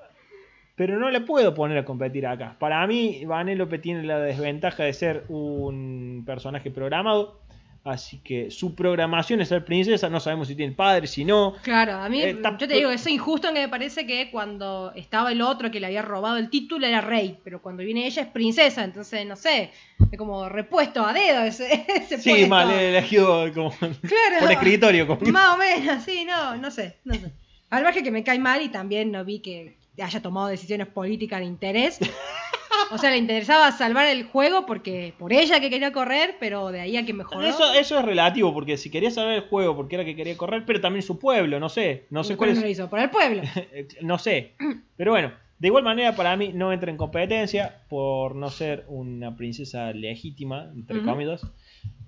pero 0.76 0.98
no 0.98 1.12
la 1.12 1.24
puedo 1.24 1.54
poner 1.54 1.78
a 1.78 1.86
competir 1.86 2.26
acá. 2.26 2.56
Para 2.60 2.86
mí, 2.88 3.26
Vanellope 3.26 3.78
tiene 3.78 4.04
la 4.04 4.20
desventaja 4.20 4.84
de 4.84 4.94
ser 4.94 5.24
un 5.30 6.24
personaje 6.26 6.72
programado, 6.72 7.42
así 7.86 8.20
que 8.20 8.50
su 8.50 8.76
programación 8.76 9.42
es 9.42 9.50
ser 9.50 9.66
princesa. 9.66 10.10
No 10.10 10.20
sabemos 10.20 10.48
si 10.48 10.56
tiene 10.56 10.74
padre, 10.74 11.06
si 11.08 11.26
no. 11.26 11.54
Claro, 11.64 11.94
a 11.94 12.08
mí, 12.10 12.22
Eh, 12.22 12.40
yo 12.42 12.68
te 12.68 12.74
digo, 12.76 12.90
eso 12.92 13.10
es 13.10 13.14
injusto 13.16 13.48
en 13.50 13.56
que 13.56 13.60
me 13.62 13.70
parece 13.70 14.06
que 14.08 14.32
cuando 14.32 14.92
estaba 14.96 15.32
el 15.32 15.42
otro 15.42 15.70
que 15.70 15.80
le 15.80 15.88
había 15.88 16.02
robado 16.02 16.38
el 16.38 16.50
título 16.50 16.88
era 16.88 17.02
rey, 17.02 17.38
pero 17.44 17.62
cuando 17.62 17.84
viene 17.84 18.06
ella 18.08 18.22
es 18.22 18.28
princesa, 18.30 18.84
entonces, 18.84 19.26
no 19.26 19.36
sé, 19.36 19.72
es 20.12 20.18
como 20.18 20.48
repuesto 20.48 21.06
a 21.06 21.12
dedo 21.14 21.42
ese, 21.46 21.86
ese 21.96 22.18
Sí, 22.20 22.30
puesto. 22.30 22.48
mal, 22.48 22.72
he 22.72 22.90
elegido 22.90 23.52
como 23.54 23.72
Claro. 23.80 24.40
por 24.42 24.52
escritorio. 24.52 25.06
como- 25.08 25.32
Más 25.32 25.56
o 25.56 25.58
menos, 25.58 26.04
sí, 26.04 26.26
no, 26.26 26.56
no 26.56 26.72
sé, 26.72 26.98
no 27.04 27.14
sé. 27.16 27.32
Al 27.70 27.84
margen 27.84 28.04
que 28.04 28.12
me 28.12 28.24
cae 28.24 28.38
mal 28.40 28.62
y 28.62 28.70
también 28.70 29.12
no 29.12 29.26
vi 29.26 29.40
que 29.40 29.78
haya 30.02 30.22
tomado 30.22 30.48
decisiones 30.48 30.88
políticas 30.88 31.40
de 31.40 31.46
interés. 31.48 32.00
O 32.92 32.98
sea, 32.98 33.10
le 33.10 33.18
interesaba 33.18 33.72
salvar 33.72 34.08
el 34.08 34.24
juego 34.26 34.66
porque 34.66 35.14
por 35.18 35.34
ella 35.34 35.60
que 35.60 35.70
quería 35.70 35.92
correr, 35.92 36.36
pero 36.40 36.72
de 36.72 36.82
ahí 36.82 36.98
a 36.98 37.06
que 37.06 37.14
mejoró. 37.14 37.48
Eso, 37.48 37.74
eso 37.74 38.00
es 38.00 38.06
relativo, 38.06 38.54
porque 38.54 38.78
si 38.78 38.92
quería 38.92 39.12
saber 39.12 39.36
el 39.36 39.42
juego, 39.50 39.76
porque 39.76 39.96
era 39.96 40.06
que 40.06 40.16
quería 40.16 40.38
correr, 40.38 40.64
pero 40.66 40.82
también 40.82 41.04
su 41.04 41.20
pueblo, 41.20 41.60
no 41.60 41.70
sé, 41.70 42.06
no 42.10 42.24
sé 42.24 42.34
¿Y 42.34 42.36
cuál 42.36 42.52
es, 42.52 42.56
no 42.58 42.62
lo 42.64 42.70
hizo? 42.70 42.90
Por 42.90 43.00
el 43.00 43.10
pueblo. 43.10 43.42
No 44.02 44.18
sé. 44.18 44.56
Pero 44.96 45.12
bueno, 45.12 45.32
de 45.60 45.68
igual 45.68 45.84
manera 45.84 46.16
para 46.16 46.36
mí 46.36 46.52
no 46.54 46.74
entra 46.74 46.92
en 46.92 46.98
competencia 46.98 47.86
por 47.90 48.36
no 48.36 48.50
ser 48.50 48.86
una 48.88 49.36
princesa 49.36 49.92
legítima, 49.94 50.72
entre 50.76 51.00
Ujú. 51.00 51.10
comillas. 51.10 51.42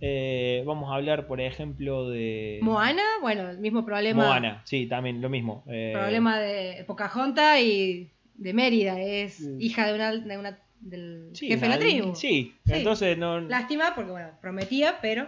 Eh, 0.01 0.63
vamos 0.65 0.91
a 0.91 0.95
hablar, 0.95 1.25
por 1.25 1.39
ejemplo, 1.39 2.09
de 2.09 2.59
Moana, 2.61 3.01
bueno, 3.21 3.49
el 3.49 3.59
mismo 3.59 3.85
problema. 3.85 4.23
Moana, 4.23 4.61
sí, 4.65 4.87
también 4.87 5.21
lo 5.21 5.29
mismo. 5.29 5.63
Eh, 5.69 5.91
Problema 5.93 6.37
de 6.37 6.83
Pocahontas 6.85 7.59
y 7.61 8.11
de 8.37 8.53
Mérida. 8.53 8.99
Es 8.99 9.39
Mm. 9.41 9.61
hija 9.61 9.87
de 9.87 9.93
una, 9.95 10.11
de 10.15 10.37
una 10.37 10.59
del 10.81 11.29
sí, 11.33 11.47
jefe 11.47 11.61
de 11.65 11.69
la 11.69 11.79
tribu. 11.79 12.15
Sí, 12.15 12.53
Sí. 12.65 12.73
entonces 12.73 13.17
no, 13.17 13.39
Lástima 13.41 13.93
porque, 13.95 14.11
bueno, 14.11 14.29
prometía, 14.41 14.99
pero. 15.01 15.27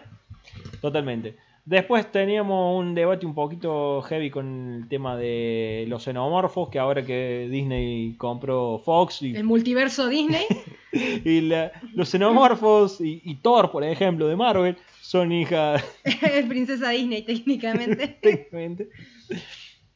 totalmente. 0.81 1.35
Después 1.65 2.09
teníamos 2.13 2.79
un 2.79 2.95
debate 2.95 3.25
un 3.25 3.35
poquito 3.35 4.01
heavy 4.03 4.29
con 4.29 4.75
el 4.83 4.87
tema 4.87 5.17
de 5.17 5.83
los 5.89 6.01
xenomorfos, 6.03 6.69
que 6.69 6.79
ahora 6.79 7.03
que 7.05 7.49
Disney 7.51 8.13
compró 8.17 8.79
Fox 8.79 9.21
y 9.21 9.35
El 9.35 9.43
multiverso 9.43 10.07
Disney. 10.07 10.45
Y 11.25 11.41
la- 11.41 11.71
los 11.93 12.09
xenomorfos 12.09 13.01
y, 13.01 13.21
y 13.25 13.35
Thor, 13.35 13.69
por 13.71 13.83
ejemplo, 13.83 14.27
de 14.29 14.35
Marvel, 14.37 14.77
son 15.01 15.31
hijas 15.33 15.83
es 16.05 16.45
princesa 16.45 16.89
Disney 16.91 17.21
técnicamente. 17.23 18.07
técnicamente. 18.21 18.89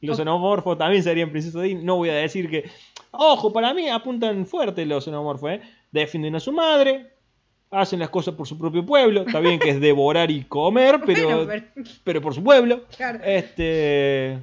Los 0.02 0.18
xenomorfos 0.18 0.76
también 0.76 1.02
serían 1.02 1.30
princesas 1.30 1.62
Disney. 1.62 1.82
No 1.84 1.96
voy 1.96 2.10
a 2.10 2.14
decir 2.14 2.50
que. 2.50 2.64
Ojo, 3.12 3.52
para 3.52 3.72
mí 3.74 3.88
apuntan 3.88 4.46
fuerte 4.46 4.84
los 4.86 5.04
xenomorfos, 5.04 5.50
¿eh? 5.52 5.60
Defienden 5.90 6.34
a 6.36 6.40
su 6.40 6.50
madre, 6.52 7.10
hacen 7.70 7.98
las 8.00 8.08
cosas 8.10 8.34
por 8.34 8.46
su 8.48 8.58
propio 8.58 8.84
pueblo. 8.84 9.22
Está 9.26 9.38
bien 9.40 9.58
que 9.58 9.68
es 9.70 9.80
devorar 9.80 10.30
y 10.30 10.44
comer, 10.44 11.00
pero, 11.04 11.44
Bueno, 11.44 11.46
pero- 11.74 11.90
pero 12.04 12.20
por 12.22 12.34
su 12.34 12.42
pueblo. 12.42 12.84
Claro. 12.96 13.20
Este. 13.24 14.38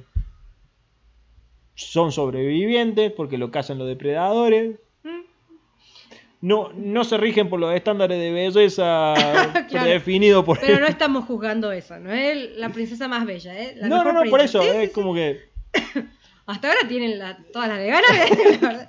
Son 1.74 2.12
sobrevivientes 2.12 3.10
porque 3.12 3.38
lo 3.38 3.50
cazan 3.50 3.78
los 3.78 3.88
depredadores. 3.88 4.76
Mm. 5.02 5.20
No, 6.42 6.70
no 6.74 7.04
se 7.04 7.16
rigen 7.16 7.48
por 7.50 7.58
los 7.58 7.74
estándares 7.74 8.18
de 8.18 8.30
belleza 8.32 9.14
Claro. 9.68 9.68
predefinidos 9.70 10.44
por 10.44 10.60
Pero 10.60 10.78
no 10.80 10.86
estamos 10.86 11.24
juzgando 11.24 11.72
eso, 11.72 11.98
no 11.98 12.12
es 12.12 12.56
la 12.56 12.68
princesa 12.70 13.08
más 13.08 13.26
bella, 13.26 13.58
¿eh? 13.60 13.74
La 13.78 13.88
No, 13.88 14.04
no, 14.04 14.12
no, 14.12 14.30
por 14.30 14.40
eso. 14.40 14.62
Sí, 14.62 14.68
es 14.68 14.88
sí, 14.88 14.94
como 14.94 15.12
que. 15.14 15.40
Hasta 16.50 16.68
ahora 16.68 16.88
tienen 16.88 17.18
la- 17.18 17.38
todas 17.52 17.68
las 17.68 17.78
de 17.78 17.86
ganas. 17.86 18.88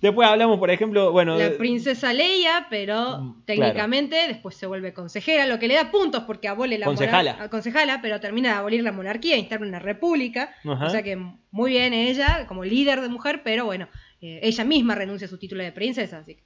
Después 0.00 0.28
hablamos, 0.28 0.60
por 0.60 0.70
ejemplo, 0.70 1.10
bueno, 1.10 1.36
La 1.36 1.48
de- 1.50 1.56
princesa 1.56 2.12
Leia, 2.12 2.68
pero 2.70 3.18
Mm, 3.20 3.44
técnicamente 3.44 4.16
después 4.28 4.54
se 4.54 4.66
vuelve 4.66 4.92
consejera, 4.94 5.44
lo 5.46 5.58
que 5.58 5.66
le 5.66 5.74
da 5.74 5.90
puntos 5.90 6.22
porque 6.22 6.46
abole 6.46 6.78
la 6.78 6.86
Concejala. 6.86 7.48
concejala, 7.50 8.00
pero 8.00 8.20
termina 8.20 8.50
de 8.50 8.54
abolir 8.58 8.82
la 8.84 8.92
monarquía 8.92 9.34
e 9.34 9.38
instala 9.38 9.66
una 9.66 9.80
república. 9.80 10.54
Ajá. 10.64 10.86
O 10.86 10.90
sea 10.90 11.02
que 11.02 11.16
muy 11.50 11.70
bien 11.72 11.94
ella, 11.94 12.46
como 12.46 12.64
líder 12.64 13.00
de 13.00 13.08
mujer, 13.08 13.40
pero 13.42 13.64
bueno, 13.64 13.88
eh, 14.20 14.38
ella 14.42 14.62
misma 14.64 14.94
renuncia 14.94 15.26
a 15.26 15.30
su 15.30 15.38
título 15.38 15.64
de 15.64 15.72
princesa, 15.72 16.18
así 16.18 16.36
que 16.36 16.44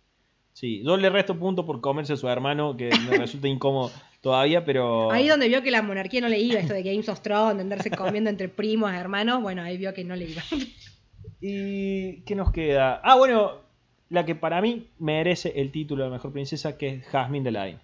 sí, 0.55 0.83
yo 0.83 0.97
le 0.97 1.11
resto 1.11 1.39
puntos 1.39 1.67
por 1.67 1.81
comerse 1.83 2.15
a 2.15 2.17
su 2.17 2.29
hermano, 2.29 2.75
que 2.77 2.89
me 2.89 3.17
resulta 3.19 3.49
incómodo 3.49 3.91
todavía, 4.23 4.65
pero... 4.65 5.13
Ahí 5.13 5.29
donde 5.29 5.49
vio 5.49 5.63
que 5.63 5.71
la 5.71 5.83
monarquía 5.83 6.23
no 6.23 6.29
le 6.29 6.39
iba, 6.39 6.59
esto 6.59 6.73
de 6.73 6.83
Games 6.83 7.09
of 7.11 7.21
Thrones, 7.21 7.57
de 7.57 7.63
andarse 7.63 7.91
comiendo 7.91 8.31
entre 8.31 8.49
primos, 8.49 8.91
hermanos, 8.95 9.43
bueno, 9.43 9.63
ahí 9.63 9.77
vio 9.77 9.93
que 9.93 10.05
no 10.05 10.17
le 10.17 10.31
iba. 10.31 10.43
¿Y 11.41 12.23
qué 12.23 12.35
nos 12.35 12.53
queda? 12.53 13.01
Ah, 13.03 13.17
bueno, 13.17 13.61
la 14.09 14.25
que 14.25 14.35
para 14.35 14.63
mí 14.63 14.89
merece 14.99 15.53
el 15.57 15.73
título 15.73 16.05
de 16.05 16.11
mejor 16.11 16.33
princesa, 16.33 16.79
que 16.79 16.89
es 16.89 17.05
Jasmine 17.07 17.43
de 17.43 17.49
Aladdin. 17.51 17.79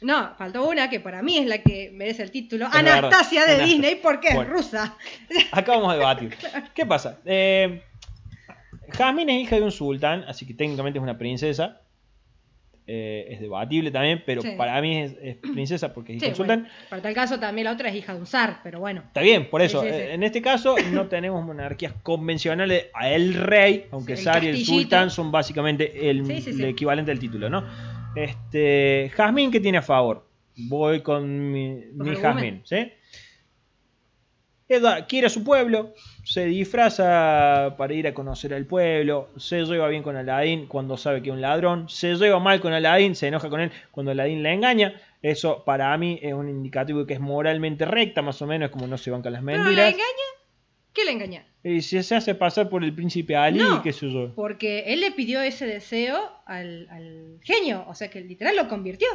No, 0.00 0.34
faltó 0.36 0.68
una 0.68 0.90
que 0.90 1.00
para 1.00 1.22
mí 1.22 1.38
es 1.38 1.46
la 1.46 1.58
que 1.58 1.90
merece 1.92 2.22
el 2.22 2.30
título. 2.30 2.66
Es 2.66 2.72
verdad, 2.72 2.98
Anastasia 2.98 3.44
de 3.46 3.54
Anastasia. 3.54 3.74
Disney, 3.74 3.94
porque 3.96 4.34
Bueno. 4.34 4.50
es 4.50 4.64
rusa. 4.64 4.96
Acá 5.52 5.72
vamos 5.72 5.92
a 5.92 5.96
debatir. 5.96 6.36
¿Qué 6.74 6.86
pasa? 6.86 7.18
Eh, 7.24 7.82
Jasmine 8.90 9.36
es 9.36 9.42
hija 9.44 9.56
de 9.56 9.62
un 9.62 9.72
sultán, 9.72 10.24
así 10.26 10.46
que 10.46 10.54
técnicamente 10.54 10.98
es 10.98 11.02
una 11.02 11.18
princesa. 11.18 11.80
Eh, 12.90 13.26
es 13.34 13.40
debatible 13.40 13.90
también, 13.90 14.22
pero 14.24 14.40
Sí. 14.40 14.52
para 14.56 14.80
mí 14.80 14.96
es, 14.96 15.14
es 15.22 15.36
princesa 15.52 15.92
porque 15.92 16.16
es 16.16 16.22
hija 16.22 16.34
Sí, 16.34 16.42
bueno, 16.42 16.64
para 16.88 17.02
tal 17.02 17.12
caso 17.12 17.38
también 17.38 17.66
la 17.66 17.72
otra 17.72 17.90
es 17.90 17.94
hija 17.96 18.14
de 18.14 18.20
un 18.20 18.26
zar, 18.26 18.60
pero 18.64 18.80
bueno. 18.80 19.02
Está 19.06 19.20
bien, 19.20 19.50
por 19.50 19.60
eso. 19.60 19.82
Sí, 19.82 19.88
eh, 19.88 20.14
En 20.14 20.22
este 20.22 20.40
caso 20.40 20.74
no 20.92 21.06
tenemos 21.06 21.44
monarquías 21.44 21.92
convencionales 22.02 22.86
a 22.94 23.10
el 23.10 23.34
rey, 23.34 23.84
aunque 23.90 24.12
el 24.14 24.18
Sar 24.18 24.42
y 24.42 24.46
el 24.48 24.64
sultán 24.64 25.10
son 25.10 25.30
básicamente 25.30 26.08
el, 26.08 26.30
el 26.30 26.64
equivalente 26.64 27.10
del 27.10 27.18
título, 27.20 27.50
¿no? 27.50 27.62
Este, 28.16 29.10
Jasmine, 29.14 29.52
¿qué 29.52 29.60
tiene 29.60 29.78
a 29.78 29.82
favor? 29.82 30.26
Voy 30.56 31.02
con 31.02 31.52
mi, 31.52 31.84
mi 31.92 32.16
¿sí? 32.64 32.90
Ella 34.68 35.06
quiere 35.06 35.28
a 35.28 35.30
su 35.30 35.44
pueblo, 35.44 35.94
se 36.24 36.44
disfraza 36.44 37.74
para 37.78 37.94
ir 37.94 38.06
a 38.06 38.12
conocer 38.14 38.52
al 38.52 38.66
pueblo, 38.66 39.30
se 39.36 39.64
lleva 39.64 39.88
bien 39.88 40.02
con 40.02 40.16
Aladdin 40.16 40.66
cuando 40.66 40.96
sabe 40.96 41.22
que 41.22 41.30
es 41.30 41.34
un 41.34 41.40
ladrón, 41.40 41.88
se 41.88 42.14
lleva 42.16 42.38
mal 42.38 42.60
con 42.60 42.72
Aladdin, 42.72 43.14
se 43.14 43.28
enoja 43.28 43.48
con 43.48 43.60
él 43.60 43.70
cuando 43.90 44.12
Aladdin 44.12 44.42
la 44.42 44.52
engaña. 44.52 45.00
Eso 45.22 45.64
para 45.64 45.96
mí 45.96 46.18
es 46.22 46.32
un 46.34 46.48
indicativo 46.48 47.00
de 47.00 47.06
que 47.06 47.14
es 47.14 47.20
moralmente 47.20 47.84
recta, 47.86 48.20
más 48.22 48.40
o 48.42 48.46
menos, 48.46 48.66
es 48.66 48.72
como 48.72 48.86
no 48.86 48.98
se 48.98 49.10
bancan 49.10 49.32
las 49.32 49.42
¿Pero 49.42 49.56
la 49.58 49.64
mentiras. 49.64 49.88
engaña? 49.92 50.06
¿Qué 50.92 51.04
le 51.04 51.10
engaña? 51.12 51.46
Y 51.64 51.80
si 51.82 52.02
se 52.02 52.14
hace 52.16 52.34
pasar 52.34 52.68
por 52.68 52.84
el 52.84 52.94
príncipe 52.94 53.36
Ali, 53.36 53.58
No. 53.60 53.82
qué 53.82 53.92
sé 53.92 54.10
yo. 54.10 54.34
Porque 54.34 54.84
él 54.92 55.00
le 55.00 55.12
pidió 55.12 55.40
ese 55.40 55.66
deseo 55.66 56.18
al, 56.46 56.88
al 56.90 57.38
genio, 57.42 57.84
o 57.88 57.94
sea 57.94 58.08
que 58.10 58.20
literal 58.20 58.54
lo 58.56 58.68
convirtió. 58.68 59.08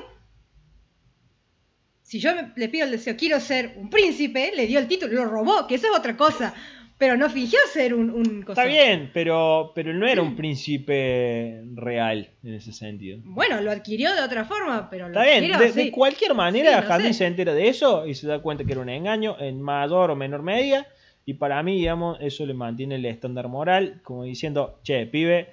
Si 2.13 2.19
yo 2.19 2.29
le 2.55 2.69
pido 2.69 2.85
el 2.85 2.91
deseo, 2.91 3.17
quiero 3.17 3.39
ser 3.39 3.73
un 3.75 3.89
príncipe, 3.89 4.51
le 4.55 4.67
dio 4.67 4.77
el 4.77 4.87
título, 4.87 5.13
lo 5.13 5.25
robó, 5.25 5.65
que 5.65 5.73
eso 5.73 5.87
es 5.91 5.97
otra 5.97 6.15
cosa. 6.15 6.53
Pero 6.95 7.17
no 7.17 7.27
fingió 7.27 7.57
ser 7.73 7.95
un, 7.95 8.11
un 8.11 8.43
cosa. 8.43 8.61
Está 8.61 8.65
bien, 8.65 9.09
pero, 9.11 9.71
pero 9.73 9.95
no 9.95 10.07
era 10.07 10.21
un 10.21 10.35
príncipe 10.35 11.63
real 11.73 12.29
en 12.43 12.53
ese 12.53 12.71
sentido. 12.71 13.17
Bueno, 13.23 13.59
lo 13.61 13.71
adquirió 13.71 14.13
de 14.13 14.21
otra 14.21 14.45
forma, 14.45 14.91
pero 14.91 15.09
lo 15.09 15.19
Está 15.19 15.23
bien, 15.39 15.57
de, 15.57 15.69
sí. 15.71 15.85
de 15.85 15.91
cualquier 15.91 16.35
manera, 16.35 16.83
Sí, 16.83 17.03
no 17.07 17.13
se 17.13 17.25
entera 17.25 17.55
de 17.55 17.67
eso 17.67 18.05
y 18.05 18.13
se 18.13 18.27
da 18.27 18.43
cuenta 18.43 18.63
que 18.63 18.73
era 18.73 18.81
un 18.81 18.89
engaño 18.89 19.35
en 19.39 19.59
mayor 19.59 20.11
o 20.11 20.15
menor 20.15 20.43
medida. 20.43 20.85
Y 21.25 21.33
para 21.33 21.63
mí, 21.63 21.79
digamos, 21.79 22.19
eso 22.21 22.45
le 22.45 22.53
mantiene 22.53 22.93
el 22.97 23.05
estándar 23.07 23.47
moral, 23.47 24.01
como 24.03 24.23
diciendo, 24.25 24.77
che, 24.83 25.07
pibe, 25.07 25.49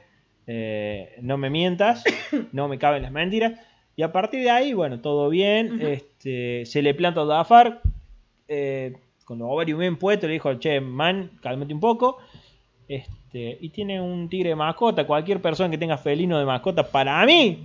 eh, 0.46 1.14
no 1.22 1.38
me 1.38 1.48
mientas, 1.48 2.04
no 2.52 2.68
me 2.68 2.78
caben 2.78 3.00
las 3.00 3.12
mentiras. 3.12 3.58
Y 3.96 4.02
a 4.02 4.12
partir 4.12 4.42
de 4.42 4.50
ahí, 4.50 4.72
bueno, 4.72 5.00
todo 5.00 5.28
bien. 5.28 5.80
Este, 5.82 6.64
se 6.66 6.82
le 6.82 6.94
planta 6.94 7.22
a 7.22 7.24
Dafar, 7.24 7.82
eh, 8.48 8.96
con 9.24 9.38
los 9.38 9.48
ovarios 9.50 9.78
bien 9.78 9.96
puestos, 9.96 10.28
le 10.28 10.34
dijo, 10.34 10.54
che, 10.54 10.80
man, 10.80 11.30
cálmate 11.42 11.74
un 11.74 11.80
poco. 11.80 12.18
Este, 12.88 13.58
y 13.60 13.68
tiene 13.68 14.00
un 14.00 14.28
tigre 14.28 14.50
de 14.50 14.56
mascota. 14.56 15.06
Cualquier 15.06 15.40
persona 15.40 15.70
que 15.70 15.78
tenga 15.78 15.96
felino 15.96 16.38
de 16.38 16.44
mascota, 16.44 16.82
para 16.82 17.24
mí, 17.26 17.58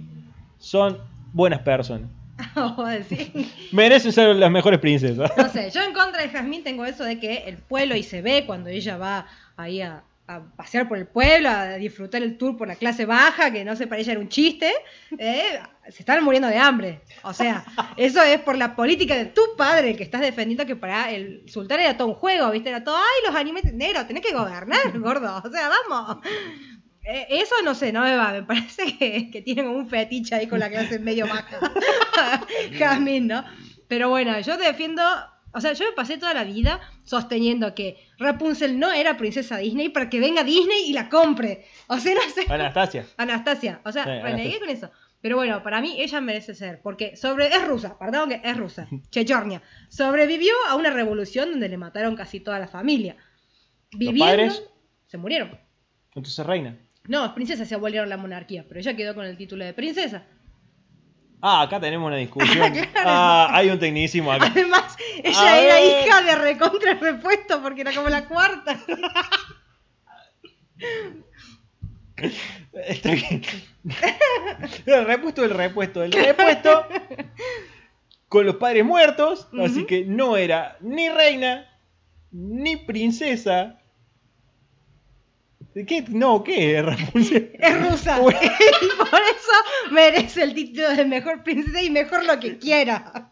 son 0.59 0.97
buenas 1.33 1.61
personas. 1.61 2.09
Decir. 2.87 3.47
Merecen 3.71 4.11
ser 4.11 4.35
las 4.35 4.51
mejores 4.51 4.79
princesas. 4.79 5.31
No 5.37 5.49
sé, 5.49 5.71
yo 5.71 5.81
en 5.81 5.93
contra 5.93 6.21
de 6.21 6.29
Jazmín 6.29 6.63
tengo 6.63 6.85
eso 6.85 7.03
de 7.03 7.19
que 7.19 7.37
el 7.47 7.57
pueblo 7.57 7.95
y 7.95 8.03
se 8.03 8.21
ve 8.21 8.43
cuando 8.45 8.69
ella 8.69 8.97
va 8.97 9.27
ahí 9.55 9.81
a, 9.81 10.03
a 10.27 10.41
pasear 10.55 10.87
por 10.87 10.97
el 10.97 11.07
pueblo, 11.07 11.49
a 11.49 11.73
disfrutar 11.75 12.23
el 12.23 12.37
tour 12.37 12.57
por 12.57 12.67
la 12.67 12.75
clase 12.75 13.05
baja, 13.05 13.51
que 13.51 13.63
no 13.63 13.75
sé, 13.75 13.87
para 13.87 14.01
ella 14.01 14.13
era 14.13 14.21
un 14.21 14.29
chiste, 14.29 14.71
eh, 15.17 15.59
se 15.89 15.99
están 16.01 16.23
muriendo 16.23 16.47
de 16.47 16.57
hambre. 16.57 17.01
O 17.23 17.33
sea, 17.33 17.63
eso 17.97 18.21
es 18.23 18.39
por 18.41 18.57
la 18.57 18.75
política 18.75 19.15
de 19.15 19.25
tu 19.25 19.41
padre 19.57 19.95
que 19.95 20.03
estás 20.03 20.21
defendiendo 20.21 20.65
que 20.65 20.75
para 20.75 21.11
el 21.11 21.43
sultán 21.47 21.79
era 21.79 21.95
todo 21.97 22.07
un 22.09 22.15
juego, 22.15 22.49
¿viste? 22.51 22.69
Era 22.69 22.83
todo, 22.83 22.95
ay, 22.97 23.27
los 23.27 23.35
animes 23.35 23.71
negros, 23.73 24.07
tenés 24.07 24.23
que 24.25 24.33
gobernar, 24.33 24.91
gordo. 24.99 25.41
O 25.43 25.49
sea, 25.49 25.69
vamos. 25.69 26.17
Eh, 27.03 27.27
Eso 27.29 27.53
no 27.63 27.75
sé, 27.75 27.91
no 27.91 28.01
me 28.01 28.15
va, 28.15 28.31
me 28.31 28.43
parece 28.43 28.97
que, 28.97 29.29
que 29.29 29.41
tienen 29.41 29.65
como 29.65 29.77
un 29.77 29.89
fetiche 29.89 30.33
ahí 30.35 30.47
con 30.47 30.59
la 30.59 30.69
clase 30.69 30.97
medio 30.99 31.27
baja. 31.27 31.59
Jazmín, 32.79 33.27
¿no? 33.27 33.45
Pero 33.87 34.09
bueno, 34.09 34.39
yo 34.39 34.57
defiendo, 34.57 35.03
o 35.55 35.61
sea, 35.61 35.73
yo 35.73 35.85
me 35.85 35.93
pasé 35.93 36.17
toda 36.17 36.33
la 36.33 36.43
vida 36.43 36.81
sosteniendo 37.03 37.73
que 37.73 37.97
Rapunzel 38.19 38.77
no 38.77 38.91
era 38.91 39.17
princesa 39.17 39.57
Disney 39.57 39.89
para 39.89 40.09
que 40.09 40.19
venga 40.19 40.43
Disney 40.43 40.83
y 40.87 40.93
la 40.93 41.09
compre. 41.09 41.65
O 41.87 41.97
sea, 41.97 42.13
no 42.13 42.21
sé. 42.29 42.45
Anastasia. 42.51 43.05
Anastasia, 43.17 43.81
o 43.85 43.91
sea, 43.91 44.03
Sí, 44.03 44.09
renegué 44.09 44.31
Anastasia. 44.31 44.59
con 44.59 44.69
eso. 44.69 44.91
Pero 45.21 45.37
bueno, 45.37 45.63
para 45.63 45.81
mí 45.81 45.95
ella 45.99 46.21
merece 46.21 46.53
ser, 46.53 46.81
porque 46.83 47.15
sobre 47.15 47.47
es 47.47 47.65
rusa, 47.67 47.97
perdón 47.97 48.29
que 48.29 48.41
es 48.43 48.55
rusa, 48.57 48.87
Chechornia. 49.09 49.61
Sobrevivió 49.89 50.53
a 50.67 50.75
una 50.75 50.91
revolución 50.91 51.49
donde 51.51 51.67
le 51.69 51.77
mataron 51.77 52.15
casi 52.15 52.41
toda 52.41 52.59
la 52.59 52.67
familia. 52.67 53.15
Viviendo, 53.91 54.25
padres? 54.25 54.63
se 55.07 55.17
murieron. 55.17 55.57
Entonces 56.13 56.45
reina. 56.45 56.77
No, 57.07 57.33
princesas 57.33 57.67
se 57.67 57.75
abolieron 57.75 58.09
la 58.09 58.17
monarquía, 58.17 58.65
pero 58.67 58.79
ella 58.79 58.95
quedó 58.95 59.15
con 59.15 59.25
el 59.25 59.37
título 59.37 59.63
de 59.65 59.73
princesa. 59.73 60.25
Ah, 61.41 61.61
acá 61.63 61.79
tenemos 61.79 62.07
una 62.07 62.17
discusión. 62.17 62.73
Claro. 62.91 63.09
Ah, 63.09 63.49
hay 63.51 63.69
un 63.69 63.77
tecnicismo 63.79 64.31
acá. 64.31 64.47
Además, 64.47 64.97
ella 65.23 65.41
A 65.53 65.59
era 65.59 65.75
ver. 65.75 66.07
hija 66.07 66.21
de 66.23 66.35
recontra 66.35 66.93
repuesto 66.95 67.61
porque 67.61 67.81
era 67.81 67.93
como 67.93 68.09
la 68.09 68.25
cuarta. 68.25 68.79
Está 72.73 73.11
bien. 73.11 73.41
El 74.85 75.05
repuesto 75.05 75.41
del 75.41 75.51
repuesto 75.51 75.99
del 76.01 76.11
repuesto. 76.13 76.87
Con 78.29 78.45
los 78.45 78.55
padres 78.55 78.85
muertos. 78.85 79.47
Así 79.63 79.85
que 79.85 80.05
no 80.05 80.37
era 80.37 80.77
ni 80.81 81.09
reina, 81.09 81.65
ni 82.31 82.77
princesa. 82.77 83.79
¿De 85.75 85.85
¿Qué? 85.85 86.05
No, 86.09 86.43
¿qué? 86.43 86.81
Rapunzel. 86.85 87.51
Es 87.59 87.81
rusa. 87.89 88.17
Y 88.21 88.97
por 88.97 89.19
eso 89.21 89.91
merece 89.91 90.41
el 90.43 90.53
título 90.55 90.89
de 90.95 91.05
mejor 91.05 91.43
princesa 91.43 91.81
y 91.83 91.89
mejor 91.91 92.25
lo 92.25 92.39
que 92.39 92.57
quiera. 92.57 93.29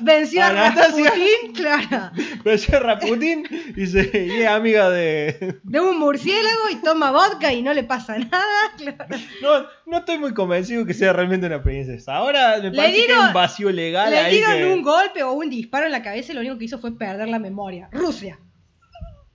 Venció 0.00 0.42
a. 0.42 0.50
Rasputín, 0.50 1.52
claro. 1.54 2.10
Venció 2.44 2.76
a 2.78 2.80
Raputín 2.80 3.46
y, 3.76 3.86
se, 3.86 4.10
y 4.12 4.42
es 4.42 4.48
amiga 4.48 4.90
de. 4.90 5.58
De 5.62 5.80
un 5.80 5.98
murciélago 6.00 6.68
y 6.72 6.76
toma 6.82 7.12
vodka 7.12 7.52
y 7.52 7.62
no 7.62 7.72
le 7.72 7.84
pasa 7.84 8.18
nada. 8.18 8.44
claro. 8.76 9.06
No, 9.40 9.66
no 9.86 9.98
estoy 9.98 10.18
muy 10.18 10.34
convencido 10.34 10.84
que 10.84 10.94
sea 10.94 11.12
realmente 11.12 11.46
una 11.46 11.62
princesa. 11.62 12.16
Ahora 12.16 12.56
me 12.60 12.70
Le 12.70 12.76
parece 12.76 12.92
que 12.96 13.06
dieron- 13.06 13.20
hay 13.22 13.28
un 13.28 13.34
vacío 13.34 13.70
legal 13.70 14.10
Le 14.10 14.18
ahí. 14.18 14.34
dieron 14.36 14.54
que- 14.56 14.64
un 14.72 14.82
golpe 14.82 15.22
o 15.22 15.32
un 15.34 15.48
disparo 15.48 15.86
en 15.86 15.92
la 15.92 16.02
cabeza 16.02 16.32
y 16.32 16.34
lo 16.34 16.40
único 16.40 16.58
que 16.58 16.64
hizo 16.64 16.80
fue 16.80 16.98
perder 16.98 17.28
la 17.28 17.38
memoria. 17.38 17.88
Rusia. 17.92 18.40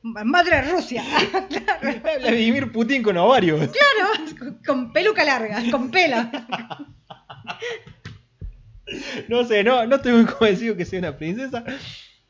Madre 0.01 0.61
Rusia. 0.71 1.03
claro. 1.49 1.99
Vladimir 2.21 2.71
Putin 2.71 3.03
con 3.03 3.17
ovarios. 3.17 3.59
Claro, 3.69 4.57
con- 4.65 4.93
peluca 4.93 5.23
larga, 5.23 5.61
con 5.71 5.91
pelo. 5.91 6.17
No 9.27 9.43
sé, 9.43 9.63
no, 9.63 9.85
no 9.85 9.97
estoy 9.97 10.13
muy 10.13 10.25
convencido 10.25 10.75
que 10.75 10.85
sea 10.85 10.99
una 10.99 11.17
princesa. 11.17 11.63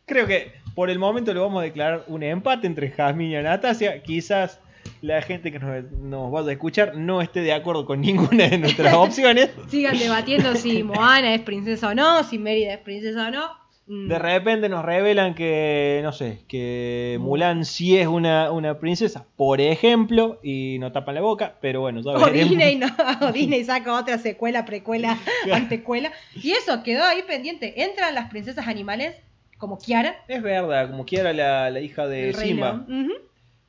Creo 0.05 0.27
que 0.27 0.51
por 0.75 0.89
el 0.89 0.99
momento 0.99 1.33
lo 1.33 1.41
vamos 1.41 1.61
a 1.61 1.63
declarar 1.63 2.03
un 2.07 2.23
empate 2.23 2.67
entre 2.67 2.89
Jasmine 2.91 3.31
y 3.31 3.35
Anastasia. 3.35 4.01
Quizás 4.03 4.59
la 5.01 5.21
gente 5.21 5.51
que 5.51 5.59
nos, 5.59 5.89
nos 5.91 6.31
vaya 6.31 6.49
a 6.49 6.51
escuchar 6.53 6.95
no 6.95 7.21
esté 7.21 7.41
de 7.41 7.53
acuerdo 7.53 7.85
con 7.85 8.01
ninguna 8.01 8.47
de 8.49 8.57
nuestras 8.57 8.93
opciones. 8.95 9.51
Sigan 9.69 9.97
debatiendo 9.97 10.55
si 10.55 10.83
Moana 10.83 11.33
es 11.33 11.41
princesa 11.41 11.89
o 11.89 11.95
no, 11.95 12.23
si 12.23 12.37
Mérida 12.37 12.73
es 12.73 12.79
princesa 12.79 13.27
o 13.27 13.31
no. 13.31 13.49
Mm. 13.89 14.07
De 14.07 14.19
repente 14.19 14.69
nos 14.69 14.85
revelan 14.85 15.33
que, 15.33 15.99
no 16.03 16.13
sé, 16.13 16.43
que 16.47 17.17
Mulan 17.19 17.65
sí 17.65 17.97
es 17.97 18.05
una, 18.05 18.51
una 18.51 18.79
princesa, 18.79 19.25
por 19.35 19.59
ejemplo, 19.59 20.39
y 20.43 20.77
no 20.79 20.91
tapan 20.91 21.15
la 21.15 21.21
boca, 21.21 21.55
pero 21.59 21.81
bueno, 21.81 22.01
ya 22.01 22.11
O. 22.23 22.29
Disney, 22.29 22.75
no, 22.75 22.87
o 23.21 23.31
Disney 23.31 23.63
saca 23.63 23.99
otra 23.99 24.19
secuela, 24.19 24.63
precuela, 24.63 25.17
antecuela. 25.51 26.11
Y 26.35 26.51
eso 26.51 26.83
quedó 26.83 27.03
ahí 27.03 27.23
pendiente. 27.23 27.83
¿Entran 27.83 28.13
las 28.13 28.29
princesas 28.29 28.67
animales? 28.67 29.15
como 29.57 29.77
Kiara. 29.77 30.23
Es 30.29 30.41
verdad, 30.41 30.89
como 30.89 31.05
quiera 31.05 31.33
la, 31.33 31.69
la 31.69 31.81
hija 31.81 32.07
de 32.07 32.33
Simba. 32.33 32.85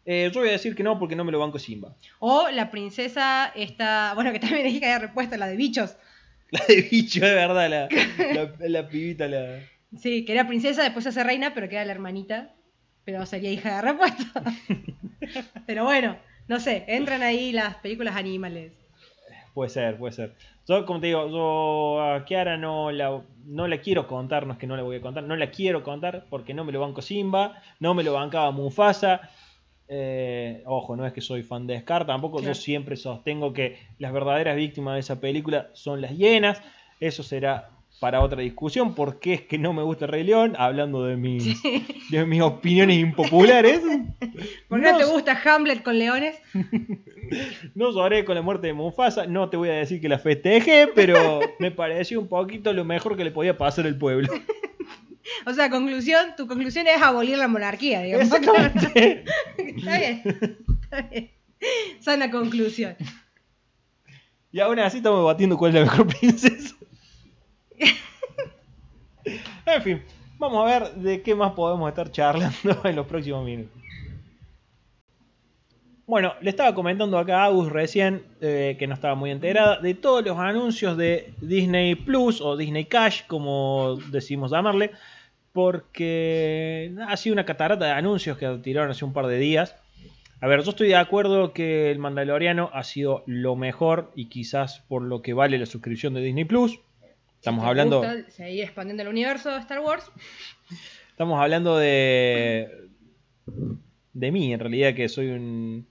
Eh, 0.07 0.31
yo 0.33 0.41
voy 0.41 0.49
a 0.49 0.53
decir 0.53 0.77
que 0.77 0.85
no 0.85 0.99
porque 0.99 1.17
no 1.17 1.25
me 1.25 1.33
lo 1.33 1.41
banco 1.41 1.59
Simba. 1.59 1.95
O 2.21 2.49
la 2.49 2.71
princesa 2.71 3.53
esta, 3.57 4.13
bueno, 4.15 4.33
que 4.33 4.39
también 4.39 4.65
dije 4.65 4.79
que 4.79 4.87
había 4.87 5.01
repuesto, 5.01 5.37
la 5.37 5.49
de 5.49 5.57
bichos. 5.57 5.97
La 6.51 6.61
de 6.67 6.83
bicho, 6.83 7.25
es 7.25 7.35
verdad, 7.35 7.69
la, 7.69 7.89
la, 8.35 8.69
la 8.69 8.89
pibita, 8.89 9.27
la... 9.27 9.59
Sí, 9.97 10.25
que 10.25 10.33
era 10.33 10.47
princesa, 10.47 10.83
después 10.83 11.03
se 11.03 11.09
hace 11.09 11.25
reina, 11.25 11.53
pero 11.55 11.69
queda 11.69 11.85
la 11.85 11.93
hermanita. 11.93 12.55
Pero 13.05 13.25
sería 13.27 13.51
hija 13.51 13.77
de 13.77 13.83
repuesto. 13.83 14.41
pero 15.67 15.85
bueno, 15.85 16.17
no 16.49 16.61
sé, 16.61 16.85
entran 16.87 17.23
ahí 17.23 17.53
las 17.53 17.77
películas 17.77 18.17
animales. 18.17 18.73
Puede 19.55 19.71
ser, 19.71 19.99
puede 19.99 20.13
ser. 20.13 20.37
Yo, 20.69 20.87
como 20.87 21.01
te 21.01 21.09
digo, 21.09 21.29
yo 21.29 22.01
a 22.03 22.25
Kiara 22.25 22.57
no 22.57 22.93
la, 22.93 23.21
no 23.45 23.67
la 23.67 23.79
quiero 23.79 24.07
contar, 24.07 24.47
no 24.47 24.53
es 24.53 24.59
que 24.59 24.67
no 24.69 24.77
la 24.77 24.83
voy 24.83 24.97
a 24.97 25.01
contar, 25.01 25.25
no 25.25 25.35
la 25.35 25.51
quiero 25.51 25.83
contar 25.83 26.27
porque 26.31 26.55
no 26.55 26.65
me 26.65 26.71
lo 26.71 26.81
banco 26.81 27.03
Simba, 27.03 27.61
no 27.81 27.95
me 27.95 28.05
lo 28.05 28.13
bancaba 28.13 28.53
Mufasa. 28.53 29.29
Eh, 29.89 30.63
ojo, 30.67 30.95
no 30.95 31.05
es 31.05 31.13
que 31.13 31.21
soy 31.21 31.43
fan 31.43 31.67
de 31.67 31.81
Scar, 31.81 32.07
tampoco 32.07 32.39
Claro. 32.39 32.55
yo 32.55 32.61
siempre 32.61 32.97
sostengo 32.97 33.53
que 33.53 33.81
las 33.99 34.13
verdaderas 34.13 34.55
víctimas 34.55 34.95
de 34.95 35.01
esa 35.01 35.21
película 35.21 35.71
son 35.73 36.01
las 36.01 36.17
hienas. 36.17 36.63
Eso 37.01 37.25
será 37.25 37.71
para 38.01 38.23
otra 38.23 38.41
discusión. 38.41 38.95
¿Por 38.95 39.21
qué 39.21 39.35
es 39.35 39.43
que 39.43 39.59
no 39.59 39.73
me 39.73 39.83
gusta 39.83 40.07
el 40.07 40.11
Rey 40.11 40.25
León? 40.25 40.55
Hablando 40.59 41.05
de 41.05 41.17
mis, 41.17 41.63
de 42.11 42.25
mis 42.25 42.41
opiniones 42.41 42.99
impopulares. 42.99 43.81
¿Por 44.69 44.81
qué 44.81 44.91
no 44.91 44.99
te 44.99 45.05
gusta 45.05 45.41
Hamlet 45.45 45.83
con 45.85 45.99
leones? 45.99 46.37
No 47.77 47.93
lloré 47.93 48.25
con 48.25 48.35
la 48.35 48.43
muerte 48.43 48.67
de 48.67 48.73
Mufasa, 48.73 49.25
no 49.25 49.49
te 49.51 49.57
voy 49.57 49.69
a 49.69 49.75
decir 49.75 50.01
que 50.01 50.09
la 50.09 50.19
festejé, 50.19 50.89
pero 50.93 51.39
me 51.61 51.71
pareció 51.71 52.19
un 52.19 52.27
poquito 52.27 52.73
lo 52.73 52.85
mejor 52.85 53.17
que 53.17 53.23
le 53.23 53.31
podía 53.31 53.57
pasar 53.57 53.87
al 53.87 53.97
pueblo. 53.97 54.29
O 55.47 55.55
sea, 55.55 55.71
conclusión, 55.71 56.35
tu 56.37 56.49
conclusión 56.49 56.89
es 56.89 57.01
abolir 57.01 57.39
la 57.39 57.47
monarquía, 57.47 58.03
digamos. 58.03 58.27
Exactamente. 58.27 59.25
está 59.57 59.99
bien, 59.99 60.23
está 60.83 61.03
bien. 61.03 61.31
Sana 62.01 62.31
conclusión. 62.33 62.97
Y 64.51 64.59
aún 64.59 64.81
así 64.81 64.97
estamos 64.97 65.21
debatiendo 65.21 65.57
cuál 65.57 65.69
es 65.71 65.75
la 65.77 65.81
mejor 65.83 66.07
princesa. 66.09 66.75
En 69.73 69.83
fin, 69.83 70.03
vamos 70.39 70.67
a 70.67 70.79
ver 70.79 70.95
de 70.95 71.23
qué 71.23 71.35
más 71.35 71.53
podemos 71.53 71.89
estar 71.89 72.11
charlando 72.11 72.81
en 72.85 72.97
los 72.97 73.07
próximos 73.07 73.45
minutos. 73.45 73.81
Bueno, 76.07 76.35
le 76.41 76.51
estaba 76.51 76.75
comentando 76.75 77.17
acá 77.19 77.43
a 77.43 77.45
Agus 77.45 77.71
recién, 77.71 78.25
eh, 78.41 78.75
que 78.81 78.89
no 78.89 78.95
estaba 78.95 79.15
muy 79.15 79.31
enterada, 79.31 79.79
de 79.79 79.95
todos 79.95 80.25
los 80.25 80.37
anuncios 80.39 80.97
de 80.97 81.33
Disney 81.41 81.95
Plus 81.95 82.41
o 82.41 82.57
Disney 82.57 82.87
Cash, 82.87 83.23
como 83.29 83.97
decimos 84.11 84.51
llamarle, 84.51 84.91
porque 85.53 86.93
ha 87.07 87.17
sido 87.17 87.35
una 87.35 87.45
catarata 87.45 87.85
de 87.85 87.93
anuncios 87.93 88.37
que 88.39 88.49
tiraron 88.61 88.91
hace 88.91 89.05
un 89.05 89.13
par 89.13 89.29
de 89.29 89.39
días. 89.39 89.77
A 90.41 90.49
ver, 90.49 90.65
yo 90.65 90.71
estoy 90.71 90.89
de 90.89 90.97
acuerdo 90.97 91.53
que 91.53 91.93
el 91.93 92.01
Mandaloriano 92.01 92.71
ha 92.73 92.83
sido 92.83 93.23
lo 93.27 93.55
mejor 93.55 94.11
y 94.17 94.27
quizás 94.27 94.81
por 94.89 95.03
lo 95.03 95.23
que 95.23 95.33
vale 95.33 95.59
la 95.59 95.67
suscripción 95.67 96.15
de 96.15 96.23
Disney 96.23 96.45
Plus. 96.45 96.81
Estamos 97.41 97.65
¿Te 97.65 97.69
hablando, 97.71 97.99
gusta 97.99 98.31
seguir 98.31 98.65
expandiendo 98.65 99.03
el 99.03 99.09
universo 99.09 99.51
de 99.51 99.59
Star 99.61 99.81
Wars? 99.81 100.11
estamos 101.11 101.41
hablando 101.41 101.77
de 101.79 102.89
de 104.13 104.31
mí, 104.33 104.53
en 104.53 104.61
realidad 104.61 104.95
que 104.95 105.09
soy 105.09 105.29
un 105.31 105.87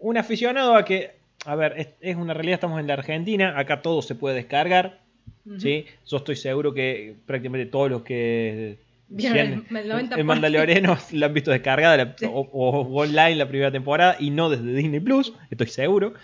un 0.00 0.16
aficionado 0.16 0.76
a 0.76 0.84
que, 0.84 1.16
a 1.44 1.56
ver, 1.56 1.74
es, 1.76 1.88
es 2.00 2.14
una 2.16 2.32
realidad, 2.32 2.54
estamos 2.54 2.78
en 2.78 2.86
la 2.86 2.92
Argentina, 2.94 3.58
acá 3.58 3.82
todo 3.82 4.00
se 4.02 4.14
puede 4.14 4.36
descargar, 4.36 5.00
Ujú. 5.44 5.58
¿sí? 5.58 5.86
Yo 6.06 6.18
estoy 6.18 6.36
seguro 6.36 6.72
que 6.72 7.16
prácticamente 7.26 7.66
todos 7.68 7.90
los 7.90 8.02
que 8.02 8.78
si 9.16 9.26
han- 9.26 9.36
el- 9.36 9.52
el 9.76 9.88
90%. 9.88 10.16
el 10.16 10.24
Mandaloriano 10.24 10.96
la 11.12 11.26
han 11.26 11.34
visto 11.34 11.50
descargada 11.50 11.96
la- 11.96 12.14
Sí. 12.16 12.26
o, 12.26 12.40
o 12.52 13.02
online 13.02 13.34
la 13.34 13.48
primera 13.48 13.72
temporada 13.72 14.16
y 14.20 14.30
no 14.30 14.48
desde 14.50 14.72
Disney 14.72 15.00
Plus, 15.00 15.32
estoy 15.50 15.66
seguro. 15.66 16.14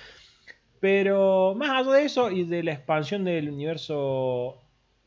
Pero 0.85 1.55
más 1.55 1.71
allá 1.71 1.93
de 1.97 2.05
eso 2.05 2.31
y 2.31 2.45
de 2.45 2.63
la 2.63 2.73
expansión 2.73 3.25
del 3.25 3.49
universo 3.49 4.59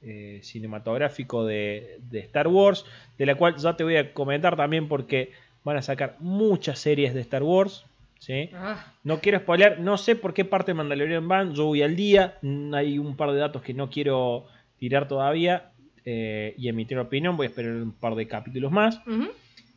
eh, 0.02 0.40
cinematográfico 0.42 1.46
de, 1.46 2.00
de 2.10 2.18
Star 2.22 2.48
Wars, 2.48 2.84
de 3.16 3.28
la 3.28 3.36
cual 3.36 3.58
ya 3.58 3.78
te 3.78 3.84
voy 3.84 3.96
a 3.98 4.12
comentar 4.12 4.56
también 4.56 4.88
porque 4.88 5.34
van 5.64 5.78
a 5.78 5.84
sacar 5.84 6.16
muchas 6.20 6.80
series 6.80 7.14
de 7.14 7.22
Star 7.22 7.44
Wars. 7.44 7.86
¿sí? 8.18 8.50
Ah, 8.56 8.92
No 9.04 9.20
quiero 9.20 9.38
spoilear, 9.38 9.80
no 9.80 10.00
sé 10.00 10.16
por 10.16 10.34
qué 10.34 10.46
parte 10.46 10.72
de 10.72 10.74
Mandalorian 10.74 11.28
van, 11.28 11.54
yo 11.54 11.66
voy 11.66 11.84
al 11.84 11.96
día, 11.96 12.40
mm, 12.42 12.74
hay 12.74 12.98
un 12.98 13.16
par 13.16 13.32
de 13.32 13.38
datos 13.38 13.62
que 13.62 13.76
no 13.76 13.92
quiero 13.92 14.48
tirar 14.80 15.08
todavía 15.08 15.70
eh, 16.06 16.56
y 16.58 16.70
emitir 16.70 16.98
opinión, 16.98 17.38
voy 17.38 17.46
a 17.46 17.50
esperar 17.50 17.74
un 17.74 17.92
par 17.92 18.16
de 18.16 18.28
capítulos 18.28 18.72
más, 18.72 19.00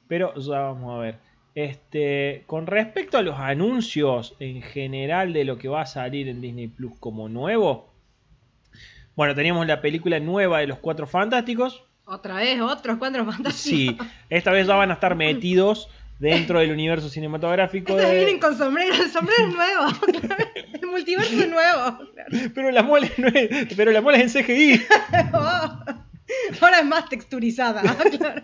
pero 0.08 0.34
ya 0.36 0.60
vamos 0.60 0.96
a 0.96 0.98
ver. 1.02 1.29
Este, 1.54 2.44
con 2.46 2.66
respecto 2.66 3.18
a 3.18 3.22
los 3.22 3.38
anuncios 3.38 4.36
en 4.38 4.62
general 4.62 5.32
de 5.32 5.44
lo 5.44 5.58
que 5.58 5.68
va 5.68 5.82
a 5.82 5.86
salir 5.86 6.28
en 6.28 6.40
Disney 6.40 6.68
Plus 6.68 6.92
como 7.00 7.28
nuevo, 7.28 7.90
bueno, 9.16 9.34
teníamos 9.34 9.66
la 9.66 9.80
película 9.80 10.20
nueva 10.20 10.60
de 10.60 10.68
los 10.68 10.78
Cuatro 10.78 11.06
Fantásticos, 11.06 11.84
Otra 12.04 12.36
vez, 12.36 12.60
otros 12.60 12.96
cuatro 12.98 13.24
fantásticos. 13.24 13.60
sí, 13.60 13.98
esta 14.30 14.50
vez 14.52 14.66
ya 14.66 14.74
van 14.76 14.90
a 14.90 14.94
estar 14.94 15.14
metidos 15.16 15.88
dentro 16.20 16.60
del 16.60 16.70
universo 16.72 17.08
cinematográfico 17.08 17.96
de... 17.96 18.14
vienen 18.14 18.38
con 18.38 18.56
sombrero, 18.56 18.94
el 18.94 19.10
sombrero 19.10 19.48
es 19.48 19.54
nuevo. 19.54 19.86
el 20.80 20.86
multiverso 20.86 21.40
es 21.40 21.48
nuevo. 21.48 21.98
Pero 22.54 22.70
la 22.70 22.82
mole 22.82 23.10
no 23.16 23.28
es, 23.28 23.74
pero 23.74 23.90
la 23.90 24.00
mole 24.00 24.22
es 24.22 24.34
en 24.36 24.44
CGI. 24.44 24.82
Oh. 25.32 25.78
Ahora 26.60 26.78
es 26.78 26.86
más 26.86 27.08
texturizada. 27.08 27.82
claro. 27.82 28.42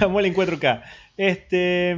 La 0.00 0.08
mole 0.08 0.28
en 0.28 0.34
4K. 0.34 0.82
Este, 1.16 1.96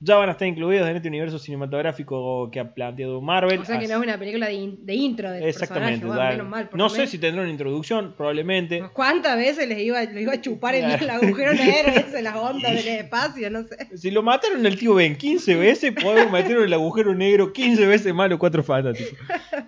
ya 0.00 0.16
van 0.16 0.28
a 0.28 0.32
estar 0.32 0.46
incluidos 0.46 0.86
en 0.88 0.96
este 0.96 1.08
universo 1.08 1.38
cinematográfico 1.38 2.50
que 2.50 2.60
ha 2.60 2.74
planteado 2.74 3.20
Marvel. 3.22 3.60
O 3.60 3.64
sea 3.64 3.78
que 3.78 3.86
no 3.88 3.94
es 3.94 4.00
una 4.02 4.18
película 4.18 4.46
de, 4.46 4.52
in- 4.54 4.84
de 4.84 4.94
intro 4.94 5.30
del 5.30 5.42
Exactamente. 5.44 6.04
Bueno, 6.04 6.22
menos 6.30 6.48
mal, 6.48 6.70
no 6.74 6.88
sé 6.90 7.06
si 7.06 7.18
tendrá 7.18 7.42
una 7.42 7.50
introducción, 7.50 8.12
probablemente. 8.16 8.82
¿Cuántas 8.92 9.36
veces 9.36 9.66
les 9.68 9.78
iba, 9.78 10.02
lo 10.04 10.20
iba 10.20 10.32
a 10.34 10.40
chupar 10.40 10.74
el, 10.74 10.84
el 10.90 11.08
agujero 11.10 11.52
negro 11.54 11.92
ese, 11.94 12.20
las 12.22 12.36
ondas 12.36 12.72
del 12.74 12.88
espacio? 12.88 13.50
No 13.50 13.62
sé. 13.66 13.96
Si 13.96 14.10
lo 14.10 14.22
mataron 14.22 14.64
al 14.66 14.76
tío 14.78 14.94
Ben 14.94 15.16
15 15.16 15.54
veces, 15.56 15.92
podemos 16.00 16.30
meterlo 16.30 16.60
en 16.60 16.66
el 16.66 16.74
agujero 16.74 17.14
negro 17.14 17.52
15 17.52 17.86
veces 17.86 18.12
más 18.12 18.28
los 18.28 18.38
cuatro 18.38 18.62
fantásticos. 18.62 19.18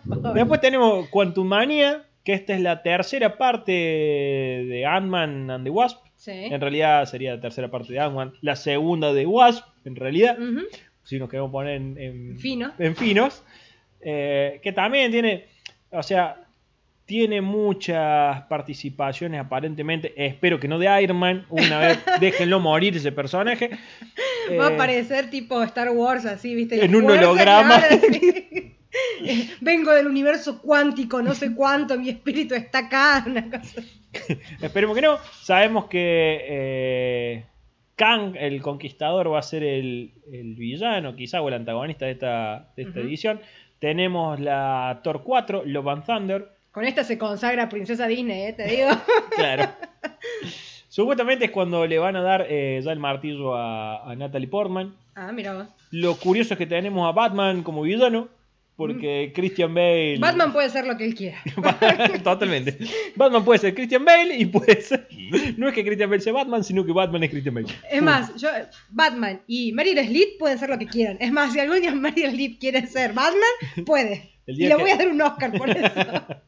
Después 0.35 0.61
tenemos 0.61 1.09
Quantum 1.09 1.47
Mania, 1.47 2.05
que 2.25 2.35
esta 2.35 2.55
es 2.55 2.61
la 2.61 2.83
tercera 2.83 3.39
parte 3.39 3.73
de 3.73 4.85
Ant-Man 4.87 5.51
and 5.51 5.65
the 5.65 5.71
Wasp. 5.71 5.99
Sí. 6.17 6.33
En 6.33 6.61
realidad 6.61 7.05
sería 7.07 7.35
la 7.37 7.41
tercera 7.41 7.71
parte 7.71 7.93
de 7.93 8.01
Ant-Man. 8.01 8.33
La 8.41 8.57
segunda 8.57 9.13
de 9.13 9.27
Wasp, 9.27 9.65
en 9.89 9.97
realidad. 9.97 10.39
Ujú. 10.39 10.63
Si 11.03 11.19
nos 11.19 11.29
queremos 11.29 11.51
poner 11.53 11.75
en, 11.77 11.97
en- 11.99 12.39
Fino. 12.39 12.73
en 12.79 12.97
finos. 12.97 13.43
Eh, 14.01 14.61
que 14.63 14.73
también 14.73 15.11
tiene, 15.11 15.47
o 15.91 16.03
sea, 16.03 16.43
tiene 17.07 17.41
muchas 17.41 18.43
participaciones 18.43 19.41
aparentemente. 19.41 20.13
Espero 20.17 20.59
que 20.61 20.67
no 20.69 20.79
de 20.79 21.03
Iron 21.03 21.17
Man. 21.17 21.47
Una 21.51 21.79
vez 21.79 21.99
déjenlo 22.21 22.59
morir 22.61 22.97
ese 22.97 23.13
personaje. 23.13 23.71
Va 24.59 24.67
a 24.67 24.71
Eh, 24.71 24.75
aparecer 24.75 25.31
tipo 25.31 25.63
Star 25.63 25.91
Wars, 25.91 26.25
así, 26.27 26.55
¿viste? 26.55 26.85
En 26.85 26.95
un 26.97 27.09
holograma. 27.11 27.81
Vengo 29.61 29.93
del 29.93 30.07
universo 30.07 30.61
cuántico, 30.63 31.21
no 31.23 31.35
sé 31.35 31.55
cuánto, 31.55 31.99
mi 31.99 32.09
espíritu 32.09 32.55
está 32.55 32.79
acá. 32.81 33.25
Una 33.27 33.51
cosa. 33.51 33.83
Esperemos 34.63 34.95
que 34.97 35.03
no. 35.03 35.19
Sabemos 35.43 35.87
que 35.87 36.41
eh, 36.49 37.45
Kang, 37.97 38.37
el 38.39 38.61
conquistador, 38.63 39.33
va 39.33 39.39
a 39.39 39.43
ser 39.43 39.63
el, 39.63 40.13
el 40.31 40.55
villano, 40.55 41.17
quizá, 41.17 41.41
o 41.43 41.49
el 41.49 41.55
antagonista 41.55 42.05
de 42.07 42.13
esta, 42.13 42.73
de 42.77 42.83
esta 42.85 42.99
Ujú. 43.01 43.09
edición. 43.09 43.41
Tenemos 43.79 44.39
la 44.39 45.01
Thor 45.03 45.23
4, 45.23 45.63
Love 45.65 45.89
and 45.89 46.05
Thunder. 46.07 46.49
Con 46.73 46.85
esta 46.85 47.05
se 47.05 47.17
consagra 47.17 47.69
Princesa 47.71 48.07
Disney, 48.07 48.43
¿eh? 48.49 48.53
te 48.53 48.65
digo. 48.65 48.89
Claro. 49.35 49.71
Supuestamente 50.89 51.47
es 51.47 51.51
cuando 51.51 51.87
le 51.87 51.99
van 51.99 52.17
a 52.17 52.23
dar 52.23 52.47
eh, 52.49 52.81
ya 52.83 52.93
el 52.93 52.99
martillo 52.99 53.55
a, 53.55 54.11
a 54.11 54.15
Natalie 54.15 54.49
Portman. 54.49 54.95
Ah, 55.15 55.33
mira 55.33 55.55
vos. 55.55 55.67
Lo 55.91 56.17
curioso 56.17 56.55
es 56.55 56.59
que 56.59 56.67
tenemos 56.67 57.07
a 57.09 57.13
Batman 57.13 57.63
como 57.63 57.83
villano, 57.83 58.29
porque 58.77 59.33
Christian 59.35 59.75
Bale. 59.75 60.19
Mm. 60.19 60.21
Batman 60.21 60.53
puede 60.53 60.71
ser 60.71 60.87
lo 60.87 60.97
que 60.97 61.07
él 61.07 61.15
quiera. 61.15 61.39
Totalmente. 62.23 62.77
Batman 63.15 63.45
puede 63.45 63.59
ser 63.59 63.75
Christian 63.75 64.05
Bale 64.05 64.37
y 64.37 64.45
puede 64.47 64.81
ser. 64.83 65.09
No 65.57 65.69
es 65.69 65.75
que 65.75 65.85
Christian 65.85 66.11
Bale 66.11 66.23
sea 66.23 66.33
Batman, 66.33 66.63
sino 66.63 66.85
que 66.85 66.93
Batman 66.93 67.25
es 67.25 67.31
Christian 67.31 67.55
Bale. 67.55 67.69
Es 67.91 68.03
más, 68.03 68.35
yo, 68.37 68.49
Batman 68.91 69.41
y 69.47 69.73
Meryl 69.73 69.99
Streep 69.99 70.39
pueden 70.39 70.59
ser 70.59 70.69
lo 70.69 70.79
que 70.79 70.87
quieran. 70.87 71.17
Es 71.21 71.33
más, 71.33 71.53
si 71.53 71.61
algún 71.61 71.81
día 71.81 71.95
Meryl 71.95 72.27
Streep 72.27 72.59
quiere 72.59 72.87
ser 72.87 73.15
Batman, 73.15 73.85
puede. 73.87 74.31
Y 74.47 74.67
le 74.67 74.77
voy 74.77 74.91
a 74.91 74.97
dar 74.97 75.09
un 75.09 75.21
Oscar 75.21 75.53
por 75.57 75.71
eso. 75.71 75.91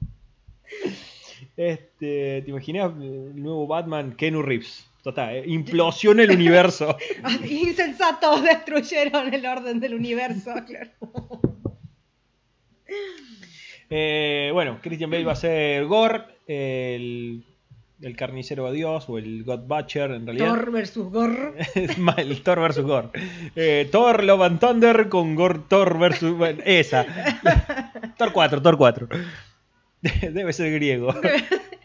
Este, 1.57 2.43
¿Te 2.43 2.51
imaginas 2.51 2.93
el 3.01 3.43
nuevo 3.43 3.67
Batman, 3.67 4.15
Kenu 4.15 4.43
Reeves? 4.43 4.87
Total, 5.03 5.35
eh, 5.35 5.45
implosiona 5.45 6.23
el 6.23 6.31
universo. 6.31 6.97
Insensatos 7.51 8.45
destruyeron 8.45 9.35
el 9.35 9.45
orden 9.45 9.81
del 9.81 9.95
universo, 9.95 10.55
claro. 10.65 10.91
Eh, 13.91 14.51
bueno, 14.53 14.81
Christian 14.83 15.11
Bale 15.11 15.25
va 15.25 15.33
a 15.33 15.37
ser 15.37 15.87
Gore, 15.87 16.25
el 16.47 17.45
el 18.03 18.17
carnicero 18.17 18.67
de 18.67 18.73
Dios 18.73 19.09
o 19.09 19.19
el 19.19 19.45
God 19.45 19.61
Butcher 19.61 20.11
en 20.13 20.27
realidad. 20.27 20.49
Thor 20.49 20.71
versus 20.71 21.11
Gor. 21.11 21.55
Es 21.75 21.99
mal, 21.99 22.19
el 22.19 22.43
Thor 22.43 22.61
vs. 22.61 22.81
Gore. 22.81 23.09
Eh, 23.57 23.89
Thor 23.91 24.23
Love 24.25 24.43
and 24.43 24.61
Thunder 24.61 25.09
con 25.09 25.35
Gore 25.35 25.61
Thor 25.69 25.97
bueno, 25.97 26.63
esa. 26.65 27.07
Thor 28.17 28.33
4, 28.33 28.63
Thor 28.63 28.79
4. 28.79 29.09
Debe 30.33 30.53
ser 30.53 30.73
griego. 30.73 31.15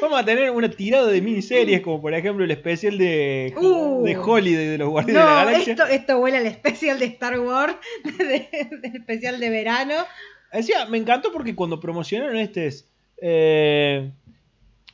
Vamos 0.00 0.20
a 0.20 0.24
tener 0.24 0.50
una 0.50 0.68
tirada 0.70 1.06
de 1.06 1.20
miniseries, 1.22 1.80
como 1.80 2.00
por 2.00 2.12
ejemplo 2.14 2.44
el 2.44 2.50
especial 2.50 2.98
de, 2.98 3.54
Uh. 3.56 4.02
de 4.04 4.16
Holiday 4.16 4.66
de 4.66 4.78
los 4.78 4.88
Guardianes 4.90 5.22
de 5.22 5.28
la 5.30 5.44
Galaxia. 5.44 5.72
esto, 5.74 5.86
esto 5.86 6.18
huele 6.18 6.38
al 6.38 6.46
especial 6.46 6.98
de 6.98 7.04
Star 7.06 7.38
Wars, 7.40 7.76
de- 8.18 8.48
del 8.82 8.96
especial 8.96 9.38
de 9.40 9.50
verano. 9.50 9.94
Decía, 10.52 10.86
me 10.86 10.98
encantó 10.98 11.32
porque 11.32 11.54
cuando 11.54 11.80
promocionaron 11.80 12.36
este 12.36 12.66
es. 12.66 12.88
eh, 13.18 14.10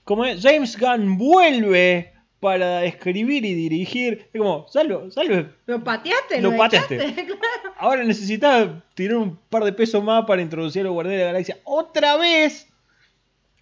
como 0.04 0.24
es, 0.24 0.40
James 0.42 0.78
Gunn 0.78 1.18
vuelve 1.18 2.12
para 2.40 2.84
escribir 2.84 3.44
y 3.44 3.54
dirigir. 3.54 4.28
Es 4.32 4.38
como, 4.40 4.66
salvo, 4.68 5.10
salvo. 5.10 5.46
¿Lo 5.66 5.84
pateaste? 5.84 6.40
Lo 6.40 6.56
pateaste. 6.56 6.96
echaste? 6.96 7.24
Claro. 7.26 7.74
Ahora 7.78 8.02
necesita 8.04 8.82
tirar 8.94 9.16
un 9.18 9.36
par 9.50 9.64
de 9.64 9.72
pesos 9.72 10.02
más 10.02 10.24
para 10.26 10.40
introducir 10.42 10.80
a 10.82 10.84
los 10.84 10.92
Guardianes 10.94 11.18
de 11.20 11.24
la 11.26 11.32
Galaxia. 11.32 11.58
¡Otra 11.64 12.16
vez! 12.16 12.66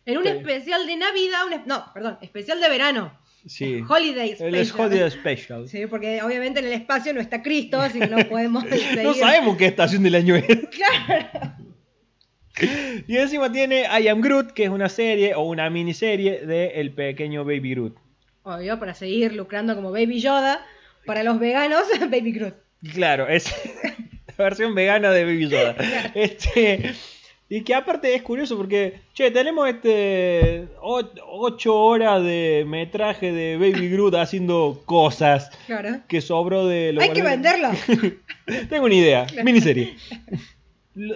En 0.08 0.16
un 0.18 0.24
Sí. 0.24 0.30
especial 0.30 0.86
de 0.86 0.96
Navidad, 0.96 1.40
un 1.46 1.62
no, 1.66 1.84
perdón, 1.94 2.18
especial 2.22 2.60
de 2.60 2.68
verano. 2.68 3.18
Sí. 3.46 3.82
Holiday 3.88 4.30
El 4.30 4.36
special. 4.36 4.54
es 4.56 4.74
Holiday 4.74 5.10
Special. 5.10 5.68
Sí, 5.68 5.86
porque 5.86 6.20
obviamente 6.22 6.60
en 6.60 6.66
el 6.66 6.72
espacio 6.72 7.14
no 7.14 7.20
está 7.20 7.42
Cristo, 7.42 7.80
así 7.80 7.98
que 8.00 8.06
no 8.08 8.18
podemos 8.28 8.64
seguir. 8.68 9.02
No 9.02 9.14
sabemos 9.14 9.56
qué 9.56 9.66
estación 9.66 10.02
del 10.02 10.14
año 10.16 10.34
es. 10.36 10.46
Claro. 10.70 11.54
Y 13.06 13.16
encima 13.16 13.52
tiene 13.52 13.84
I 14.00 14.08
Am 14.08 14.20
Groot, 14.20 14.50
que 14.52 14.64
es 14.64 14.70
una 14.70 14.88
serie 14.88 15.34
o 15.36 15.42
una 15.42 15.70
miniserie 15.70 16.44
de 16.44 16.68
El 16.80 16.92
Pequeño 16.92 17.44
Baby 17.44 17.70
Groot. 17.70 17.96
Obvio, 18.42 18.78
para 18.80 18.94
seguir 18.94 19.32
lucrando 19.34 19.76
como 19.76 19.92
Baby 19.92 20.20
Yoda. 20.20 20.66
Para 21.06 21.22
los 21.22 21.38
veganos, 21.38 21.82
Baby 22.10 22.32
Groot. 22.32 22.54
Claro, 22.94 23.28
es 23.28 23.54
la 24.36 24.44
versión 24.44 24.74
vegana 24.74 25.10
de 25.12 25.24
Baby 25.24 25.48
Yoda. 25.48 25.76
Este, 26.14 26.94
y 27.50 27.62
que 27.62 27.74
aparte 27.74 28.14
es 28.14 28.22
curioso 28.22 28.56
porque, 28.56 29.00
che, 29.14 29.30
tenemos 29.30 29.68
este 29.68 30.68
8 30.80 31.74
horas 31.74 32.22
de 32.22 32.64
metraje 32.66 33.32
de 33.32 33.56
Baby 33.56 33.88
Groot 33.88 34.14
haciendo 34.16 34.82
cosas 34.84 35.50
Claro. 35.66 36.00
que 36.08 36.20
sobró 36.20 36.66
de 36.66 36.92
los 36.92 37.02
Hay 37.04 37.10
que 37.10 37.22
venderlo. 37.22 37.68
Tengo 38.68 38.84
una 38.86 38.94
idea, 38.94 39.26
miniserie. 39.44 39.94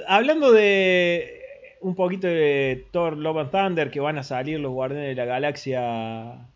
Hablando 0.06 0.52
de 0.52 1.40
un 1.80 1.94
poquito 1.96 2.28
de 2.28 2.86
Thor 2.92 3.16
Love 3.16 3.38
and 3.38 3.50
Thunder, 3.50 3.90
que 3.90 3.98
van 4.00 4.16
a 4.18 4.22
salir 4.22 4.60
los 4.60 4.72
Guardianes 4.72 5.08
de 5.08 5.14
la 5.16 5.24
Galaxia, 5.24 6.46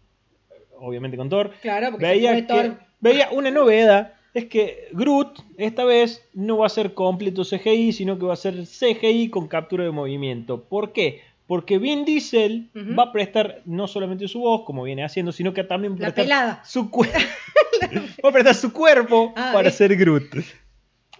obviamente 0.78 1.16
con 1.16 1.28
Thor, 1.28 1.52
Claro, 1.62 1.90
porque 1.90 2.06
se 2.06 2.12
veía, 2.12 2.30
fue 2.32 2.40
que- 2.42 2.46
Thor. 2.46 2.78
veía 3.00 3.28
una 3.32 3.50
novedad, 3.50 4.12
es 4.36 4.44
que 4.44 4.88
Groot 4.92 5.40
esta 5.56 5.86
vez 5.86 6.22
no 6.34 6.58
va 6.58 6.66
a 6.66 6.68
ser 6.68 6.92
completo 6.92 7.42
CGI, 7.42 7.94
sino 7.94 8.18
que 8.18 8.26
va 8.26 8.34
a 8.34 8.36
ser 8.36 8.66
CGI 8.66 9.30
con 9.30 9.48
captura 9.48 9.84
de 9.84 9.90
movimiento. 9.90 10.62
¿Por 10.62 10.92
qué? 10.92 11.22
Porque 11.46 11.78
Vin 11.78 12.04
Diesel 12.04 12.68
va 12.76 13.04
a 13.04 13.12
prestar 13.12 13.62
no 13.64 13.88
solamente 13.88 14.28
su 14.28 14.40
voz, 14.40 14.66
como 14.66 14.82
viene 14.82 15.04
haciendo, 15.04 15.32
sino 15.32 15.54
que 15.54 15.64
también 15.64 15.96
prestar 15.96 16.60
su 16.66 16.90
va 16.92 18.28
a 18.28 18.32
prestar 18.32 18.54
su 18.54 18.74
cuerpo 18.74 19.32
Ah, 19.36 19.52
para 19.54 19.70
ser 19.70 19.96
Groot. 19.96 20.24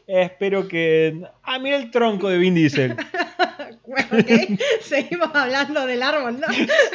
Espero 0.06 0.68
que. 0.68 1.18
Ah, 1.42 1.58
mira 1.58 1.76
el 1.76 1.90
tronco 1.90 2.28
de 2.28 2.36
Vin 2.36 2.54
Diesel. 2.54 2.96
Bueno, 3.86 4.08
ok. 4.18 4.60
Seguimos 4.80 5.30
hablando 5.32 5.86
del 5.86 6.02
árbol, 6.02 6.40
¿no? 6.40 6.46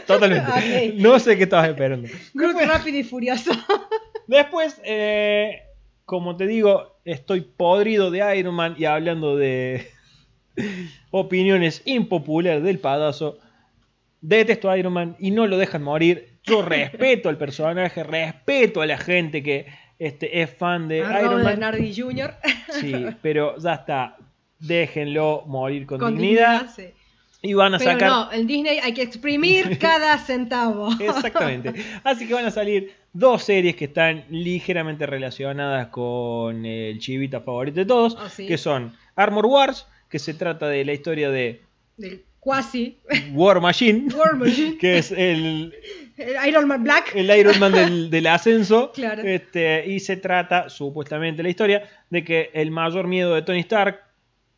Totalmente. 0.06 0.94
No 0.98 1.18
sé 1.20 1.38
qué 1.38 1.44
estabas 1.44 1.70
esperando. 1.70 2.10
Groot 2.34 2.62
rápido 2.62 2.98
y 2.98 3.04
furioso. 3.04 3.52
Después, 4.28 4.80
eh, 4.84 5.62
como 6.12 6.36
te 6.36 6.46
digo, 6.46 7.00
estoy 7.06 7.40
podrido 7.40 8.12
de 8.12 8.38
Iron 8.38 8.54
Man 8.54 8.76
y 8.78 8.84
hablando 8.84 9.38
de 9.38 9.88
opiniones 11.12 11.82
impopulares 11.86 12.62
del 12.64 12.80
padazo. 12.80 13.38
Detesto 14.20 14.70
a 14.70 14.78
Iron 14.78 14.92
Man 14.92 15.16
y 15.20 15.32
no 15.32 15.48
lo 15.48 15.58
dejan 15.58 15.84
morir. 15.84 16.38
Yo 16.44 16.62
respeto 16.66 17.30
al 17.30 17.38
personaje, 17.38 18.04
respeto 18.04 18.82
a 18.82 18.88
la 18.88 18.98
gente 18.98 19.42
que 19.42 19.68
este, 20.00 20.42
es 20.42 20.54
fan 20.54 20.90
de 20.90 21.06
A 21.06 21.22
Iron 21.22 21.36
Man. 21.36 21.46
Bernardi 21.46 21.96
Jr. 21.96 22.34
Sí, 22.82 22.94
pero 23.22 23.58
ya 23.58 23.76
está. 23.76 24.18
Déjenlo 24.60 25.46
morir 25.48 25.86
con, 25.86 25.98
Con 25.98 26.18
dignidad. 26.18 26.64
dignidad, 26.64 26.76
sí. 26.76 26.94
Y 27.42 27.54
van 27.54 27.74
a 27.74 27.78
Pero 27.78 27.92
sacar. 27.92 28.10
no, 28.10 28.34
en 28.34 28.48
Disney 28.48 28.80
hay 28.80 28.94
que 28.94 29.02
exprimir 29.02 29.80
cada 29.80 30.18
centavo. 30.18 30.90
Exactamente. 31.00 31.74
Así 32.04 32.28
que 32.28 32.34
van 32.34 32.46
a 32.46 32.52
salir 32.52 32.92
dos 33.14 33.44
series 33.44 33.76
que 33.76 33.86
están 33.86 34.24
ligeramente 34.30 35.06
relacionadas 35.06 35.88
con 35.88 36.66
el 36.66 37.00
chivita 37.00 37.42
favorito 37.42 37.80
de 37.80 37.86
todos, 37.86 38.16
Oh, 38.20 38.30
sí. 38.30 38.48
que 38.48 38.58
son 38.58 38.96
Armor 39.16 39.46
Wars, 39.46 39.88
que 40.10 40.20
se 40.20 40.34
trata 40.34 40.68
de 40.68 40.86
la 40.86 40.94
historia 40.94 41.30
de 41.30 41.62
Del 41.98 42.24
cuasi 42.40 42.98
War 43.34 43.60
Machine, 43.62 44.08
War 44.16 44.36
Machine. 44.36 44.78
que 44.80 44.98
es 44.98 45.12
el, 45.12 45.74
El 46.18 46.48
Iron 46.48 46.68
Man 46.68 46.84
Black. 46.84 47.12
el 47.16 47.30
Iron 47.38 47.60
Man 47.60 47.72
del, 47.74 48.10
del 48.10 48.28
ascenso. 48.28 48.92
Claro. 48.96 49.24
Este, 49.24 49.86
y 49.88 50.00
se 50.00 50.18
trata, 50.18 50.70
supuestamente, 50.70 51.44
la 51.44 51.50
historia 51.50 51.84
de 52.10 52.24
que 52.24 52.50
el 52.54 52.72
mayor 52.72 53.08
miedo 53.08 53.36
de 53.36 53.42
Tony 53.42 53.60
Stark, 53.60 54.00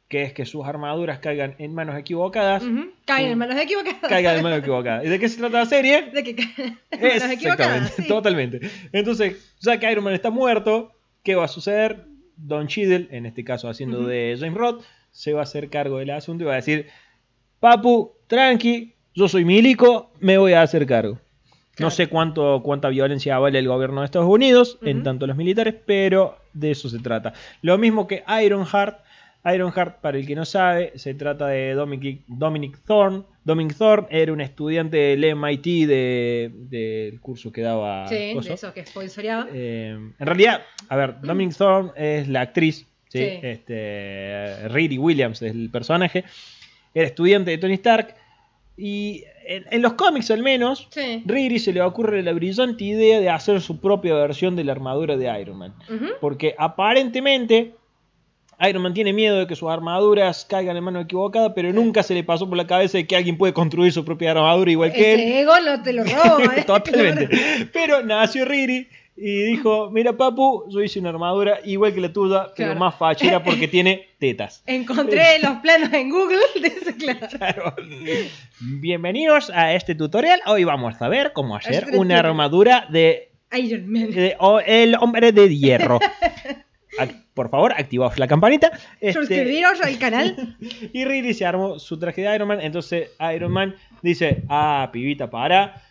que 0.07 0.23
es 0.23 0.34
que 0.34 0.45
sus 0.45 0.65
armaduras 0.65 1.19
caigan 1.19 1.55
en 1.57 1.73
manos 1.73 1.97
equivocadas. 1.97 2.63
Caen 3.05 3.31
en 3.31 3.38
manos 3.38 3.59
equivocadas. 3.59 3.99
caigan 4.09 4.38
en 4.38 4.43
manos 4.43 4.59
equivocadas. 4.59 5.05
¿Y 5.05 5.09
de 5.09 5.19
qué 5.19 5.30
se 5.30 5.38
trata 5.38 5.59
la 5.59 5.65
serie? 5.65 6.09
De 6.11 6.23
que 6.23 6.35
caen 6.35 6.80
en 6.91 7.01
manos 7.01 7.31
equivocadas. 7.31 7.93
Sí. 7.95 8.07
totalmente. 8.07 8.61
Entonces, 8.91 9.55
ya 9.59 9.80
que 9.80 9.91
Iron 9.91 10.03
Man 10.03 10.13
está 10.13 10.30
muerto, 10.30 10.91
¿qué 11.23 11.35
va 11.35 11.45
a 11.45 11.47
suceder? 11.47 12.05
Don 12.35 12.67
Cheadle, 12.67 13.07
en 13.11 13.25
este 13.25 13.43
caso 13.43 13.69
haciendo 13.69 14.05
de 14.05 14.35
James 14.39 14.57
Roth, 14.57 14.84
se 15.11 15.34
va 15.34 15.41
a 15.41 15.43
hacer 15.43 15.69
cargo 15.69 15.99
del 15.99 16.09
asunto 16.09 16.43
y 16.43 16.47
va 16.47 16.53
a 16.53 16.57
decir, 16.57 16.88
Papu, 17.59 18.13
tranqui, 18.27 18.93
yo 19.15 19.27
soy 19.27 19.45
milico, 19.45 20.11
me 20.19 20.38
voy 20.38 20.53
a 20.53 20.63
hacer 20.63 20.85
cargo. 20.85 21.19
No 21.80 21.89
sé 21.89 22.07
cuánto, 22.07 22.61
cuánta 22.63 22.89
violencia 22.89 23.39
vale 23.39 23.57
el 23.57 23.67
gobierno 23.67 24.01
de 24.01 24.05
Estados 24.05 24.30
Unidos, 24.30 24.77
en 24.84 25.01
tanto 25.01 25.25
los 25.25 25.35
militares, 25.35 25.73
pero 25.85 26.38
de 26.53 26.71
eso 26.71 26.88
se 26.88 26.99
trata. 26.99 27.34
Lo 27.61 27.77
mismo 27.77 28.05
que 28.07 28.23
Ironheart. 28.43 29.02
Ironheart, 29.45 29.99
para 29.99 30.18
el 30.18 30.26
que 30.26 30.36
no 30.36 30.45
sabe, 30.45 30.94
se 30.95 31.14
trata 31.15 31.48
de 31.48 31.74
Dominic, 31.74 32.22
Dominic 32.28 32.80
Thorne. 32.86 33.24
Dominic 33.44 33.76
Thorne 33.78 34.07
era 34.10 34.32
un 34.32 34.40
estudiante 34.40 34.95
del 34.95 35.24
MIT 35.36 35.86
de- 35.86 36.52
del 36.53 37.20
curso 37.20 37.52
que 37.52 37.61
daba. 37.61 38.07
Sí, 38.07 38.32
coso. 38.34 38.48
de 38.49 38.56
eso 38.56 38.74
que 38.74 38.86
sponsoreaba. 38.86 39.48
Eh, 39.53 39.98
en 40.18 40.26
realidad, 40.26 40.61
a 40.88 40.95
ver, 40.95 41.20
Dominic 41.22 41.57
Thorne 41.57 41.91
es 41.98 42.30
la 42.30 42.41
actriz, 42.41 42.88
¿sí? 43.10 43.20
Sí. 43.20 43.40
Este, 43.41 44.70
Riri 44.70 44.98
Williams 44.98 45.41
es 45.41 45.52
el 45.52 45.70
personaje. 45.70 46.24
Era 46.94 47.07
estudiante 47.07 47.52
de 47.52 47.57
Tony 47.57 47.74
Stark. 47.74 48.15
Y 48.78 49.24
en, 49.45 49.65
en 49.70 49.82
los 49.82 49.94
cómics, 49.94 50.32
al 50.32 50.41
menos, 50.41 50.88
Sí. 50.90 51.22
Riri 51.26 51.60
se 51.60 51.74
le 51.74 51.82
ocurre 51.82 52.24
la 52.24 52.32
brillante 52.34 52.84
idea 52.86 53.20
de 53.20 53.30
hacer 53.30 53.61
su 53.61 53.80
propia 53.80 54.15
versión 54.15 54.56
de 54.56 54.64
la 54.64 54.72
armadura 54.72 55.15
de 55.18 55.40
Iron 55.41 55.57
Man. 55.57 55.76
Porque 56.22 56.56
aparentemente 56.57 57.74
Iron 58.67 58.81
Man 58.84 58.93
tiene 58.93 59.13
miedo 59.13 59.39
de 59.39 59.47
que 59.47 59.55
sus 59.55 59.69
armaduras 59.69 60.45
caigan 60.45 60.77
en 60.77 60.84
mano 60.84 60.99
equivocada, 61.01 61.53
pero 61.53 61.71
nunca 61.73 62.03
se 62.03 62.13
le 62.13 62.23
pasó 62.23 62.47
por 62.47 62.57
la 62.57 62.67
cabeza 62.67 62.97
de 62.97 63.07
que 63.07 63.15
alguien 63.15 63.38
puede 63.38 63.53
construir 63.53 63.91
su 63.91 64.03
propia 64.05 64.31
armadura 64.31 64.71
igual 64.71 64.93
que 64.93 65.13
él. 65.13 65.19
Ese 65.19 65.39
ego 65.41 65.53
no 65.65 65.81
te 65.84 65.93
lo 65.93 66.03
roba, 66.03 66.53
¿eh? 66.57 66.63
Totalmente. 66.63 67.30
Pero 67.73 68.03
nació 68.03 68.45
Riri 68.45 68.88
y 69.15 69.43
dijo, 69.43 69.91
mira 69.91 70.13
papu, 70.13 70.65
yo 70.69 70.81
hice 70.81 70.99
una 70.99 71.09
armadura 71.09 71.59
igual 71.65 71.93
que 71.93 72.01
la 72.01 72.11
tuya, 72.11 72.45
pero 72.55 72.69
Claro. 72.69 72.80
más 72.80 72.95
fachera 72.95 73.43
porque 73.43 73.67
tiene 73.67 74.07
tetas. 74.19 74.63
Encontré 74.65 75.39
los 75.41 75.57
planos 75.57 75.93
en 75.93 76.09
Google 76.09 76.39
de 76.61 76.67
ese 76.67 76.95
claro. 76.95 77.27
Claro. 77.38 77.73
Bienvenidos 78.59 79.49
a 79.51 79.73
este 79.73 79.93
tutorial. 79.95 80.41
Hoy 80.45 80.63
vamos 80.63 81.01
a 81.01 81.07
ver 81.09 81.31
cómo 81.34 81.55
hacer 81.55 81.88
una 81.93 82.19
armadura 82.19 82.88
de, 82.89 83.30
Iron 83.55 83.88
Man. 83.91 84.09
de- 84.11 84.35
o- 84.39 84.59
el 84.59 84.95
hombre 84.95 85.31
de 85.31 85.55
hierro. 85.55 85.99
Por 87.34 87.49
favor, 87.49 87.74
activaos 87.74 88.18
la 88.20 88.28
campanita. 88.28 88.72
Este, 88.99 89.14
Suscribiros 89.14 89.82
al 89.82 89.98
canal. 89.98 90.57
y 90.94 91.06
Riri 91.06 91.34
se 91.34 91.45
armó 91.45 91.80
su 91.80 91.98
traje 91.98 92.22
de 92.22 92.36
Iron 92.36 92.48
Man. 92.48 92.60
Entonces 92.61 93.11
Iron 93.34 93.52
Man 93.52 93.76
dice, 94.02 94.44
ah, 94.49 94.90
pibita, 94.91 95.30
para. 95.30 95.82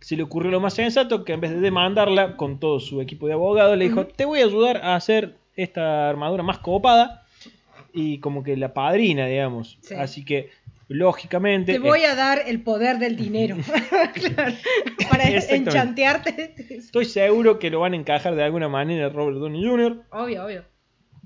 Se 0.00 0.16
le 0.16 0.24
ocurrió 0.24 0.50
lo 0.50 0.60
más 0.60 0.74
sensato 0.74 1.24
que 1.24 1.32
en 1.32 1.40
vez 1.40 1.52
de 1.52 1.60
demandarla 1.60 2.36
con 2.36 2.58
todo 2.58 2.80
su 2.80 3.00
equipo 3.00 3.28
de 3.28 3.34
abogados, 3.34 3.78
le 3.78 3.88
dijo, 3.88 4.06
te 4.06 4.24
voy 4.24 4.40
a 4.40 4.44
ayudar 4.44 4.78
a 4.78 4.96
hacer 4.96 5.36
esta 5.54 6.08
armadura 6.08 6.42
más 6.42 6.58
copada. 6.58 7.24
Y 7.94 8.18
como 8.18 8.42
que 8.42 8.56
la 8.56 8.72
padrina, 8.72 9.26
digamos. 9.26 9.78
Sí. 9.82 9.94
Así 9.94 10.24
que, 10.24 10.50
lógicamente... 10.88 11.72
Te 11.72 11.78
voy 11.78 12.04
a 12.04 12.14
dar 12.14 12.42
el 12.46 12.62
poder 12.62 12.98
del 12.98 13.16
dinero. 13.16 13.56
claro. 14.14 14.54
Para 15.10 15.28
enchantearte. 15.28 16.54
Estoy 16.68 17.04
seguro 17.04 17.58
que 17.58 17.70
lo 17.70 17.80
van 17.80 17.92
a 17.92 17.96
encajar 17.96 18.34
de 18.34 18.42
alguna 18.42 18.68
manera 18.68 19.08
Robert 19.08 19.38
Downey 19.38 19.64
Jr. 19.64 20.02
Obvio, 20.10 20.44
obvio. 20.44 20.64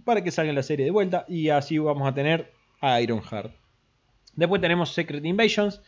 para 0.04 0.22
que 0.22 0.30
salga 0.30 0.52
la 0.52 0.62
serie 0.62 0.84
de 0.84 0.90
vuelta 0.90 1.24
y 1.28 1.48
así 1.48 1.78
vamos 1.78 2.08
a 2.08 2.14
tener 2.14 2.52
a 2.80 3.00
Ironheart. 3.00 3.52
Después 4.34 4.60
tenemos 4.60 4.92
Secret 4.92 5.24
Invasions, 5.24 5.80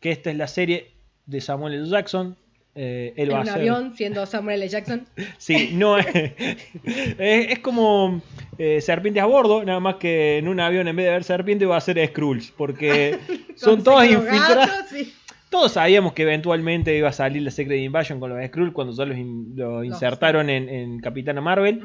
que 0.00 0.10
esta 0.10 0.30
es 0.30 0.36
la 0.36 0.46
serie 0.46 0.92
de 1.26 1.40
Samuel 1.40 1.74
L. 1.74 1.88
Jackson. 1.88 2.36
Eh, 2.76 3.12
él 3.16 3.28
En 3.30 3.36
va 3.36 3.40
un 3.42 3.48
a 3.48 3.52
ser. 3.52 3.60
avión 3.60 3.94
siendo 3.96 4.26
Samuel 4.26 4.60
L. 4.62 4.68
Jackson. 4.68 5.06
Sí, 5.38 5.70
no 5.74 5.96
es. 5.98 6.06
es, 6.14 7.50
es 7.52 7.58
como 7.60 8.20
eh, 8.58 8.80
serpientes 8.80 9.22
a 9.22 9.26
bordo, 9.26 9.64
nada 9.64 9.80
más 9.80 9.96
que 9.96 10.38
en 10.38 10.48
un 10.48 10.60
avión 10.60 10.88
en 10.88 10.96
vez 10.96 11.04
de 11.04 11.10
haber 11.10 11.24
serpiente 11.24 11.66
va 11.66 11.76
a 11.76 11.80
ser 11.80 12.04
Skrulls, 12.08 12.50
porque 12.56 13.18
son 13.56 13.82
gato, 13.84 14.72
sí. 14.90 15.12
Todos 15.50 15.72
sabíamos 15.72 16.14
que 16.14 16.22
eventualmente 16.22 16.96
iba 16.96 17.10
a 17.10 17.12
salir 17.12 17.42
la 17.42 17.52
Secret 17.52 17.78
Invasion 17.78 18.18
con 18.18 18.30
los 18.30 18.44
Skrulls 18.44 18.72
cuando 18.72 18.92
ya 18.92 19.04
los, 19.04 19.16
in- 19.16 19.52
lo 19.54 19.84
insertaron 19.84 20.50
en, 20.50 20.68
en 20.68 20.98
Capitana 20.98 21.40
Marvel. 21.40 21.80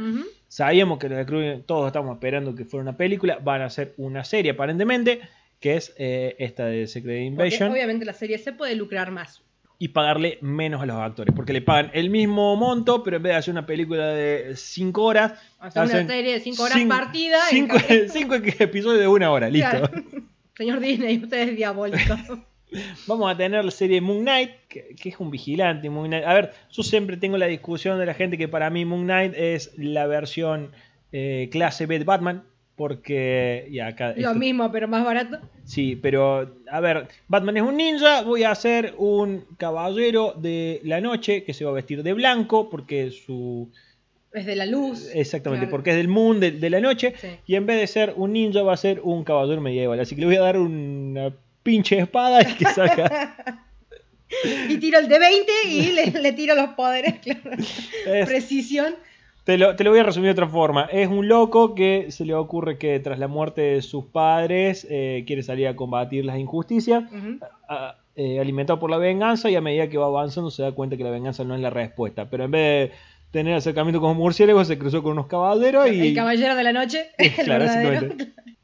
Sabíamos 0.48 0.98
que 0.98 1.08
los 1.08 1.22
Skrulls, 1.22 1.68
todos 1.68 1.86
estamos 1.88 2.16
esperando 2.16 2.56
que 2.56 2.66
fuera 2.66 2.82
una 2.82 2.98
película, 2.98 3.38
van 3.44 3.62
a 3.62 3.66
hacer 3.66 3.94
una 3.98 4.24
serie 4.24 4.54
aparentemente, 4.54 5.20
que 5.60 5.76
es 5.76 5.94
eh, 6.00 6.36
esta 6.40 6.66
de 6.66 6.88
Secret 6.88 7.18
Porque 7.18 7.26
Invasion, 7.26 7.72
obviamente 7.72 8.06
la 8.06 8.14
serie 8.14 8.40
se 8.40 8.54
puede 8.54 8.74
lucrar 8.74 9.12
más. 9.12 9.44
Y 9.82 9.88
pagarle 9.88 10.38
menos 10.42 10.82
a 10.82 10.86
los 10.86 10.98
actores, 10.98 11.34
porque 11.34 11.54
le 11.54 11.62
pagan 11.62 11.90
el 11.94 12.10
mismo 12.10 12.56
monto, 12.58 13.02
pero 13.02 13.16
en 13.18 13.24
vez 13.24 13.32
de 13.32 13.38
hacer 13.38 13.52
una 13.54 13.66
película 13.66 14.08
de 14.10 14.54
5 14.56 15.02
horas, 15.04 15.32
sea, 15.72 15.84
una 15.84 15.94
hacen 15.94 16.08
serie 16.08 16.34
de 16.34 16.40
5 16.42 16.64
horas 16.64 16.78
cinco- 16.78 16.90
partida. 16.96 17.38
y 17.50 17.56
cinco, 17.56 17.76
en 17.78 17.82
cambio- 17.88 18.10
cinco 18.12 18.36
episodios 18.36 19.00
de 19.00 19.08
una 19.08 19.32
hora, 19.32 19.50
listo. 19.50 19.70
Claro. 19.70 19.90
Señor 20.58 20.80
Disney, 20.82 21.18
usted 21.24 21.50
es 21.50 21.56
diabólico. 21.56 22.16
Vamos 23.08 23.32
a 23.32 23.38
tener 23.38 23.64
la 23.66 23.72
serie 23.72 24.02
Moon 24.02 24.20
Knight, 24.22 24.52
que, 24.68 24.94
que 25.02 25.10
es 25.10 25.16
un 25.20 25.32
vigilante. 25.32 25.90
Moon 25.90 26.08
Knight. 26.08 26.26
A 26.26 26.34
ver, 26.34 26.52
yo 26.70 26.84
siempre 26.84 27.16
tengo 27.18 27.38
la 27.38 27.46
discusión 27.48 27.98
de 27.98 28.06
la 28.06 28.14
gente 28.14 28.38
que 28.38 28.48
para 28.50 28.70
mí 28.70 28.84
Moon 28.86 29.04
Knight 29.06 29.34
es 29.36 29.72
la 29.78 30.06
versión 30.06 30.72
eh, 31.14 31.48
clase 31.52 31.86
B 31.86 31.98
de 31.98 32.04
Batman. 32.06 32.44
Porque, 32.80 33.68
y 33.70 33.80
acá. 33.82 34.14
Lo 34.16 34.30
esto- 34.30 34.36
mismo, 34.36 34.72
pero 34.72 34.88
más 34.88 35.04
barato. 35.04 35.38
Sí, 35.66 35.98
pero, 36.02 36.56
a 36.72 36.80
ver, 36.80 37.10
Batman 37.28 37.58
es 37.58 37.64
un 37.64 37.76
ninja. 37.76 38.22
Voy 38.22 38.44
a 38.44 38.52
hacer 38.52 38.94
un 38.98 39.44
caballero 39.58 40.34
de 40.38 40.80
la 40.86 41.02
noche 41.02 41.44
que 41.44 41.54
se 41.54 41.66
va 41.66 41.72
a 41.72 41.74
vestir 41.74 42.04
de 42.04 42.14
blanco. 42.14 42.70
Porque 42.70 43.12
su. 43.12 43.70
Es 44.32 44.46
de 44.46 44.56
la 44.56 44.66
luz. 44.66 45.10
Exactamente, 45.14 45.66
Claro. 45.66 45.72
porque 45.72 45.90
es 45.90 45.98
del 45.98 46.08
Moon 46.08 46.40
de, 46.40 46.52
de 46.52 46.70
la 46.70 46.80
noche. 46.80 47.16
Sí. 47.20 47.28
Y 47.48 47.56
en 47.56 47.66
vez 47.66 47.82
de 47.82 47.88
ser 47.88 48.14
un 48.16 48.32
ninja, 48.32 48.62
va 48.64 48.74
a 48.74 48.78
ser 48.78 49.02
un 49.04 49.26
caballero 49.26 49.60
medieval. 49.60 50.00
Así 50.00 50.16
que 50.16 50.22
le 50.22 50.28
voy 50.28 50.36
a 50.38 50.42
dar 50.42 50.58
una 50.58 51.34
pinche 51.64 52.00
espada 52.00 52.42
y 52.42 52.54
que 52.56 52.64
saca. 52.66 53.66
Y 54.70 54.78
tiro 54.78 55.00
el 55.00 55.10
de 55.10 55.18
20 55.18 55.52
y 55.68 55.92
le, 55.92 56.06
le 56.22 56.34
tiro 56.34 56.54
los 56.54 56.70
poderes, 56.76 57.16
claro. 57.20 57.52
Es- 58.06 58.28
Precisión. 58.28 58.94
Te 59.50 59.58
lo, 59.58 59.76
te 59.76 59.84
lo 59.84 59.90
voy 59.90 60.00
a 60.00 60.04
resumir 60.04 60.28
de 60.28 60.34
otra 60.34 60.48
forma. 60.48 60.84
Es 60.92 61.08
un 61.08 61.28
loco 61.28 61.74
que 61.74 62.12
se 62.12 62.24
le 62.24 62.36
ocurre 62.36 62.78
que 62.78 63.00
tras 63.00 63.18
la 63.18 63.28
muerte 63.28 63.62
de 63.62 63.82
sus 63.82 64.06
padres 64.06 64.86
eh, 64.92 65.24
quiere 65.26 65.42
salir 65.42 65.68
a 65.68 65.76
combatir 65.76 66.24
las 66.24 66.38
injusticias, 66.38 67.04
a- 67.68 67.96
eh, 68.16 68.40
alimentado 68.40 68.80
por 68.80 68.92
la 68.92 68.98
venganza 68.98 69.50
y 69.50 69.56
a 69.56 69.62
medida 69.62 69.90
que 69.90 69.98
va 69.98 70.06
avanzando 70.06 70.52
se 70.52 70.62
da 70.62 70.74
cuenta 70.74 70.98
que 70.98 71.04
la 71.04 71.10
venganza 71.10 71.44
no 71.46 71.56
es 71.56 71.62
la 71.62 71.72
respuesta. 71.72 72.30
Pero 72.30 72.44
en 72.44 72.52
vez 72.52 72.90
de 72.92 72.96
tener 73.32 73.56
acercamiento 73.56 74.00
con 74.00 74.16
murciélagos 74.18 74.68
se 74.68 74.78
cruzó 74.78 75.02
con 75.02 75.14
unos 75.14 75.26
caballeros 75.26 75.92
y... 75.92 76.10
El 76.10 76.16
caballero 76.16 76.54
de 76.56 76.64
la 76.64 76.72
noche. 76.74 77.08
El 77.18 77.32
Claro. 77.34 77.66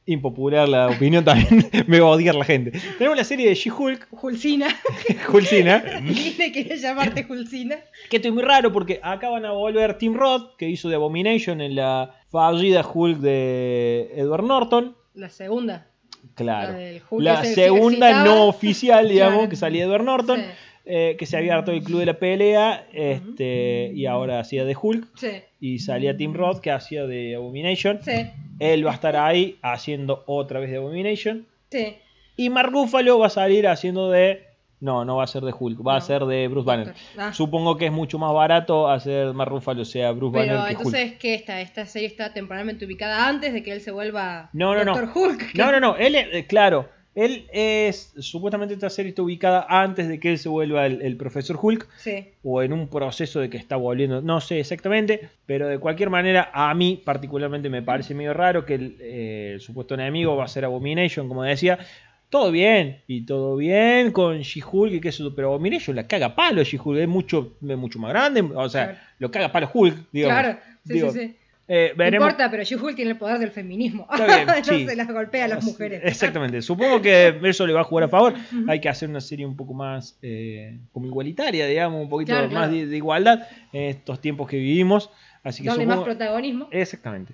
Impopular 0.07 0.69
la 0.69 0.87
opinión 0.87 1.25
también. 1.25 1.67
Me 1.87 1.99
va 1.99 2.07
a 2.07 2.11
odiar 2.11 2.35
la 2.35 2.45
gente. 2.45 2.71
Tenemos 2.97 3.17
la 3.17 3.23
serie 3.23 3.49
de 3.49 3.55
She-Hulk, 3.55 4.07
Julcina. 4.11 4.67
Hulcina. 5.33 5.79
Disney 6.03 6.51
quería 6.51 6.75
llamarte 6.75 7.23
Julcina. 7.23 7.77
Que 8.09 8.17
esto 8.17 8.27
es 8.27 8.33
muy 8.33 8.43
raro 8.43 8.71
porque 8.71 8.99
acá 9.01 9.29
van 9.29 9.45
a 9.45 9.51
volver 9.51 9.97
Tim 9.97 10.13
Roth, 10.13 10.55
que 10.57 10.69
hizo 10.69 10.89
de 10.89 10.95
Abomination 10.95 11.59
en 11.59 11.75
la 11.75 12.13
fallida 12.29 12.85
Hulk 12.87 13.17
de 13.17 14.11
Edward 14.15 14.43
Norton. 14.43 14.95
La 15.15 15.29
segunda. 15.29 15.87
Claro. 16.35 16.73
La 16.77 17.01
Hulk 17.09 17.23
La 17.23 17.43
segunda 17.43 18.23
no 18.23 18.45
oficial, 18.47 19.09
digamos, 19.09 19.35
Claro. 19.37 19.49
que 19.49 19.55
salía 19.55 19.85
Edward 19.85 20.03
Norton. 20.03 20.39
Sí. 20.39 20.45
Eh, 20.85 21.15
que 21.17 21.25
se 21.25 21.37
había 21.37 21.55
hartado 21.55 21.75
el 21.75 21.83
club 21.83 21.99
de 21.99 22.05
la 22.05 22.19
pelea. 22.19 22.87
Este, 22.93 23.91
y 23.93 24.05
ahora 24.05 24.39
hacía 24.39 24.65
de 24.65 24.75
Hulk. 24.79 25.07
Sí. 25.15 25.31
Y 25.59 25.79
salía 25.79 26.15
Tim 26.15 26.33
Roth, 26.33 26.59
que 26.59 26.71
hacía 26.71 27.05
de 27.05 27.35
Abomination. 27.35 27.99
Sí. 28.03 28.27
Él 28.59 28.85
va 28.85 28.91
a 28.91 28.95
estar 28.95 29.15
ahí 29.15 29.57
haciendo 29.61 30.23
otra 30.27 30.59
vez 30.59 30.69
de 30.71 30.77
Abomination. 30.77 31.45
Sí. 31.71 31.95
Y 32.37 32.49
Mark 32.49 32.71
Ruffalo 32.71 33.17
va 33.19 33.27
a 33.27 33.29
salir 33.29 33.67
haciendo 33.67 34.09
de. 34.11 34.43
No, 34.81 35.05
no 35.05 35.15
va 35.15 35.23
a 35.23 35.27
ser 35.27 35.41
de 35.41 35.53
Hulk, 35.57 35.87
va 35.87 35.95
a 35.95 36.01
ser 36.01 36.25
de 36.25 36.47
Bruce 36.49 36.67
Banner. 36.67 36.93
Ah. 37.17 37.33
Supongo 37.33 37.77
que 37.77 37.85
es 37.85 37.91
mucho 37.93 38.19
más 38.19 38.33
barato 38.33 38.89
hacer 38.89 39.33
Mark 39.33 39.49
Ruffalo 39.49 39.85
sea 39.85 40.11
Bruce 40.11 40.37
Pero 40.37 40.53
Banner 40.53 40.67
que 40.67 40.75
Hulk. 40.75 40.85
entonces, 40.85 41.13
¿qué 41.17 41.33
está? 41.33 41.61
¿Esta 41.61 41.85
serie 41.85 42.07
está 42.09 42.33
temporalmente 42.33 42.85
ubicada 42.85 43.27
antes 43.27 43.53
de 43.53 43.63
que 43.63 43.71
él 43.71 43.79
se 43.81 43.91
vuelva 43.91 44.49
No, 44.53 44.75
no, 44.75 44.83
no. 44.83 44.93
Hulk? 44.93 45.55
No, 45.55 45.71
no, 45.71 45.79
no. 45.79 45.95
Él, 45.95 46.15
eh, 46.15 46.45
claro, 46.45 46.89
él 47.15 47.47
es. 47.51 48.13
Supuestamente 48.19 48.73
esta 48.73 48.89
serie 48.89 49.09
está 49.09 49.21
ubicada 49.23 49.65
antes 49.69 50.07
de 50.07 50.19
que 50.19 50.31
él 50.31 50.37
se 50.37 50.49
vuelva 50.49 50.85
el, 50.85 51.01
el 51.01 51.17
profesor 51.17 51.57
Hulk. 51.61 51.87
Sí. 51.97 52.27
O 52.43 52.61
en 52.61 52.73
un 52.73 52.87
proceso 52.87 53.39
de 53.39 53.49
que 53.49 53.57
está 53.57 53.77
volviendo. 53.77 54.21
No 54.21 54.41
sé 54.41 54.59
exactamente. 54.59 55.29
Pero 55.45 55.67
de 55.67 55.79
cualquier 55.79 56.09
manera, 56.09 56.51
a 56.53 56.73
mí 56.73 57.01
particularmente 57.03 57.69
me 57.69 57.81
parece 57.81 58.13
medio 58.13 58.33
raro 58.33 58.65
que 58.65 58.75
el, 58.75 58.97
eh, 58.99 59.51
el 59.55 59.61
supuesto 59.61 59.93
enemigo 59.95 60.35
va 60.35 60.45
a 60.45 60.47
ser 60.49 60.65
Abomination, 60.65 61.27
como 61.27 61.43
decía. 61.43 61.79
Todo 62.27 62.51
bien, 62.51 63.01
y 63.07 63.21
todo 63.25 63.55
bien 63.55 64.11
con 64.11 64.39
She-Hulk 64.41 64.93
y 65.05 65.11
sé 65.11 65.23
yo, 65.23 65.33
pero 65.35 65.49
Abomination 65.49 65.95
la 65.95 66.07
caga 66.07 66.35
palo 66.35 66.63
She-Hulk, 66.63 66.99
es 66.99 67.07
mucho, 67.07 67.53
es 67.61 67.77
mucho 67.77 67.99
más 67.99 68.09
grande, 68.09 68.41
o 68.41 68.67
sea, 68.67 68.85
Claro. 68.87 68.99
lo 69.19 69.31
caga 69.31 69.51
palo 69.51 69.69
Hulk, 69.71 69.95
digamos. 70.11 70.39
Claro. 70.41 70.59
Sí, 70.85 70.93
Digo, 70.93 71.11
sí, 71.11 71.19
sí. 71.19 71.35
Eh, 71.67 71.93
No 71.97 72.05
importa, 72.07 72.49
pero 72.51 72.63
She-Hulk 72.63 72.95
tiene 72.95 73.11
el 73.11 73.17
poder 73.17 73.39
del 73.39 73.51
feminismo. 73.51 74.07
Bien, 74.15 74.45
no 74.47 74.63
sí. 74.63 74.85
se 74.85 74.95
las 74.95 75.07
golpea 75.07 75.45
a 75.45 75.47
las 75.47 75.63
mujeres. 75.63 76.01
Exactamente. 76.03 76.61
Supongo 76.61 77.01
que 77.01 77.39
eso 77.43 77.65
le 77.65 77.73
va 77.73 77.81
a 77.81 77.83
jugar 77.83 78.03
a 78.05 78.07
favor. 78.09 78.33
Hay 78.67 78.79
que 78.79 78.89
hacer 78.89 79.09
una 79.09 79.21
serie 79.21 79.45
un 79.45 79.55
poco 79.55 79.73
más 79.73 80.17
eh, 80.21 80.77
como 80.91 81.07
igualitaria, 81.07 81.65
digamos, 81.65 82.01
un 82.01 82.09
poquito 82.09 82.33
Claro, 82.33 82.43
más 82.45 82.67
claro. 82.67 82.71
de, 82.73 82.85
de 82.87 82.97
igualdad 82.97 83.47
en 83.73 83.83
estos 83.83 84.21
tiempos 84.21 84.47
que 84.47 84.57
vivimos. 84.57 85.09
Así 85.43 85.63
que 85.63 85.85
más 85.85 85.99
protagonismo. 85.99 86.67
Exactamente. 86.71 87.33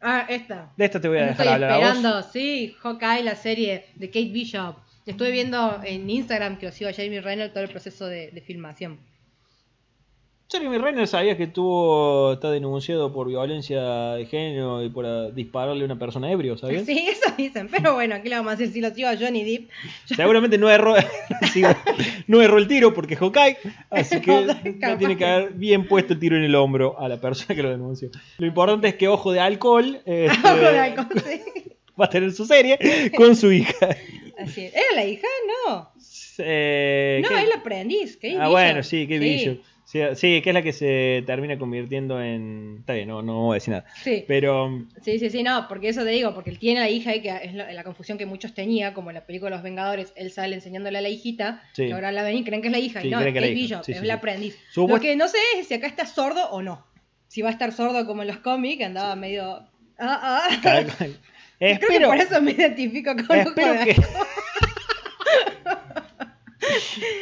Ah, 0.00 0.26
esta. 0.28 0.72
De 0.76 0.84
esta 0.84 1.00
te 1.00 1.08
voy 1.08 1.18
a 1.18 1.26
dejar 1.26 1.32
estoy 1.46 1.48
hablar 1.54 1.70
a 1.70 1.76
vos. 1.78 1.86
esperando, 1.96 2.22
sí, 2.24 2.74
Hawkeye, 2.82 3.22
la 3.22 3.36
serie 3.36 3.84
de 3.94 4.08
Kate 4.08 4.30
Bishop. 4.30 4.76
Estuve 5.06 5.30
viendo 5.30 5.80
en 5.84 6.08
Instagram 6.10 6.58
que 6.58 6.66
lo 6.66 6.72
sigo 6.72 6.90
a 6.90 6.92
Jamie 6.92 7.20
Renner 7.20 7.52
todo 7.52 7.62
el 7.64 7.70
proceso 7.70 8.06
de, 8.06 8.30
de 8.32 8.40
filmación. 8.40 8.98
Jeremy 10.52 10.78
Renner 10.78 11.08
sabías 11.08 11.36
que 11.36 11.46
tuvo, 11.46 12.34
está 12.34 12.50
denunciado 12.50 13.12
por 13.12 13.28
violencia 13.28 14.12
de 14.12 14.26
género 14.26 14.82
y 14.84 14.88
por 14.90 15.06
ah, 15.06 15.30
dispararle 15.30 15.82
a 15.82 15.84
una 15.86 15.98
persona 15.98 16.30
ebrio, 16.30 16.56
¿sabías? 16.58 16.84
Sí, 16.86 17.08
eso 17.08 17.32
dicen. 17.36 17.68
Pero 17.70 17.94
bueno, 17.94 18.16
¿qué 18.22 18.28
le 18.28 18.36
vamos 18.36 18.52
a 18.52 18.56
decir 18.56 18.72
si 18.72 18.80
lo 18.80 18.90
sigo 18.94 19.08
a 19.08 19.16
Johnny 19.16 19.44
Depp? 19.44 19.70
Seguramente 20.04 20.58
no 20.58 20.70
erró, 20.70 20.94
no 22.26 22.42
erró 22.42 22.58
el 22.58 22.68
tiro 22.68 22.92
porque 22.94 23.14
es 23.14 23.20
Hawkeye, 23.20 23.56
así 23.90 24.20
que 24.20 24.32
No, 24.80 24.98
tiene 24.98 25.16
que 25.16 25.24
haber 25.24 25.52
bien 25.54 25.86
puesto 25.88 26.12
el 26.14 26.18
tiro 26.20 26.36
en 26.36 26.44
el 26.44 26.54
hombro 26.54 26.98
a 26.98 27.08
la 27.08 27.20
persona 27.20 27.54
que 27.54 27.62
lo 27.62 27.70
denunció. 27.70 28.10
Lo 28.38 28.46
importante 28.46 28.88
es 28.88 28.94
que 28.96 29.08
Ojo 29.08 29.32
de 29.32 29.40
Alcohol 29.40 30.00
este, 30.04 30.28
Ojo 30.48 30.56
de 30.56 30.78
halcón, 30.78 31.08
sí. 31.24 31.40
va 32.00 32.04
a 32.06 32.10
tener 32.10 32.32
su 32.32 32.44
serie 32.46 32.78
con 33.16 33.34
su 33.36 33.52
hija. 33.52 33.96
Así 34.38 34.62
es. 34.62 34.74
¿Era 34.74 34.94
la 34.94 35.04
hija? 35.04 35.26
No. 35.66 35.92
Eh, 36.38 37.20
No, 37.22 37.28
¿qué? 37.28 37.34
es 37.36 37.42
el 37.44 37.52
aprendiz. 37.52 38.16
Kate 38.16 38.38
Ah, 38.40 38.48
bueno, 38.48 38.82
sí, 38.82 39.06
que 39.06 39.18
Bishop. 39.18 39.58
Sí, 39.92 40.00
sí, 40.14 40.40
que 40.40 40.48
es 40.48 40.54
la 40.54 40.62
que 40.62 40.72
se 40.72 41.22
termina 41.26 41.58
convirtiendo 41.58 42.18
en... 42.22 42.76
Está 42.80 42.94
bien, 42.94 43.08
no, 43.08 43.20
no 43.20 43.40
voy 43.42 43.52
a 43.52 43.54
decir 43.56 43.72
nada. 43.72 43.84
Sí. 44.02 44.24
Pero 44.26 44.86
Sí, 45.02 45.18
sí, 45.18 45.28
sí, 45.28 45.42
no, 45.42 45.68
porque 45.68 45.90
eso 45.90 46.02
te 46.02 46.08
digo, 46.08 46.32
porque 46.32 46.48
él 46.48 46.58
tiene 46.58 46.80
a 46.80 46.84
la 46.84 46.88
hija 46.88 47.14
y 47.14 47.20
que 47.20 47.28
es 47.42 47.52
la, 47.52 47.70
la 47.70 47.84
confusión 47.84 48.16
que 48.16 48.24
muchos 48.24 48.54
tenía, 48.54 48.94
como 48.94 49.10
en 49.10 49.16
la 49.16 49.26
película 49.26 49.50
Los 49.50 49.62
Vengadores, 49.62 50.14
él 50.16 50.30
sale 50.30 50.54
enseñándole 50.54 50.96
a 50.96 51.02
la 51.02 51.10
hijita, 51.10 51.62
Sí. 51.74 51.88
que 51.88 51.92
ahora 51.92 52.10
la 52.10 52.22
ven 52.22 52.38
y 52.38 52.42
creen 52.44 52.62
que 52.62 52.68
es 52.68 52.72
la 52.72 52.78
hija, 52.78 53.02
Sí, 53.02 53.08
y 53.08 53.10
no, 53.10 53.18
creen 53.18 53.36
es 53.36 53.42
que 53.42 53.44
es 53.44 53.50
la. 53.50 53.54
Bishop, 53.54 53.80
es 53.86 54.00
sí. 54.00 54.10
aprendiz. 54.10 54.58
Supuest- 54.74 54.88
Lo 54.94 55.00
que 55.00 55.14
no 55.16 55.28
sé 55.28 55.36
es 55.58 55.66
si 55.66 55.74
acá 55.74 55.88
está 55.88 56.06
sordo 56.06 56.48
o 56.52 56.62
no. 56.62 56.86
Si 57.28 57.42
va 57.42 57.50
a 57.50 57.52
estar 57.52 57.70
sordo 57.72 58.06
como 58.06 58.22
en 58.22 58.28
los 58.28 58.38
cómics, 58.38 58.78
que 58.78 58.84
andaba 58.86 59.14
medio... 59.14 59.44
Ah, 59.98 60.48
ah. 60.58 60.96
Creo 61.58 61.78
que 61.78 62.00
por 62.06 62.16
eso 62.16 62.40
me 62.40 62.52
identifico 62.52 63.12
con 63.26 63.38
espero 63.38 63.74
de 63.74 63.84
que... 63.84 63.96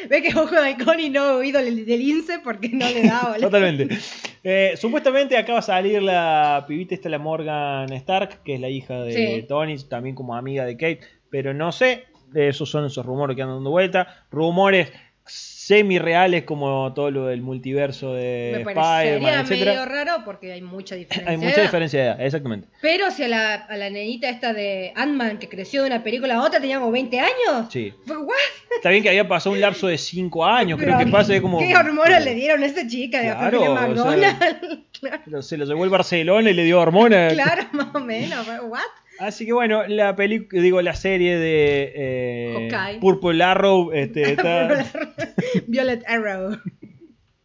Ve 0.09 0.23
que 0.23 0.29
Ojo 0.39 0.55
de 0.55 0.59
Halcón 0.59 1.01
y 1.01 1.11
no 1.11 1.25
he 1.25 1.37
oído 1.37 1.61
del, 1.63 1.89
INSE 1.89 2.41
porque 2.41 2.69
no 2.69 2.89
le 2.89 3.03
da 3.03 3.23
bola. 3.23 3.39
Totalmente. 3.39 3.99
Eh, 4.43 4.75
supuestamente 4.77 5.37
acá 5.37 5.53
va 5.55 5.59
a 5.59 5.63
salir 5.63 6.03
la 6.03 6.65
pibita 6.67 6.95
esta, 6.95 7.09
la 7.09 7.19
Morgan 7.19 7.93
Stark, 7.93 8.43
que 8.43 8.55
es 8.55 8.61
la 8.61 8.69
hija 8.69 9.03
de 9.03 9.13
Sí. 9.13 9.47
Tony, 9.49 9.77
también 9.89 10.15
como 10.15 10.35
amiga 10.35 10.65
de 10.65 10.75
Kate, 10.77 11.01
pero 11.31 11.53
no 11.53 11.73
sé, 11.73 12.05
esos 12.35 12.71
son 12.71 12.87
esos 12.87 13.05
rumores 13.05 13.37
que 13.37 13.43
andan 13.43 13.59
dando 13.59 13.71
vuelta, 13.71 14.25
rumores 14.31 14.93
semi-reales 15.31 16.43
como 16.43 16.93
todo 16.95 17.13
lo 17.13 17.27
del 17.27 17.43
multiverso 17.43 18.15
de 18.15 18.65
Me 18.65 18.75
parecería 18.75 19.45
medio 19.45 19.85
rara 19.85 20.25
porque 20.25 20.53
hay 20.53 20.63
mucha 20.63 20.97
diferencia. 20.97 21.31
Hay 21.31 21.37
mucha 21.37 21.63
diferencia 21.63 22.01
de 22.01 22.07
edad, 22.07 22.21
exactamente. 22.21 22.67
Pero 22.83 23.11
si 23.13 23.23
a 23.23 23.29
la, 23.29 23.55
a 23.55 23.77
la 23.77 23.89
nenita 23.89 24.29
esta 24.29 24.53
de 24.53 24.93
Ant-Man 24.97 25.39
que 25.39 25.49
creció 25.49 25.83
de 25.83 25.89
una 25.89 26.03
película 26.03 26.35
a 26.35 26.43
otra 26.43 26.61
tenía 26.61 26.81
como 26.81 26.91
20 26.91 27.21
años. 27.21 27.67
Sí. 27.71 27.95
Fue, 28.05 28.17
¿What? 28.17 28.35
Está 28.75 28.91
bien 28.91 29.05
que 29.05 29.11
había 29.11 29.29
pasado 29.29 29.55
un 29.55 29.61
lapso 29.61 29.87
de 29.87 29.97
5 29.97 30.45
años, 30.45 30.77
creo 30.77 30.99
que 30.99 31.07
pasa 31.07 31.35
de 31.35 31.41
como... 31.41 31.61
¿Qué 31.61 31.77
hormonas 31.77 32.25
le 32.25 32.35
dieron 32.35 32.65
a 32.65 32.67
esa 32.67 32.89
chica 32.89 33.21
de 33.21 33.29
la 33.29 33.37
familia 33.37 33.71
o 33.71 33.77
sea, 33.77 33.87
McDonald's? 33.87 34.79
claro, 35.01 35.43
Se 35.43 35.57
lo 35.57 35.67
llevó 35.67 35.85
el 35.85 35.91
Barcelona 35.91 36.51
y 36.51 36.55
le 36.55 36.65
dio 36.65 36.81
hormona. 36.81 37.29
claro, 37.29 37.63
más 37.73 37.95
o 37.95 38.01
menos. 38.01 38.45
¿What? 38.65 38.81
Así 39.21 39.45
que 39.45 39.53
bueno, 39.53 39.87
la 39.87 40.17
película, 40.17 40.63
digo, 40.63 40.81
la 40.81 40.95
serie 40.95 41.37
de 41.37 41.93
eh. 41.95 42.99
Purple 43.01 43.45
Arrow 43.45 43.93
este, 43.93 44.23
está 44.33 44.87
Violet 45.67 46.03
Arrow. 46.09 46.59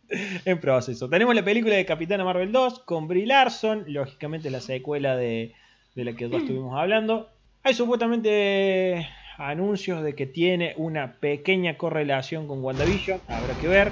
en 0.46 0.60
proceso. 0.60 1.10
Tenemos 1.10 1.36
la 1.36 1.44
película 1.44 1.76
de 1.76 1.86
Capitana 1.86 2.24
Marvel 2.24 2.54
2 2.54 2.80
con 2.80 3.10
Brie 3.10 3.26
Larson, 3.26 3.84
lógicamente 3.88 4.50
la 4.50 4.62
secuela 4.62 5.18
de, 5.18 5.54
de 5.96 6.06
la 6.06 6.14
que 6.14 6.30
ya 6.30 6.38
estuvimos 6.38 6.80
hablando. 6.80 7.30
Hay 7.64 7.74
supuestamente 7.74 9.10
anuncios 9.38 10.02
de 10.02 10.16
que 10.16 10.28
tiene 10.28 10.76
una 10.78 11.14
pequeña 11.14 11.78
correlación 11.78 12.48
con 12.48 12.64
WandaVision, 12.64 13.20
habrá 13.28 13.54
que 13.60 13.68
ver. 13.68 13.92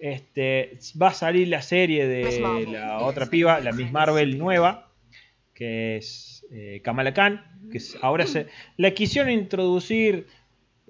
Este, 0.00 0.78
va 1.00 1.08
a 1.08 1.14
salir 1.14 1.46
la 1.46 1.62
serie 1.62 2.08
de 2.08 2.66
la 2.72 2.98
otra 2.98 3.26
piba, 3.26 3.60
la 3.60 3.70
Miss 3.70 3.92
Marvel 3.92 4.36
nueva, 4.36 4.88
que 5.54 5.96
es 5.96 6.44
eh, 6.50 6.80
Kamala 6.82 7.12
Khan, 7.14 7.44
que 7.70 7.78
es- 7.78 7.96
ahora 8.02 8.26
se 8.26 8.46
la 8.76 8.90
quisieron 8.92 9.30
introducir 9.30 10.26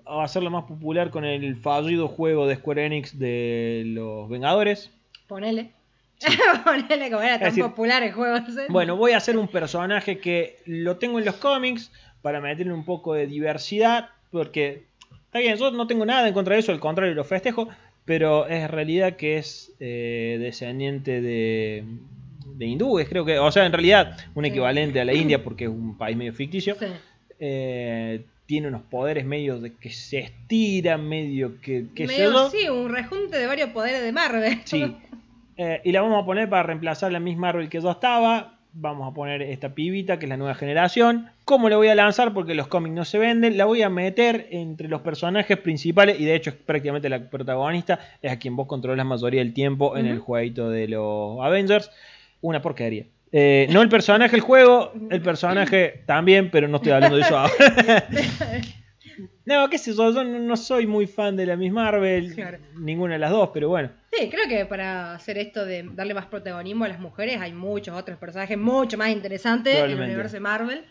a 0.04 0.24
hacerla 0.24 0.50
más 0.50 0.64
popular 0.64 1.10
con 1.10 1.24
el 1.24 1.56
fallido 1.56 2.08
juego 2.08 2.46
de 2.46 2.56
Square 2.56 2.86
Enix 2.86 3.18
de 3.18 3.82
los 3.86 4.28
Vengadores. 4.28 4.90
Ponele. 5.28 5.70
Ponele 6.64 7.10
como 7.10 7.22
era 7.22 7.38
tan 7.38 7.48
decir, 7.48 7.64
popular 7.64 8.02
el 8.02 8.12
juego. 8.12 8.36
Bueno, 8.68 8.96
voy 8.96 9.12
a 9.12 9.16
hacer 9.18 9.36
un 9.36 9.48
personaje 9.48 10.18
que 10.18 10.56
lo 10.66 10.96
tengo 10.96 11.18
en 11.18 11.24
los 11.24 11.36
cómics 11.36 11.90
para 12.20 12.40
meterle 12.40 12.72
un 12.72 12.84
poco 12.84 13.14
de 13.14 13.26
diversidad, 13.26 14.10
porque 14.30 14.84
está 15.26 15.38
bien, 15.40 15.56
yo 15.56 15.70
no 15.72 15.86
tengo 15.86 16.04
nada 16.06 16.26
en 16.28 16.34
contra 16.34 16.54
de 16.54 16.60
eso, 16.60 16.70
al 16.72 16.78
contrario, 16.80 17.14
lo 17.14 17.24
festejo, 17.24 17.68
pero 18.04 18.46
es 18.46 18.70
realidad 18.70 19.16
que 19.16 19.38
es 19.38 19.72
eh, 19.80 20.36
descendiente 20.40 21.20
de, 21.20 21.84
de 22.56 22.66
hindúes, 22.66 23.08
creo 23.08 23.24
que, 23.24 23.38
o 23.38 23.50
sea, 23.50 23.66
en 23.66 23.72
realidad 23.72 24.16
un 24.34 24.44
equivalente 24.44 25.00
a 25.00 25.04
la 25.04 25.14
India, 25.14 25.42
porque 25.42 25.64
es 25.64 25.70
un 25.70 25.96
país 25.96 26.16
medio 26.16 26.32
ficticio. 26.32 26.76
Sí. 26.78 26.86
Eh, 27.38 28.22
tiene 28.46 28.68
unos 28.68 28.82
poderes 28.82 29.24
medio 29.24 29.58
de 29.58 29.72
que 29.72 29.90
se 29.90 30.18
estira, 30.18 30.98
medio 30.98 31.60
que, 31.60 31.86
sé 31.96 32.06
Medio, 32.06 32.32
yo. 32.32 32.50
sí, 32.50 32.68
un 32.68 32.90
rejunte 32.90 33.38
de 33.38 33.46
varios 33.46 33.70
poderes 33.70 34.02
de 34.02 34.12
Marvel. 34.12 34.60
Sí. 34.64 34.94
Eh, 35.56 35.80
y 35.84 35.92
la 35.92 36.00
vamos 36.00 36.22
a 36.22 36.26
poner 36.26 36.48
para 36.48 36.62
reemplazar 36.62 37.12
la 37.12 37.20
Miss 37.20 37.36
Marvel 37.36 37.68
que 37.68 37.80
ya 37.80 37.90
estaba. 37.90 38.58
Vamos 38.74 39.10
a 39.10 39.14
poner 39.14 39.42
esta 39.42 39.74
pibita 39.74 40.18
que 40.18 40.24
es 40.24 40.30
la 40.30 40.38
nueva 40.38 40.54
generación. 40.54 41.28
¿Cómo 41.44 41.68
la 41.68 41.76
voy 41.76 41.88
a 41.88 41.94
lanzar? 41.94 42.32
Porque 42.32 42.54
los 42.54 42.68
cómics 42.68 42.94
no 42.94 43.04
se 43.04 43.18
venden. 43.18 43.58
La 43.58 43.66
voy 43.66 43.82
a 43.82 43.90
meter 43.90 44.48
entre 44.50 44.88
los 44.88 45.02
personajes 45.02 45.58
principales. 45.58 46.18
Y 46.18 46.24
de 46.24 46.34
hecho 46.34 46.50
es 46.50 46.56
prácticamente 46.56 47.10
la 47.10 47.28
protagonista. 47.28 48.00
Es 48.22 48.32
a 48.32 48.38
quien 48.38 48.56
vos 48.56 48.66
controlas 48.66 48.96
la 48.96 49.04
mayoría 49.04 49.40
del 49.40 49.52
tiempo 49.52 49.96
en 49.98 50.06
el 50.06 50.20
jueguito 50.20 50.70
de 50.70 50.88
los 50.88 51.38
Avengers. 51.42 51.90
Una 52.42 52.60
porquería. 52.60 53.06
Eh, 53.32 53.66
no 53.70 53.80
el 53.80 53.88
personaje, 53.88 54.36
el 54.36 54.42
juego. 54.42 54.92
El 55.10 55.22
personaje 55.22 56.02
también, 56.06 56.50
pero 56.50 56.68
no 56.68 56.76
estoy 56.76 56.92
hablando 56.92 57.16
de 57.16 57.22
eso 57.22 57.38
ahora. 57.38 57.52
no, 59.46 59.70
qué 59.70 59.78
sé 59.78 59.94
yo. 59.94 60.12
Yo 60.12 60.22
no 60.22 60.56
soy 60.56 60.86
muy 60.86 61.06
fan 61.06 61.34
de 61.36 61.46
la 61.46 61.56
Miss 61.56 61.72
Marvel. 61.72 62.34
Claro. 62.34 62.58
Ninguna 62.76 63.14
de 63.14 63.20
las 63.20 63.30
dos, 63.30 63.50
pero 63.54 63.70
bueno. 63.70 63.90
Sí, 64.12 64.28
creo 64.28 64.46
que 64.48 64.66
para 64.66 65.14
hacer 65.14 65.38
esto 65.38 65.64
de 65.64 65.82
darle 65.94 66.12
más 66.12 66.26
protagonismo 66.26 66.84
a 66.84 66.88
las 66.88 67.00
mujeres 67.00 67.40
hay 67.40 67.52
muchos 67.52 67.96
otros 67.96 68.18
personajes 68.18 68.58
mucho 68.58 68.98
más 68.98 69.08
interesantes 69.08 69.74
en 69.74 69.90
el 69.92 70.00
universo 70.00 70.34
de 70.34 70.40
Marvel. 70.40 70.84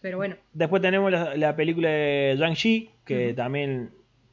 Pero 0.00 0.18
bueno, 0.18 0.36
Después 0.52 0.82
tenemos 0.82 1.10
la, 1.10 1.36
la 1.36 1.56
película 1.56 1.88
de 1.88 2.36
Shang-Chi, 2.38 2.90
que 3.04 3.28
Ujú. 3.28 3.36
también, 3.36 3.90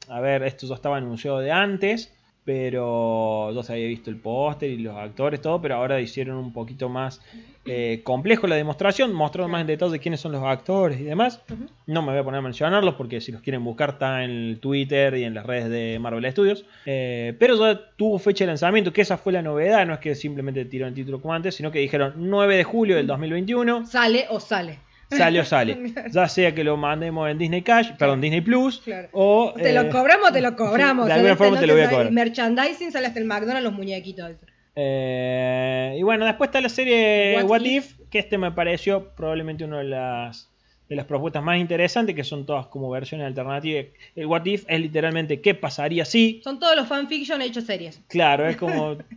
a 0.08 0.20
ver, 0.20 0.44
esto 0.44 0.68
ya 0.68 0.76
estaba 0.76 0.98
anunciado 0.98 1.40
de 1.40 1.52
antes, 1.52 2.12
pero 2.50 3.52
yo 3.54 3.62
se 3.62 3.74
había 3.74 3.86
visto 3.86 4.10
el 4.10 4.16
póster 4.16 4.72
y 4.72 4.80
los 4.80 4.98
actores, 4.98 5.40
todo, 5.40 5.62
pero 5.62 5.76
ahora 5.76 6.02
hicieron 6.02 6.38
un 6.38 6.52
poquito 6.52 6.90
más 6.90 7.22
eh, 7.68 8.02
complejo 8.04 8.48
la 8.48 8.56
demostración, 8.56 9.14
mostraron 9.14 9.52
más 9.52 9.62
en 9.62 9.68
detalle 9.68 10.00
quiénes 10.00 10.20
son 10.20 10.32
los 10.32 10.44
actores 10.44 11.00
y 11.00 11.04
demás. 11.04 11.44
No 11.86 12.02
me 12.02 12.12
voy 12.12 12.22
a 12.22 12.24
poner 12.24 12.40
a 12.40 12.42
mencionarlos 12.42 12.96
porque 12.96 13.22
si 13.22 13.32
los 13.32 13.44
quieren 13.44 13.64
buscar 13.64 13.90
está 13.90 14.24
en 14.24 14.32
el 14.32 14.60
Twitter 14.60 15.16
y 15.18 15.26
en 15.26 15.36
las 15.36 15.46
redes 15.46 15.70
de 15.70 16.00
Marvel 16.00 16.26
Studios. 16.32 16.66
Eh, 16.88 17.36
pero 17.38 17.56
ya 17.56 17.80
tuvo 17.96 18.18
fecha 18.18 18.46
de 18.46 18.48
lanzamiento, 18.48 18.92
que 18.92 19.02
esa 19.02 19.20
fue 19.20 19.32
la 19.32 19.44
novedad, 19.44 19.86
no 19.86 19.94
es 19.94 20.00
que 20.00 20.16
simplemente 20.16 20.66
tiraron 20.66 20.94
el 20.94 20.96
título 20.96 21.22
como 21.22 21.36
antes, 21.36 21.54
sino 21.54 21.70
que 21.70 21.78
dijeron 21.78 22.14
9 22.18 22.58
de 22.58 22.64
julio 22.64 22.96
del 22.96 23.06
2021. 23.06 23.86
sale 23.86 24.26
o 24.32 24.40
sale. 24.40 24.80
Sale 25.18 25.40
o 25.40 25.46
sale. 25.46 25.94
Ya 26.12 26.28
sea 26.28 26.54
que 26.54 26.64
lo 26.64 26.78
mandemos 26.78 27.30
en 27.30 27.38
Disney 27.38 27.62
Cash, 27.64 27.92
perdón, 27.98 28.22
Disney 28.22 28.42
Plus, 28.42 28.82
Claro. 28.82 29.10
o... 29.12 29.54
Te 29.56 29.72
eh, 29.72 29.74
lo 29.74 29.90
cobramos, 29.90 30.32
te 30.32 30.42
lo 30.42 30.56
cobramos. 30.56 31.08
de 31.08 31.14
alguna 31.14 31.36
Celeste, 31.36 31.44
forma 31.44 31.60
te 31.60 31.68
lo 31.68 31.74
voy 31.74 31.82
a 31.84 31.90
cobrar. 31.90 32.12
Merchandising 32.12 32.92
sale 32.92 33.08
hasta 33.08 33.20
el 33.20 33.26
McDonald's, 33.26 33.64
los 33.64 33.74
muñequitos. 33.74 34.32
eh, 34.76 35.96
y 35.98 36.04
bueno, 36.04 36.26
después 36.26 36.50
está 36.50 36.62
la 36.62 36.70
serie 36.70 37.36
What 37.38 37.50
What, 37.50 37.62
If. 37.62 38.00
If, 38.00 38.10
que 38.10 38.20
este 38.20 38.38
me 38.38 38.52
pareció 38.52 39.10
probablemente 39.16 39.64
una 39.64 39.80
de 39.80 39.86
las, 39.86 40.50
de 40.88 40.96
las 40.96 41.06
propuestas 41.06 41.44
más 41.44 41.58
interesantes, 41.58 42.16
que 42.16 42.24
son 42.24 42.46
todas 42.46 42.68
como 42.68 42.90
versiones 42.90 43.26
alternativas. 43.28 43.86
El 44.16 44.28
What 44.28 44.46
If 44.46 44.66
es 44.68 44.80
literalmente 44.80 45.42
qué 45.42 45.56
pasaría 45.56 46.06
si... 46.06 46.40
Son 46.44 46.60
todos 46.60 46.76
los 46.76 46.88
fanfiction 46.88 47.42
hechos 47.42 47.64
series. 47.66 48.00
Claro, 48.08 48.48
es 48.48 48.58
como... 48.58 48.98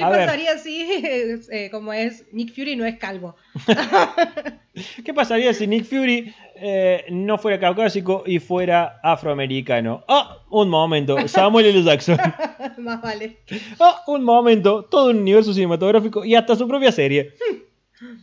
¿Qué 0.00 0.04
A 0.06 0.08
ver. 0.08 0.20
pasaría 0.24 0.56
si, 0.56 0.80
eh, 1.52 1.68
como 1.70 1.92
es, 1.92 2.24
Nick 2.32 2.54
Fury 2.54 2.74
no 2.74 2.86
es 2.86 2.96
calvo? 2.96 3.36
¿Qué 5.04 5.12
pasaría 5.12 5.52
si 5.52 5.66
Nick 5.66 5.84
Fury 5.84 6.34
eh, 6.56 7.04
no 7.10 7.36
fuera 7.36 7.60
caucásico 7.60 8.22
y 8.26 8.38
fuera 8.38 8.98
afroamericano? 9.02 10.02
Ah, 10.08 10.38
un 10.48 10.70
momento, 10.70 11.28
Samuel 11.28 11.66
L. 11.66 11.82
Jackson. 11.82 12.16
Más 12.78 13.02
vale. 13.02 13.40
Ah, 13.78 14.00
un 14.06 14.24
momento, 14.24 14.84
todo 14.84 15.10
un 15.10 15.18
universo 15.18 15.52
cinematográfico 15.52 16.24
y 16.24 16.34
hasta 16.34 16.56
su 16.56 16.66
propia 16.66 16.92
serie. 16.92 17.34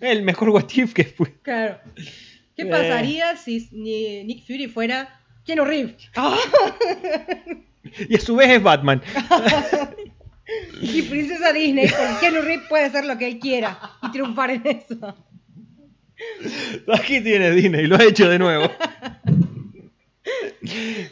El 0.02 0.24
mejor 0.24 0.50
What 0.50 0.66
If 0.74 0.96
que 0.96 1.04
fue. 1.04 1.32
Claro. 1.44 1.78
¿Qué 2.56 2.64
Eh. 2.64 2.66
pasaría 2.66 3.36
si 3.38 3.68
ni- 3.72 4.24
Nick 4.24 4.48
Fury 4.48 4.66
fuera 4.68 5.10
Keanu 5.46 5.64
Reeves? 5.64 6.10
Y 8.10 8.16
a 8.16 8.20
su 8.20 8.36
vez 8.36 8.50
es 8.50 8.64
Batman. 8.64 9.00
Y 10.82 11.02
princesa 11.04 11.52
Disney, 11.52 11.88
porque 11.90 12.14
Keanu 12.22 12.42
Reeves 12.42 12.68
puede 12.70 12.86
hacer 12.86 13.06
lo 13.06 13.18
que 13.18 13.28
él 13.28 13.40
quiera 13.40 13.80
y 14.02 14.12
triunfar 14.12 14.52
en 14.52 14.66
eso. 14.66 15.16
Aquí 16.94 17.22
tiene 17.22 17.52
Disney, 17.52 17.86
lo 17.86 17.98
ha 17.98 18.04
hecho 18.04 18.30
de 18.30 18.40
nuevo. 18.40 18.70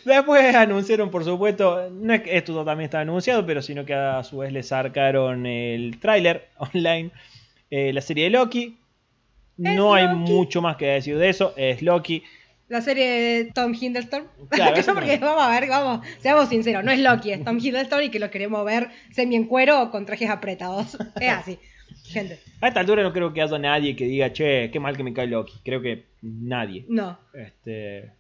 Después 0.04 0.56
anunciaron, 0.56 1.10
por 1.10 1.24
supuesto, 1.24 1.90
no 1.92 2.14
es 2.14 2.22
que 2.22 2.38
esto 2.38 2.66
también 2.66 2.86
está 2.86 3.02
anunciado, 3.02 3.46
pero 3.46 3.62
sino 3.62 3.86
que 3.86 3.94
a 3.94 4.24
su 4.24 4.40
vez 4.40 4.52
le 4.52 4.64
sacaron 4.64 5.46
el 5.46 6.00
tráiler 6.00 6.50
online, 6.58 7.12
eh, 7.70 7.94
la 7.94 8.02
serie 8.02 8.26
de 8.26 8.30
Loki. 8.32 8.78
No 9.58 9.94
hay 9.94 10.08
mucho 10.08 10.62
más 10.62 10.76
que 10.76 10.88
decir 10.88 11.18
de 11.18 11.30
eso, 11.30 11.54
es 11.56 11.82
Loki. 11.82 12.24
La 12.68 12.82
serie 12.82 13.06
de 13.06 13.52
Tom 13.52 13.74
Hiddleston. 13.80 14.24
Claro, 14.50 14.76
porque 14.94 15.18
vamos 15.18 15.44
a 15.44 15.60
ver, 15.60 15.70
vamos, 15.70 16.06
seamos 16.20 16.50
sinceros, 16.50 16.84
no 16.84 16.92
es 16.92 17.00
Loki, 17.00 17.32
es 17.32 17.44
Tom 17.44 17.60
Hiddleston 17.60 18.04
y 18.04 18.10
que 18.10 18.20
lo 18.20 18.32
queremos 18.32 18.66
ver 18.66 18.90
semi 19.12 19.36
en 19.36 19.46
cuero 19.46 19.84
o 19.84 19.92
con 19.92 20.06
trajes 20.06 20.30
apretados. 20.30 20.98
Es 21.22 21.30
así, 21.30 21.60
gente. 22.06 22.40
A 22.62 22.68
esta 22.68 22.80
altura 22.80 23.04
no 23.04 23.14
creo 23.14 23.32
que 23.34 23.42
haya 23.42 23.60
nadie 23.60 23.96
que 23.96 24.06
diga, 24.06 24.34
che, 24.34 24.72
qué 24.72 24.80
mal 24.80 24.98
que 24.98 25.04
me 25.04 25.14
cae 25.14 25.28
Loki. 25.28 25.54
Creo 25.64 25.82
que 25.82 26.06
nadie. 26.22 26.86
No, 26.90 27.20
Este, 27.34 28.12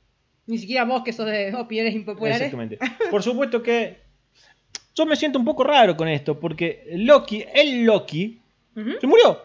ni 0.46 0.60
siquiera 0.60 0.86
vos 0.86 1.02
que 1.04 1.12
sos 1.12 1.26
de 1.26 1.54
opiniones 1.56 1.96
impopulares. 1.96 2.42
Exactamente. 2.42 2.78
Por 3.10 3.24
supuesto 3.24 3.64
que 3.64 3.98
yo 4.94 5.08
me 5.08 5.16
siento 5.16 5.40
un 5.40 5.46
poco 5.46 5.64
raro 5.64 5.98
con 5.98 6.08
esto, 6.08 6.40
porque 6.40 6.84
Loki, 6.94 7.44
el 7.54 7.84
Loki, 7.84 8.40
se 8.76 9.08
murió. 9.08 9.42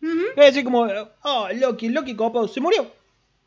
ujú. 0.00 0.20
Es 0.36 0.46
decir, 0.46 0.62
como, 0.62 0.86
oh, 1.22 1.48
Loki, 1.52 1.88
Loki 1.88 2.14
copado, 2.14 2.46
se 2.46 2.60
murió. 2.60 2.99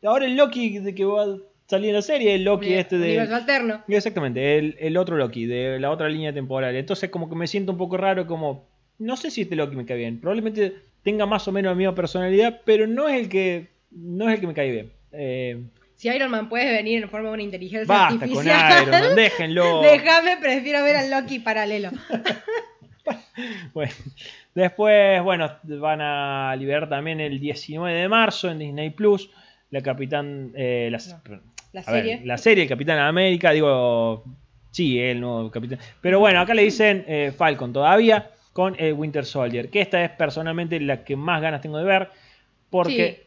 Ahora 0.04 0.26
el 0.26 0.36
Loki 0.36 0.78
de 0.78 0.94
que 0.94 1.04
va 1.04 1.24
a 1.24 1.36
salir 1.66 1.88
en 1.90 1.96
la 1.96 2.02
serie, 2.02 2.34
el 2.34 2.44
Loki 2.44 2.74
este 2.74 2.98
de... 2.98 3.08
Universo 3.08 3.34
alterno. 3.34 3.82
Exactamente, 3.88 4.58
el, 4.58 4.76
el 4.78 4.96
otro 4.96 5.16
Loki, 5.16 5.46
de 5.46 5.78
la 5.80 5.90
otra 5.90 6.08
línea 6.08 6.32
temporal. 6.32 6.76
Entonces 6.76 7.10
como 7.10 7.28
que 7.28 7.36
me 7.36 7.46
siento 7.46 7.72
un 7.72 7.78
poco 7.78 7.96
raro, 7.96 8.26
como, 8.26 8.66
no 8.98 9.16
sé 9.16 9.30
si 9.30 9.42
este 9.42 9.56
Loki 9.56 9.76
me 9.76 9.86
cae 9.86 9.96
bien. 9.96 10.20
Probablemente 10.20 10.74
tenga 11.02 11.26
más 11.26 11.46
o 11.48 11.52
menos 11.52 11.70
la 11.70 11.76
misma 11.76 11.94
personalidad, 11.94 12.60
pero 12.64 12.86
no 12.86 13.08
es 13.08 13.20
el 13.20 13.28
que, 13.28 13.68
no 13.90 14.28
es 14.28 14.34
el 14.34 14.40
que 14.40 14.46
me 14.46 14.54
cae 14.54 14.70
bien. 14.70 14.92
Eh, 15.12 15.62
Si 15.96 16.08
Iron 16.08 16.30
Man 16.30 16.48
puede 16.48 16.72
venir 16.72 17.02
en 17.02 17.08
forma 17.08 17.28
de 17.28 17.34
una 17.34 17.42
inteligencia 17.42 17.86
basta 17.86 18.18
con 18.18 18.22
artificial, 18.22 18.82
Iron 18.82 18.90
Man, 18.90 19.16
déjenlo. 19.16 19.80
déjame, 19.82 20.36
prefiero 20.38 20.82
ver 20.82 20.96
al 20.96 21.10
Loki 21.10 21.38
paralelo. 21.38 21.90
Bueno, 23.74 23.92
después, 24.54 25.22
bueno, 25.22 25.50
van 25.64 26.00
a 26.00 26.54
liberar 26.56 26.88
también 26.88 27.20
el 27.20 27.40
19 27.40 28.00
de 28.00 28.08
marzo 28.08 28.48
en 28.50 28.60
Disney 28.60 28.90
Plus 28.90 29.28
la 29.74 29.82
Capitán, 29.82 30.52
eh, 30.54 30.88
la, 30.90 30.98
No, 31.28 31.40
La 31.72 31.82
ver, 31.82 31.84
serie. 31.84 32.20
la 32.24 32.38
serie 32.38 32.62
el 32.62 32.68
Capitán 32.68 32.98
América, 33.00 33.50
digo, 33.50 34.24
sí, 34.70 34.98
el 35.00 35.20
nuevo 35.20 35.50
Capitán. 35.50 35.78
Pero 36.00 36.20
bueno, 36.20 36.40
acá 36.40 36.54
le 36.54 36.62
dicen 36.62 37.04
eh, 37.08 37.32
Falcon 37.36 37.72
todavía 37.72 38.30
con 38.52 38.76
el 38.78 38.92
Winter 38.92 39.24
Soldier, 39.24 39.68
que 39.68 39.80
esta 39.80 40.04
es 40.04 40.10
personalmente 40.12 40.78
la 40.78 41.02
que 41.02 41.16
más 41.16 41.42
ganas 41.42 41.60
tengo 41.60 41.76
de 41.78 41.84
ver, 41.84 42.08
porque 42.70 43.18
Sí. 43.18 43.20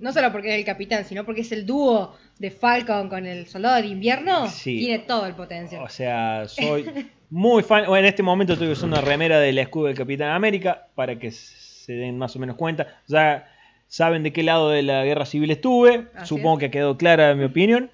No 0.00 0.12
solo 0.12 0.30
porque 0.30 0.50
es 0.52 0.58
el 0.58 0.66
capitán, 0.66 1.06
sino 1.06 1.24
porque 1.24 1.40
es 1.40 1.50
el 1.50 1.64
dúo 1.64 2.14
de 2.38 2.50
Falcon 2.50 3.08
con 3.08 3.24
el 3.24 3.46
soldado 3.46 3.80
de 3.80 3.88
invierno. 3.88 4.46
Sí. 4.46 4.78
Tiene 4.80 4.98
todo 5.00 5.24
el 5.26 5.34
potencial. 5.34 5.82
O 5.82 5.88
sea, 5.88 6.46
soy 6.46 6.84
muy 7.30 7.62
fan. 7.62 7.86
Bueno, 7.86 7.96
en 7.96 8.04
este 8.04 8.22
momento 8.22 8.52
estoy 8.52 8.68
usando 8.68 8.98
una 8.98 9.04
remera 9.04 9.40
del 9.40 9.56
escudo 9.58 9.86
del 9.86 9.96
Capitán 9.96 10.28
América 10.30 10.88
para 10.94 11.18
que 11.18 11.30
se 11.30 11.94
den 11.94 12.18
más 12.18 12.36
o 12.36 12.38
menos 12.38 12.56
cuenta. 12.56 12.86
Ya 13.08 13.48
saben 13.92 14.22
de 14.22 14.32
qué 14.32 14.42
lado 14.42 14.70
de 14.70 14.82
la 14.82 15.04
guerra 15.04 15.26
civil 15.26 15.50
estuve. 15.50 16.06
Así 16.14 16.28
Supongo 16.28 16.54
es. 16.54 16.60
que 16.60 16.70
quedó 16.70 16.96
clara 16.96 17.34
mi 17.34 17.44
opinión, 17.44 17.90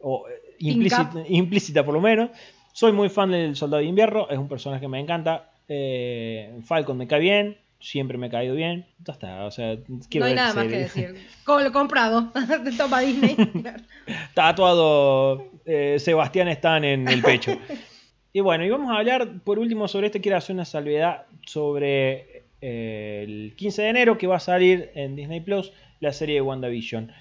o 0.00 0.24
eh, 0.28 0.32
implícita, 0.58 1.12
implícita 1.28 1.84
por 1.84 1.94
lo 1.94 2.00
menos. 2.00 2.30
Soy 2.72 2.90
muy 2.90 3.08
fan 3.10 3.30
del 3.30 3.54
Soldado 3.54 3.80
de 3.80 3.88
Invierno, 3.88 4.26
es 4.28 4.38
un 4.38 4.48
personaje 4.48 4.80
que 4.80 4.88
me 4.88 4.98
encanta. 4.98 5.52
Eh, 5.68 6.52
Falcon 6.64 6.98
me 6.98 7.06
cae 7.06 7.20
bien, 7.20 7.56
siempre 7.78 8.18
me 8.18 8.26
ha 8.26 8.30
caído 8.30 8.56
bien. 8.56 8.86
Ya 9.04 9.12
está, 9.12 9.44
o 9.44 9.52
sea, 9.52 9.76
quiero 10.10 10.26
no 10.26 10.30
hay 10.30 10.34
nada 10.34 10.52
más 10.52 10.66
que 10.66 10.78
decir. 10.78 11.14
Co- 11.44 11.60
lo 11.60 11.70
comprado. 11.72 12.32
Toma 12.76 13.00
Disney. 13.02 13.36
Tatuado 14.34 15.46
eh, 15.64 15.96
Sebastián 16.00 16.48
Stan 16.48 16.82
en 16.84 17.06
el 17.08 17.22
pecho. 17.22 17.52
y 18.32 18.40
bueno, 18.40 18.64
y 18.64 18.70
vamos 18.70 18.90
a 18.90 18.98
hablar 18.98 19.28
por 19.44 19.58
último 19.60 19.86
sobre 19.88 20.06
este. 20.06 20.20
Quiero 20.20 20.38
hacer 20.38 20.54
una 20.54 20.64
salvedad 20.64 21.26
sobre 21.46 22.35
eh, 22.68 23.22
el 23.22 23.54
15 23.54 23.82
de 23.82 23.88
enero 23.88 24.18
que 24.18 24.26
va 24.26 24.36
a 24.36 24.40
salir 24.40 24.90
en 24.96 25.14
Disney 25.14 25.40
Plus 25.40 25.70
la 26.00 26.12
serie 26.12 26.34
de 26.34 26.40
WandaVision. 26.40 27.12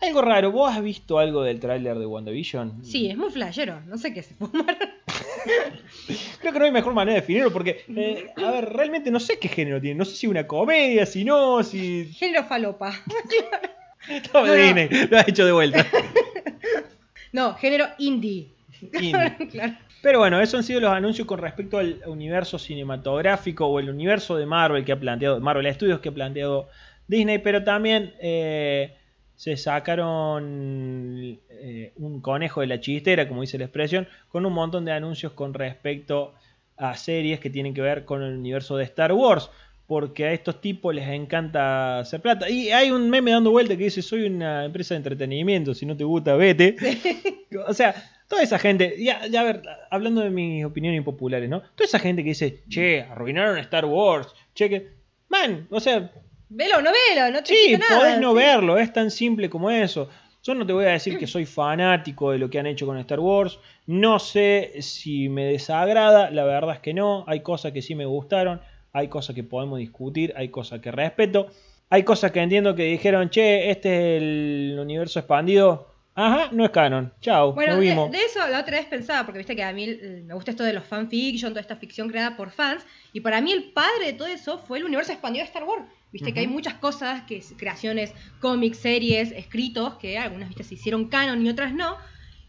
Algo 0.00 0.22
raro, 0.22 0.50
¿vos 0.52 0.74
has 0.74 0.82
visto 0.82 1.18
algo 1.18 1.42
del 1.42 1.60
tráiler 1.60 1.98
de 1.98 2.06
WandaVision? 2.06 2.82
Sí, 2.82 3.10
es 3.10 3.16
muy 3.18 3.30
flashero. 3.30 3.82
No 3.82 3.98
sé 3.98 4.14
qué 4.14 4.22
se 4.22 4.32
fumar. 4.34 4.78
Creo 6.40 6.52
que 6.54 6.58
no 6.58 6.64
hay 6.64 6.70
mejor 6.70 6.94
manera 6.94 7.16
de 7.16 7.20
definirlo 7.20 7.52
porque, 7.52 7.84
eh, 7.94 8.32
a 8.36 8.50
ver, 8.52 8.72
realmente 8.72 9.10
no 9.10 9.20
sé 9.20 9.38
qué 9.38 9.48
género 9.48 9.82
tiene. 9.82 9.98
No 9.98 10.06
sé 10.06 10.16
si 10.16 10.26
una 10.26 10.46
comedia, 10.46 11.04
si 11.04 11.24
no, 11.24 11.62
si. 11.62 12.06
Género 12.14 12.44
falopa. 12.44 12.92
No, 14.32 14.46
no. 14.46 14.52
Disney, 14.52 14.88
lo 15.10 15.18
ha 15.18 15.24
hecho 15.26 15.44
de 15.44 15.52
vuelta. 15.52 15.84
No, 17.32 17.54
género 17.54 17.86
indie. 17.98 18.48
Indie. 18.80 19.48
claro. 19.50 19.74
Pero 20.02 20.18
bueno, 20.20 20.40
esos 20.40 20.58
han 20.58 20.64
sido 20.64 20.80
los 20.80 20.92
anuncios 20.92 21.26
con 21.26 21.38
respecto 21.38 21.78
al 21.78 22.00
universo 22.06 22.58
cinematográfico 22.58 23.66
o 23.66 23.80
el 23.80 23.90
universo 23.90 24.36
de 24.36 24.46
Marvel 24.46 24.84
que 24.84 24.92
ha 24.92 25.00
planteado, 25.00 25.40
Marvel 25.40 25.72
Studios 25.74 26.00
que 26.00 26.10
ha 26.10 26.12
planteado 26.12 26.68
Disney, 27.08 27.38
pero 27.38 27.64
también 27.64 28.14
eh, 28.20 28.94
se 29.36 29.56
sacaron 29.56 31.38
eh, 31.50 31.92
un 31.96 32.20
conejo 32.20 32.60
de 32.60 32.66
la 32.66 32.80
chistera, 32.80 33.28
como 33.28 33.42
dice 33.42 33.58
la 33.58 33.64
expresión, 33.64 34.08
con 34.28 34.46
un 34.46 34.52
montón 34.52 34.84
de 34.84 34.92
anuncios 34.92 35.32
con 35.32 35.54
respecto 35.54 36.34
a 36.76 36.96
series 36.96 37.40
que 37.40 37.50
tienen 37.50 37.74
que 37.74 37.80
ver 37.80 38.04
con 38.04 38.22
el 38.22 38.36
universo 38.36 38.76
de 38.76 38.84
Star 38.84 39.12
Wars. 39.12 39.50
Porque 39.86 40.24
a 40.24 40.32
estos 40.32 40.60
tipos 40.60 40.92
les 40.92 41.08
encanta 41.08 42.00
hacer 42.00 42.20
plata. 42.20 42.50
Y 42.50 42.70
hay 42.70 42.90
un 42.90 43.08
meme 43.08 43.30
dando 43.30 43.52
vuelta 43.52 43.76
que 43.76 43.84
dice: 43.84 44.02
Soy 44.02 44.26
una 44.26 44.64
empresa 44.64 44.94
de 44.94 44.96
entretenimiento, 44.96 45.74
si 45.74 45.86
no 45.86 45.96
te 45.96 46.02
gusta, 46.02 46.34
vete. 46.34 46.74
O 47.68 47.72
sea, 47.72 47.94
toda 48.28 48.42
esa 48.42 48.58
gente, 48.58 48.96
ya, 48.98 49.26
ya 49.26 49.40
a 49.40 49.44
ver, 49.44 49.62
hablando 49.90 50.20
de 50.20 50.30
mis 50.30 50.64
opiniones 50.64 50.98
impopulares, 50.98 51.48
¿no? 51.48 51.60
Toda 51.60 51.84
esa 51.84 51.98
gente 51.98 52.22
que 52.22 52.30
dice, 52.30 52.62
che, 52.68 53.02
arruinaron 53.02 53.58
Star 53.58 53.84
Wars, 53.84 54.28
che, 54.54 54.68
que. 54.68 54.96
Man, 55.28 55.66
o 55.70 55.80
sea, 55.80 56.10
Velo 56.48 56.80
no 56.80 56.90
velo, 56.92 57.30
no 57.32 57.42
te 57.42 57.54
sí, 57.54 57.76
nada. 57.76 57.98
podés 57.98 58.20
no 58.20 58.30
sí. 58.30 58.36
verlo, 58.36 58.78
es 58.78 58.92
tan 58.92 59.10
simple 59.10 59.50
como 59.50 59.70
eso. 59.70 60.08
Yo 60.44 60.54
no 60.54 60.64
te 60.64 60.72
voy 60.72 60.84
a 60.84 60.90
decir 60.90 61.18
que 61.18 61.26
soy 61.26 61.44
fanático 61.44 62.30
de 62.30 62.38
lo 62.38 62.48
que 62.48 62.60
han 62.60 62.66
hecho 62.66 62.86
con 62.86 62.96
Star 62.98 63.18
Wars. 63.18 63.58
No 63.86 64.20
sé 64.20 64.80
si 64.80 65.28
me 65.28 65.44
desagrada, 65.46 66.30
la 66.30 66.44
verdad 66.44 66.76
es 66.76 66.80
que 66.80 66.94
no. 66.94 67.24
Hay 67.26 67.40
cosas 67.40 67.72
que 67.72 67.82
sí 67.82 67.96
me 67.96 68.04
gustaron, 68.06 68.60
hay 68.92 69.08
cosas 69.08 69.34
que 69.34 69.42
podemos 69.42 69.80
discutir, 69.80 70.32
hay 70.36 70.50
cosas 70.50 70.78
que 70.80 70.92
respeto. 70.92 71.48
Hay 71.90 72.04
cosas 72.04 72.30
que 72.30 72.40
entiendo 72.40 72.76
que 72.76 72.84
dijeron, 72.84 73.28
che, 73.28 73.70
este 73.70 74.16
es 74.16 74.22
el 74.22 74.78
universo 74.80 75.18
expandido. 75.18 75.88
Ajá, 76.18 76.48
no 76.52 76.64
es 76.64 76.70
canon. 76.70 77.12
Chao, 77.20 77.52
Bueno, 77.52 77.72
nos 77.74 77.80
vimos. 77.82 78.10
de 78.10 78.18
eso 78.22 78.40
la 78.48 78.60
otra 78.60 78.78
vez 78.78 78.86
pensaba, 78.86 79.24
porque 79.26 79.38
viste 79.38 79.54
que 79.54 79.62
a 79.62 79.72
mí 79.72 79.84
eh, 79.84 80.22
me 80.26 80.32
gusta 80.34 80.50
esto 80.50 80.64
de 80.64 80.72
los 80.72 80.84
fanfiction, 80.84 81.52
toda 81.52 81.60
esta 81.60 81.76
ficción 81.76 82.08
creada 82.08 82.36
por 82.38 82.50
fans, 82.50 82.84
y 83.12 83.20
para 83.20 83.40
mí 83.42 83.52
el 83.52 83.72
padre 83.72 84.06
de 84.06 84.12
todo 84.14 84.26
eso 84.28 84.58
fue 84.58 84.78
el 84.78 84.84
universo 84.84 85.12
expandido 85.12 85.42
de 85.44 85.48
Star 85.48 85.64
Wars. 85.64 85.84
Viste 86.10 86.32
que 86.32 86.40
hay 86.40 86.46
muchas 86.46 86.74
cosas, 86.74 87.22
que 87.24 87.36
es- 87.36 87.54
creaciones, 87.58 88.14
cómics, 88.40 88.78
series, 88.78 89.30
escritos, 89.32 89.96
que 89.96 90.16
algunas 90.18 90.48
viste 90.48 90.64
se 90.64 90.74
hicieron 90.74 91.08
canon 91.10 91.44
y 91.44 91.50
otras 91.50 91.74
no, 91.74 91.96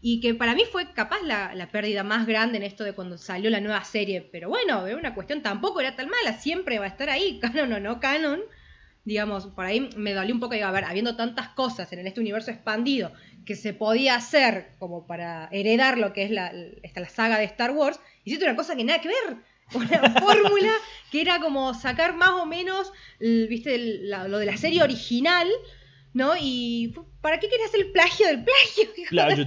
y 0.00 0.20
que 0.20 0.32
para 0.34 0.54
mí 0.54 0.62
fue 0.72 0.94
capaz 0.94 1.20
la, 1.22 1.54
la 1.54 1.70
pérdida 1.70 2.04
más 2.04 2.26
grande 2.26 2.56
en 2.56 2.62
esto 2.62 2.84
de 2.84 2.94
cuando 2.94 3.18
salió 3.18 3.50
la 3.50 3.60
nueva 3.60 3.84
serie. 3.84 4.22
Pero 4.32 4.48
bueno, 4.48 4.86
es 4.86 4.94
una 4.94 5.12
cuestión 5.14 5.42
tampoco 5.42 5.80
era 5.80 5.94
tan 5.94 6.08
mala, 6.08 6.32
siempre 6.38 6.78
va 6.78 6.86
a 6.86 6.88
estar 6.88 7.10
ahí, 7.10 7.38
canon 7.42 7.70
o 7.74 7.80
no 7.80 8.00
canon. 8.00 8.40
Digamos, 9.04 9.46
por 9.46 9.64
ahí 9.64 9.88
me 9.96 10.12
dolió 10.12 10.34
un 10.34 10.40
poco, 10.40 10.52
digo, 10.54 10.66
a 10.66 10.70
ver, 10.70 10.84
habiendo 10.84 11.16
tantas 11.16 11.48
cosas 11.50 11.90
en 11.92 12.06
este 12.06 12.20
universo 12.20 12.50
expandido 12.50 13.10
que 13.48 13.56
se 13.56 13.72
podía 13.72 14.14
hacer 14.14 14.72
como 14.78 15.06
para 15.06 15.48
heredar 15.52 15.96
lo 15.96 16.12
que 16.12 16.22
es 16.22 16.30
la, 16.30 16.52
esta, 16.82 17.00
la 17.00 17.08
saga 17.08 17.38
de 17.38 17.44
Star 17.46 17.70
Wars, 17.70 17.98
hiciste 18.24 18.44
una 18.44 18.54
cosa 18.56 18.76
que 18.76 18.84
nada 18.84 19.00
que 19.00 19.08
ver. 19.08 19.36
Una 19.74 20.10
fórmula 20.20 20.70
que 21.10 21.22
era 21.22 21.40
como 21.40 21.72
sacar 21.72 22.14
más 22.14 22.30
o 22.30 22.44
menos, 22.46 22.92
viste, 23.20 23.78
la- 24.02 24.28
lo 24.28 24.38
de 24.38 24.44
la 24.46 24.56
serie 24.58 24.82
original, 24.82 25.48
¿no? 26.12 26.34
Y 26.38 26.94
¿para 27.22 27.38
qué 27.40 27.48
querías 27.48 27.72
el 27.74 27.90
plagio 27.90 28.26
del 28.26 28.44
plagio? 28.44 28.84
hijo 28.96 29.10
de- 29.12 29.16
playo. 29.26 29.42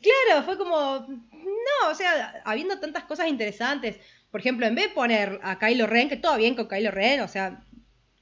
Claro, 0.00 0.42
fue 0.46 0.56
como. 0.56 1.06
No, 1.08 1.90
o 1.90 1.94
sea, 1.94 2.40
habiendo 2.46 2.80
tantas 2.80 3.04
cosas 3.04 3.28
interesantes. 3.28 3.98
Por 4.30 4.40
ejemplo, 4.40 4.66
en 4.66 4.74
vez 4.74 4.88
de 4.88 4.94
poner 4.94 5.40
a 5.42 5.58
Kylo 5.58 5.86
Ren, 5.86 6.08
que 6.08 6.16
todo 6.16 6.36
bien 6.38 6.54
con 6.54 6.68
Kylo 6.68 6.90
Ren, 6.90 7.20
o 7.20 7.28
sea, 7.28 7.62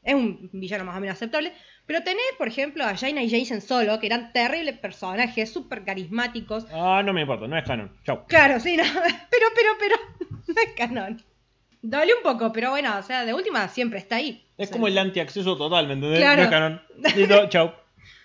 es 0.02 0.14
un 0.14 0.50
villano 0.52 0.84
más 0.84 0.96
o 0.96 1.00
menos 1.00 1.16
aceptable. 1.16 1.52
Pero 1.88 2.02
tenés, 2.02 2.22
por 2.36 2.48
ejemplo, 2.48 2.84
a 2.84 2.94
Jaina 2.94 3.22
y 3.22 3.30
Jason 3.30 3.62
Solo, 3.62 3.98
que 3.98 4.06
eran 4.06 4.30
terribles 4.34 4.78
personajes, 4.78 5.50
súper 5.50 5.84
carismáticos. 5.84 6.66
Ah, 6.70 7.02
no 7.02 7.14
me 7.14 7.22
importa, 7.22 7.46
no 7.48 7.56
es 7.56 7.64
canon. 7.64 7.90
Chao. 8.04 8.26
Claro, 8.26 8.60
sí, 8.60 8.76
no. 8.76 8.82
Pero, 9.30 9.46
pero, 9.56 9.70
pero. 9.80 9.96
No 10.48 10.54
es 10.60 10.72
canon. 10.76 11.22
Dolió 11.80 12.16
un 12.18 12.22
poco, 12.22 12.52
pero 12.52 12.70
bueno, 12.70 12.98
o 12.98 13.02
sea, 13.02 13.24
de 13.24 13.32
última 13.32 13.68
siempre 13.68 13.98
está 13.98 14.16
ahí. 14.16 14.44
Es 14.58 14.68
O 14.68 14.68
sea, 14.68 14.72
como 14.72 14.88
el 14.88 14.98
antiacceso 14.98 15.56
total, 15.56 15.86
¿me 15.86 15.94
entendés? 15.94 16.18
Claro. 16.18 16.36
No 16.36 16.42
es 16.42 16.50
canon. 16.50 16.82
Listo, 17.16 17.46
chao. 17.48 17.74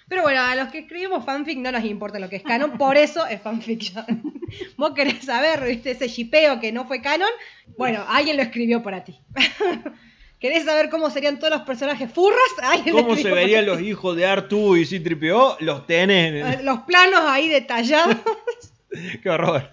Pero 0.09 0.23
bueno, 0.23 0.41
a 0.41 0.55
los 0.55 0.67
que 0.67 0.79
escribimos 0.79 1.23
fanfic 1.23 1.59
no 1.59 1.71
nos 1.71 1.85
importa 1.85 2.19
lo 2.19 2.27
que 2.27 2.37
es 2.37 2.43
canon, 2.43 2.77
por 2.77 2.97
eso 2.97 3.25
es 3.27 3.41
fanfiction. 3.41 4.33
Vos 4.75 4.91
querés 4.93 5.23
saber, 5.23 5.63
viste, 5.65 5.91
ese 5.91 6.09
shipeo 6.09 6.59
que 6.59 6.73
no 6.73 6.85
fue 6.85 7.01
canon, 7.01 7.29
bueno, 7.77 8.03
alguien 8.09 8.35
lo 8.35 8.43
escribió 8.43 8.83
para 8.83 9.05
ti. 9.05 9.17
¿Querés 10.43 10.65
saber 10.65 10.89
cómo 10.89 11.09
serían 11.09 11.39
todos 11.39 11.53
los 11.53 11.61
personajes 11.61 12.11
furras? 12.11 12.37
¿Cómo 12.91 13.15
se 13.15 13.31
verían 13.31 13.65
los 13.65 13.79
hijos 13.79 14.13
de 14.17 14.25
Artu 14.25 14.75
y 14.75 14.85
C-3PO? 14.85 15.55
Los 15.61 15.87
tenés. 15.87 16.59
en- 16.59 16.65
Los 16.65 16.79
planos 16.79 17.21
ahí 17.23 17.47
detallados. 17.47 18.17
Qué 19.23 19.29
horror. 19.29 19.69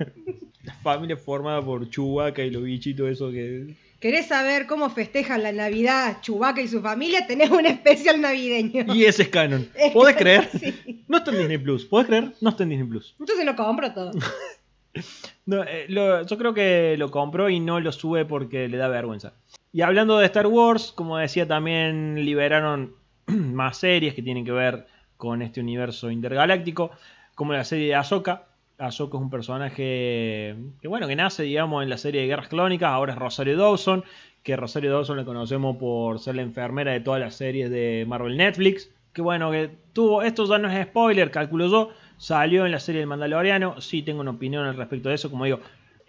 La 0.63 0.75
familia 0.75 1.17
formada 1.17 1.61
por 1.61 1.91
Chewbacca 1.91 2.43
y 2.45 2.51
los 2.51 2.63
bichitos 2.63 3.11
eso 3.11 3.33
que... 3.33 3.75
¿Querés 3.99 4.29
saber 4.29 4.69
cómo 4.69 4.89
festejan 4.91 5.43
la 5.43 5.51
Navidad 5.51 6.19
Chubaca 6.23 6.61
y 6.63 6.69
su 6.69 6.81
familia? 6.81 7.27
Tenés 7.27 7.51
un 7.51 7.67
especial 7.67 8.21
navideño. 8.21 8.95
Y 8.95 9.07
ese 9.07 9.23
es 9.25 9.29
canon. 9.29 9.69
¿Podés 9.93 10.15
creer? 10.17 10.49
sí. 10.57 11.03
No 11.09 11.19
está 11.19 11.33
en 11.33 11.39
Disney 11.39 11.59
Plus. 11.59 11.85
¿Podés 11.85 12.07
creer? 12.07 12.33
No 12.41 12.51
está 12.51 12.63
en 12.63 12.69
Disney 12.69 12.87
Plus. 12.89 13.17
Entonces 13.19 13.45
lo 13.45 13.57
compro 13.57 13.93
todo. 13.93 14.13
No, 15.47 15.65
eh, 15.65 15.87
lo- 15.89 16.25
yo 16.25 16.39
creo 16.39 16.55
que 16.55 16.95
lo 16.97 17.11
compró 17.11 17.51
y 17.51 17.59
no 17.59 17.81
lo 17.81 17.91
sube 17.91 18.25
porque 18.25 18.69
le 18.69 18.77
da 18.77 18.87
vergüenza. 18.87 19.33
Y 19.73 19.83
hablando 19.83 20.19
de 20.19 20.27
Star 20.27 20.49
Wars, 20.49 20.91
como 20.91 21.17
decía, 21.17 21.47
también 21.47 22.25
liberaron 22.25 22.97
más 23.27 23.77
series 23.79 24.15
que 24.15 24.23
tienen 24.23 24.45
que 24.45 24.51
ver 24.51 24.87
con 25.17 25.43
este 25.43 25.61
universo 25.61 26.11
intergaláctico, 26.11 26.91
como 27.37 27.53
la 27.53 27.63
serie 27.63 27.87
de 27.87 27.95
Ahsoka. 27.95 28.47
Ahsoka 28.79 29.19
es 29.19 29.23
un 29.23 29.31
personaje 29.31 30.57
que, 30.81 30.89
bueno, 30.89 31.07
que 31.07 31.15
nace, 31.15 31.45
digamos, 31.45 31.85
en 31.85 31.91
la 31.91 31.99
serie 31.99 32.23
de 32.23 32.27
Guerras 32.27 32.49
Clónicas, 32.49 32.91
ahora 32.91 33.13
es 33.13 33.19
Rosario 33.19 33.57
Dawson, 33.57 34.03
que 34.43 34.57
Rosario 34.57 34.91
Dawson 34.91 35.19
la 35.19 35.25
conocemos 35.25 35.77
por 35.77 36.19
ser 36.19 36.35
la 36.35 36.43
enfermera 36.43 36.91
de 36.91 37.01
todas 37.01 37.21
las 37.21 37.37
series 37.37 37.71
de 37.71 38.05
Marvel 38.09 38.37
Netflix. 38.37 38.91
Que 39.13 39.23
bueno, 39.23 39.53
que 39.53 39.71
tuvo, 39.93 40.23
esto 40.23 40.47
ya 40.47 40.59
no 40.59 40.69
es 40.69 40.87
spoiler, 40.87 41.31
calculo 41.31 41.69
yo, 41.69 41.91
salió 42.17 42.67
en 42.67 42.73
la 42.73 42.81
serie 42.81 43.01
del 43.01 43.09
Mandaloriano, 43.09 43.81
sí 43.81 44.03
tengo 44.03 44.21
una 44.21 44.31
opinión 44.33 44.65
al 44.65 44.77
respecto 44.77 45.09
de 45.09 45.17
eso, 45.17 45.31
como 45.31 45.45
digo, 45.45 45.61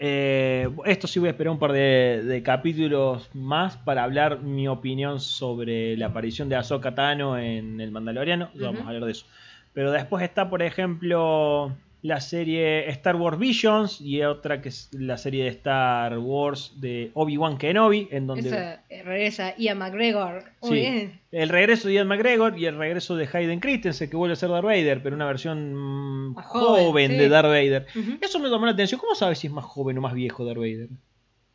eh, 0.04 0.68
esto 0.86 1.08
sí 1.08 1.20
voy 1.20 1.28
a 1.28 1.32
esperar 1.32 1.52
un 1.52 1.60
par 1.60 1.74
de, 1.74 2.24
de 2.26 2.42
capítulos 2.42 3.30
más 3.36 3.78
para 3.78 4.04
hablar 4.04 4.42
mi 4.42 4.68
opinión 4.68 5.20
sobre 5.20 5.96
la 5.96 6.08
aparición 6.08 6.50
de 6.50 6.56
Ahsoka 6.56 6.96
Tano 6.96 7.38
en 7.38 7.80
el 7.80 7.92
Mandaloriano, 7.92 8.50
ya 8.56 8.66
vamos 8.66 8.82
a 8.82 8.88
hablar 8.88 9.06
de 9.06 9.12
eso. 9.12 9.28
Pero 9.74 9.92
después 9.92 10.24
está, 10.24 10.50
por 10.50 10.64
ejemplo, 10.64 11.72
la 12.04 12.20
serie 12.20 12.90
Star 12.90 13.16
Wars 13.16 13.38
Visions 13.38 14.02
y 14.02 14.24
otra 14.24 14.62
que 14.62 14.70
es 14.70 14.90
la 14.92 15.18
serie 15.18 15.44
de 15.44 15.50
Star 15.52 16.18
Wars 16.18 16.74
de 16.82 17.12
Obi-Wan 17.14 17.58
Kenobi, 17.58 18.08
en 18.12 18.26
donde... 18.28 18.50
Esa, 18.50 18.84
eh, 18.90 19.04
regresa 19.04 19.56
Ian 19.58 19.78
McGregor. 19.78 20.44
Muy 20.62 20.70
Sí. 20.70 20.76
bien. 20.76 21.20
El 21.32 21.50
regreso 21.50 21.88
de 21.88 21.94
Ian 21.96 22.08
McGregor 22.08 22.58
y 22.58 22.66
el 22.66 22.78
regreso 22.78 23.16
de 23.16 23.30
Hayden 23.32 23.60
Christensen, 23.60 24.10
que 24.10 24.18
vuelve 24.18 24.34
a 24.34 24.36
ser 24.36 24.50
Darth 24.50 24.66
Vader, 24.66 25.02
pero 25.04 25.16
una 25.16 25.26
versión 25.28 26.34
Más 26.34 26.46
joven, 26.48 26.86
joven, 26.86 27.12
sí. 27.12 27.18
de 27.18 27.30
Darth 27.30 27.48
Vader. 27.50 27.86
Eso 28.20 28.40
me 28.40 28.50
llamó 28.50 28.66
la 28.66 28.72
atención. 28.72 29.00
¿Cómo 29.00 29.14
sabes 29.16 29.38
si 29.40 29.48
es 29.48 29.54
más 29.54 29.66
joven 29.66 29.98
o 29.98 30.02
más 30.02 30.14
viejo 30.14 30.44
Darth 30.44 30.58
Vader? 30.60 30.90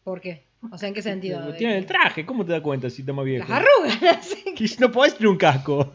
¿Por 0.04 0.20
qué? 0.20 0.44
O 0.70 0.78
sea, 0.78 0.88
¿en 0.88 0.94
qué 0.94 1.02
sentido? 1.02 1.52
Tiene 1.54 1.76
el 1.78 1.86
traje, 1.86 2.24
¿cómo 2.24 2.44
te 2.44 2.52
das 2.52 2.60
cuenta 2.60 2.88
si 2.90 3.02
está 3.02 3.12
más 3.12 3.24
viejo? 3.24 3.46
Las 3.48 3.62
arrugas. 3.62 4.36
No 4.80 4.90
podés 4.90 5.14
tener 5.16 5.28
un 5.28 5.36
casco. 5.36 5.92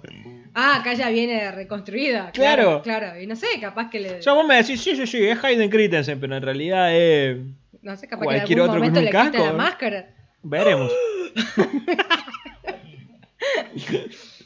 Ah, 0.53 0.77
acá 0.81 0.93
ya 0.93 1.09
viene 1.09 1.51
reconstruida. 1.51 2.31
Claro. 2.31 2.81
Claro. 2.81 3.05
Claro. 3.09 3.21
Y 3.21 3.27
no 3.27 3.35
sé, 3.35 3.47
capaz 3.59 3.89
que 3.89 3.99
le. 3.99 4.19
O 4.19 4.21
sea, 4.21 4.33
vos 4.33 4.45
me 4.45 4.55
decís, 4.55 4.81
sí, 4.81 4.95
sí, 4.95 5.07
sí, 5.07 5.23
es 5.25 5.43
Hayden 5.43 5.69
Christensen, 5.69 6.19
pero 6.19 6.35
en 6.35 6.43
realidad 6.43 6.93
es... 6.95 7.37
no 7.81 7.95
sé, 7.95 8.07
capaz 8.07 8.25
cualquier 8.25 8.47
que 8.47 8.53
en 8.53 8.59
algún 8.59 8.69
otro 8.69 8.81
con 8.81 8.91
momento 8.91 8.99
un 8.99 9.05
le 9.05 9.11
quita 9.11 9.31
casco, 9.31 9.45
la 9.45 9.53
máscara. 9.53 10.09
Veremos. 10.43 10.91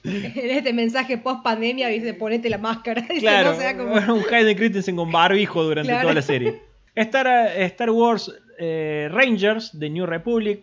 en 0.04 0.50
este 0.52 0.74
mensaje 0.74 1.18
post 1.18 1.44
pandemia 1.44 1.88
dice 1.88 2.14
ponete 2.14 2.50
la 2.50 2.58
máscara. 2.58 3.02
Dice, 3.10 3.22
Claro, 3.22 3.54
no 3.54 3.58
sea 3.60 3.78
como- 3.78 3.94
un 4.14 4.24
Hayden 4.34 4.58
Christensen 4.58 4.96
con 4.96 5.12
barbijo 5.12 5.64
durante 5.64 5.90
Claro. 5.90 6.04
toda 6.04 6.14
la 6.16 6.22
serie. 6.22 6.62
Star, 6.96 7.28
Star 7.58 7.90
Wars 7.90 8.32
eh, 8.58 9.10
Rangers 9.12 9.78
de 9.78 9.90
New 9.90 10.06
Republic, 10.06 10.62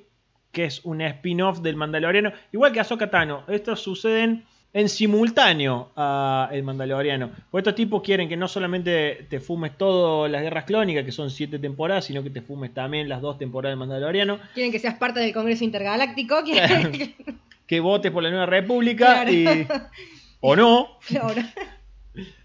que 0.51 0.65
es 0.67 0.83
un 0.85 1.01
spin-off 1.03 1.61
del 1.61 1.77
Mandaloriano, 1.77 2.33
igual 2.53 2.73
que 2.73 2.81
Ahsoka 2.81 3.11
Tano. 3.11 3.45
Estos 3.49 3.81
suceden 3.83 4.45
en 4.75 4.89
simultáneo 4.89 5.91
a 5.97 6.49
El 6.53 6.63
Mandaloriano. 6.63 7.31
Porque 7.51 7.61
estos 7.69 7.75
tipos 7.75 8.03
quieren 8.03 8.29
que 8.29 8.37
no 8.37 8.49
solamente 8.49 9.27
te 9.29 9.39
fumes 9.41 9.77
todas 9.77 10.31
las 10.31 10.43
guerras 10.43 10.65
clónicas, 10.65 11.05
que 11.05 11.13
son 11.13 11.31
siete 11.31 11.59
temporadas, 11.59 12.07
sino 12.07 12.23
que 12.23 12.31
te 12.31 12.41
fumes 12.41 12.73
también 12.73 13.09
las 13.09 13.21
dos 13.21 13.37
temporadas 13.39 13.73
del 13.73 13.79
Mandaloriano. 13.81 14.39
Quieren 14.55 14.73
que 14.73 14.79
seas 14.79 14.95
parte 14.95 15.21
del 15.21 15.33
Congreso 15.33 15.65
Intergaláctico. 15.65 16.37
Que... 16.45 17.15
Que 17.67 17.81
votes 17.81 18.11
por 18.13 18.23
la 18.23 18.31
Nueva 18.31 18.47
República 18.47 19.25
Claro. 19.25 19.33
y... 19.33 19.67
O 20.41 20.57
no. 20.57 20.99
Claro. 21.07 21.41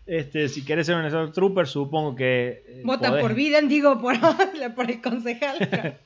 Este, 0.06 0.48
si 0.48 0.64
querés 0.64 0.86
ser 0.86 0.96
un 0.96 1.06
Star 1.06 1.32
Trooper, 1.32 1.68
supongo 1.68 2.16
que... 2.16 2.64
eh, 2.68 2.82
podés. 2.86 3.22
por 3.22 3.34
Biden, 3.34 3.68
digo, 3.68 4.00
por, 4.00 4.16
por 4.76 4.90
el 4.90 5.02
concejal. 5.02 5.98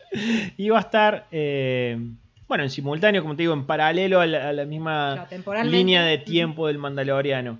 Y 0.57 0.69
va 0.69 0.77
a 0.77 0.81
estar, 0.81 1.27
eh, 1.31 1.99
bueno, 2.52 2.65
en 2.65 2.69
simultáneo, 2.69 3.22
como 3.22 3.38
te 3.38 3.44
digo, 3.44 3.53
en 3.53 3.65
paralelo 3.65 4.19
a 4.19 4.26
la, 4.26 4.49
a 4.49 4.52
la 4.52 4.65
misma 4.65 5.26
Claro, 5.41 5.64
línea 5.64 6.03
de 6.03 6.18
tiempo 6.18 6.68
del 6.68 6.78
Mandaloriano. 6.80 7.60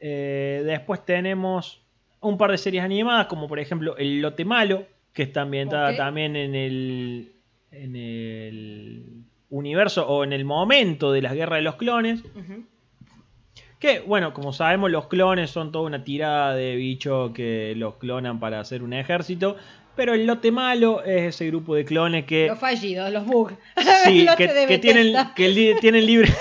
Eh, 0.00 0.62
después 0.64 1.04
tenemos 1.04 1.80
un 2.20 2.36
par 2.36 2.50
de 2.50 2.58
series 2.58 2.82
animadas, 2.82 3.28
como 3.28 3.46
por 3.46 3.60
ejemplo 3.60 3.96
El 3.96 4.20
Lote 4.20 4.44
Malo, 4.44 4.86
que 5.12 5.22
está 5.22 5.42
ambientada 5.42 5.96
también 5.96 6.34
en 6.34 6.56
el, 6.56 7.30
en 7.70 7.94
el 7.94 9.04
universo 9.50 10.08
o 10.08 10.24
en 10.24 10.32
el 10.32 10.44
momento 10.44 11.12
de 11.12 11.22
las 11.22 11.34
guerras 11.34 11.58
de 11.58 11.62
los 11.62 11.76
clones. 11.76 12.20
Que, 13.78 14.00
bueno, 14.00 14.34
como 14.34 14.52
sabemos, 14.52 14.90
los 14.90 15.06
clones 15.06 15.50
son 15.50 15.70
toda 15.70 15.86
una 15.86 16.02
tirada 16.02 16.56
de 16.56 16.74
bichos 16.74 17.30
que 17.30 17.74
los 17.76 17.94
clonan 17.94 18.40
para 18.40 18.58
hacer 18.58 18.82
un 18.82 18.94
ejército. 18.94 19.54
Pero 19.98 20.14
el 20.14 20.26
lote 20.26 20.52
malo 20.52 21.02
es 21.02 21.34
ese 21.34 21.48
grupo 21.48 21.74
de 21.74 21.84
clones 21.84 22.24
que, 22.24 22.46
Los 22.46 22.58
fallidos, 22.60 23.10
los 23.12 23.26
bugs. 23.26 23.52
sí, 24.04 24.26
que, 24.36 24.48
que 24.68 24.78
tienen, 24.78 25.12
que 25.34 25.48
li- 25.48 25.74
tienen 25.80 26.06
libre. 26.06 26.32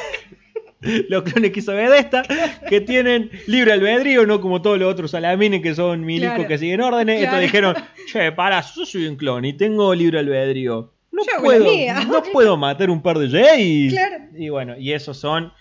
los 1.10 1.24
clones 1.24 1.52
que 1.52 1.60
hizo 1.60 1.74
Bethesda, 1.74 2.22
que 2.70 2.82
tienen 2.82 3.32
libre 3.48 3.74
albedrío, 3.74 4.28
no 4.28 4.40
como 4.42 4.62
todos 4.62 4.78
los 4.78 4.92
otros 4.94 5.10
salamines 5.10 5.64
que 5.64 5.74
son 5.74 6.06
milicos 6.06 6.36
Claro. 6.36 6.48
que 6.48 6.58
siguen 6.60 6.82
órdenes. 6.82 7.16
Estos 7.16 7.30
Claro. 7.30 7.42
dijeron, 7.42 7.76
che, 8.12 8.32
para, 8.32 8.62
yo 8.62 8.86
soy 8.86 9.08
un 9.08 9.16
clon 9.16 9.44
y 9.44 9.54
tengo 9.54 9.94
libre 9.96 10.20
albedrío. 10.20 10.94
No 11.12 11.24
Yo 11.26 11.42
puedo, 11.44 11.66
la 11.66 11.72
mía". 11.72 12.00
no 12.08 12.22
puedo 12.32 12.58
matar 12.58 12.92
un 12.92 13.02
par 13.02 13.18
de 13.18 13.28
Jays. 13.28 13.92
Claro. 13.92 14.24
Y 14.38 14.50
bueno, 14.50 14.78
y 14.78 14.94
esos 14.94 15.18
son 15.18 15.52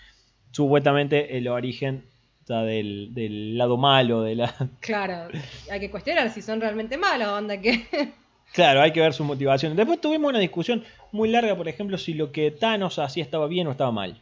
supuestamente 0.51 1.35
el 1.35 1.47
origen 1.47 2.05
del, 2.49 3.13
del 3.13 3.57
lado 3.57 3.77
malo 3.77 4.21
de 4.21 4.35
la. 4.35 4.53
Claro, 4.79 5.27
hay 5.71 5.79
que 5.79 5.91
cuestionar 5.91 6.29
si 6.29 6.41
son 6.41 6.61
realmente 6.61 6.97
malos, 6.97 7.27
onda 7.27 7.59
que... 7.59 7.85
Claro, 8.53 8.81
hay 8.81 8.91
que 8.93 9.01
ver 9.01 9.13
su 9.13 9.23
motivación. 9.25 9.75
Después 9.75 9.99
tuvimos 9.99 10.29
una 10.29 10.39
discusión 10.39 10.83
muy 11.11 11.27
larga, 11.29 11.55
por 11.57 11.67
ejemplo, 11.67 11.97
si 11.97 12.13
lo 12.13 12.31
que 12.31 12.49
Thanos 12.49 12.97
hacía 12.97 13.21
estaba 13.23 13.45
bien 13.47 13.67
o 13.67 13.71
estaba 13.71 13.91
mal. 13.91 14.21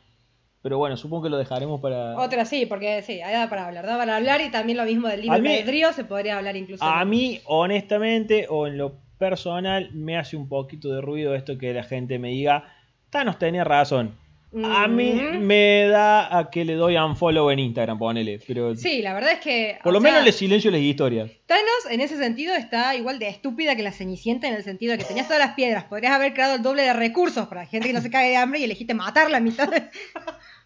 Pero 0.63 0.79
bueno, 0.79 0.97
supongo 0.97 1.23
que 1.25 1.29
lo 1.29 1.37
dejaremos 1.37 1.79
para. 1.79 2.17
Otra 2.17 2.43
sí, 2.43 2.65
porque 2.65 3.03
sí, 3.03 3.21
hay 3.21 3.47
para 3.47 3.67
hablar, 3.67 3.85
da 3.85 3.97
para 3.97 4.15
hablar 4.15 4.41
y 4.41 4.49
también 4.49 4.79
lo 4.79 4.83
mismo 4.85 5.07
del 5.07 5.21
libre 5.21 5.37
A 5.37 5.39
mí- 5.39 5.49
albedrío 5.49 5.93
se 5.93 6.05
podría 6.05 6.37
hablar 6.39 6.55
incluso. 6.55 6.83
A 6.83 7.05
mí, 7.05 7.39
honestamente, 7.45 8.47
o 8.49 8.65
en 8.65 8.79
lo 8.79 8.95
personal, 9.19 9.91
me 9.93 10.17
hace 10.17 10.35
un 10.35 10.49
poquito 10.49 10.89
de 10.89 11.01
ruido 11.01 11.35
esto 11.35 11.57
que 11.59 11.71
la 11.73 11.83
gente 11.83 12.17
me 12.17 12.29
diga, 12.29 12.73
Thanos 13.11 13.37
tenía 13.37 13.63
razón. 13.63 14.15
A 14.63 14.87
mí 14.87 15.13
me 15.13 15.87
da 15.87 16.37
a 16.37 16.49
que 16.49 16.63
le 16.63 16.75
doy 16.75 16.95
unfollow 16.95 17.49
en 17.49 17.59
Instagram, 17.59 17.97
ponele. 17.97 18.39
Pero 18.47 18.75
Sí, 18.75 19.01
la 19.01 19.13
verdad 19.13 19.33
es 19.33 19.39
que... 19.39 19.77
por 19.83 19.91
o 19.91 19.93
lo 19.93 20.01
sea, 20.01 20.11
menos 20.11 20.25
le 20.25 20.31
silencio 20.31 20.71
las 20.71 20.79
historias. 20.79 21.29
Thanos 21.45 21.85
en 21.89 21.99
ese 21.99 22.17
sentido 22.17 22.55
está 22.55 22.95
igual 22.95 23.19
de 23.19 23.27
estúpida 23.27 23.75
que 23.75 23.83
la 23.83 23.91
Cenicienta 23.91 24.47
en 24.47 24.53
el 24.53 24.63
sentido 24.63 24.93
de 24.93 24.99
que 24.99 25.03
tenías 25.03 25.27
todas 25.27 25.45
las 25.45 25.55
piedras, 25.55 25.83
podrías 25.85 26.13
haber 26.13 26.33
creado 26.33 26.55
el 26.55 26.61
doble 26.61 26.83
de 26.83 26.93
recursos 26.93 27.47
para 27.47 27.65
gente 27.65 27.87
que 27.87 27.93
no 27.93 28.01
se 28.01 28.09
cague 28.09 28.29
de 28.29 28.37
hambre 28.37 28.59
y 28.59 28.63
elegiste 28.63 28.93
matarla 28.93 29.37
a 29.37 29.41
mitad 29.41 29.67
de... 29.67 29.83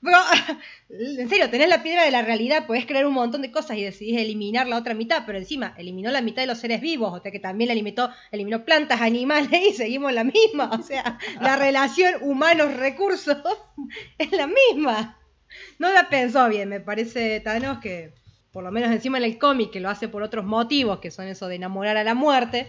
Pero, 0.01 0.17
en 0.89 1.29
serio, 1.29 1.49
tenés 1.49 1.69
la 1.69 1.83
piedra 1.83 2.03
de 2.03 2.11
la 2.11 2.21
realidad, 2.21 2.65
podés 2.65 2.85
crear 2.85 3.05
un 3.05 3.13
montón 3.13 3.41
de 3.41 3.51
cosas 3.51 3.77
y 3.77 3.83
decidís 3.83 4.17
eliminar 4.17 4.67
la 4.67 4.77
otra 4.77 4.93
mitad, 4.93 5.23
pero 5.25 5.37
encima 5.37 5.73
eliminó 5.77 6.11
la 6.11 6.21
mitad 6.21 6.41
de 6.41 6.47
los 6.47 6.59
seres 6.59 6.81
vivos, 6.81 7.13
o 7.13 7.21
sea 7.21 7.31
que 7.31 7.39
también 7.39 7.67
la 7.67 7.75
limitó, 7.75 8.09
eliminó 8.31 8.63
plantas, 8.63 9.01
animales 9.01 9.61
y 9.69 9.73
seguimos 9.73 10.13
la 10.13 10.23
misma. 10.23 10.69
O 10.71 10.81
sea, 10.81 11.17
la 11.41 11.55
relación 11.57 12.13
humanos-recursos 12.21 13.37
es 14.17 14.31
la 14.31 14.47
misma. 14.47 15.17
No 15.79 15.91
la 15.91 16.09
pensó 16.09 16.47
bien, 16.47 16.69
me 16.69 16.79
parece 16.79 17.39
Thanos 17.39 17.79
que, 17.79 18.13
por 18.51 18.63
lo 18.63 18.71
menos 18.71 18.91
encima 18.91 19.17
en 19.17 19.23
el 19.23 19.37
cómic, 19.37 19.71
que 19.71 19.79
lo 19.79 19.89
hace 19.89 20.07
por 20.07 20.23
otros 20.23 20.45
motivos, 20.45 20.99
que 20.99 21.11
son 21.11 21.27
eso 21.27 21.47
de 21.47 21.55
enamorar 21.55 21.97
a 21.97 22.03
la 22.03 22.13
muerte. 22.13 22.67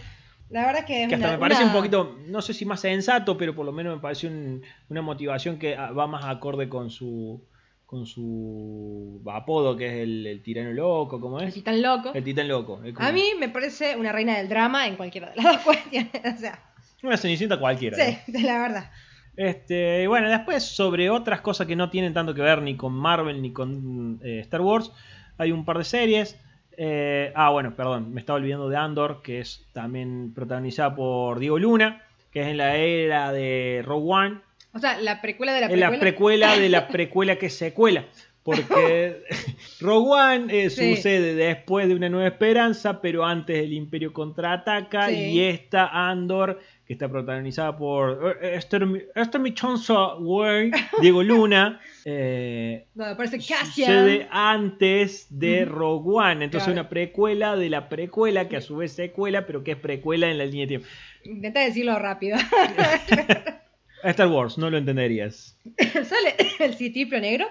La 0.51 0.65
verdad 0.65 0.85
que 0.85 1.03
es 1.03 1.09
Que 1.09 1.15
hasta 1.15 1.27
una- 1.27 1.37
me 1.37 1.39
parece 1.41 1.63
una- 1.63 1.71
un 1.71 1.77
poquito, 1.77 2.17
no 2.27 2.41
sé 2.41 2.53
si 2.53 2.65
más 2.65 2.79
sensato, 2.81 3.37
pero 3.37 3.55
por 3.55 3.65
lo 3.65 3.71
menos 3.71 3.95
me 3.95 4.01
parece 4.01 4.27
un- 4.27 4.61
una 4.89 5.01
motivación 5.01 5.57
que 5.57 5.75
ah, 5.75 5.91
va 5.91 6.07
más 6.07 6.25
acorde 6.25 6.67
con 6.69 6.89
su 6.89 7.41
con 7.85 8.05
su 8.05 9.21
apodo, 9.29 9.75
que 9.75 9.85
es 9.87 9.93
el, 10.03 10.25
el 10.25 10.41
tirano 10.41 10.71
loco, 10.71 11.19
¿cómo 11.19 11.39
el 11.41 11.49
es? 11.49 11.53
titán 11.55 11.81
loco. 11.81 12.11
El 12.13 12.23
titán 12.23 12.47
loco. 12.47 12.77
como 12.93 13.05
A 13.07 13.11
mí 13.11 13.23
me 13.37 13.49
parece 13.49 13.97
una 13.97 14.13
reina 14.13 14.37
del 14.37 14.47
drama 14.47 14.87
en 14.87 14.95
cualquiera 14.95 15.29
de 15.31 15.35
las 15.41 15.45
dos 15.55 15.57
cuestiones. 15.63 16.09
O 16.23 16.37
sea, 16.39 16.57
Una 17.03 17.17
cenicienta 17.17 17.59
cualquiera. 17.59 17.97
¿no? 17.97 18.03
sí, 18.05 18.17
de 18.31 18.41
la 18.43 18.59
verdad. 18.59 18.91
Este, 19.35 20.07
bueno, 20.07 20.29
después 20.29 20.63
sobre 20.63 21.09
otras 21.09 21.41
cosas 21.41 21.67
que 21.67 21.75
no 21.75 21.89
tienen 21.89 22.13
tanto 22.13 22.33
que 22.33 22.41
ver 22.41 22.61
ni 22.61 22.75
con 22.77 22.93
Marvel 22.93 23.41
ni 23.41 23.51
con 23.51 24.19
eh, 24.23 24.39
Star 24.39 24.61
Wars, 24.61 24.91
hay 25.37 25.51
un 25.51 25.65
par 25.65 25.77
de 25.77 25.83
series. 25.83 26.37
Eh, 26.83 27.31
ah, 27.35 27.51
bueno, 27.51 27.75
perdón, 27.75 28.11
me 28.11 28.19
estaba 28.21 28.37
olvidando 28.37 28.67
de 28.67 28.75
Andor, 28.75 29.21
que 29.21 29.39
es 29.39 29.63
también 29.71 30.33
protagonizada 30.33 30.95
por 30.95 31.37
Diego 31.37 31.59
Luna, 31.59 32.01
que 32.31 32.41
es 32.41 32.47
en 32.47 32.57
la 32.57 32.75
era 32.75 33.31
de 33.31 33.83
Rogue 33.85 34.11
One. 34.11 34.37
O 34.73 34.79
sea, 34.79 34.97
la 34.99 35.21
precuela 35.21 35.53
de 35.53 35.59
la 35.61 35.67
Es 35.67 35.71
precuela. 35.73 35.91
la 35.91 35.99
precuela 35.99 36.57
de 36.57 36.69
la 36.69 36.87
precuela 36.87 37.35
que 37.35 37.45
es 37.47 37.55
secuela. 37.55 38.05
Porque 38.41 39.21
Rogue 39.81 40.09
One 40.09 40.47
eh, 40.65 40.69
Sí. 40.71 40.95
sucede 40.95 41.35
después 41.35 41.87
de 41.87 41.93
Una 41.93 42.09
Nueva 42.09 42.29
Esperanza, 42.29 42.99
pero 42.99 43.23
antes 43.25 43.63
el 43.63 43.73
Imperio 43.73 44.11
contraataca. 44.11 45.09
Sí. 45.09 45.13
Y 45.33 45.41
esta 45.43 45.85
Andor, 46.09 46.59
que 46.87 46.93
está 46.93 47.07
protagonizada 47.07 47.77
por 47.77 48.39
eh, 48.41 48.55
Esther, 48.55 48.87
Esther 49.13 49.39
Michonza 49.41 50.15
Way, 50.15 50.71
Diego 50.99 51.21
Luna, 51.21 51.79
eh, 52.05 52.85
No, 52.95 53.05
me 53.05 53.15
parece 53.15 53.39
sucede 53.39 53.57
Cassian. 53.59 54.27
antes 54.31 55.27
de. 55.29 55.65
Rogue 55.65 56.09
One. 56.17 56.45
Entonces, 56.45 56.65
Claro. 56.67 56.81
una 56.81 56.89
precuela 56.89 57.55
de 57.55 57.69
la 57.69 57.89
precuela, 57.89 58.47
que 58.49 58.57
a 58.57 58.61
su 58.61 58.77
vez 58.77 58.91
secuela, 58.93 59.45
pero 59.45 59.63
que 59.63 59.71
es 59.71 59.77
precuela 59.77 60.29
en 60.29 60.37
la 60.37 60.45
línea 60.45 60.61
de 60.63 60.67
tiempo. 60.67 60.87
Intenta 61.23 61.59
decirlo 61.61 61.97
rápido. 61.99 62.37
Star 64.03 64.27
Wars, 64.27 64.57
no 64.57 64.69
lo 64.69 64.77
entenderías. 64.77 65.57
¿Sale 65.77 66.35
el 66.59 66.73
citripio 66.75 67.19
negro? 67.19 67.45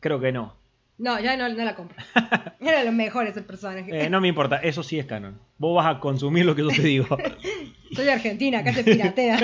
Creo 0.00 0.20
que 0.20 0.30
no. 0.32 0.54
No, 0.96 1.18
ya 1.18 1.36
no, 1.36 1.48
no 1.48 1.64
la 1.64 1.74
compro. 1.74 1.96
Era 2.60 2.78
de 2.78 2.84
los 2.84 2.94
mejores 2.94 3.36
el 3.36 3.44
personaje. 3.44 4.04
Eh, 4.04 4.08
no 4.08 4.20
me 4.20 4.28
importa, 4.28 4.58
eso 4.58 4.84
sí 4.84 4.98
es 4.98 5.06
canon. 5.06 5.36
Vos 5.58 5.74
vas 5.74 5.96
a 5.96 5.98
consumir 5.98 6.44
lo 6.46 6.54
que 6.54 6.62
yo 6.62 6.68
te 6.68 6.82
digo. 6.82 7.18
Soy 7.94 8.04
de 8.04 8.12
Argentina, 8.12 8.58
acá 8.60 8.72
se 8.72 8.84
piratea. 8.84 9.38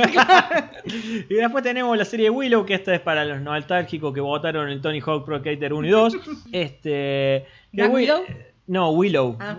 y 1.28 1.34
después 1.34 1.62
tenemos 1.64 1.96
la 1.96 2.04
serie 2.04 2.30
Willow, 2.30 2.64
que 2.66 2.74
esta 2.74 2.94
es 2.94 3.00
para 3.00 3.24
los 3.24 3.40
nostálgicos 3.40 4.12
que 4.14 4.20
votaron 4.20 4.68
el 4.68 4.80
Tony 4.80 5.00
Hawk 5.00 5.24
Pro 5.24 5.38
Skater 5.38 5.72
1 5.72 5.86
y 5.86 5.90
2. 5.90 6.16
Este, 6.52 7.46
¿Black 7.72 7.90
Wi- 7.92 8.02
Widow? 8.02 8.22
No, 8.66 8.90
Willow. 8.90 9.36
Ah. 9.40 9.58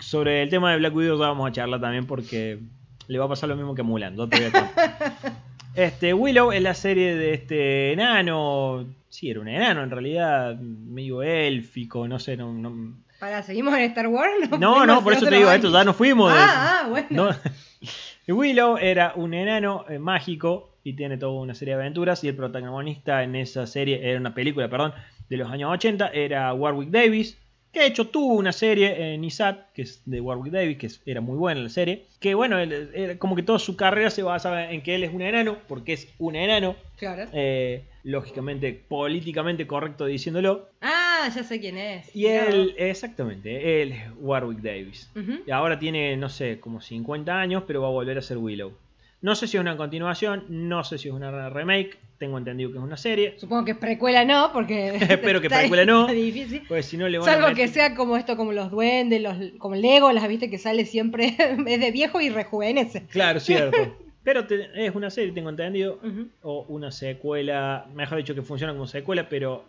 Sobre 0.00 0.42
el 0.42 0.48
tema 0.50 0.72
de 0.72 0.78
Black 0.78 0.94
Widow 0.94 1.18
ya 1.18 1.26
vamos 1.28 1.48
a 1.48 1.52
charlar 1.52 1.80
también 1.80 2.06
porque 2.06 2.58
le 3.06 3.18
va 3.18 3.26
a 3.26 3.28
pasar 3.28 3.48
lo 3.48 3.56
mismo 3.56 3.74
que 3.74 3.82
a 3.82 3.84
Mulan. 3.84 4.16
no 4.16 4.28
te 4.28 4.38
voy 4.40 4.50
a. 4.54 5.18
Este, 5.74 6.12
Willow 6.12 6.50
es 6.50 6.60
la 6.60 6.74
serie 6.74 7.14
de 7.14 7.34
este 7.34 7.92
enano. 7.92 8.84
Sí, 9.10 9.30
era 9.30 9.38
un 9.40 9.46
enano 9.48 9.84
en 9.84 9.90
realidad, 9.90 10.56
medio 10.58 11.22
élfico, 11.22 12.08
no 12.08 12.18
sé, 12.18 12.36
no, 12.36 12.52
no, 12.52 12.94
Para, 13.18 13.42
¿seguimos 13.42 13.74
en 13.74 13.80
Star 13.84 14.06
Wars? 14.08 14.32
no, 14.60 14.86
no, 14.86 15.02
por 15.02 15.12
eso 15.12 15.26
te 15.26 15.34
digo, 15.36 15.50
esto 15.50 15.70
ya 15.72 15.84
nos 15.84 15.96
fuimos. 15.96 16.32
de- 16.32 16.38
Ah, 16.38 16.80
ah, 16.84 16.88
bueno. 16.88 17.06
no. 17.10 17.30
Willow 18.28 18.76
era 18.76 19.12
un 19.16 19.32
enano 19.34 19.84
eh, 19.88 19.98
mágico 19.98 20.76
y 20.84 20.92
tiene 20.94 21.16
toda 21.16 21.40
una 21.40 21.54
serie 21.54 21.74
de 21.74 21.80
aventuras 21.82 22.22
y 22.24 22.28
el 22.28 22.36
protagonista 22.36 23.22
en 23.22 23.34
esa 23.36 23.66
serie, 23.66 24.00
era 24.08 24.18
una 24.20 24.34
película, 24.34 24.68
perdón, 24.68 24.92
de 25.28 25.36
los 25.38 25.50
años 25.50 25.70
80, 25.72 26.08
era 26.08 26.52
Warwick 26.54 26.90
Davis, 26.90 27.38
que 27.72 27.80
de 27.80 27.86
hecho 27.86 28.08
tuvo 28.08 28.34
una 28.34 28.52
serie 28.52 29.14
en 29.14 29.24
ISAT, 29.24 29.72
que 29.72 29.82
es 29.82 30.02
de 30.04 30.20
Warwick 30.20 30.52
Davis, 30.52 30.78
que 30.78 31.10
era 31.10 31.20
muy 31.20 31.36
buena 31.36 31.60
la 31.62 31.68
serie, 31.70 32.06
que 32.20 32.34
bueno, 32.34 32.58
él- 32.58 32.90
era 32.94 33.18
como 33.18 33.34
que 33.36 33.42
toda 33.42 33.58
su 33.58 33.76
carrera 33.76 34.10
se 34.10 34.22
basaba 34.22 34.70
en 34.70 34.82
que 34.82 34.94
él 34.94 35.04
es 35.04 35.12
un 35.12 35.22
enano, 35.22 35.56
porque 35.66 35.94
es 35.94 36.08
un 36.18 36.36
enano, 36.36 36.76
Claro. 36.96 37.24
eh, 37.32 37.84
lógicamente, 38.04 38.72
políticamente 38.88 39.66
correcto 39.66 40.04
diciéndolo, 40.06 40.68
Ah, 40.80 40.97
ya 41.34 41.42
sé 41.44 41.60
quién 41.60 41.76
es. 41.78 42.14
y 42.14 42.26
él, 42.26 42.74
exactamente, 42.78 43.82
él 43.82 43.92
es 43.92 44.02
Warwick 44.18 44.60
Davis. 44.60 45.10
Y 45.46 45.50
ahora 45.50 45.78
tiene, 45.78 46.16
no 46.16 46.28
sé, 46.28 46.60
como 46.60 46.80
50 46.80 47.38
años, 47.38 47.64
pero 47.66 47.82
va 47.82 47.88
a 47.88 47.92
volver 47.92 48.18
a 48.18 48.22
ser 48.22 48.36
Willow. 48.38 48.72
No 49.20 49.34
sé 49.34 49.48
si 49.48 49.56
es 49.56 49.60
una 49.60 49.76
continuación, 49.76 50.44
no 50.48 50.84
sé 50.84 50.96
si 50.96 51.08
es 51.08 51.14
una 51.14 51.50
remake, 51.50 51.98
tengo 52.18 52.38
entendido 52.38 52.70
que 52.70 52.78
es 52.78 52.84
una 52.84 52.96
serie. 52.96 53.34
Supongo 53.36 53.64
que 53.64 53.74
precuela 53.74 54.24
no, 54.24 54.50
porque. 54.52 54.88
Espero 55.10 55.40
que 55.40 55.48
precuela 55.50 55.84
no. 55.84 56.06
difícil. 56.12 56.62
Pues 56.68 56.86
si 56.86 56.96
no 56.96 57.08
le 57.08 57.18
van 57.18 57.28
a 57.28 57.32
Salvo 57.32 57.48
meter- 57.48 57.66
que 57.66 57.72
sea 57.72 57.94
como 57.96 58.16
esto, 58.16 58.36
como 58.36 58.52
los 58.52 58.70
duendes, 58.70 59.20
los, 59.20 59.36
como 59.58 59.74
Lego, 59.74 60.12
las 60.12 60.28
viste 60.28 60.48
que 60.50 60.58
sale 60.58 60.84
siempre, 60.84 61.34
es 61.66 61.80
de 61.80 61.90
viejo 61.90 62.20
y 62.20 62.28
rejuvenece. 62.30 63.06
Claro, 63.10 63.40
cierto. 63.40 63.96
Pero 64.22 64.46
te- 64.46 64.68
es 64.86 64.94
una 64.94 65.10
serie, 65.10 65.32
tengo 65.32 65.50
entendido. 65.50 65.98
O 66.42 66.64
una 66.68 66.92
secuela, 66.92 67.86
mejor 67.94 68.18
dicho 68.18 68.34
que 68.36 68.42
funciona 68.42 68.72
como 68.72 68.86
secuela, 68.86 69.28
pero... 69.28 69.64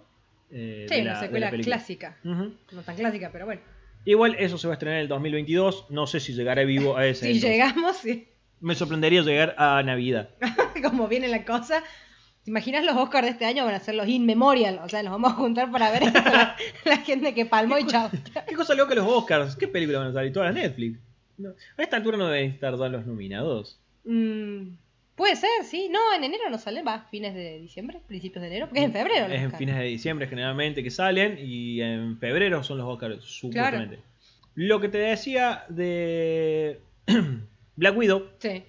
eh, 0.51 0.85
Sí, 0.89 0.95
de 0.95 1.01
una 1.01 1.13
la- 1.13 1.19
de 1.19 1.39
la 1.39 1.47
secuela 1.49 1.63
clásica. 1.63 2.17
No 2.23 2.53
tan 2.85 2.95
clásica, 2.95 3.29
pero 3.31 3.45
bueno. 3.45 3.61
Igual 4.05 4.35
eso 4.39 4.57
se 4.57 4.67
va 4.67 4.73
a 4.73 4.75
estrenar 4.75 4.97
en 4.97 5.01
el 5.03 5.07
2022. 5.09 5.87
No 5.89 6.07
sé 6.07 6.19
si 6.19 6.33
llegaré 6.33 6.65
vivo 6.65 6.97
a 6.97 7.05
ese. 7.05 7.25
Si 7.25 7.31
entonces. 7.33 7.49
llegamos, 7.51 7.97
sí. 7.97 8.27
Me 8.61 8.75
sorprendería 8.75 9.21
llegar 9.21 9.55
a 9.57 9.81
Navidad. 9.83 10.29
como 10.83 11.07
viene 11.07 11.27
la 11.27 11.43
cosa. 11.45 11.83
¿Te 12.43 12.51
imaginas 12.51 12.85
los 12.85 12.95
Oscars 12.95 13.25
de 13.25 13.31
este 13.31 13.45
año 13.45 13.65
van 13.65 13.73
a 13.75 13.79
ser 13.79 13.95
los 13.95 14.07
In 14.07 14.25
Memorial? 14.25 14.79
O 14.83 14.89
sea, 14.89 15.03
nos 15.03 15.11
vamos 15.11 15.33
a 15.33 15.35
juntar 15.35 15.69
para 15.71 15.91
ver 15.91 16.03
esto, 16.03 16.19
la, 16.23 16.55
la 16.85 16.97
gente 16.97 17.33
que 17.35 17.45
palmó 17.45 17.77
y 17.77 17.85
chao. 17.85 18.09
¿Qué 18.47 18.55
cosa 18.55 18.73
loca 18.75 18.95
los 18.95 19.05
Oscars? 19.05 19.55
¿Qué 19.57 19.67
películas 19.67 20.01
van 20.01 20.11
a 20.11 20.13
salir? 20.13 20.31
Todas 20.33 20.53
Netflix. 20.53 20.97
No, 21.37 21.49
a 21.77 21.81
esta 21.83 21.97
altura 21.97 22.17
no 22.17 22.27
deben 22.27 22.51
estar 22.51 22.73
todos 22.73 22.91
los 22.91 23.05
nominados. 23.05 23.79
Mm, 24.05 24.69
puede 25.19 25.35
ser, 25.35 25.63
sí. 25.63 25.87
No, 25.91 25.99
en 26.15 26.23
enero 26.23 26.49
no 26.49 26.57
salen, 26.57 26.83
va, 26.87 27.05
fines 27.11 27.35
de 27.35 27.59
diciembre, 27.59 27.99
principios 28.07 28.41
de 28.41 28.47
enero, 28.47 28.65
porque 28.65 28.79
es 28.79 28.85
en 28.87 28.93
febrero. 28.93 29.27
los 29.27 29.37
Es 29.37 29.43
en 29.43 29.51
fines 29.51 29.75
de 29.77 29.83
diciembre 29.83 30.25
generalmente 30.27 30.81
que 30.81 30.89
salen 30.89 31.37
y 31.39 31.79
en 31.81 32.17
febrero 32.17 32.63
son 32.63 32.79
los 32.79 32.87
Oscars, 32.87 33.23
supuestamente. 33.23 33.99
Lo 34.55 34.79
que 34.81 34.89
te 34.89 34.97
decía 34.97 35.63
de 35.69 36.79
Black 37.75 37.95
Widow, 37.95 38.29
Sí, 38.39 38.63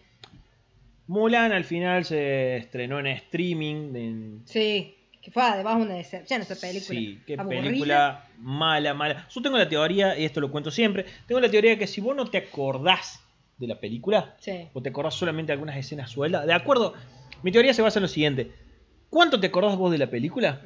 Mulan 1.06 1.52
al 1.52 1.64
final 1.64 2.04
se 2.04 2.56
estrenó 2.58 3.00
en 3.00 3.06
streaming. 3.08 3.94
en- 3.96 4.42
sí. 4.44 4.96
Que 5.22 5.30
fue 5.30 5.42
además 5.42 5.76
una 5.76 5.94
decepción 5.96 6.40
esa 6.40 6.54
película. 6.58 6.98
Sí, 6.98 7.20
qué 7.26 7.34
Aburrida. 7.34 7.62
película 7.62 8.24
mala, 8.38 8.94
mala. 8.94 9.28
Yo 9.28 9.42
tengo 9.42 9.58
la 9.58 9.68
teoría, 9.68 10.18
y 10.18 10.24
esto 10.24 10.40
lo 10.40 10.50
cuento 10.50 10.70
siempre, 10.70 11.04
tengo 11.26 11.40
la 11.42 11.50
teoría 11.50 11.72
de 11.72 11.78
que 11.78 11.86
si 11.86 12.00
vos 12.00 12.16
no 12.16 12.24
te 12.24 12.38
acordás 12.38 13.22
de 13.60 13.66
la 13.68 13.78
película, 13.78 14.34
Sí. 14.40 14.68
o 14.72 14.82
te 14.82 14.88
acordás 14.88 15.14
solamente 15.14 15.50
de 15.50 15.54
algunas 15.54 15.76
escenas 15.76 16.10
sueltas, 16.10 16.46
de 16.46 16.52
acuerdo, 16.52 16.94
mi 17.42 17.52
teoría 17.52 17.72
se 17.74 17.82
basa 17.82 17.98
en 17.98 18.02
lo 18.02 18.08
siguiente. 18.08 18.50
¿Cuánto 19.08 19.38
te 19.38 19.48
acordás 19.48 19.76
vos 19.76 19.92
de 19.92 19.98
la 19.98 20.08
película? 20.10 20.62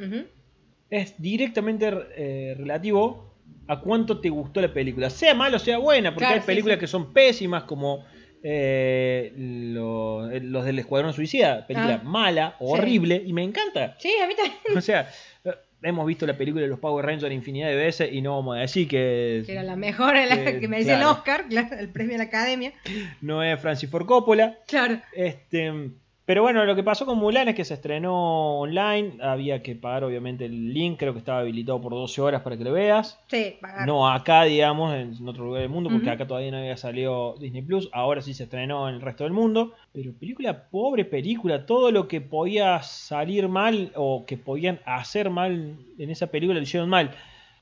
Es 0.90 1.14
directamente 1.20 1.90
eh, 2.16 2.54
relativo 2.56 3.34
a 3.66 3.80
cuánto 3.80 4.20
te 4.20 4.28
gustó 4.28 4.60
la 4.60 4.72
película. 4.72 5.10
Sea 5.10 5.34
mala 5.34 5.56
o 5.56 5.60
sea 5.60 5.78
buena, 5.78 6.10
porque 6.14 6.26
Claro, 6.26 6.40
hay 6.40 6.46
películas 6.46 6.76
sí. 6.76 6.80
que 6.80 6.86
son 6.86 7.12
pésimas, 7.12 7.64
como 7.64 8.04
eh, 8.42 9.32
lo- 9.36 10.30
eh, 10.30 10.40
los 10.40 10.64
del 10.66 10.78
Escuadrón 10.78 11.12
Suicida, 11.14 11.66
película 11.66 12.00
Ah, 12.02 12.04
mala, 12.04 12.56
horrible, 12.60 13.22
y 13.24 13.32
me 13.32 13.42
encanta. 13.42 13.96
Sí, 13.98 14.12
a 14.22 14.26
mí 14.26 14.34
también. 14.36 14.58
O 14.76 14.80
sea, 14.82 15.08
hemos 15.84 16.06
visto 16.06 16.26
la 16.26 16.36
película 16.36 16.62
de 16.62 16.68
los 16.68 16.78
Power 16.78 17.04
Rangers 17.04 17.32
infinidad 17.32 17.68
de 17.68 17.76
veces 17.76 18.12
y 18.12 18.22
no 18.22 18.36
vamos 18.36 18.56
a 18.56 18.60
decir 18.60 18.88
que, 18.88 19.42
Que 19.46 19.52
era 19.52 19.62
la 19.62 19.76
mejor, 19.76 20.14
la 20.14 20.34
Eh, 20.34 20.58
que 20.58 20.66
merecía 20.68 20.96
claro. 20.96 21.10
el 21.10 21.16
Oscar, 21.16 21.44
claro, 21.48 21.76
el 21.78 21.88
premio 21.90 22.14
a 22.14 22.18
la 22.18 22.24
academia. 22.24 22.72
no 23.20 23.42
es 23.42 23.60
Francis 23.60 23.90
Ford 23.90 24.06
Coppola. 24.06 24.58
Claro. 24.66 25.00
Este, 25.12 25.72
pero 26.26 26.42
bueno, 26.42 26.64
lo 26.64 26.74
que 26.74 26.82
pasó 26.82 27.04
con 27.04 27.18
Mulan 27.18 27.48
es 27.48 27.54
que 27.54 27.64
se 27.64 27.74
estrenó 27.74 28.58
online. 28.60 29.18
Había 29.20 29.62
que 29.62 29.74
pagar, 29.74 30.04
obviamente, 30.04 30.46
el 30.46 30.72
link. 30.72 30.98
Creo 30.98 31.12
que 31.12 31.18
estaba 31.18 31.40
habilitado 31.40 31.80
por 31.82 31.92
12 31.92 32.22
horas 32.22 32.40
para 32.40 32.56
que 32.56 32.64
lo 32.64 32.72
veas. 32.72 33.20
Sí, 33.26 33.56
pagar. 33.60 33.86
No 33.86 34.08
acá, 34.10 34.44
digamos, 34.44 34.94
en 34.94 35.28
otro 35.28 35.44
lugar 35.44 35.60
del 35.60 35.70
mundo, 35.70 35.90
porque 35.90 36.08
acá 36.08 36.26
todavía 36.26 36.50
no 36.50 36.58
había 36.58 36.78
salido 36.78 37.34
Disney 37.38 37.60
Plus. 37.62 37.90
Ahora 37.92 38.22
sí 38.22 38.32
se 38.32 38.44
estrenó 38.44 38.88
en 38.88 38.94
el 38.94 39.00
resto 39.02 39.24
del 39.24 39.34
mundo. 39.34 39.74
Pero 39.92 40.12
película, 40.14 40.68
pobre 40.70 41.04
película. 41.04 41.66
Todo 41.66 41.90
lo 41.90 42.08
que 42.08 42.22
podía 42.22 42.82
salir 42.82 43.48
mal 43.48 43.92
o 43.94 44.24
que 44.26 44.38
podían 44.38 44.80
hacer 44.86 45.28
mal 45.28 45.76
en 45.98 46.10
esa 46.10 46.28
película 46.28 46.58
lo 46.58 46.62
hicieron 46.62 46.88
mal. 46.88 47.10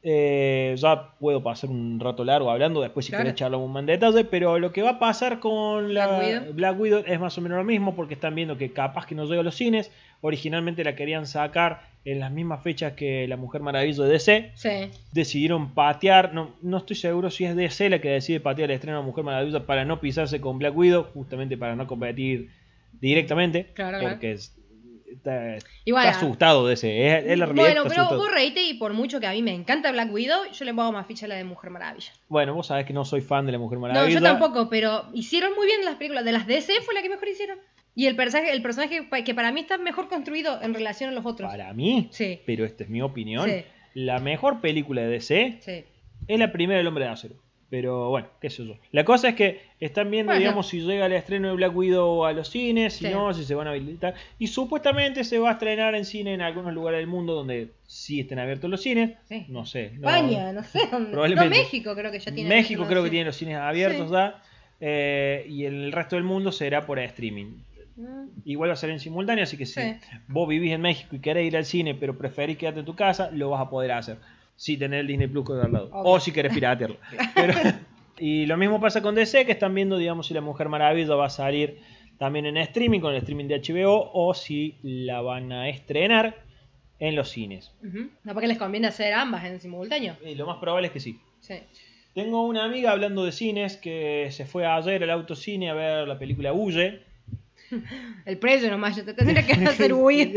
Eh, 0.05 0.75
ya 0.79 1.11
puedo 1.21 1.43
pasar 1.45 1.71
un 1.71 2.01
rato 2.01 2.25
largo 2.25 2.51
hablando, 2.51 2.81
después 2.81 3.07
si 3.07 3.13
Claro. 3.13 3.23
querés 3.25 3.39
charlamos 3.39 3.71
más 3.71 3.81
en 3.83 3.87
detalle, 3.87 4.25
pero 4.25 4.59
lo 4.59 4.73
que 4.73 4.83
va 4.83 4.91
a 4.91 4.99
pasar 4.99 5.39
con 5.39 5.95
la 5.95 6.07
Black 6.09 6.21
Widow. 6.23 6.53
Black 6.55 6.81
Widow 6.81 7.05
es 7.07 7.21
más 7.21 7.39
o 7.39 7.41
menos 7.41 7.59
lo 7.59 7.65
mismo, 7.65 7.95
porque 7.95 8.15
están 8.15 8.35
viendo 8.35 8.59
que 8.59 8.73
capaz 8.73 9.07
que 9.07 9.15
no 9.15 9.27
llega 9.27 9.43
a 9.43 9.45
los 9.45 9.55
cines, 9.55 9.93
originalmente 10.21 10.83
la 10.83 10.97
querían 10.97 11.27
sacar 11.27 11.83
en 12.05 12.19
las 12.19 12.33
mismas 12.33 12.65
fechas 12.65 12.95
que 12.95 13.29
La 13.29 13.37
Mujer 13.37 13.63
Maravilla 13.63 14.03
de 14.03 14.11
DC, 14.11 14.51
Sí. 14.57 14.91
decidieron 15.13 15.73
patear, 15.73 16.35
no, 16.35 16.51
no 16.63 16.79
estoy 16.79 16.97
seguro 16.97 17.31
si 17.31 17.45
es 17.45 17.55
DC 17.55 17.89
la 17.89 18.01
que 18.01 18.09
decide 18.09 18.41
patear 18.41 18.71
el 18.71 18.75
estreno 18.75 18.99
de 18.99 19.05
Mujer 19.07 19.23
Maravilla 19.23 19.67
para 19.67 19.85
no 19.85 20.01
pisarse 20.01 20.41
con 20.41 20.59
Black 20.59 20.77
Widow, 20.77 21.05
justamente 21.15 21.57
para 21.57 21.77
no 21.77 21.87
competir 21.87 22.51
directamente, 23.01 23.67
Claro, 23.75 23.99
claro. 23.99 24.15
porque 24.15 24.33
es- 24.33 24.57
está, 25.15 25.59
Igual, 25.85 26.07
está 26.07 26.19
asustado 26.19 26.67
DC, 26.67 27.07
es, 27.19 27.25
es 27.27 27.39
la 27.39 27.47
realidad 27.47 27.65
Bueno, 27.67 27.83
pero 27.89 28.03
asustado. 28.03 28.21
vos 28.21 28.31
reíte 28.33 28.63
y 28.63 28.75
por 28.75 28.93
mucho 28.93 29.21
que 29.21 29.27
a 29.27 29.33
mí 29.33 29.43
me 29.43 29.55
encanta 29.55 29.91
Black 29.93 30.13
Widow, 30.13 30.51
yo 30.53 30.65
le 30.65 30.75
pongo 30.75 30.93
más 30.93 31.07
ficha 31.07 31.27
a 31.27 31.29
la 31.29 31.35
de 31.37 31.45
Mujer 31.45 31.71
Maravilla. 31.71 32.13
Bueno, 32.29 32.55
vos 32.55 32.67
sabés 32.67 32.87
que 32.87 32.93
no 32.93 33.05
soy 33.05 33.21
fan 33.21 33.47
de 33.47 33.53
La 33.53 33.59
Mujer 33.59 33.79
No, 33.79 33.83
Maravilla. 33.89 34.09
yo 34.19 34.23
tampoco, 34.23 34.69
pero 34.69 35.05
hicieron 35.13 35.55
muy 35.55 35.67
bien 35.67 35.85
las 35.85 35.95
películas. 35.97 36.25
De 36.25 36.33
las 36.33 36.47
DC 36.47 36.73
fue 36.85 36.95
la 36.95 37.03
que 37.03 37.09
mejor 37.09 37.29
hicieron. 37.29 37.59
Y 37.95 38.07
el 38.07 38.17
personaje, 38.17 38.51
el 38.53 38.63
personaje 38.63 39.07
que 39.25 39.35
para 39.35 39.53
mí 39.53 39.61
está 39.61 39.77
mejor 39.79 40.09
construido 40.09 40.63
en 40.63 40.73
relación 40.73 41.11
a 41.11 41.13
los 41.13 41.27
otros. 41.27 41.51
Para 41.51 41.73
mí, 41.75 42.09
Sí, 42.11 42.41
pero 42.47 42.65
esta 42.65 42.85
es 42.85 42.91
mi 42.91 43.03
opinión, 43.03 43.49
Sí. 43.51 43.65
la 43.95 44.19
mejor 44.19 44.61
película 44.63 45.03
de 45.03 45.09
DC 45.09 45.59
sí. 45.61 45.85
es 46.27 46.39
la 46.39 46.51
primera 46.53 46.79
del 46.79 46.87
Hombre 46.87 47.05
de 47.05 47.11
Acero. 47.11 47.35
Pero 47.73 48.11
bueno, 48.11 48.29
qué 48.39 48.51
sé 48.51 48.67
yo. 48.67 48.77
La 48.91 49.03
cosa 49.03 49.31
es 49.31 49.35
que 49.35 49.63
están 49.81 50.11
viendo, 50.11 50.29
Bueno. 50.33 50.41
digamos, 50.41 50.69
si 50.69 50.83
llega 50.83 51.07
el 51.07 51.13
estreno 51.15 51.49
de 51.49 51.55
Black 51.55 51.75
Widow 51.75 52.27
a 52.27 52.35
los 52.35 52.49
cines, 52.49 52.93
si 52.93 53.07
Sí. 53.07 53.11
no, 53.11 53.33
si 53.33 53.45
se 53.45 53.55
van 53.55 53.67
a 53.67 53.71
habilitar. 53.71 54.13
Y 54.39 54.49
supuestamente 54.49 55.25
se 55.25 55.39
va 55.39 55.49
a 55.49 55.53
estrenar 55.55 55.95
en 55.95 56.05
cine 56.05 56.35
en 56.35 56.43
algunos 56.43 56.75
lugares 56.75 56.99
del 56.99 57.07
mundo 57.07 57.33
donde 57.33 57.71
sí 57.87 58.21
estén 58.21 58.39
abiertos 58.39 58.69
los 58.69 58.83
cines. 58.83 59.13
Sí. 59.27 59.47
No 59.49 59.65
sé. 59.65 59.93
no- 59.95 60.07
España, 60.11 60.53
no, 60.53 60.63
sé. 60.65 60.81
Probablemente. 61.11 61.45
No, 61.45 61.63
México 61.63 61.95
creo 61.97 62.13
que 62.13 62.19
ya 62.19 62.31
tiene. 62.35 62.51
México 62.51 62.85
creo 62.87 63.03
que 63.05 63.09
tiene 63.09 63.25
los 63.25 63.37
cines 63.37 63.57
abiertos 63.57 64.09
Sí. 64.09 64.13
ya. 64.13 64.43
eh, 64.85 65.47
y 65.49 65.65
el 65.65 65.93
resto 65.93 66.17
del 66.17 66.25
mundo 66.25 66.53
será 66.53 66.85
por 66.85 66.99
streaming. 66.99 67.55
Mm, 67.97 68.27
Igual 68.45 68.69
va 68.69 68.75
a 68.75 68.77
ser 68.77 68.91
en 68.91 69.01
simultáneo, 69.01 69.45
así 69.45 69.57
que 69.57 69.65
si 69.65 69.81
vos 70.29 70.47
vivís 70.47 70.73
en 70.73 70.81
México 70.83 71.17
y 71.17 71.21
querés 71.21 71.47
ir 71.47 71.57
al 71.57 71.65
cine, 71.65 71.95
pero 71.95 72.19
preferís 72.19 72.59
quedarte 72.59 72.81
en 72.81 72.87
tu 72.87 72.97
casa, 72.97 73.31
lo 73.33 73.49
vas 73.49 73.61
a 73.63 73.71
poder 73.71 73.93
hacer. 73.93 74.19
Si 74.63 74.77
tenés 74.77 75.01
el 75.01 75.09
Disney 75.09 75.27
Plus 75.27 75.51
al 75.51 75.73
lado. 75.73 75.87
Obvio. 75.93 76.13
O 76.13 76.21
si 76.21 76.31
querés 76.31 76.53
piratearlo. 76.55 76.97
Pero- 77.35 77.55
y 78.19 78.47
lo 78.47 78.57
mismo 78.57 78.81
pasa 78.81 79.03
con 79.03 79.17
DC, 79.17 79.45
que 79.45 79.51
están 79.51 79.75
viendo, 79.75 79.99
digamos, 79.99 80.29
si 80.29 80.35
la 80.35 80.41
Mujer 80.41 80.69
Maravilla 80.69 81.17
va 81.17 81.27
a 81.27 81.31
salir 81.31 81.81
también 82.19 82.47
en 82.47 82.57
streaming, 82.59 83.01
con 83.01 83.11
el 83.13 83.19
streaming 83.19 83.47
de 83.49 83.59
HBO, 83.61 84.11
o 84.15 84.35
si 84.35 84.77
la 84.85 85.21
van 85.21 85.51
a 85.51 85.69
estrenar 85.69 86.37
en 87.01 87.17
los 87.17 87.31
cines. 87.31 87.73
ujú. 87.85 88.11
No, 88.23 88.33
porque 88.35 88.47
les 88.47 88.59
conviene 88.59 88.87
hacer 88.87 89.13
ambas 89.15 89.45
en 89.47 89.61
simultáneo. 89.61 90.17
Y 90.25 90.37
lo 90.37 90.47
más 90.47 90.59
probable 90.59 90.87
es 90.87 90.93
que 90.93 91.01
sí. 91.01 91.19
Sí. 91.41 91.55
Tengo 92.15 92.47
una 92.47 92.65
amiga 92.65 92.93
hablando 92.93 93.25
de 93.25 93.33
cines 93.33 93.77
que 93.77 94.29
se 94.31 94.47
fue 94.47 94.65
ayer 94.65 95.03
al 95.03 95.11
autocine 95.11 95.71
a 95.71 95.75
ver 95.75 96.07
la 96.07 96.17
película 96.21 96.53
Huye. 96.53 97.01
El 98.27 98.39
precio 98.39 98.71
nomás, 98.71 98.95
yo 98.97 99.05
te 99.05 99.15
tendría 99.15 99.45
que 99.45 99.55
hacer 99.55 99.93
huir. 99.93 100.35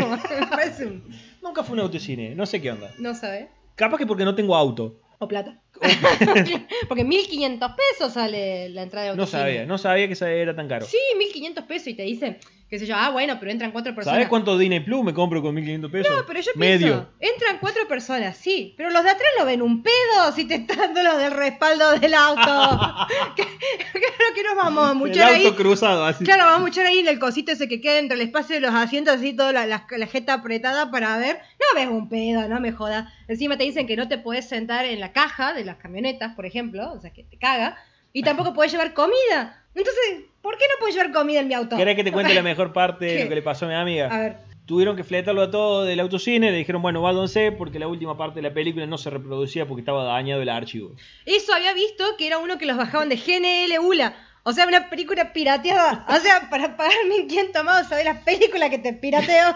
Nunca 1.44 1.64
fue 1.64 1.74
un 1.74 1.82
autocine, 1.82 2.34
no 2.34 2.48
sé 2.48 2.60
qué 2.60 2.72
onda. 2.72 2.90
No 2.98 3.14
sabes. 3.14 3.50
Capaz 3.76 3.98
que 3.98 4.06
porque 4.06 4.26
no 4.26 4.36
tengo 4.36 4.56
auto. 4.56 5.00
O 5.20 5.28
plata. 5.28 5.62
Porque 6.88 7.04
1500 7.04 7.72
pesos 7.72 8.14
sale 8.14 8.70
la 8.70 8.84
entrada 8.84 9.08
de 9.10 9.16
No 9.16 9.24
autocine. 9.24 9.42
sabía, 9.44 9.66
no 9.66 9.78
sabía 9.78 10.08
que 10.08 10.42
era 10.42 10.56
tan 10.56 10.68
caro. 10.68 10.86
Sí, 10.86 10.98
1500 11.18 11.64
pesos 11.66 11.88
y 11.90 11.94
te 11.96 12.04
dicen, 12.04 12.38
qué 12.76 12.80
sé 12.80 12.86
yo, 12.88 12.96
ah, 12.98 13.10
bueno, 13.10 13.38
pero 13.40 13.52
entran 13.52 13.72
cuatro 13.72 13.96
personas. 13.96 14.16
¿Sabes 14.18 14.28
cuánto 14.28 14.58
Disney 14.58 14.82
Plus 14.82 15.02
me 15.02 15.14
compro 15.14 15.42
con 15.42 15.56
1500 15.56 15.92
pesos? 15.92 16.14
No, 16.14 16.26
pero 16.26 16.42
yo 16.42 16.52
Medio. 16.56 16.78
pienso, 16.80 17.10
entran 17.20 17.58
cuatro 17.60 17.88
personas, 17.88 18.36
sí, 18.36 18.74
pero 18.76 18.90
los 18.90 19.02
de 19.04 19.12
atrás 19.12 19.30
lo 19.40 19.46
ven 19.46 19.62
un 19.62 19.82
pedo 19.82 20.32
si 20.36 20.44
te 20.46 20.56
están 20.56 20.78
dando 20.78 21.04
los 21.04 21.18
del 21.18 21.32
respaldo 21.32 21.98
del 22.00 22.14
auto. 22.14 22.42
claro 23.36 24.34
que 24.36 24.44
nos 24.44 24.56
vamos 24.56 24.88
a 24.88 24.92
El 24.92 24.98
muchar 24.98 25.34
ahí. 25.34 25.46
auto 25.46 25.56
cruzado, 25.58 26.06
así. 26.06 26.24
Claro, 26.26 26.44
vamos 26.44 26.60
a 26.60 26.64
muchar 26.64 26.86
ahí 26.86 27.00
en 27.00 27.08
el 27.08 27.18
cosito 27.20 27.52
ese 27.52 27.68
que 27.68 27.80
queda 27.80 28.00
entre 28.00 28.16
el 28.16 28.22
espacio 28.22 28.56
de 28.56 28.62
los 28.62 28.74
asientos, 28.74 29.16
así 29.16 29.34
toda 29.34 29.54
la, 29.54 29.66
la, 29.66 29.88
la 29.90 30.08
jeta 30.08 30.34
apretada 30.34 30.92
para 30.92 31.18
ver. 31.18 31.40
No 31.60 31.80
ves 31.80 31.88
un 31.90 32.10
pedo, 32.10 32.48
no 32.50 32.60
me 32.60 32.72
jodas. 32.72 33.12
Encima 33.28 33.58
te 33.58 33.64
dicen 33.64 33.88
que 33.88 33.96
no 33.96 34.08
te 34.08 34.18
puedes 34.18 34.48
sentar 34.50 34.86
en 34.86 35.00
la 35.00 35.14
caja 35.14 35.54
de 35.54 35.64
las 35.64 35.78
camionetas, 35.78 36.36
por 36.36 36.46
ejemplo, 36.46 36.92
o 36.92 37.00
sea 37.00 37.12
que 37.14 37.24
te 37.24 37.38
caga. 37.38 37.78
Y 38.14 38.24
tampoco 38.24 38.54
puedes 38.54 38.72
llevar 38.72 38.94
comida. 38.94 39.62
Entonces, 39.76 40.26
¿por 40.42 40.58
qué 40.58 40.66
no 40.68 40.80
puedes 40.80 40.96
llevar 40.96 41.12
comida 41.12 41.42
en 41.42 41.48
mi 41.48 41.54
auto? 41.54 41.76
¿Querés 41.76 41.96
que 41.96 42.04
te 42.04 42.12
cuente 42.12 42.34
la 42.34 42.42
mejor 42.42 42.74
parte 42.74 43.06
de 43.06 43.18
¿Qué? 43.18 43.24
lo 43.24 43.30
que 43.30 43.36
le 43.36 43.42
pasó 43.42 43.66
a 43.66 43.70
mi 43.70 43.76
amiga? 43.76 44.08
A 44.08 44.20
ver, 44.20 44.38
Tuvieron 44.66 44.96
que 44.96 45.04
fletarlo 45.04 45.44
a 45.44 45.52
todo 45.52 45.86
del 45.86 46.00
autocine, 46.00 46.50
le 46.50 46.58
dijeron, 46.58 46.82
bueno, 46.82 47.00
váyanse 47.00 47.52
porque 47.52 47.78
la 47.78 47.88
última 47.88 48.18
parte 48.18 48.42
de 48.42 48.50
la 48.50 48.54
película 48.54 48.88
no 48.88 48.98
se 48.98 49.12
reproducía 49.12 49.68
porque 49.68 49.82
estaba 49.82 50.04
dañado 50.04 50.42
el 50.42 50.50
archivo. 50.50 50.92
eso 51.26 51.54
había 51.54 51.72
visto 51.74 52.04
que 52.18 52.26
era 52.26 52.40
uno 52.40 52.58
que 52.58 52.66
los 52.66 52.76
bajaban 52.76 53.10
de 53.10 53.18
GNL 53.18 53.80
ULA. 53.80 54.16
O 54.42 54.54
sea, 54.54 54.68
una 54.68 54.90
película 54.90 55.34
pirateada. 55.34 56.06
O 56.10 56.20
sea, 56.20 56.50
para 56.50 56.78
pagar 56.78 56.94
1500 57.08 57.64
más, 57.64 57.90
¿sabes 57.90 58.06
la 58.06 58.22
película 58.22 58.70
que 58.70 58.80
te 58.80 58.94
pirateo? 58.94 59.56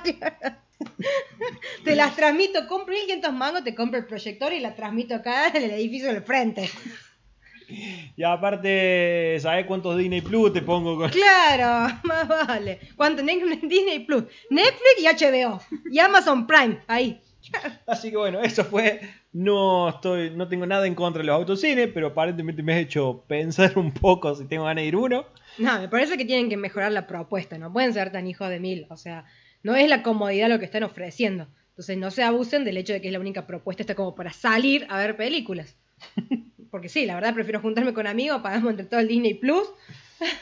te 1.84 1.96
las 1.96 2.16
transmito, 2.16 2.68
compro 2.68 2.94
1500 2.94 3.34
mangos, 3.34 3.64
te 3.64 3.74
compro 3.74 4.00
el 4.00 4.06
proyector 4.06 4.54
y 4.54 4.60
la 4.60 4.76
transmito 4.76 5.16
acá 5.16 5.48
en 5.48 5.64
el 5.64 5.72
edificio 5.72 6.12
del 6.14 6.22
frente. 6.22 6.70
Y 8.16 8.24
aparte, 8.24 9.38
¿sabes 9.40 9.66
cuántos 9.66 9.98
Disney 9.98 10.22
Plus 10.22 10.52
te 10.52 10.62
pongo 10.62 10.98
con.? 10.98 11.10
Claro, 11.10 11.94
más 12.04 12.28
vale. 12.28 12.80
¿Cuánto? 12.96 13.24
Disney 13.24 14.00
Plus, 14.00 14.24
Netflix 14.50 15.00
y 15.00 15.06
HBO. 15.06 15.62
Y 15.92 16.00
Amazon 16.00 16.46
Prime, 16.46 16.80
ahí. 16.88 17.22
Así 17.88 18.12
que 18.12 18.18
bueno, 18.18 18.42
eso 18.42 18.64
fue. 18.66 19.02
No 19.32 19.90
estoy, 19.90 20.32
no 20.32 20.48
tengo 20.48 20.66
nada 20.66 20.88
en 20.88 20.96
contra 20.96 21.22
de 21.22 21.28
los 21.28 21.36
autocines, 21.36 21.90
pero 21.94 22.08
aparentemente 22.08 22.64
me 22.64 22.74
has 22.74 22.80
hecho 22.80 23.24
pensar 23.28 23.78
un 23.78 23.94
poco 23.94 24.34
si 24.36 24.46
tengo 24.46 24.66
ganas 24.66 24.82
de 24.82 24.88
ir 24.88 24.96
uno. 24.96 25.26
No, 25.60 25.80
me 25.80 25.88
parece 25.88 26.18
que 26.18 26.26
tienen 26.26 26.50
que 26.50 26.58
mejorar 26.58 26.92
la 26.92 27.06
propuesta, 27.06 27.58
no 27.58 27.72
pueden 27.72 27.94
ser 27.94 28.12
tan 28.12 28.28
hijos 28.28 28.50
de 28.50 28.60
mil. 28.60 28.88
O 28.90 28.98
sea, 28.98 29.26
no 29.62 29.76
es 29.76 29.88
la 29.88 30.02
comodidad 30.02 30.50
lo 30.50 30.60
que 30.60 30.66
están 30.66 30.84
ofreciendo. 30.84 31.48
Entonces 31.70 31.98
no 31.98 32.12
se 32.12 32.24
abusen 32.24 32.66
del 32.66 32.78
hecho 32.78 32.94
de 32.94 33.02
que 33.02 33.08
es 33.08 33.14
la 33.14 33.20
única 33.20 33.48
propuesta 33.48 33.84
está 33.84 33.96
como 33.96 34.16
para 34.16 34.34
salir 34.34 34.86
a 34.90 34.98
ver 34.98 35.16
películas. 35.16 35.78
Porque 36.72 36.90
sí, 36.90 37.06
la 37.06 37.16
verdad 37.16 37.34
prefiero 37.34 37.60
juntarme 37.62 37.94
con 37.94 38.06
amigos, 38.08 38.42
pagamos 38.42 38.70
entre 38.72 38.86
todo 38.86 39.00
el 39.00 39.08
Disney 39.08 39.34
Plus. 39.36 39.64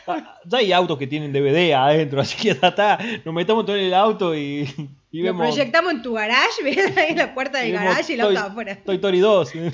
Ah, 0.07 0.39
Ya 0.45 0.57
hay 0.57 0.71
autos 0.73 0.97
que 0.97 1.07
tienen 1.07 1.31
DVD 1.31 1.73
adentro, 1.73 2.19
así 2.21 2.35
que 2.37 2.55
ya 2.55 2.67
está. 2.69 2.97
Nos 3.23 3.33
metamos 3.33 3.65
todo 3.65 3.75
en 3.77 3.85
el 3.85 3.93
auto 3.93 4.35
y, 4.35 4.67
y 5.11 5.19
Lo 5.19 5.25
vemos. 5.25 5.47
proyectamos 5.47 5.93
en 5.93 6.01
tu 6.01 6.13
garage, 6.13 6.47
ves 6.63 6.97
ahí 6.97 7.11
en 7.11 7.17
la 7.17 7.33
puerta 7.33 7.59
del 7.59 7.73
vemos 7.73 7.85
garage 7.87 8.11
y 8.11 8.15
el 8.15 8.21
auto 8.21 8.39
afuera. 8.39 8.77
Toy 8.83 8.95
Story 8.95 9.19
2. 9.19 9.51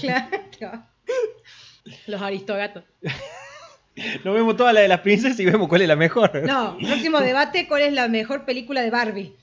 Claro. 0.57 0.83
Los 2.07 2.21
aristogatos. 2.21 2.83
Nos 4.23 4.33
vemos 4.33 4.55
todas 4.55 4.73
las 4.73 4.83
de 4.83 4.87
las 4.87 5.01
princesas 5.01 5.39
y 5.39 5.45
vemos 5.45 5.67
cuál 5.67 5.81
es 5.81 5.87
la 5.87 5.95
mejor. 5.95 6.31
No, 6.47 6.77
próximo 6.77 7.19
debate, 7.19 7.67
¿cuál 7.67 7.83
es 7.83 7.93
la 7.93 8.07
mejor 8.07 8.45
película 8.45 8.81
de 8.81 8.89
Barbie? 8.89 9.35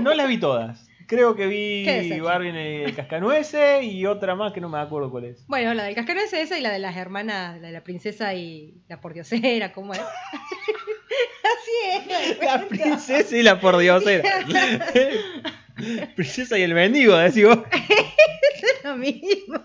No 0.00 0.14
las 0.14 0.28
vi 0.28 0.38
todas. 0.38 0.88
Creo 1.06 1.34
que 1.36 1.46
vi. 1.46 2.20
Barbie 2.20 2.48
en 2.48 2.56
el 2.56 2.94
Cascanueces 2.94 3.84
y 3.84 4.06
otra 4.06 4.34
más 4.34 4.52
que 4.52 4.60
no 4.60 4.68
me 4.68 4.78
acuerdo 4.78 5.10
cuál 5.10 5.26
es. 5.26 5.46
Bueno, 5.46 5.74
la 5.74 5.84
del 5.84 5.94
cascano 5.94 6.20
es 6.20 6.32
esa 6.32 6.58
y 6.58 6.62
la 6.62 6.70
de 6.70 6.78
las 6.78 6.96
hermanas, 6.96 7.60
la 7.60 7.68
de 7.68 7.72
la 7.72 7.84
princesa 7.84 8.34
y 8.34 8.74
la 8.88 9.00
pordiosera, 9.00 9.72
¿cómo 9.72 9.92
es? 9.92 10.00
Así 11.54 12.08
es. 12.10 12.38
La 12.40 12.66
princesa 12.66 13.36
y 13.36 13.42
la 13.42 13.60
pordiosera. 13.60 14.46
princesa 16.16 16.58
y 16.58 16.62
el 16.62 16.74
mendigo, 16.74 17.16
decís 17.16 17.44
vos. 17.44 17.58
Es 17.72 18.84
lo 18.84 18.96
mismo. 18.96 19.60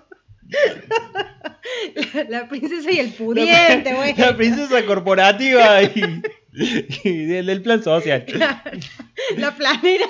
La, 2.14 2.24
la 2.24 2.48
princesa 2.48 2.92
y 2.92 3.00
el 3.00 3.14
pudiente, 3.14 3.94
güey. 3.94 4.16
La 4.16 4.36
princesa 4.36 4.84
corporativa 4.86 5.84
y, 5.84 6.22
y 7.04 7.26
del, 7.26 7.46
del 7.46 7.62
plan 7.62 7.84
social. 7.84 8.26
La 9.38 9.56
planera. 9.56 10.06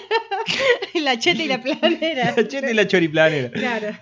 La 0.93 1.17
cheta 1.19 1.43
y 1.43 1.47
la 1.47 1.61
planera. 1.61 2.33
La 2.35 2.47
cheta 2.47 2.71
y 2.71 2.73
la 2.73 2.87
choriplanera. 2.87 3.49
Claro. 3.51 3.97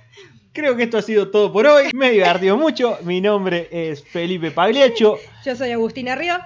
Creo 0.53 0.75
que 0.75 0.83
esto 0.83 0.97
ha 0.97 1.01
sido 1.01 1.29
todo 1.29 1.51
por 1.51 1.65
hoy. 1.67 1.89
Me 1.93 2.07
he 2.07 2.11
divertido 2.11 2.57
mucho. 2.57 2.97
Mi 3.03 3.21
nombre 3.21 3.67
es 3.71 4.03
Felipe 4.03 4.51
Pagliaccio. 4.51 5.17
Yo 5.45 5.55
soy 5.55 5.71
Agustina 5.71 6.15
Río. 6.15 6.37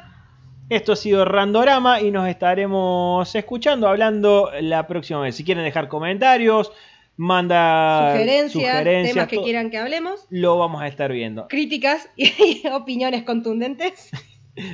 Esto 0.69 0.93
ha 0.93 0.95
sido 0.95 1.26
Randorama 1.26 2.01
y 2.01 2.11
nos 2.11 2.27
estaremos 2.30 3.34
escuchando, 3.35 3.88
hablando 3.88 4.51
la 4.61 4.88
próxima 4.88 5.22
vez. 5.22 5.35
Si 5.35 5.43
quieren 5.43 5.63
dejar 5.65 5.88
comentarios, 5.89 6.72
manda 7.18 8.11
Sugerencias, 8.13 8.51
sugerencias, 8.53 9.13
temas 9.13 9.27
que 9.27 9.41
quieran 9.41 9.69
que 9.69 9.77
hablemos. 9.77 10.26
lo 10.30 10.57
vamos 10.57 10.81
a 10.81 10.88
estar 10.88 11.11
viendo. 11.11 11.47
Críticas 11.49 12.09
y 12.15 12.63
opiniones 12.72 13.23
contundentes. 13.23 14.11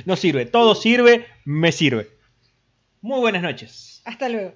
No 0.04 0.16
sirve, 0.16 0.46
todo 0.46 0.74
sirve, 0.74 1.26
me 1.44 1.72
sirve. 1.72 2.08
Muy 3.00 3.20
buenas 3.20 3.42
noches. 3.42 4.02
Hasta 4.04 4.28
luego. 4.28 4.54